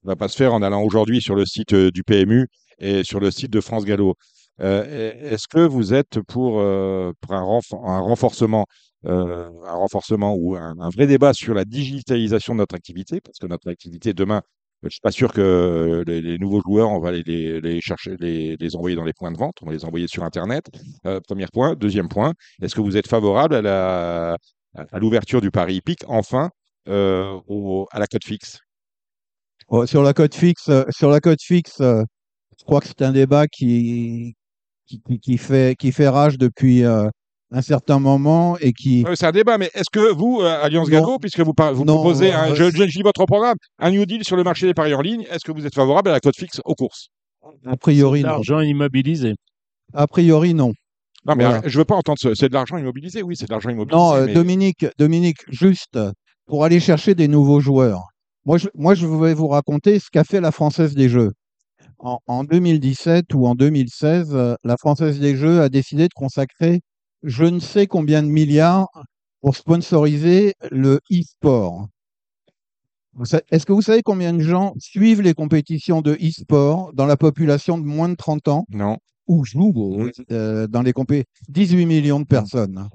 [0.04, 2.48] ne va pas se faire en allant aujourd'hui sur le site euh, du PMU
[2.78, 4.14] et sur le site de France Gallo.
[4.60, 8.66] Euh, est- Est-ce que vous êtes pour, euh, pour un, renf- un renforcement,
[9.06, 13.20] euh, un renforcement ou un, un vrai débat sur la digitalisation de notre activité?
[13.20, 14.42] Parce que notre activité demain,
[14.82, 17.80] je ne suis pas sûr que les, les nouveaux joueurs, on va les, les, les
[17.80, 20.66] chercher, les, envoyer dans les points de vente, on va les envoyer sur Internet.
[21.06, 21.74] Euh, premier point.
[21.74, 22.32] Deuxième point,
[22.62, 24.36] est-ce que vous êtes favorable à la,
[24.74, 26.50] à l'ouverture du pari hippique, enfin,
[26.88, 28.58] euh, au- à la cote fixe?
[29.68, 32.02] Oh, sur la cote fixe, euh, sur la cote fixe, euh,
[32.58, 34.34] je crois que c'est un débat qui,
[34.86, 37.08] qui- qui fait, qui fait rage depuis euh,
[37.52, 39.04] un certain moment et qui.
[39.06, 40.92] Euh, C'est un débat, mais est-ce que vous, euh, Alliance Non.
[40.98, 43.90] Galgo, puisque vous, par- vous Non, proposez, un, euh, je, je, lis votre programme, un
[43.90, 46.12] New Deal sur le marché des paris en ligne, est-ce que vous êtes favorable à
[46.12, 47.08] la cote fixe aux courses?
[47.66, 48.28] A priori, non.
[48.28, 49.34] L'argent immobilisé.
[49.94, 50.72] A priori, non.
[51.26, 51.62] Non, mais Voilà.
[51.66, 52.34] je veux pas entendre ce.
[52.34, 53.96] C'est de l'argent immobilisé, oui, c'est de l'argent immobilisé.
[54.00, 55.98] Non, euh, mais- Dominique, Dominique, juste
[56.46, 58.04] pour aller chercher des nouveaux joueurs.
[58.46, 61.32] Moi, je, moi, je vais vous raconter ce qu'a fait la Française des Jeux.
[61.98, 66.80] En, en 2017 ou en 2016, euh, la Française des Jeux a décidé de consacrer
[67.22, 68.88] je ne sais combien de milliards
[69.40, 71.88] pour sponsoriser le e-sport.
[73.50, 77.76] Est-ce que vous savez combien de gens suivent les compétitions de e-sport dans la population
[77.76, 78.66] de moins de 30 ans?
[78.70, 78.98] Non.
[79.26, 82.88] ou jouent euh, dans les compétitions 18 millions de personnes.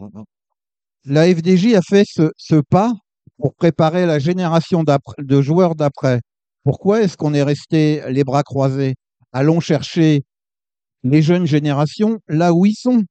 [1.06, 2.94] La FDJ a fait ce, ce pas
[3.38, 6.22] pour préparer la génération de joueurs d'après.
[6.64, 8.96] Pourquoi est-ce qu'on est resté les bras croisés?
[9.34, 10.24] Allons chercher
[11.04, 13.04] les jeunes générations là où ils sont.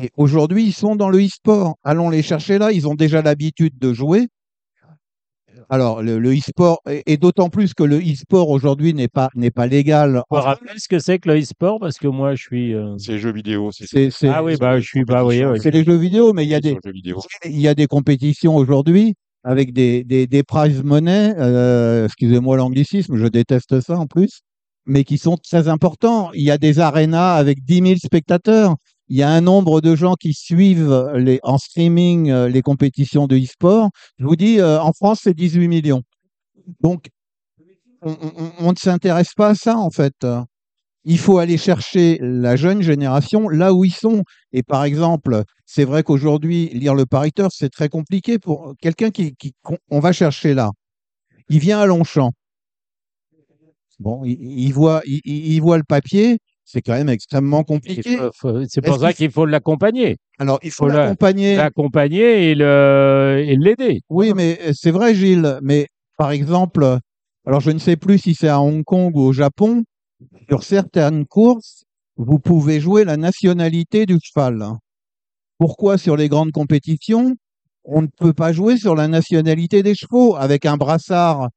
[0.00, 1.76] Et aujourd'hui, ils sont dans le e-sport.
[1.82, 2.72] Allons les chercher là.
[2.72, 4.28] Ils ont déjà l'habitude de jouer.
[5.70, 9.50] Alors, le, le e-sport, et, et d'autant plus que le e-sport aujourd'hui n'est pas, n'est
[9.50, 10.22] pas légal.
[10.30, 12.74] On rappelle ce que c'est que le e-sport parce que moi je suis.
[12.74, 13.70] euh, C'est les jeux vidéo.
[13.72, 15.04] C'est Ah oui, bah je suis.
[15.04, 15.58] Bah oui, oui.
[15.60, 16.76] c'est les jeux vidéo, mais il y a des,
[17.44, 19.14] il y a des compétitions aujourd'hui
[19.44, 24.40] avec des, des, des prize money, euh, excusez-moi l'anglicisme, je déteste ça en plus,
[24.86, 26.30] mais qui sont très importants.
[26.34, 28.76] Il y a des arénas avec 10 000 spectateurs.
[29.08, 33.26] Il y a un nombre de gens qui suivent les, en streaming euh, les compétitions
[33.26, 33.90] de e-sport.
[34.18, 36.02] Je vous dis, euh, en France, c'est 18 millions.
[36.80, 37.08] Donc,
[38.02, 40.26] on, ne s'intéresse pas à ça, en fait.
[41.04, 44.22] Il faut aller chercher la jeune génération là où ils sont.
[44.52, 49.34] Et par exemple, c'est vrai qu'aujourd'hui, lire le pariteur, c'est très compliqué pour quelqu'un qui,
[49.36, 49.54] qui-
[49.90, 50.70] on va chercher là.
[51.48, 52.32] Il vient à Longchamp.
[53.98, 56.38] Bon, il, voit, il voit le papier.
[56.70, 58.02] C'est quand même extrêmement compliqué.
[58.02, 60.18] C'est pour Est-ce ça qu'il faut l'accompagner.
[60.38, 61.56] Alors, il faut faut la- l'accompagner.
[61.56, 64.02] L'accompagner et le- et l'aider.
[64.10, 65.58] Oui, mais euh, c'est vrai, Gilles.
[65.62, 65.86] Mais
[66.18, 66.98] par exemple,
[67.46, 69.84] alors je ne sais plus si c'est à Hong Kong ou au Japon,
[70.50, 71.84] sur certaines courses,
[72.16, 74.62] vous pouvez jouer la nationalité du cheval.
[75.56, 77.34] Pourquoi sur les grandes compétitions,
[77.84, 81.48] on ne peut pas jouer sur la nationalité des chevaux avec un brassard,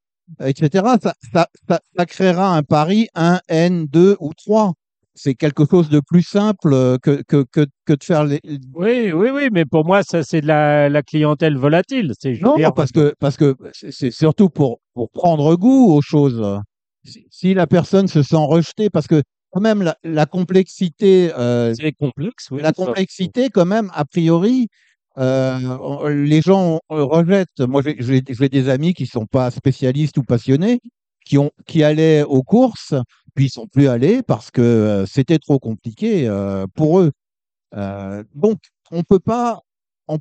[0.42, 0.86] etc.
[1.04, 4.72] Ça, ça, ça, ça créera un pari 1, N, 2 ou 3.
[5.14, 8.40] C'est quelque chose de plus simple euh, que, que, que, que de faire les,
[8.74, 12.14] Oui, oui, oui, mais pour moi, ça, c'est de la, la clientèle volatile.
[12.18, 16.60] C'est, Non, dire, parce que parce que c'est surtout pour pour prendre goût aux choses.
[17.04, 19.22] Si, si la personne se sent rejetée, parce que
[19.52, 22.48] quand même la, la complexité, euh, c'est complexe.
[22.52, 24.70] Oui, la complexité quand même a priori,
[25.18, 27.60] euh, les gens rejettent.
[27.60, 30.80] Moi, j'ai- j'ai j'ai des amis qui sont pas spécialistes ou passionnés,
[31.26, 32.94] qui ont qui allaient aux courses,
[33.36, 37.12] puis ils sont plus allés parce que euh, c'était trop compliqué euh, pour eux.
[37.76, 38.60] Euh, donc,
[38.92, 39.62] on peut pas.
[40.08, 40.20] on-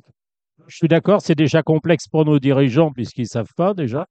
[0.67, 4.07] Je suis d'accord, c'est déjà complexe pour nos dirigeants puisqu'ils savent pas déjà.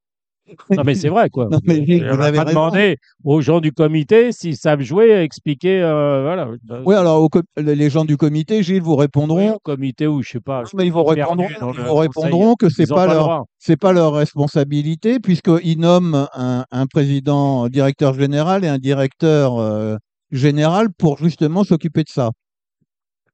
[0.70, 1.48] Non, mais c'est vrai, quoi.
[1.50, 4.80] Non, mais Gilles, On vous va avez pas demander aux gens du comité s'ils savent
[4.80, 6.48] jouer, expliquer, euh, voilà.
[6.84, 9.58] Oui, alors les gens du comité, Gilles, vous répondront.
[9.62, 10.62] comité ou je sais pas.
[10.74, 14.14] Mais ils vous répondront, ils vous répondront que c'est pas le leur c'est pas leur
[14.14, 19.96] responsabilité puisqu'ils nomment un, un président directeur général et un directeur euh,
[20.30, 22.30] général pour justement s'occuper de ça.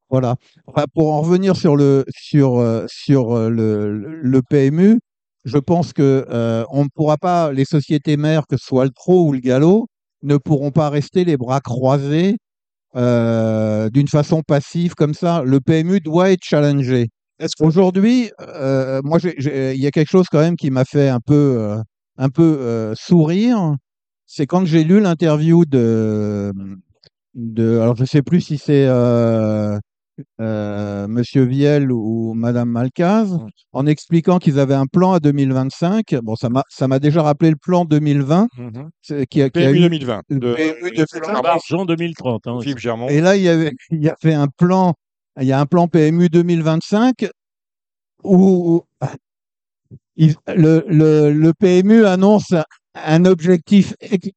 [0.09, 0.36] Voilà.
[0.66, 4.98] Enfin, pour en revenir sur le sur euh, sur le, le PMU,
[5.47, 8.90] je pense que euh, on ne pourra pas les sociétés mères, que ce soit le
[8.90, 9.86] Pro ou le Gallo,
[10.23, 12.36] ne pourront pas rester les bras croisés
[12.97, 15.43] euh, d'une façon passive comme ça.
[15.44, 17.09] Le PMU doit être challengé.
[17.60, 21.56] Aujourd'hui, euh, moi, il y a quelque chose quand même qui m'a fait un peu,
[21.60, 21.78] euh,
[22.18, 23.77] un peu euh, sourire.
[24.27, 26.52] C'est quand j'ai lu l'interview de,
[27.35, 28.89] de, alors je sais plus si c'est
[30.40, 33.48] euh, Monsieur Viel ou Madame Malcaz Mm.
[33.72, 36.14] en expliquant qu'ils avaient un plan à 2025.
[36.22, 38.88] Bon, ça m'a ça m'a déjà rappelé le plan 2020 Mhm.
[39.02, 41.24] c'est- qui a, qui a PMU eu 2020 de PMU Philippe 2020.
[41.34, 41.43] Germont.
[41.44, 42.47] Argent 2030.
[42.47, 43.09] hein, Philippe Germont.
[43.09, 44.94] Et là, il y avait, il y avait un plan,
[45.40, 47.28] il y a un plan PMU 2025
[48.24, 48.82] où
[50.16, 52.55] il- le, le, le PMU annonce
[52.94, 54.30] un objectif ex-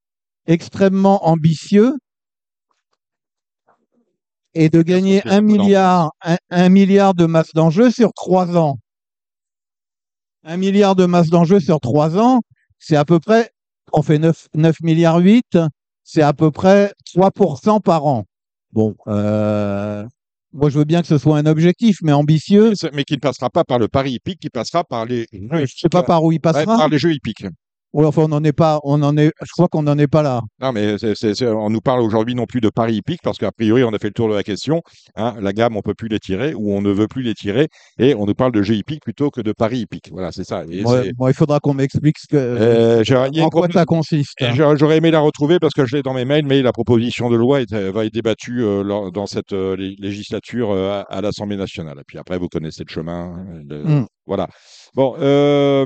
[0.47, 1.93] extrêmement ambitieux
[4.59, 8.77] et de gagner un milliard, un, un milliard de masse d'enjeux sur trois ans.
[10.43, 12.41] Un milliard de masse d'enjeux sur trois ans,
[12.77, 13.51] c'est à peu près,
[13.93, 15.57] on fait 9, 9 milliards 8,
[16.03, 18.25] c'est à peu près 3% par an.
[18.73, 20.05] Bon, euh,
[20.51, 22.73] moi je veux bien que ce soit un objectif, mais ambitieux.
[22.93, 25.89] Mais qui ne passera pas par le pari hippique, qui passera par les Je sais
[25.89, 26.77] pas par où il Ouais, passera.
[26.77, 27.45] par les jeux hippiques.
[27.93, 30.41] Enfin, on n'en est pas, on en est, je crois qu'on n'en est pas là.
[30.61, 33.37] Non, mais c'est- c'est- c'est- on nous parle aujourd'hui non plus de paris hippiques parce
[33.39, 34.81] qu'a priori, on a fait le tour de la question.
[35.15, 37.67] hein, la gamme, on peut plus les tirer ou on ne veut plus les tirer
[37.97, 40.09] et on nous parle de jeux hippiques plutôt que de paris hippiques.
[40.11, 40.63] Voilà, c'est ça.
[40.69, 43.85] Et Ouais, c'est- bon, il faudra qu'on m'explique ce que, Euh, en une quoi ça
[43.85, 44.37] consiste.
[44.53, 47.35] J'aurais aimé la retrouver parce que je l'ai dans mes mails, mais la proposition de
[47.35, 51.97] loi est- va être débattue euh, dans cette euh, lé- législature à, à l'Assemblée nationale.
[51.99, 53.35] Et puis après, vous connaissez le chemin.
[53.49, 54.05] euh, le- Mm.
[54.27, 54.47] Voilà.
[54.95, 55.85] Bon, euh,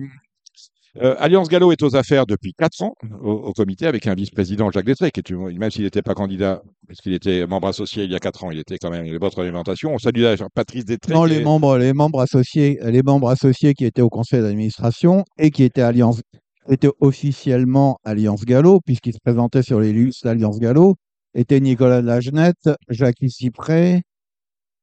[1.01, 2.93] euh, Alliance Gallo est aux affaires depuis quatre ans
[3.23, 6.61] au, au comité avec un vice-président Jacques Destré, qui est, même s'il n'était pas candidat,
[6.87, 9.17] parce qu'il était membre associé il y a quatre ans, il était quand même une
[9.17, 9.93] votre alimentation.
[9.93, 11.13] On salue d'ailleurs Patrice Destré.
[11.13, 15.23] Non, les est- membres, les membres associés, les membres associés qui étaient au conseil d'administration
[15.39, 16.21] et qui étaient alliance,
[16.69, 20.95] étaient officiellement Alliance Gallo, puisqu'ils se présentaient sur les listes d'Alliance Gallo,
[21.35, 24.03] étaient Nicolas Lagenette, Jacques Cypré,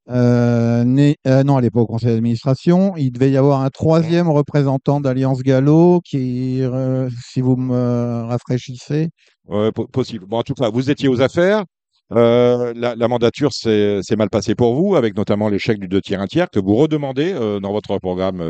[0.08, 2.96] euh, né- euh, non, elle n'est pas au conseil d'administration.
[2.96, 9.10] Il devait y avoir un troisième représentant d'Alliance Gallo qui, euh, si vous me rafraîchissez,
[9.46, 10.26] Ouais, po- possible.
[10.26, 11.64] Bon, en tout cas, vous étiez aux affaires.
[12.10, 16.26] La, la mandature s'est mal passée pour vous, avec notamment l'échec du deux tiers un
[16.26, 17.32] tiers que vous redemandez
[17.62, 18.40] dans votre programme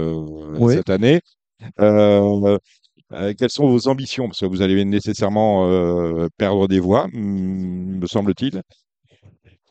[0.59, 0.75] Oui.
[0.75, 1.21] cette année.
[1.79, 4.29] Quelles sont vos ambitions?
[4.29, 5.69] Parce que vous allez nécessairement
[6.39, 8.63] perdre des voix, hmm, me semble-t-il.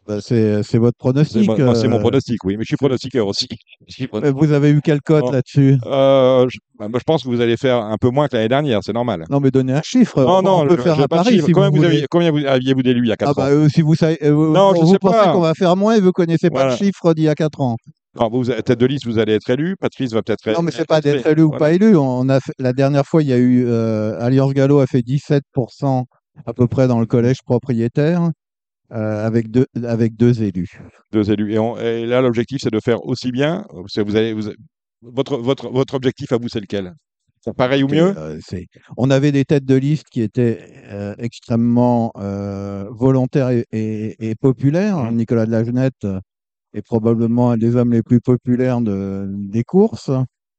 [0.10, 1.52] Bah, c'est c'est votre C'est pronostic.
[1.76, 3.48] c'est mon euh, pronostic, oui, mais je suis pronostiqueur aussi.
[3.88, 5.32] Je suis Vous avez eu quelle cote Bon.
[5.32, 5.78] là-dessus?
[5.86, 8.80] Euh, je, bah, je pense que vous allez faire un peu moins que l'année dernière,
[8.84, 9.24] c'est normal.
[9.30, 10.22] Non, mais donnez un chiffre.
[10.22, 11.46] Non, on non, peut je- faire j'ai un pas de pari chiffre.
[11.48, 11.96] si combien vous vous, voulez.
[11.96, 13.96] aviez, combien vous aviez-vous d'élus il y a 4 Ah bah ans euh, si vous
[13.96, 15.32] savez, euh, vous- Non, je vous sais pensez pas.
[15.32, 17.78] qu'on va faire moins et vous connaissez pas le chiffre d'il y a 4 ans.
[18.20, 19.76] Non, vous, tête de liste, vous allez être élu.
[19.80, 21.60] Patrice va peut-être Non, mais c'est être pas d'être élu ou Voilà.
[21.60, 21.96] pas élu.
[21.96, 25.02] On a fait- la dernière fois, il y a eu euh, Alliance Gallo a fait
[25.02, 26.06] 17%
[26.46, 28.30] à peu près dans le collège propriétaire
[28.92, 30.80] euh, avec deux avec deux élus.
[31.12, 31.54] deux élus.
[31.54, 33.66] Et, on- et là, l'objectif, c'est de faire aussi bien.
[33.72, 34.50] Vous allez, vous,
[35.02, 36.94] votre, votre, votre objectif à vous, c'est lequel?
[37.56, 38.14] Pareil ou mieux?
[38.18, 38.68] Euh, c'est-
[38.98, 40.60] on avait des têtes de liste qui étaient
[40.92, 44.98] euh, extrêmement euh, volontaires et, et- et populaires.
[44.98, 45.16] Mmh.
[45.16, 46.06] Nicolas de la Genette
[46.74, 50.12] est probablement un des hommes les plus populaires de- des courses.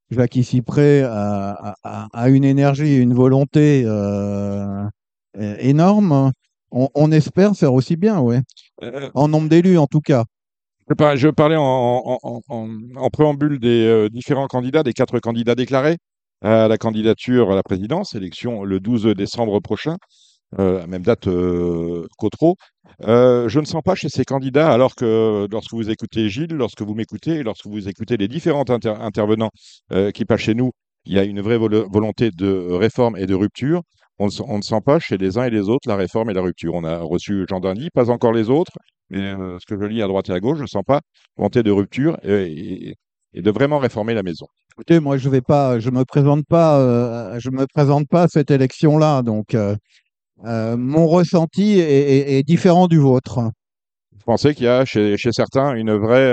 [0.09, 3.85] Jacques Cypré a, a- a- une énergie et une volonté
[5.59, 6.31] énorme.
[6.71, 8.41] On, on espère faire aussi bien, ouais.
[8.83, 10.25] Euh, En nombre d'élus, en tout cas.
[10.89, 12.19] je, par- je parlais en,
[13.11, 15.97] préambule des euh, différents candidats, des quatre candidats déclarés
[16.43, 19.97] à la candidature à la présidence, élection le 12 décembre prochain,
[20.59, 22.55] euh, à même date euh, qu'Autreau.
[23.05, 26.95] Je ne sens pas chez ces candidats, alors que lorsque vous écoutez Gilles, lorsque vous
[26.95, 29.51] m'écoutez, lorsque vous écoutez les différents inter- intervenants
[30.13, 30.71] qui passent chez nous,
[31.05, 33.81] il y a une vraie volo- volonté de réforme et de rupture.
[34.21, 36.29] On ne, sent- on ne sent pas chez les uns et les autres la réforme
[36.29, 36.73] et la rupture.
[36.75, 38.73] On a reçu Jean Dandy, pas encore les autres,
[39.09, 41.01] mais euh, ce que je lis à droite et à gauche, je ne sens pas
[41.37, 42.43] volonté de rupture et,
[42.89, 42.95] et-
[43.33, 44.45] et de vraiment réformer la maison.
[44.73, 48.27] Écoutez, moi, je vais pas, je me présente pas, euh, je me présente pas à
[48.27, 49.75] cette élection-là, donc euh,
[50.45, 53.39] mon ressenti est, est- est différent du vôtre.
[54.13, 56.31] Vous pensez qu'il y a chez, chez certains une vraie...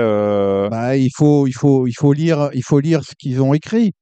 [0.69, 3.93] Bah, il faut, il faut, il faut lire, il faut lire ce qu'ils ont écrit.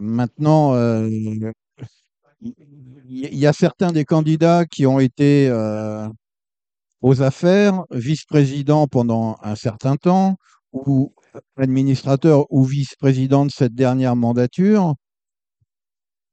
[0.00, 1.08] Maintenant, euh,
[2.42, 6.08] il y a certains des candidats qui ont été euh,
[7.00, 10.36] aux affaires, vice-président pendant un certain temps,
[10.72, 11.12] ou
[11.56, 14.94] administrateur ou vice-président de cette dernière mandature.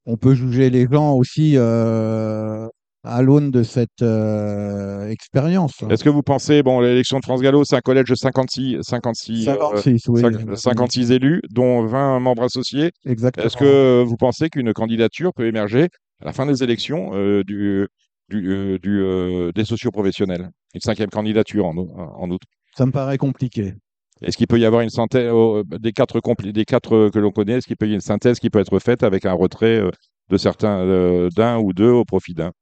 [0.06, 2.68] On peut juger les gens aussi euh,
[3.02, 5.72] à l'aune de cette euh, expérience.
[5.88, 9.48] Est-ce que vous pensez, bon, l'élection de France Gallo, c'est un collège de 56, 56,
[9.48, 10.20] euh, 56, oui.
[10.20, 12.90] cinq- 56 élus, dont 20 membres associés.
[13.06, 13.46] Exactement.
[13.46, 15.88] Est-ce que vous pensez qu'une candidature peut émerger
[16.20, 17.86] à la fin des élections euh, du,
[18.28, 20.50] du, euh, du, euh, des socioprofessionnels?
[20.74, 22.46] Une cinquième candidature en, en outre.
[22.76, 23.74] Ça me paraît compliqué.
[24.22, 26.20] Est-ce qu'il peut y avoir une synthèse oh, des quatre,
[26.52, 28.58] des quatre euh, que l'on connaît Est-ce qu'il peut y avoir une synthèse qui peut
[28.58, 29.90] être faite avec un retrait euh,
[30.28, 32.52] de certains, euh, d'un ou deux au profit d'un?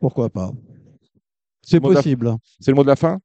[0.00, 0.50] Pourquoi pas?
[1.62, 2.34] C'est possible.
[2.60, 3.18] C'est le mot de la fin?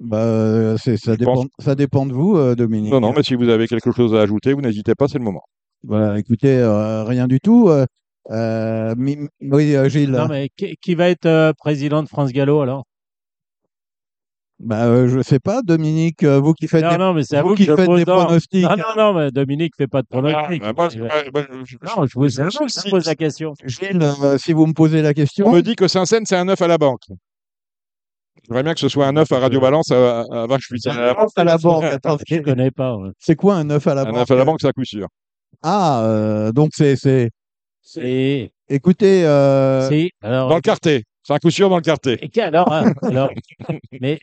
[0.00, 2.92] Bah, euh, c'est- ça, dépend, pense- ça dépend de vous, euh, Dominique.
[2.92, 5.24] Non, non, mais si vous avez quelque chose à ajouter, vous n'hésitez pas, c'est le
[5.24, 5.42] moment.
[5.84, 7.68] Bah, écoutez, euh, rien du tout.
[7.68, 7.86] euh,
[8.30, 10.10] euh, oui, Gilles.
[10.10, 12.84] Non, mais qui, qui va être euh, président de France Gallo alors?
[14.58, 17.36] Bah, euh, je sais pas, Dominique, euh, vous qui faites Non, des, non, mais c'est
[17.36, 17.98] à vous vous qui que je faites pose.
[18.02, 18.62] des Non, pronostics.
[18.62, 20.62] non, non, non, mais Dominique fait pas de pronostics.
[20.64, 23.14] Ah, moi, Il va- ouais, bah, je- Non, je vous à je Si- pose la
[23.14, 23.52] question.
[23.66, 26.48] Gilles, euh, si vous me posez la question, On me dit que Saint-Saëns, c'est un
[26.48, 27.02] œuf à la banque.
[28.48, 30.96] J'aimerais bien que ce soit un œuf à Radio Balance à, à, à vache un
[30.98, 32.96] œuf à la banque, attendez, Je connais pas.
[32.96, 33.10] ouais.
[33.18, 34.16] c'est quoi un œuf à la Un banque?
[34.22, 35.08] œuf à la banque, c'est à coup sûr.
[35.62, 37.30] Ah, euh, donc c'est, c'est,
[37.82, 38.50] C'est.
[38.70, 41.04] écoutez, euh, c'est- Alors, Dans le quartier.
[41.24, 42.18] C'est à coup sûr dans le quartier.
[42.22, 43.30] Et alors, hein, alors,
[44.00, 44.18] mais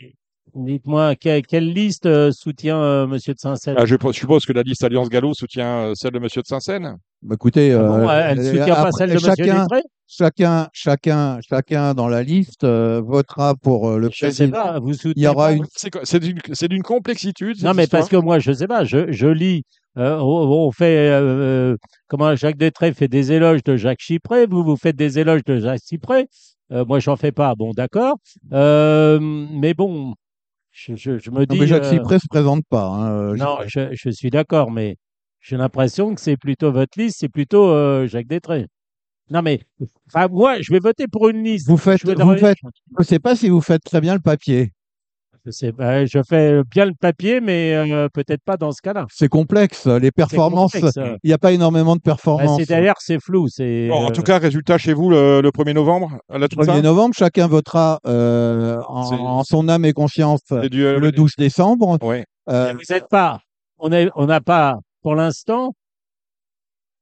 [0.55, 4.61] dites-moi, que- quelle liste euh, soutient euh, Monsieur de Saint-Saëns Ah, je suppose que la
[4.61, 6.97] liste Alliance Gallo soutient euh, celle de Monsieur de Saint-Saëns.
[7.21, 9.81] bah, écoutez, Ah bon, euh, Elle euh, soutient pas après, celle de Monsieur chacun, Dupré?
[10.07, 14.51] chacun, chacun, chacun dans la liste euh, votera pour euh, le Je sais président.
[14.51, 14.79] pas.
[14.79, 15.53] Vous soutenez Il y aura pas?
[15.53, 17.61] une, C'est quoi C'est d'une c'est d'une complexitude.
[17.63, 19.63] Non, mais histoire parce que moi, je sais pas, je, je lis,
[19.97, 21.75] euh, on, fait,
[22.07, 25.59] comment Jacques Détré fait des éloges de Jacques Chipré, vous, vous faites des éloges de
[25.59, 26.27] Jacques Chipré,
[26.71, 28.15] euh, moi, j'en fais pas, bon, d'accord,
[28.51, 30.13] Euh, mais bon,
[30.73, 31.59] je, je, je me non, dis.
[31.59, 32.87] mais Jacques euh, Cyprès se présente pas.
[32.87, 34.97] hein, euh, non, je, je suis d'accord, mais
[35.39, 38.67] j'ai l'impression que c'est plutôt votre liste, c'est plutôt euh, Jacques Détré.
[39.29, 39.61] Non, mais,
[40.07, 41.67] enfin, moi, je vais voter pour une liste.
[41.67, 42.53] Vous faites, Je
[42.99, 44.71] je sais pas si vous faites très bien le papier.
[45.45, 49.05] Je, fais bien le papier, mais euh, peut-être pas dans ce cas-là.
[49.11, 49.85] C'est complexe.
[49.87, 51.17] Les performances, complexe, euh.
[51.23, 52.59] il n'y a pas énormément de Bah, performances.
[52.59, 53.47] c'est d'ailleurs, c'est flou.
[53.49, 56.47] C'est, Bon, en euh, tout cas, résultat chez vous le, le 1er novembre à la
[56.47, 60.41] Le 1er novembre, chacun votera euh, en, en son âme et conscience
[60.71, 61.97] du, euh, le 12 décembre.
[62.01, 62.25] Ouais.
[62.49, 63.39] Euh, vous n'êtes pas,
[63.79, 65.73] on n'a on n'a pas, pour l'instant,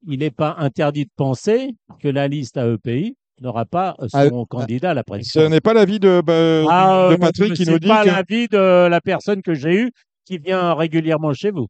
[0.07, 4.45] il n'est pas interdit de penser que la liste AEPI n'aura pas euh, Ah, son
[4.45, 5.49] candidat à la Ce présidence.
[5.49, 6.33] n'est pas l'avis de, bah,
[6.69, 9.73] Ah, de euh, Patrick qui nous dit pas que l'avis de la personne que j'ai
[9.75, 9.91] eue
[10.25, 11.67] qui vient régulièrement chez vous.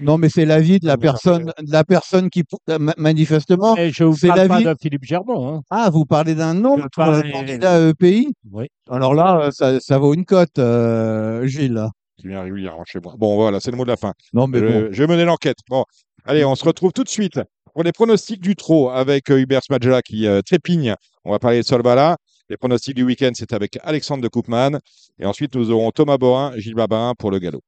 [0.00, 2.94] non, mais c'est l'avis de la Vous en personne, de la personne qui, euh, ma-
[2.96, 3.76] manifestement.
[3.76, 5.48] Et je vous parle pas l'avis- de Philippe Germont.
[5.48, 5.60] Hein.
[5.70, 6.60] Ah, vous parlez d'un
[6.94, 8.66] parlais- de candidats EPI Oui.
[8.90, 11.84] Alors là, euh, ça, ça vaut une cote, euh, Gilles.
[12.18, 13.14] qui vient régulièrement chez moi.
[13.16, 14.12] Bon, voilà, c'est le mot de la fin.
[14.34, 14.88] Non, mais je, bon.
[14.90, 15.56] je vais mener l'enquête.
[15.70, 15.84] Bon,
[16.26, 17.40] allez, on se retrouve tout de suite
[17.72, 20.94] pour les pronostics du trot avec euh, Hubert Smadjala qui euh, trépigne.
[21.24, 22.16] On va parler de Solvala.
[22.48, 24.78] Les pronostics du week-end, c'est avec Alexandre de Koopman.
[25.18, 27.62] Et ensuite, nous aurons Thomas Borin, Gilles Barbarin pour le galop.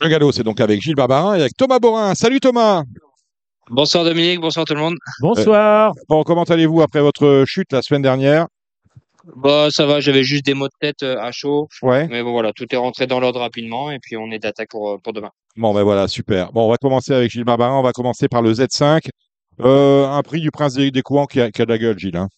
[0.00, 2.14] Le galop, c'est donc avec Gilles Barbarin et avec Thomas Borin.
[2.14, 2.82] Salut Thomas
[3.70, 4.96] Bonsoir Dominique, bonsoir tout le monde.
[5.20, 5.92] Bonsoir.
[6.08, 8.46] Bon, comment allez-vous après votre chute la semaine dernière?
[9.36, 12.08] Bah ça va, j'avais juste des mots de tête euh, à chaud, Ouais.
[12.08, 14.90] mais bon voilà, tout est rentré dans l'ordre rapidement et puis on est d'attaque pour,
[14.90, 15.30] euh, pour demain.
[15.56, 16.50] Bon, ben voilà, super.
[16.52, 17.78] Bon, on va commencer avec Gilles Barbarin.
[17.78, 19.08] On va commencer par le Z5.
[19.60, 21.98] Euh, un prix du Prince des, des Courants qui a, qui a de la gueule,
[21.98, 22.16] Gilles.
[22.16, 22.28] Hein.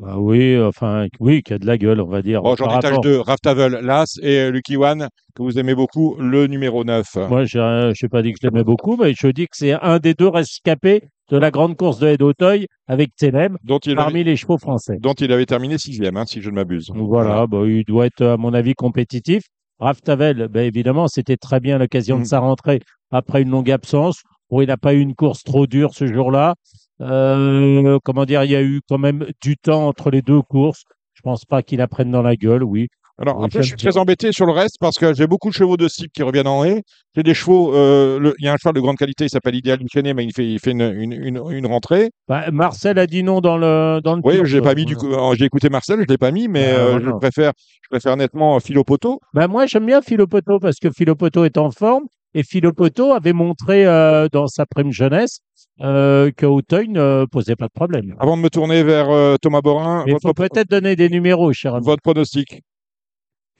[0.00, 2.40] Bah oui, enfin, oui, qui a de la gueule, on va dire.
[2.40, 3.20] Bon, j'en détache rapport- deux.
[3.20, 7.16] Raftavel, Las et euh, Lucky One, que vous aimez beaucoup, le numéro 9.
[7.28, 9.98] Moi, je n'ai pas dit que je l'aimais beaucoup, mais je dis que c'est un
[9.98, 14.30] des deux rescapés de la grande course de Haye-d'Auteuil avec Télème dont il, parmi avait,
[14.30, 14.96] les chevaux français.
[15.00, 16.90] dont il avait terminé sixième, hein, si je ne m'abuse.
[16.94, 19.42] Voilà, bah, il doit être, à mon avis, compétitif.
[19.80, 24.22] Raftavel, ben, évidemment, c'était très bien l'occasion de sa rentrée après une longue absence.
[24.50, 26.54] Bon, il n'a pas eu une course trop dure ce jour-là.
[27.00, 30.84] Euh, comment dire, il y a eu quand même du temps entre les deux courses.
[31.14, 32.88] Je pense pas qu'il la prenne dans la gueule, oui.
[33.18, 35.50] Alors, Oui, après, j'aime je suis très embêté sur le reste parce que j'ai beaucoup
[35.50, 36.82] de chevaux de cible qui reviennent en haie.
[37.14, 39.78] C'est des chevaux, euh, il y a un cheval de grande qualité, il s'appelle Idéal
[39.84, 42.12] Enchaîné, mais il fait, il fait une, une, une, une rentrée.
[42.28, 45.08] Bah, Marcel a dit non dans le dans le Oui, l'ai pas mis du coup.
[45.34, 47.52] J'ai écouté Marcel, je l'ai pas mis, mais Ah, euh, je préfère,
[47.82, 49.20] je préfère nettement Philopoto.
[49.34, 53.86] Ben, moi, j'aime bien Philopoto parce que Philopoto est en forme et Philopoto avait montré
[53.86, 55.40] euh, dans sa prime jeunesse
[55.80, 58.14] euh, que Auteuil ne posait pas de problème.
[58.18, 61.74] Avant de me tourner vers euh, Thomas Borin, il faut peut-être donner des numéros, cher
[61.74, 61.84] ami.
[61.84, 62.62] votre pronostic.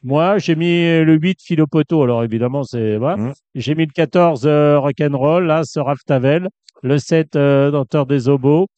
[0.03, 2.03] Moi, j'ai mis le 8 Philopoto.
[2.03, 2.97] Alors, évidemment, c'est.
[2.97, 3.17] Voilà.
[3.19, 3.33] Mhm.
[3.55, 6.49] J'ai mis le 14 euh, Rock'n'Roll, là, ce Raftavel.
[6.83, 8.69] Le 7 euh, Denteur des Obos.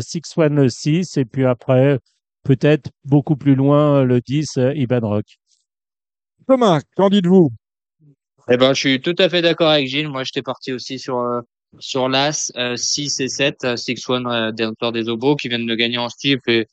[0.00, 1.16] Six One le 6.
[1.16, 1.98] Et puis après,
[2.42, 5.38] peut-être beaucoup plus loin, le 10 euh, Iban Rock.
[6.48, 7.50] Thomas, qu'en dites-vous?
[8.50, 11.18] Eh ben je suis tout à fait d'accord avec Gilles, moi j'étais parti aussi sur
[11.20, 11.40] euh,
[11.78, 15.66] sur l'As euh, 6 et 7, euh, Six One euh, Dentor des Obos qui viennent
[15.66, 16.66] de gagner en steep et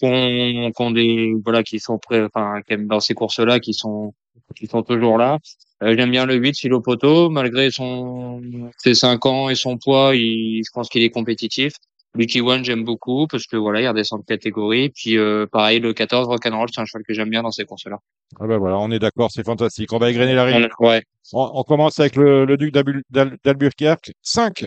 [0.00, 4.12] qu'on qu'on des voilà qui sont prêts enfin dans ces courses-là qui sont
[4.56, 5.38] qui sont toujours là.
[5.82, 8.42] Euh, J'aime bien le 8 Philopoto malgré son
[8.78, 11.74] ses 5 ans et son poids, il, je pense qu'il est compétitif.
[12.16, 14.90] Lucky One, j'aime beaucoup parce que voilà, il redescend de catégorie.
[14.90, 17.98] Puis euh, pareil, le 14 Rock'n'Roll, c'est un cheval que j'aime bien dans ces courses-là.
[18.38, 19.92] Ah ben voilà, on est d'accord, c'est fantastique.
[19.92, 20.68] On va égrener la rive.
[20.80, 21.02] On- Ouais.
[21.32, 24.12] On, on commence avec le, le duc d'Albu- d'Al- d'Albuquerque.
[24.22, 24.66] 5.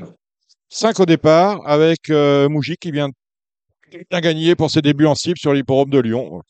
[0.69, 3.09] 5 au départ avec euh, Moujik qui vient
[4.11, 6.41] bien gagner pour ses débuts en cible sur l'hipporome de Lyon.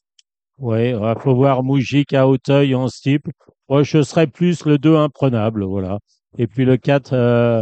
[0.57, 3.29] Oui, il faut voir Moujik à Hauteuil en steeple.
[3.69, 5.99] Moi, je serais plus le 2 imprenable, voilà.
[6.39, 7.61] Et puis le 4, euh,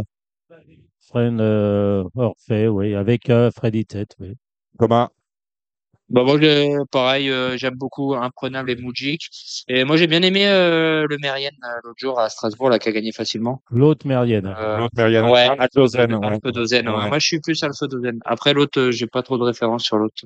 [1.08, 4.34] Fren euh, Orphée, oui, avec euh, Freddy Tête, oui.
[4.78, 5.08] Thomas?
[6.08, 9.28] Bah moi, je- pareil, euh, j'aime beaucoup Imprenable et Moujik.
[9.68, 12.88] Et moi, j'ai bien aimé euh, le Mérienne euh, l'autre jour à Strasbourg, là, qui
[12.88, 13.62] a gagné facilement.
[13.70, 14.46] L'autre Mérienne.
[14.46, 15.24] Euh, L'autre Mérienne.
[15.24, 16.26] ouais, Alpha-Dozen, ouais.
[16.26, 16.94] Alpha-Dozen, ouais.
[16.94, 17.08] Ouais.
[17.08, 18.20] Moi, je suis plus Alpha-Dozen.
[18.24, 20.24] Après, l'autre, j'ai pas trop de références sur l'autre.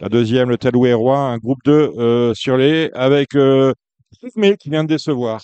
[0.00, 3.72] La deuxième, le Taloué Roi, un groupe 2 euh, sur les avec euh,
[4.34, 5.40] mais qui vient de décevoir.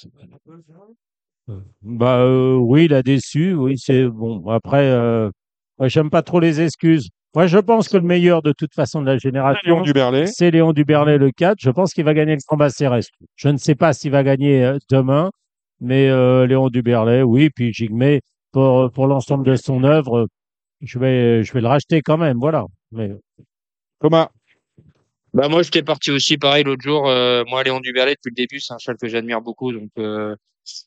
[1.82, 3.54] Bah euh, oui, il a déçu.
[3.54, 4.46] Oui, c'est bon.
[4.48, 5.30] Après, euh,
[5.78, 7.08] moi, j'aime pas trop les excuses.
[7.34, 10.26] Moi, je pense que le meilleur de toute façon de la génération, Léon Duberlet.
[10.26, 11.58] c'est Léon Duberlet le 4.
[11.60, 12.88] Je pense qu'il va gagner le Grand Basset
[13.36, 15.30] Je ne sais pas s'il va gagner euh, demain,
[15.80, 17.50] mais euh, Léon Duberlet, oui.
[17.50, 18.18] Puis Jigme,
[18.52, 20.26] pour, pour l'ensemble de son œuvre,
[20.80, 22.38] je vais, je vais le racheter quand même.
[22.38, 22.64] Voilà.
[22.90, 23.12] Mais
[24.00, 24.28] Thomas.
[25.32, 27.08] Bah moi j'étais parti aussi pareil l'autre jour.
[27.08, 30.34] Euh, moi Léon Duberlet depuis le début c'est un cheval que j'admire beaucoup donc euh,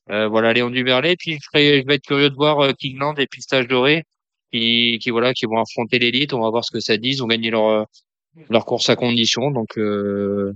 [0.08, 1.16] voilà Léon Duberlet.
[1.18, 4.04] Puis je, serais- je vais être curieux de voir euh, Kingland et Pistache Doré
[4.52, 6.34] qui, qui voilà qui vont affronter l'élite.
[6.34, 7.10] On va voir ce que ça dit.
[7.10, 7.84] Ils ont gagné leur euh,
[8.50, 10.54] leur course à condition donc euh,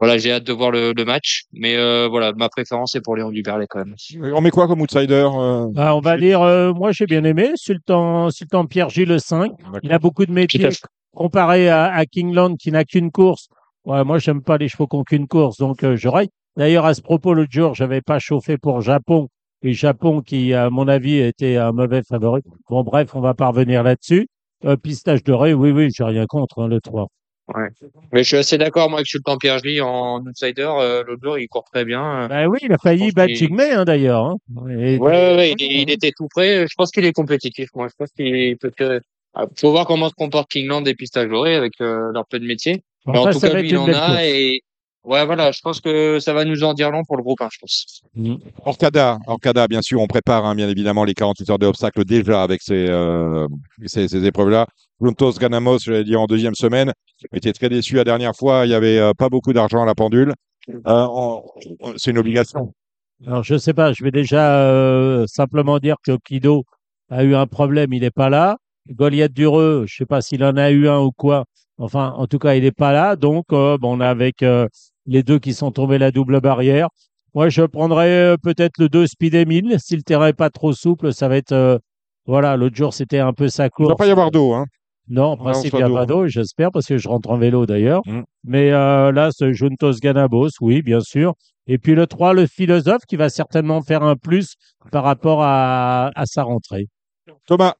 [0.00, 1.42] voilà j'ai hâte de voir le, le match.
[1.52, 3.94] Mais euh, voilà ma préférence c'est pour Léon Duberlet quand même.
[4.34, 7.50] On met quoi comme outsider euh, bah, on va dire, euh, moi j'ai bien aimé
[7.56, 9.50] Sultan, Sultan Pierre Gilles le 5.
[9.82, 10.60] Il a beaucoup de métiers.
[11.14, 13.48] Comparé à, à Kingland qui n'a qu'une course.
[13.84, 16.28] Ouais, moi, j'aime pas les chevaux qui n'ont qu'une course, donc euh, je raille.
[16.58, 19.28] D'ailleurs, à ce propos, l'autre jour, j'avais pas chauffé pour Japon.
[19.62, 22.42] Et Japon, qui, à mon avis, était un mauvais favori.
[22.68, 24.28] Bon, bref, on va pas revenir là-dessus.
[24.64, 27.06] Euh, pistage doré, oui, oui, j'ai rien contre, hein, le 3.
[27.56, 27.68] Ouais.
[28.12, 30.68] Mais je suis assez d'accord moi avec Sultan Pierre-Gilles en outsider.
[30.68, 32.24] Euh, l'autre jour il court très bien.
[32.24, 34.22] Euh, Bah oui, il a failli battre Jigme, hein, d'ailleurs.
[34.26, 34.36] hein.
[34.68, 36.66] Et- Ouais, ouais, ouais, il, il était tout prêt.
[36.68, 37.70] Je pense qu'il est compétitif.
[37.74, 38.70] Moi, je pense qu'il peut.
[38.76, 39.00] que-
[39.34, 42.44] Ah, Faut voir comment se comporte Kingland et Pistache Doré avec euh, leur peu de
[42.46, 42.82] métier.
[43.06, 44.18] Mais en tout ça cas, lui, il en a course.
[44.24, 44.60] et
[45.04, 45.52] ouais, voilà.
[45.52, 48.02] Je pense que ça va nous en dire long pour le groupe, hein, je pense.
[48.64, 52.62] Orcada, Orcada, bien sûr, on prépare hein, bien évidemment les 48 heures d'obstacles déjà avec
[52.62, 53.46] ces, euh,
[53.86, 54.66] ces, ces épreuves-là.
[55.00, 56.92] Juntos Ganamos, je l'ai dit en deuxième semaine,
[57.32, 58.66] était très déçu la dernière fois.
[58.66, 60.34] Il y avait euh, pas beaucoup d'argent à la pendule.
[60.68, 61.42] Euh, on-
[61.80, 62.72] on- c'est une obligation.
[63.26, 66.64] Alors, je sais pas, je vais déjà euh, simplement dire que Kido
[67.10, 68.58] a eu un problème, il n'est pas là.
[68.90, 71.44] Goliath Dureux, je sais pas s'il en a eu un ou quoi.
[71.78, 73.16] Enfin, en tout cas, il n'est pas là.
[73.16, 74.66] Donc, euh, bon, on a avec euh,
[75.06, 76.88] les deux qui sont tombés la double barrière.
[77.34, 79.76] Moi, je prendrais euh, peut-être le 2 Speed Emile.
[79.78, 81.80] Si le terrain est pas trop souple, ça va être.
[82.26, 83.88] voilà, l'autre jour, c'était un peu sa Il ne course.
[83.90, 84.52] va pas y avoir d'eau.
[84.54, 84.66] Hein.
[85.08, 86.22] Non, en principe, il n'y a pas d'eau.
[86.22, 88.02] d'eau, j'espère, parce que je rentre en vélo d'ailleurs.
[88.06, 88.22] Mm.
[88.44, 91.34] Mais euh, là, ce Juntos Ganabos, oui, bien sûr.
[91.66, 94.54] Et puis le 3, le philosophe, qui va certainement faire un plus
[94.90, 96.88] par rapport à, à sa rentrée.
[97.46, 97.74] Thomas,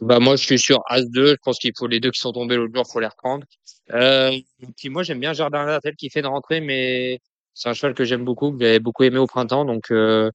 [0.00, 1.28] Bah moi, je suis sur As 2.
[1.30, 3.44] Je pense qu'il faut les deux qui sont tombés l'autre jour, faut les reprendre.
[3.92, 4.32] Euh,
[4.76, 7.20] puis moi, j'aime bien Jardin Latel qui fait une rentrée, mais
[7.54, 9.64] c'est un cheval que j'aime beaucoup, que j'avais beaucoup aimé au printemps.
[9.64, 10.30] Donc euh,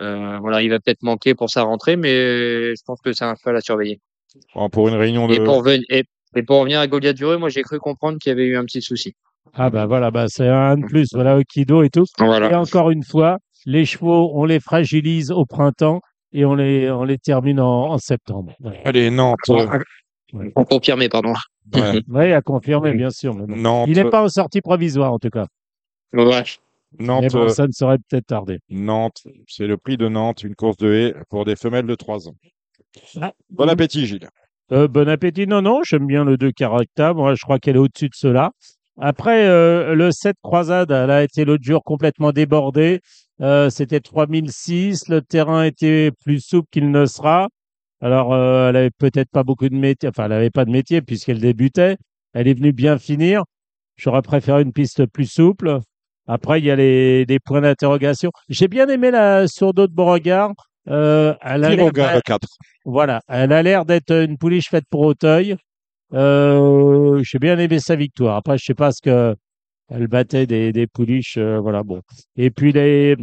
[0.00, 3.34] euh, voilà, il va peut-être manquer pour sa rentrée, mais je pense que c'est un
[3.34, 4.00] cheval à surveiller.
[4.54, 5.34] bon, pour une réunion de.
[5.34, 8.30] Et pour, ven- et, et pour revenir à Goliath Dureux, moi j'ai cru comprendre qu'il
[8.30, 9.14] y avait eu un petit souci.
[9.54, 12.04] Ah bah voilà, bah c'est un de plus, voilà, Okido et tout.
[12.50, 16.00] Et encore une fois, les chevaux, on les fragilise au printemps
[16.38, 18.52] et on les, on les termine en, en septembre.
[18.84, 19.38] Allez, Nantes.
[19.48, 19.80] euh,
[20.54, 21.32] Pour confirmer, pardon.
[21.74, 22.02] ouais.
[22.08, 23.34] Oui, à confirmer, bien sûr.
[23.34, 23.56] mais bon.
[23.56, 25.46] Nantes, Il n'est pas en sortie provisoire, en tout cas.
[26.12, 26.42] Ouais.
[26.98, 28.58] Nantes, Mais bon, euh, ça ne saurait peut-être tarder.
[28.68, 32.28] Nantes, c'est le prix de Nantes, une course de haie pour des femelles de 3
[32.28, 32.34] ans.
[33.20, 33.32] Ah.
[33.50, 34.28] Bon appétit, Gilles.
[34.72, 35.46] Euh, bon appétit.
[35.46, 37.12] Non, non, j'aime bien le 2 Caracta.
[37.14, 38.50] Moi, je crois qu'elle est au-dessus de cela.
[38.98, 43.00] Après, euh, le 7 Croisade, elle a été l'autre jour complètement débordée.
[43.42, 45.08] Euh, C'était 3006.
[45.08, 47.48] Le terrain était plus souple qu'il ne sera.
[48.00, 50.08] Alors, euh, elle avait peut-être pas beaucoup de métier.
[50.08, 51.96] Enfin, elle avait pas de métier puisqu'elle débutait.
[52.32, 53.42] Elle est venue bien finir.
[53.96, 55.80] J'aurais préféré une piste plus souple.
[56.28, 58.30] Après, il y a les, les points d'interrogation.
[58.48, 60.52] J'ai bien aimé la sourdeau de Beauregard.
[60.88, 62.48] Euh, elle a l'air Piroga, d'a- le 4.
[62.84, 65.56] voilà, elle a l'air d'être une pouliche faite pour Auteuil.
[66.14, 68.36] Euh, j'ai bien aimé sa victoire.
[68.36, 69.34] Après, je sais pas ce que
[69.88, 72.00] elle battait des, des pouliches, euh, voilà bon.
[72.36, 73.16] Et puis les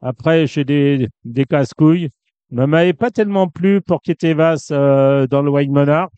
[0.00, 2.10] après, j'ai des, des casse-couilles.
[2.50, 6.10] Ne m'avait pas tellement plu pour Ketevas euh, dans le White Monarch,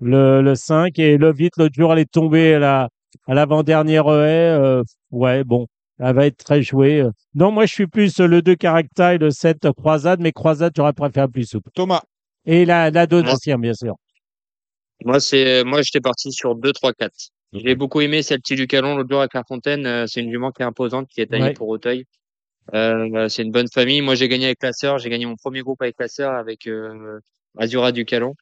[0.00, 2.88] le, le 5 et le vite l'autre jour, elle est tombée à la
[3.26, 4.56] à l'avant-dernière haie.
[4.58, 5.66] euh, ouais, bon,
[5.98, 7.04] elle va être très jouée.
[7.34, 10.92] Non, moi je suis plus le 2 Caractère et le 7 Croisade, mais Croisade, j'aurais
[10.92, 11.70] préféré plus souple.
[11.74, 12.02] Thomas,
[12.46, 13.94] Et la, la Moi- Donatien, bien sûr.
[15.04, 17.12] Moi, c'est, moi, j'étais parti sur 2, 3, 4.
[17.52, 19.86] J'ai beaucoup aimé celle petit du Calon l'autre jour à Clairefontaine.
[19.86, 21.52] Euh, C'est une jument qui est imposante, qui est taillée Ouais.
[21.52, 22.04] pour Auteuil.
[22.74, 24.00] Euh, c'est une bonne famille.
[24.02, 24.98] Moi, j'ai gagné avec la sœur.
[24.98, 27.18] J'ai gagné mon premier groupe avec la sœur, avec euh,
[27.58, 28.34] Azura du Calon.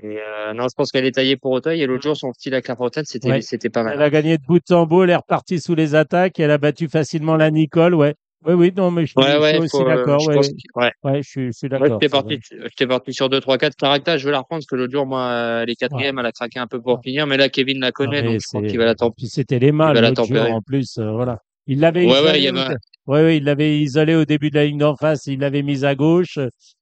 [0.00, 1.82] Et euh, non, je pense qu'elle est taillée pour Auteuil.
[1.82, 3.40] Et l'autre jour, son style à Clairefontaine, c'était Ouais.
[3.42, 3.94] c'était pas mal.
[3.94, 6.58] Elle a gagné de bout en bout, elle est repartie sous les attaques, elle a
[6.58, 8.14] battu facilement la Nicole, ouais.
[8.46, 11.22] Oui, oui, non, mais je suis, Ouais, je ouais, suis aussi euh, d'accord, je ouais,
[11.22, 11.98] je suis, je suis Moi, d'accord.
[12.00, 12.38] j'étais parti,
[12.86, 13.74] parti sur 2, 3, 4.
[13.76, 16.26] Caractère, je vais la reprendre parce que l'autre jour, moi, euh, elle est quatrième, elle
[16.26, 17.26] a craqué un peu pour finir.
[17.26, 19.28] Mais là, Kevin la Non, connaît, mais donc je pense qu'il va la temp- Puis
[19.28, 20.50] c'était les mains il va la l'autre jour tempérer.
[20.50, 21.38] en plus, euh, voilà.
[21.66, 25.26] Il l'avait isolé avait ouais, il l'avait isolé au début de la ligne d'en face,
[25.26, 26.38] il l'avait mise à gauche.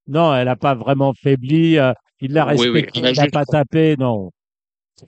[0.09, 1.79] Non, elle n'a pas vraiment faibli.
[2.21, 4.31] Il l'a Oui, oui, respecté, elle a il n'a pas tapé, non.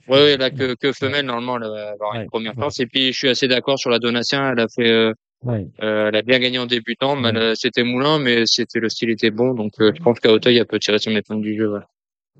[0.07, 2.79] Ouais, ouais, là, que, que femelle, normalement, elle va avoir une première place.
[2.79, 4.51] Et puis, je suis assez d'accord sur la Donatien.
[4.51, 5.13] Elle a fait, euh,
[5.45, 5.67] Ouais.
[5.81, 7.15] euh, elle a bien gagné en débutant.
[7.15, 7.53] mais Ouais.
[7.55, 9.53] C'était moulin, mais c'était, le style était bon.
[9.53, 11.87] Donc, euh, je pense qu'à Auteuil, elle peut tirer son épingle du jeu, voilà.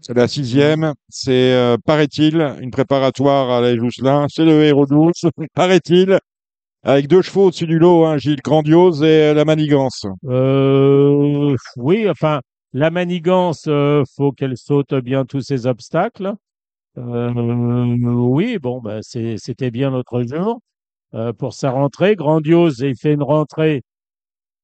[0.01, 0.93] C'est la sixième.
[1.09, 4.25] C'est, euh, paraît-il, une préparatoire à la Jousselin.
[4.29, 5.23] C'est le héros douce,
[5.55, 6.19] paraît-il.
[6.83, 10.05] Avec deux chevaux au-dessus du lot, hein, Gilles, grandiose et euh, la manigance.
[10.27, 12.41] Euh, oui, enfin,
[12.73, 16.33] la manigance, euh, faut qu'elle saute bien tous ces obstacles.
[16.97, 20.59] Euh, oui, bon, bah, c'est- c'était bien l'autre jour.
[21.15, 23.83] Euh, pour sa rentrée, grandiose, il fait une rentrée.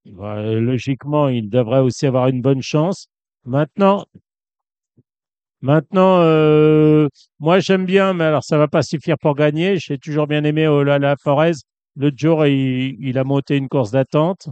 [0.06, 3.08] Bah, logiquement, il devrait aussi avoir une bonne chance.
[3.46, 4.06] Maintenant,
[5.62, 7.08] maintenant, euh,
[7.40, 9.78] moi j'aime bien, mais alors ça va pas suffire pour gagner.
[9.78, 11.54] J'ai toujours bien aimé Olala Forez.
[11.96, 14.50] L'autre jour, il, il a monté une course d'attente.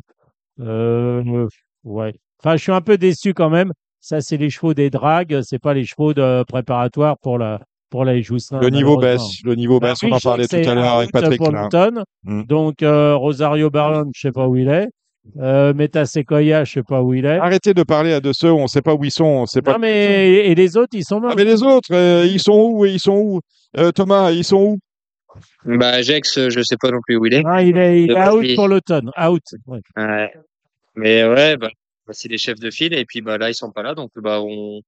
[0.60, 1.48] Euh,
[1.84, 2.14] ouais.
[2.40, 3.74] Enfin, je suis un peu déçu quand même.
[4.02, 8.06] Ça, c'est les chevaux des dragues, c'est pas les chevaux de préparatoire pour la pour
[8.22, 9.42] Jousselin, Le niveau baisse.
[9.44, 10.04] Le niveau Bah baisse.
[10.04, 11.38] On en parlait tout à l'heure avec Patrick.
[11.38, 11.64] pour là.
[11.64, 12.04] l'automne.
[12.24, 12.44] Mm.
[12.44, 14.88] Donc, euh, Rosario Baron, je sais pas où il est.
[15.38, 17.38] Euh, Meta Sequoia, je sais pas où il est.
[17.38, 19.26] Arrêtez de parler à de ceux où on ne sait pas où ils sont.
[19.26, 19.74] On sait pas.
[19.74, 21.32] Non, mais et les autres, ils sont morts.
[21.34, 23.42] Ah, mais les autres, euh, ils sont où et Ils sont où?
[23.78, 24.80] Euh, Thomas, ils sont où?
[25.66, 27.44] Bah, Jex, je sais pas non plus où il est.
[27.46, 29.12] Ah, il est, il est out pour l'automne.
[29.20, 29.44] Out.
[29.68, 29.80] Ouais.
[29.96, 30.32] Ouais.
[30.96, 31.70] Mais ouais, bah,
[32.10, 34.10] bah, c'est les chefs de file et puis bah là ils sont pas là donc
[34.16, 34.82] bah on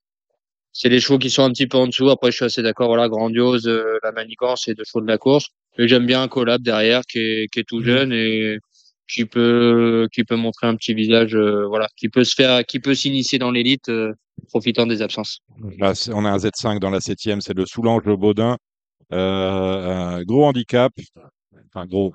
[0.74, 2.10] c'est les chevaux qui sont un petit peu en dessous.
[2.10, 5.18] Après je suis assez d'accord voilà grandiose euh, la manigance c'est deux chevaux de la
[5.18, 5.48] course.
[5.78, 7.86] Mais j'aime bien un collab derrière qui est qui est tout Mhm.
[7.86, 8.60] jeune et
[9.08, 12.80] qui peut qui peut montrer un petit visage euh, voilà qui peut se faire qui
[12.80, 14.14] peut s'initier dans l'élite euh,
[14.50, 15.40] profitant des absences.
[15.78, 18.58] Là, on a un Z5 dans la septième, c'est le Soulange le Baudin.
[19.12, 20.94] Euh, un gros handicap.
[21.74, 22.14] Enfin, gros.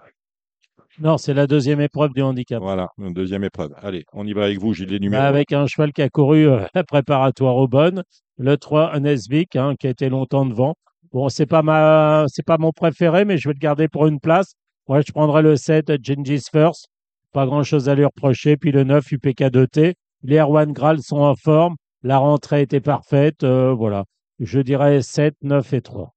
[0.98, 2.62] Non, c'est la deuxième épreuve du handicap.
[2.62, 3.74] Voilà, une deuxième épreuve.
[3.82, 5.22] Allez, on y va avec vous, Gilles, les numéros.
[5.22, 8.02] Bah, avec un cheval qui a couru euh, la préparatoire au bonnes.
[8.38, 10.74] Le 3, un Esvik, hein, qui a été longtemps devant.
[11.12, 14.20] Bon, c'est pas ma, c'est pas mon préféré, mais je vais le garder pour une
[14.20, 14.54] place.
[14.88, 16.88] Ouais, je prendrai le 7, Gengis First.
[17.32, 18.56] Pas grand chose à lui reprocher.
[18.56, 19.94] Puis le 9, UPK2T.
[20.22, 21.76] Les Erwan Graal sont en forme.
[22.02, 23.44] La rentrée était parfaite.
[23.44, 24.04] Euh, voilà.
[24.38, 26.14] Je dirais 7, 9 et 3.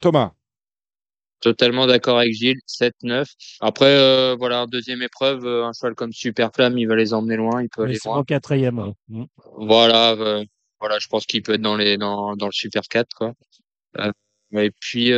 [0.00, 0.32] Thomas,
[1.44, 3.26] Totalement d'accord avec Gilles 7-9.
[3.60, 7.36] Après euh, voilà en deuxième épreuve euh, un cheval comme Superflamme il va les emmener
[7.36, 8.16] loin il peut Mais aller loin.
[8.16, 8.78] mon quatrième.
[8.78, 8.92] ouais.
[9.08, 9.24] Mm.
[9.58, 10.42] Voilà, euh,
[10.80, 13.32] voilà, je pense qu'il peut être dans les dans dans le Super 4 quoi.
[13.98, 14.10] Euh,
[14.52, 15.12] et puis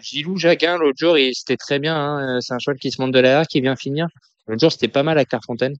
[0.00, 1.94] Gilou Jacquin l'autre jour, il c'était très bien.
[1.96, 4.06] Hein, c'est un cheval qui se monte de l'arrière, qui vient finir.
[4.46, 5.76] L'autre jour, c'était pas mal à Clairefontaine.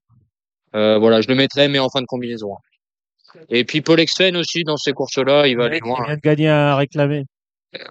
[0.72, 2.54] Voilà, je le mettrais, mais en fin de combinaison.
[2.54, 3.40] hein.
[3.48, 6.04] Et puis Paul Exfen aussi dans ces courses-là, il va aller Il loin.
[6.04, 7.24] vient de gagner à réclamer.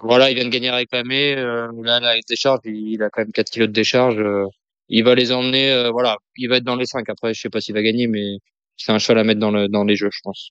[0.04, 1.36] Voilà, il vient de gagner à réclamer.
[1.38, 4.18] Euh, là, là, avec décharge, il, il a quand même 4 kilos de décharge.
[4.18, 4.46] euh,
[4.90, 5.72] il va les emmener.
[5.72, 7.08] euh, voilà, il va être dans les 5.
[7.10, 8.38] Après, je sais pas s'il va gagner, mais
[8.78, 10.50] c'est un cheval à mettre dans le dans les jeux, je pense.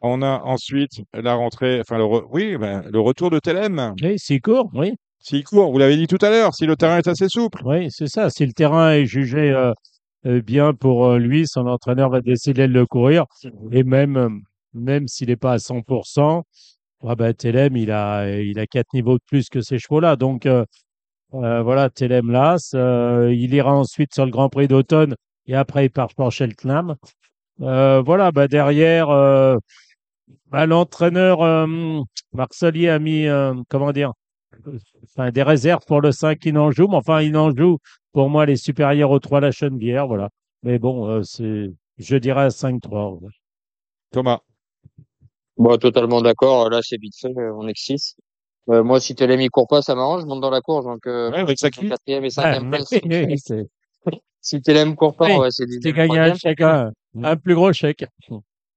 [0.00, 3.94] on a ensuite la rentrée, enfin, le, re- oui, ben, le retour de Telem.
[4.02, 4.92] Oui, s'il court, oui.
[5.20, 7.62] S'il court, vous l'avez dit tout à l'heure, si le terrain est assez souple.
[7.64, 8.28] Oui, c'est ça.
[8.28, 9.50] Si le terrain est jugé
[10.26, 13.24] euh, bien pour euh, lui, son entraîneur va décider de le courir.
[13.70, 14.40] Et même,
[14.74, 16.42] même s'il n'est pas à 100%,
[17.06, 20.16] ah Telem, il a, il a quatre niveaux de plus que ces chevaux-là.
[20.16, 20.64] Donc, euh,
[21.34, 22.72] euh, voilà, Telem Las.
[22.74, 25.16] euh, il ira ensuite sur le Grand Prix d'automne
[25.46, 26.96] et après, il part Cheltenham.
[27.60, 29.08] Euh, voilà, bah, derrière,
[30.50, 31.66] bah, l'entraîneur
[32.32, 33.26] Marcelier a mis,
[33.68, 34.12] comment dire,
[35.04, 37.78] enfin, des réserves pour le 5 il en joue, mais enfin, il en joue
[38.12, 40.28] pour moi les supérieurs aux 3 la Chenevière, voilà.
[40.62, 43.14] Mais bon, c'est, je dirais à 5-3.
[43.20, 43.30] ouais.
[44.12, 44.40] Thomas,
[45.56, 46.70] Bon, totalement d'accord.
[46.70, 47.28] Là, c'est vite fait.
[47.36, 48.16] euh, On est que 6.
[48.70, 50.22] Euh, moi, si Telem il court pas, ça m'arrange.
[50.22, 51.88] Je monte dans la course, donc euh, Ouais, avec Saki.
[51.88, 52.90] quatrième et cinquième place.
[54.44, 56.90] Si Telem court pas, Oui, ouais, c'est dixième, gagné un chèque, un,
[57.22, 58.04] un plus gros chèque.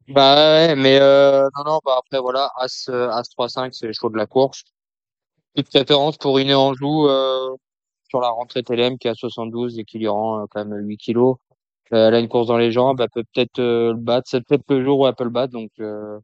[0.09, 3.93] Bah ouais, mais euh, non, non, bah après voilà, As, euh, As 3-5, c'est les
[3.93, 4.63] chevaux de la course.
[5.55, 7.49] Toute préférence pour Iné Anjou euh,
[8.09, 10.97] sur la rentrée TLM qui a 72 et qui lui rend euh, quand même 8
[10.97, 11.37] kilos.
[11.93, 14.27] Euh, elle a une course dans les jambes, elle peut peut-être euh, le battre.
[14.29, 15.53] C'est peut-être le jour où elle peut le battre.
[15.53, 16.19] Donc euh,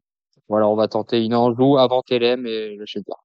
[0.52, 3.20] on va tenter Iné Anjou avant TLM et je sais pas.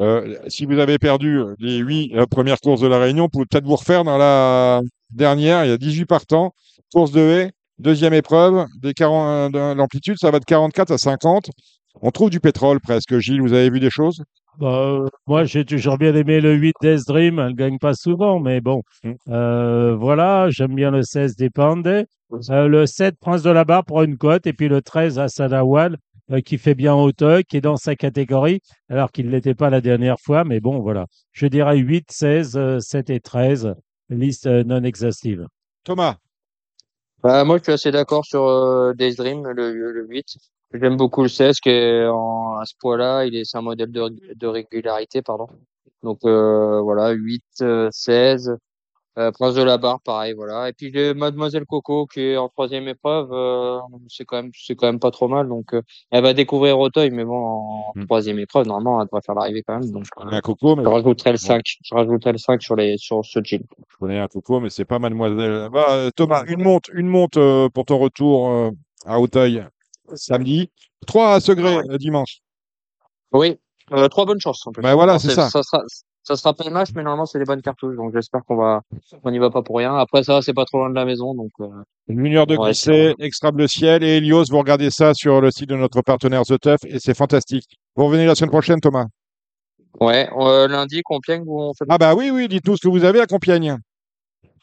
[0.00, 3.46] Euh, si vous avez perdu les huit euh, premières courses de la Réunion, vous pouvez
[3.46, 5.64] peut-être vous refaire dans la dernière.
[5.64, 6.52] Il y a 18 partants.
[6.92, 11.50] Course de haie, deuxième épreuve, des 40, de l'amplitude, ça va de 44 à 50.
[12.00, 13.18] On trouve du pétrole presque.
[13.18, 14.22] Gilles, vous avez vu des choses?
[14.58, 17.38] Bah, euh, moi, j'ai toujours bien aimé le 8 Death Dream.
[17.38, 18.82] Elle gagne pas souvent, mais bon.
[19.04, 19.12] Mm.
[19.28, 21.86] Euh, voilà, j'aime bien le 16 Dépende.
[21.86, 24.46] Euh, le 7 Prince de la Barre pour une cote.
[24.46, 25.96] Et puis le 13 Asadawal
[26.30, 29.70] euh, qui fait bien Auteuil, qui est dans sa catégorie, alors qu'il ne l'était pas
[29.70, 30.44] la dernière fois.
[30.44, 31.06] Mais bon, voilà.
[31.32, 33.74] Je dirais 8, 16, euh, 7 et 13.
[34.08, 35.46] Liste euh, non exhaustive.
[35.84, 36.16] Thomas
[37.22, 40.24] Bah, moi, je suis assez d'accord sur euh, Days Dream, le, le 8.
[40.74, 43.90] J'aime beaucoup le 16, qui est en, à ce poids-là, il est, c'est un modèle
[43.92, 45.46] de, de régularité, pardon.
[46.02, 48.56] Donc, euh, voilà, 8, euh, 16.
[49.18, 50.70] Euh, Prince de la Barre, pareil, voilà.
[50.70, 53.78] Et puis, j'ai Mademoiselle Coco, qui est en troisième épreuve, euh,
[54.08, 55.48] c'est quand même, c'est quand même pas trop mal.
[55.48, 58.06] Donc, euh, elle va découvrir Auteuil, mais bon, en Hmm.
[58.06, 59.90] troisième épreuve, normalement, elle devrait faire l'arrivée quand même.
[59.90, 61.62] Donc, Je coco, mais je rajouterai le 5.
[61.84, 63.62] Je rajouterai le 5 sur les, sur ce jean.
[63.90, 65.68] je connais un coco, mais c'est pas mademoiselle.
[65.70, 68.70] Bah, euh, Thomas, une monte, une monte euh, pour ton retour euh,
[69.04, 69.62] à Auteuil
[70.14, 70.70] samedi.
[71.06, 72.38] 3 à Segré euh, dimanche.
[73.32, 73.58] Oui,
[73.92, 74.66] euh, trois bonnes chances.
[74.66, 74.82] En plus.
[74.82, 75.48] Bah voilà, c'est ça.
[75.48, 75.82] Ça sera,
[76.22, 77.96] ça sera pas le match, mais normalement c'est des bonnes cartouches.
[77.96, 78.82] Donc j'espère qu'on va,
[79.24, 79.94] on n'y va pas pour rien.
[79.96, 81.50] Après ça, c'est pas trop loin de la maison, donc.
[81.60, 81.66] euh,
[82.08, 84.44] Une heure de glissée, extra bleu ciel et Helios.
[84.50, 87.66] Vous regardez ça sur le site de notre partenaire The Tuff et c'est fantastique.
[87.96, 89.06] Vous revenez la semaine prochaine, Thomas
[90.00, 91.84] Ouais, euh, lundi, Compiègne, où on fait.
[91.88, 93.76] Ah bah oui, oui, dites-nous ce que vous avez à Compiègne.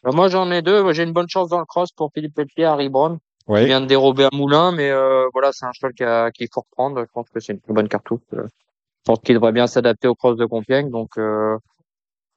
[0.05, 0.91] Euh, moi j'en ai deux.
[0.93, 3.17] J'ai une bonne chance dans le cross pour Philippe Pelletier, Harry Brown.
[3.49, 3.65] Il Oui.
[3.65, 7.01] vient de dérober à Moulin, mais euh, voilà, c'est un cheval qui a- faut reprendre.
[7.01, 8.21] Je pense que c'est une très bonne cartouche.
[8.33, 11.17] Euh, Je pense qu'il devrait bien s'adapter au cross de Compiègne, donc.
[11.17, 11.57] Euh,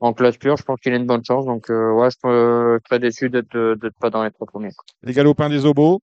[0.00, 1.46] en classe pure, je pense qu'il a une bonne chance.
[1.46, 4.70] Donc, euh, ouais, je suis très déçu d'être d'être pas dans les trois premiers.
[5.02, 6.00] Les galopins des obos?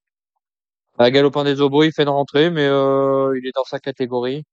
[0.98, 4.44] À Galopin des Obos, il fait une rentrée, mais euh, il est dans sa catégorie.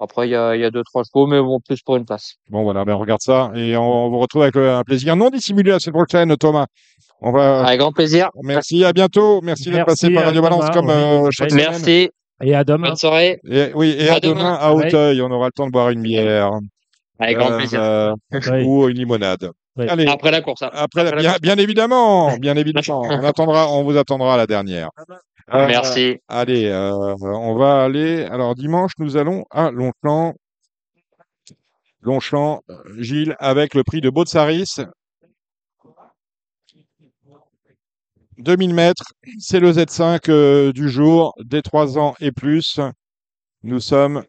[0.00, 2.04] Après, il y a, il y a deux, trois chevaux, mais bon, plus pour une
[2.04, 2.34] place.
[2.50, 5.14] Bon voilà, ben on regarde ça et on, on vous retrouve avec euh, un plaisir
[5.16, 6.66] non dissimulé la semaine prochaine, Thomas.
[7.20, 7.64] On va.
[7.64, 8.28] Avec grand plaisir.
[8.42, 9.40] Merci, à bientôt.
[9.42, 10.92] Merci d'être passé par à Radio Balance comme oui.
[10.94, 11.66] euh, chaque semaine.
[11.70, 12.10] Merci.
[12.42, 12.88] Et à demain.
[12.88, 13.40] Bonne soirée.
[13.48, 14.54] Et, oui, et à, À demain, demain.
[14.54, 14.86] à Ouais.
[14.88, 15.22] Auteuil.
[15.22, 16.50] On aura le temps de boire une bière
[17.20, 17.80] Avec grand plaisir.
[17.80, 18.62] euh, Oui.
[18.66, 19.50] ou une limonade.
[19.76, 19.86] Oui.
[19.88, 20.62] Allez, Après la course.
[20.62, 20.70] hein.
[20.72, 21.40] après, après la bien, course.
[21.40, 23.02] bien évidemment, bien évidemment.
[23.02, 24.90] On attendra, on vous attendra à la dernière.
[25.52, 26.18] Euh, Merci.
[26.28, 28.24] Allez, euh, on va aller.
[28.24, 30.34] Alors dimanche, nous allons à Longchamp.
[32.00, 32.62] Longchamp,
[32.98, 34.76] Gilles, avec le prix de Baudsaris.
[38.38, 39.04] 2000 mètres,
[39.38, 42.80] c'est le Z5 euh, du jour, des 3 ans et plus.
[43.62, 44.24] Nous sommes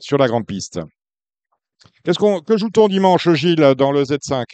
[0.00, 0.80] sur la grande piste.
[2.04, 4.44] Qu'est-ce qu'on, que joue-t-on dimanche, Gilles, dans le Z5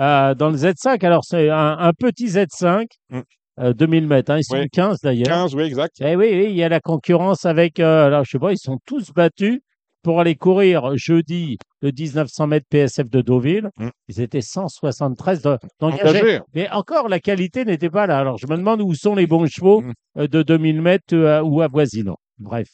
[0.00, 3.20] Euh, dans le Z5, alors c'est un, un petit Z5, Mm.
[3.60, 4.68] euh, 2000 mètres, hein, ils sont Oui.
[4.70, 5.26] 15 d'ailleurs.
[5.26, 5.96] 15, oui, exact.
[6.00, 8.58] Eh oui, oui, il y a la concurrence avec, euh, alors je sais pas, ils
[8.58, 9.60] sont tous battus
[10.04, 13.70] pour aller courir jeudi le 1900 mètres PSF de Deauville.
[13.78, 13.88] Mm.
[14.08, 16.02] Ils étaient 173 de- d'engagés.
[16.20, 16.40] Engagé.
[16.54, 18.18] Mais encore, la qualité n'était pas là.
[18.18, 19.92] Alors je me demande où sont les bons chevaux Mm.
[20.18, 22.18] euh, de 2000 mètres ou avoisinants.
[22.38, 22.68] Bref.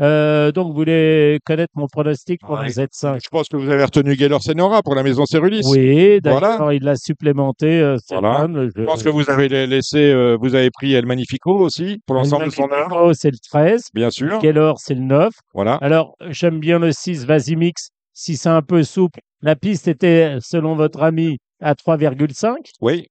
[0.00, 2.64] Euh, donc, vous voulez connaître mon pronostic pour Ouais.
[2.66, 5.62] le Z5 Je pense que vous avez retenu Gaylor Senora pour la maison Cérulis.
[5.70, 6.74] Oui, d'accord, Voilà.
[6.74, 7.80] il l'a supplémenté.
[7.80, 8.46] euh, Voilà.
[8.52, 11.98] Je- Je pense que vous avez la- laissé, euh, vous avez pris El Magnifico aussi
[12.06, 13.84] pour l'ensemble de son œuvre, Magnifico, c'est le 13.
[13.94, 14.38] bien sûr.
[14.38, 15.32] Keller, c'est le 9.
[15.54, 15.74] Voilà.
[15.76, 19.20] Alors, j'aime bien le 6, Vasimix, si c'est un peu souple.
[19.42, 22.70] La piste était, selon votre ami, à 3,5.
[22.80, 23.06] Oui.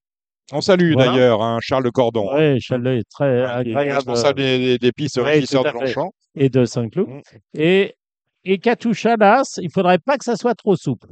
[0.51, 1.11] On salue Voilà.
[1.11, 3.91] d'ailleurs hein, Charles Cordon, Oui, Chalet est très agréable.
[3.95, 5.69] responsable des, des- des pistes tout de.
[5.73, 6.11] Longchamp.
[6.35, 7.07] Et de Saint-Cloud.
[7.09, 7.21] Mm.
[7.55, 7.95] Et,
[8.43, 11.07] et Katusha Las, il faudrait pas que ça soit trop souple.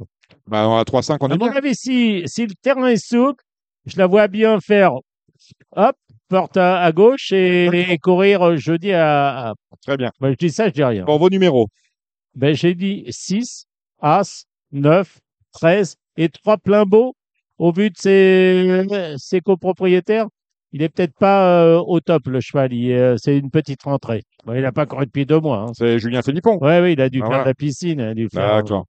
[0.46, 1.56] Bah, à 3-5, on À est mon bien.
[1.56, 3.42] avis, si, si le terrain est souple,
[3.86, 4.92] je la vois bien faire,
[5.74, 5.96] hop,
[6.28, 10.10] porte à, à gauche et, et courir euh, jeudi à, à- Très bien.
[10.20, 11.04] Ben, je dis ça, je dis rien.
[11.04, 11.66] Bon, vos numéros.
[12.34, 13.64] Ben, j'ai dit 6,
[14.00, 15.18] As, 9,
[15.52, 17.14] 13 et 3 plein beaux.
[17.58, 18.82] Au vu de ses,
[19.16, 20.26] ses copropriétaires,
[20.72, 22.70] il est peut-être pas euh, au top, le cheval.
[22.72, 24.22] Euh, C'est une petite rentrée.
[24.44, 25.66] Bon, il n'a pas couru depuis deux mois.
[25.68, 25.72] Hein.
[25.74, 26.58] C'est Julien Philippon.
[26.60, 27.44] Oui, oui, il a dû Ah, faire voilà.
[27.44, 28.00] de la piscine.
[28.00, 28.84] il a dû faire, D'accord.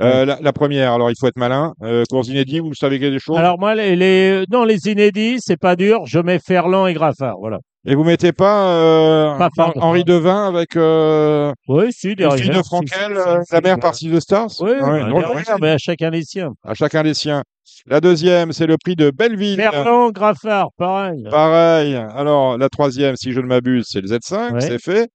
[0.00, 1.74] Euh, la, la première, alors il faut être malin.
[1.82, 3.36] Euh, course inédit, vous savez qu'il y a des choses.
[3.36, 6.06] Alors moi, les, les, non, les inédits, c'est pas dur.
[6.06, 7.36] Je mets Ferland et Graffard.
[7.38, 7.58] Voilà.
[7.88, 12.56] Et vous mettez pas, euh, Pas Henri Devin avec euh, Oui, si, le fils derrière.
[12.58, 13.80] de Frankel, euh, la mère si.
[13.80, 16.52] par Six de Stars Oui, Ah ouais, bah, drôle, mais à chacun les siens.
[16.64, 17.42] À chacun les siens.
[17.86, 19.56] La deuxième, c'est le prix de Belleville.
[19.56, 21.22] Ferland, Graffard, pareil.
[21.30, 21.94] Pareil.
[21.94, 24.60] Alors, la troisième, si je ne m'abuse, c'est le Z5, Ouais.
[24.60, 25.08] c'est fait.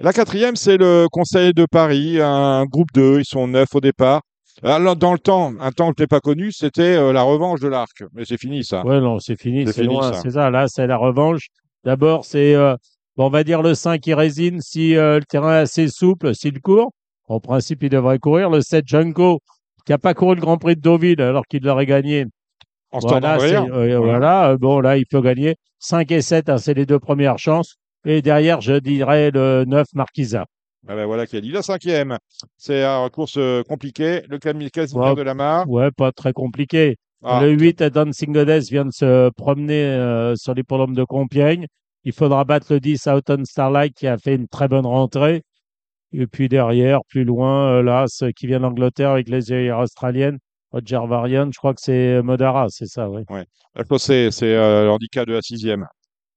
[0.00, 4.22] La quatrième, c'est le Conseil de Paris, un groupe 2, ils sont neuf au départ.
[4.62, 7.60] Alors, dans le temps, un temps que je n'ai pas connu, c'était euh, la revanche
[7.60, 8.02] de l'Arc.
[8.14, 8.84] Mais c'est fini, ça.
[8.86, 10.48] Ouais, non, c'est fini, C'est loin, c'est ça.
[10.48, 11.48] Là, c'est la revanche.
[11.84, 12.76] D'abord, c'est, euh,
[13.16, 16.34] bon, on va dire le 5 qui résine si euh, le terrain est assez souple,
[16.34, 16.92] s'il court.
[17.28, 18.50] En principe, il devrait courir.
[18.50, 19.40] Le 7 Junko,
[19.84, 22.26] qui n'a pas couru le Grand Prix de Deauville alors qu'il l'aurait gagné.
[22.90, 25.56] En Voilà, euh, voilà, euh, bon, là, il peut gagner.
[25.80, 27.76] 5 et 7, hein, c'est les deux premières chances.
[28.06, 30.46] Et derrière, je dirais le 9 Marquisa.
[30.86, 32.18] Ah ben voilà qui a dit la cinquième.
[32.58, 34.20] C'est une course compliquée.
[34.28, 35.14] Le Camille Casimir Ouais.
[35.14, 35.68] de la Mare.
[35.68, 36.96] Ouais, pas très compliqué.
[37.26, 41.66] Ah, Le 8, Dancing Goddess vient de se promener euh, sur l'hippodrome de Compiègne.
[42.04, 45.42] Il faudra battre le 10, Autumn Starlight, qui a fait une très bonne rentrée.
[46.12, 50.38] Et puis derrière, plus loin, euh, là, ce qui vient d'Angleterre avec les œillères australiennes,
[50.70, 53.22] Roger Varian, je crois que c'est Modara, c'est ça, oui.
[53.88, 55.86] chaussée, c'est euh, l'handicap de la sixième.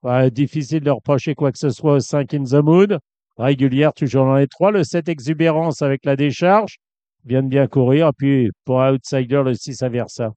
[0.03, 2.97] Ouais, difficile de reprocher quoi que ce soit au 5 In the Mood.
[3.37, 4.71] Régulière, toujours dans les trois.
[4.71, 6.77] Le 7 Exubérance avec la décharge
[7.25, 8.07] vient de bien courir.
[8.07, 10.31] Et puis pour Outsider, le 6 Aversa.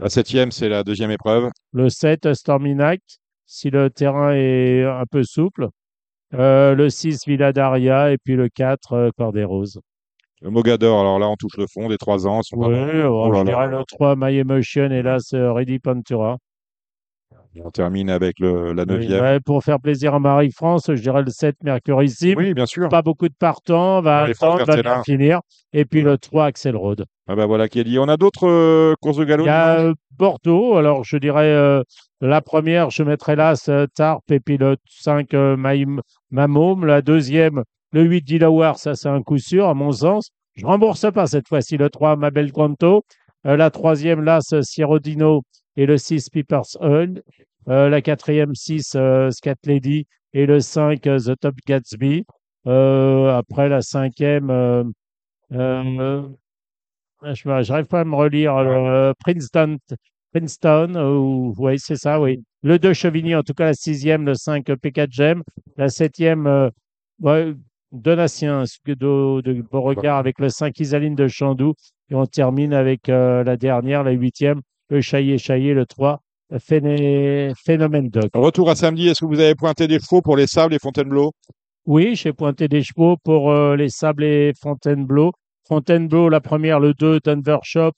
[0.00, 1.50] La septième, c'est la deuxième épreuve.
[1.72, 3.00] Le 7 Storminac,
[3.46, 5.68] si le terrain est un peu souple.
[6.34, 9.80] Euh, le 6 Villa Daria et puis le 4 euh, Corderose.
[10.40, 12.42] Le Mogador, alors là, on touche le fond des trois ans.
[12.52, 13.06] Oui, bons.
[13.06, 13.44] Oh je là.
[13.44, 16.38] dirais le 3 My Emotion et là c'est Ready Pantura.
[17.64, 19.20] On termine avec le, la Oui, neuvième.
[19.20, 22.34] ouais, pour faire plaisir à Marie-France, je dirais le 7 Mercurissime.
[22.38, 22.88] Oui, bien sûr.
[22.88, 25.40] Pas beaucoup de partants, va attendre, va bien finir.
[25.72, 27.04] Et puis le 3 Axel Road.
[27.26, 27.98] Ah ben voilà qui a dit.
[27.98, 30.76] On a d'autres euh, courses de galop Il y a euh, Bordeaux.
[30.76, 31.82] Alors, je dirais euh,
[32.20, 33.54] la première, je mettrai là
[33.94, 36.86] Tarp et puis le 5 euh, Maïm- Mamôme.
[36.86, 38.78] La deuxième, le 8 Dilawar.
[38.78, 40.30] Ça, c'est un coup sûr, à mon sens.
[40.54, 43.02] Je rembourse pas cette fois-ci le 3 Mabel Quanto.
[43.44, 45.42] La troisième, là, ce Sierrodino
[45.78, 47.22] et le 6 Piper's Oil.
[47.68, 52.24] Euh, la quatrième, 6 euh, Scat Lady et le 5 euh, The Top Gatsby.
[52.66, 54.84] Euh, après, la cinquième, euh,
[57.22, 59.14] Je n'arrive pas à me relire.
[59.20, 59.78] Princeton,
[60.32, 62.42] Princeton ou, oui, c'est ça, oui.
[62.62, 65.42] Le 2 Chevigny, en tout cas la sixième, le 5 P4 Gem.
[65.76, 66.70] La septième,
[67.20, 67.54] ouais,
[67.92, 71.74] Donatien de, de Beauregard avec le 5 Isaline de Chandoux.
[72.10, 76.20] Et on termine avec euh, la dernière, la huitième, le Chaillé Chaillé, le 3
[76.58, 78.30] Phéné- Phénomène Doc.
[78.34, 79.08] Retour à samedi.
[79.08, 81.32] Est-ce que vous avez pointé des chevaux pour les sables et Fontainebleau?
[81.84, 85.32] Oui, j'ai pointé des chevaux pour euh, les Sables et Fontainebleau.
[85.66, 87.92] Fontainebleau, la première, le 2, Denver Shop,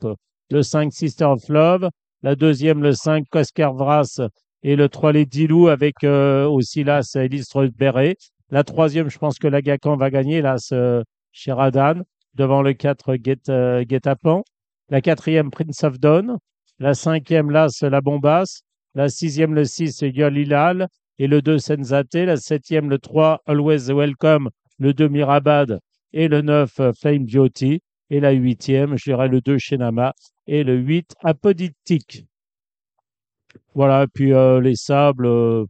[0.50, 1.88] le 5, Sister of Love,
[2.22, 4.20] la deuxième, le 5, Coscar Vras,
[4.62, 8.16] et le 3, les Dilou, avec euh, aussi là, c'est Elistre Béret.
[8.50, 11.02] La troisième, je pense que l'Agacan va gagner, là, c'est
[11.32, 12.02] Sheridan,
[12.34, 14.42] devant le 4, Guet, euh, Guet-Apens.
[14.88, 16.36] La quatrième, Prince of Dawn.
[16.80, 18.62] La cinquième, là, c'est la Bombasse.
[18.96, 24.50] La sixième, le 6, Yolilal et le 2 Senzate, la septième le 3 Always Welcome,
[24.78, 25.78] le 2 Mirabad.
[26.12, 30.12] Et le 9 euh, Flame Beauty et la huitième, je dirais le 2 Shenama.
[30.48, 32.26] Et le 8 Apodictique.
[33.74, 35.64] Voilà, puis euh, les sables, euh,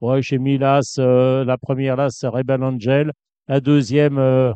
[0.00, 3.12] ouais, j'ai mis là, ce- la première là, c'est Rebel Angel,
[3.48, 4.52] la deuxième euh,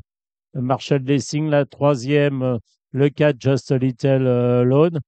[0.54, 2.58] Marshall Lessing, la troisième euh,
[2.92, 5.00] le 4 Just a Little euh, Lone,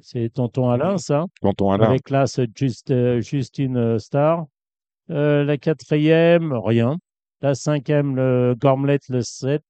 [0.00, 1.86] c'est Tonton Alain ça Tonton Alain.
[1.88, 4.46] avec là ce Just, euh, Justine euh, Star.
[5.10, 6.96] Euh, la quatrième, rien.
[7.40, 9.62] La cinquième, le Gormlet, le 7.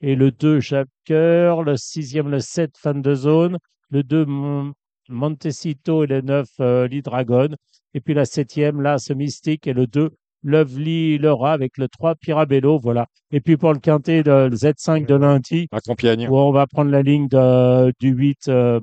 [0.00, 1.62] Et le 2, Jacqueur.
[1.62, 3.58] Le sixième, le 7, Fan de Zone.
[3.90, 4.72] Le 2, Mon-
[5.08, 6.04] Montecito.
[6.04, 7.48] Et le 9, euh, Lee Dragon.
[7.94, 9.66] Et puis la septième, là, ce Mystique.
[9.66, 10.10] Et le 2,
[10.42, 12.78] Lovely Laura avec le 3, Pirabello.
[12.78, 13.06] Voilà.
[13.30, 16.28] Et puis pour le quintet, de, le Z5 de lundi, À Compiègne.
[16.28, 18.80] où on va prendre la ligne de- du 8, euh,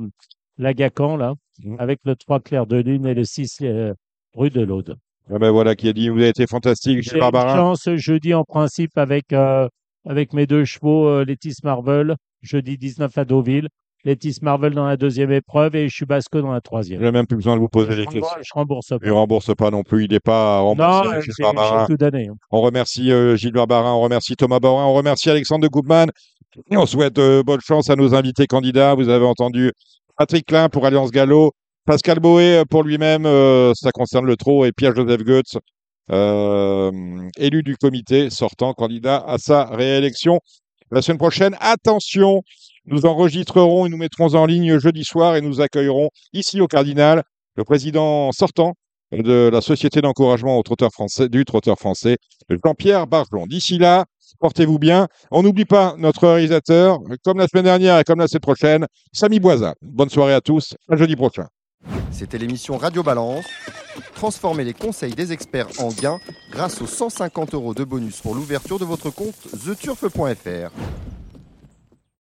[0.58, 1.76] Lagacan, là, Mhm.
[1.80, 3.94] avec le 3 Clair de Lune et le 6 euh,
[4.36, 4.98] Rue de l'Aude.
[5.34, 6.10] Ah ben voilà qui a dit.
[6.10, 7.56] Vous avez été fantastique, J'ai Gilles Barbarin.
[7.56, 9.68] chance jeudi en principe avec, euh,
[10.08, 13.70] avec mes deux chevaux, euh, Letis Marvel, jeudi 19 à Deauville.
[14.04, 17.02] Letis Marvel dans la deuxième épreuve et Chubasco dans la Je troisième.
[17.02, 18.38] n'ai même plus besoin de vous poser Je des questions.
[18.44, 19.06] je rembourse Il pas.
[19.08, 20.04] ne rembourse pas non plus.
[20.06, 21.86] Il n'est pas Non, remboursé, euh, Gilles j'ai Barbarin.
[21.90, 22.28] j'ai tout donné.
[22.28, 22.36] hein.
[22.52, 26.12] On remercie euh, Gilles Barbarin, on remercie Thomas Baurin, on remercie Alexandre de Goubman.
[26.70, 28.94] Et on souhaite euh, bonne chance à nos invités candidats.
[28.94, 29.72] Vous avez entendu
[30.18, 31.52] Patrick Klein pour Alliance Gallo,
[31.86, 35.58] Pascal Boé euh, pour lui-même, euh, ça concerne le trot, et Pierre-Joseph Goetz,
[36.12, 36.92] euh,
[37.38, 40.40] élu du comité, sortant candidat à sa réélection.
[40.92, 42.44] La semaine prochaine, attention,
[42.86, 47.24] nous enregistrerons et nous mettrons en ligne jeudi soir et nous accueillerons ici au Cardinal
[47.56, 48.76] le président sortant
[49.12, 52.18] de la Société d'encouragement au trotteur français, du trotteur français,
[52.50, 53.48] Jean-Pierre Barjon.
[53.48, 54.06] D'ici là,
[54.40, 55.08] portez-vous bien.
[55.32, 59.40] On n'oublie pas notre réalisateur, comme la semaine dernière et comme la semaine prochaine, Samy
[59.40, 59.76] Boisa.
[59.82, 61.48] Bonne soirée à tous, à jeudi prochain.
[62.12, 63.46] C'était l'émission Radio Balance.
[64.16, 66.20] Transformez les conseils des experts en gains
[66.52, 70.72] grâce aux 150 euros de bonus pour l'ouverture de votre compte theturf.fr.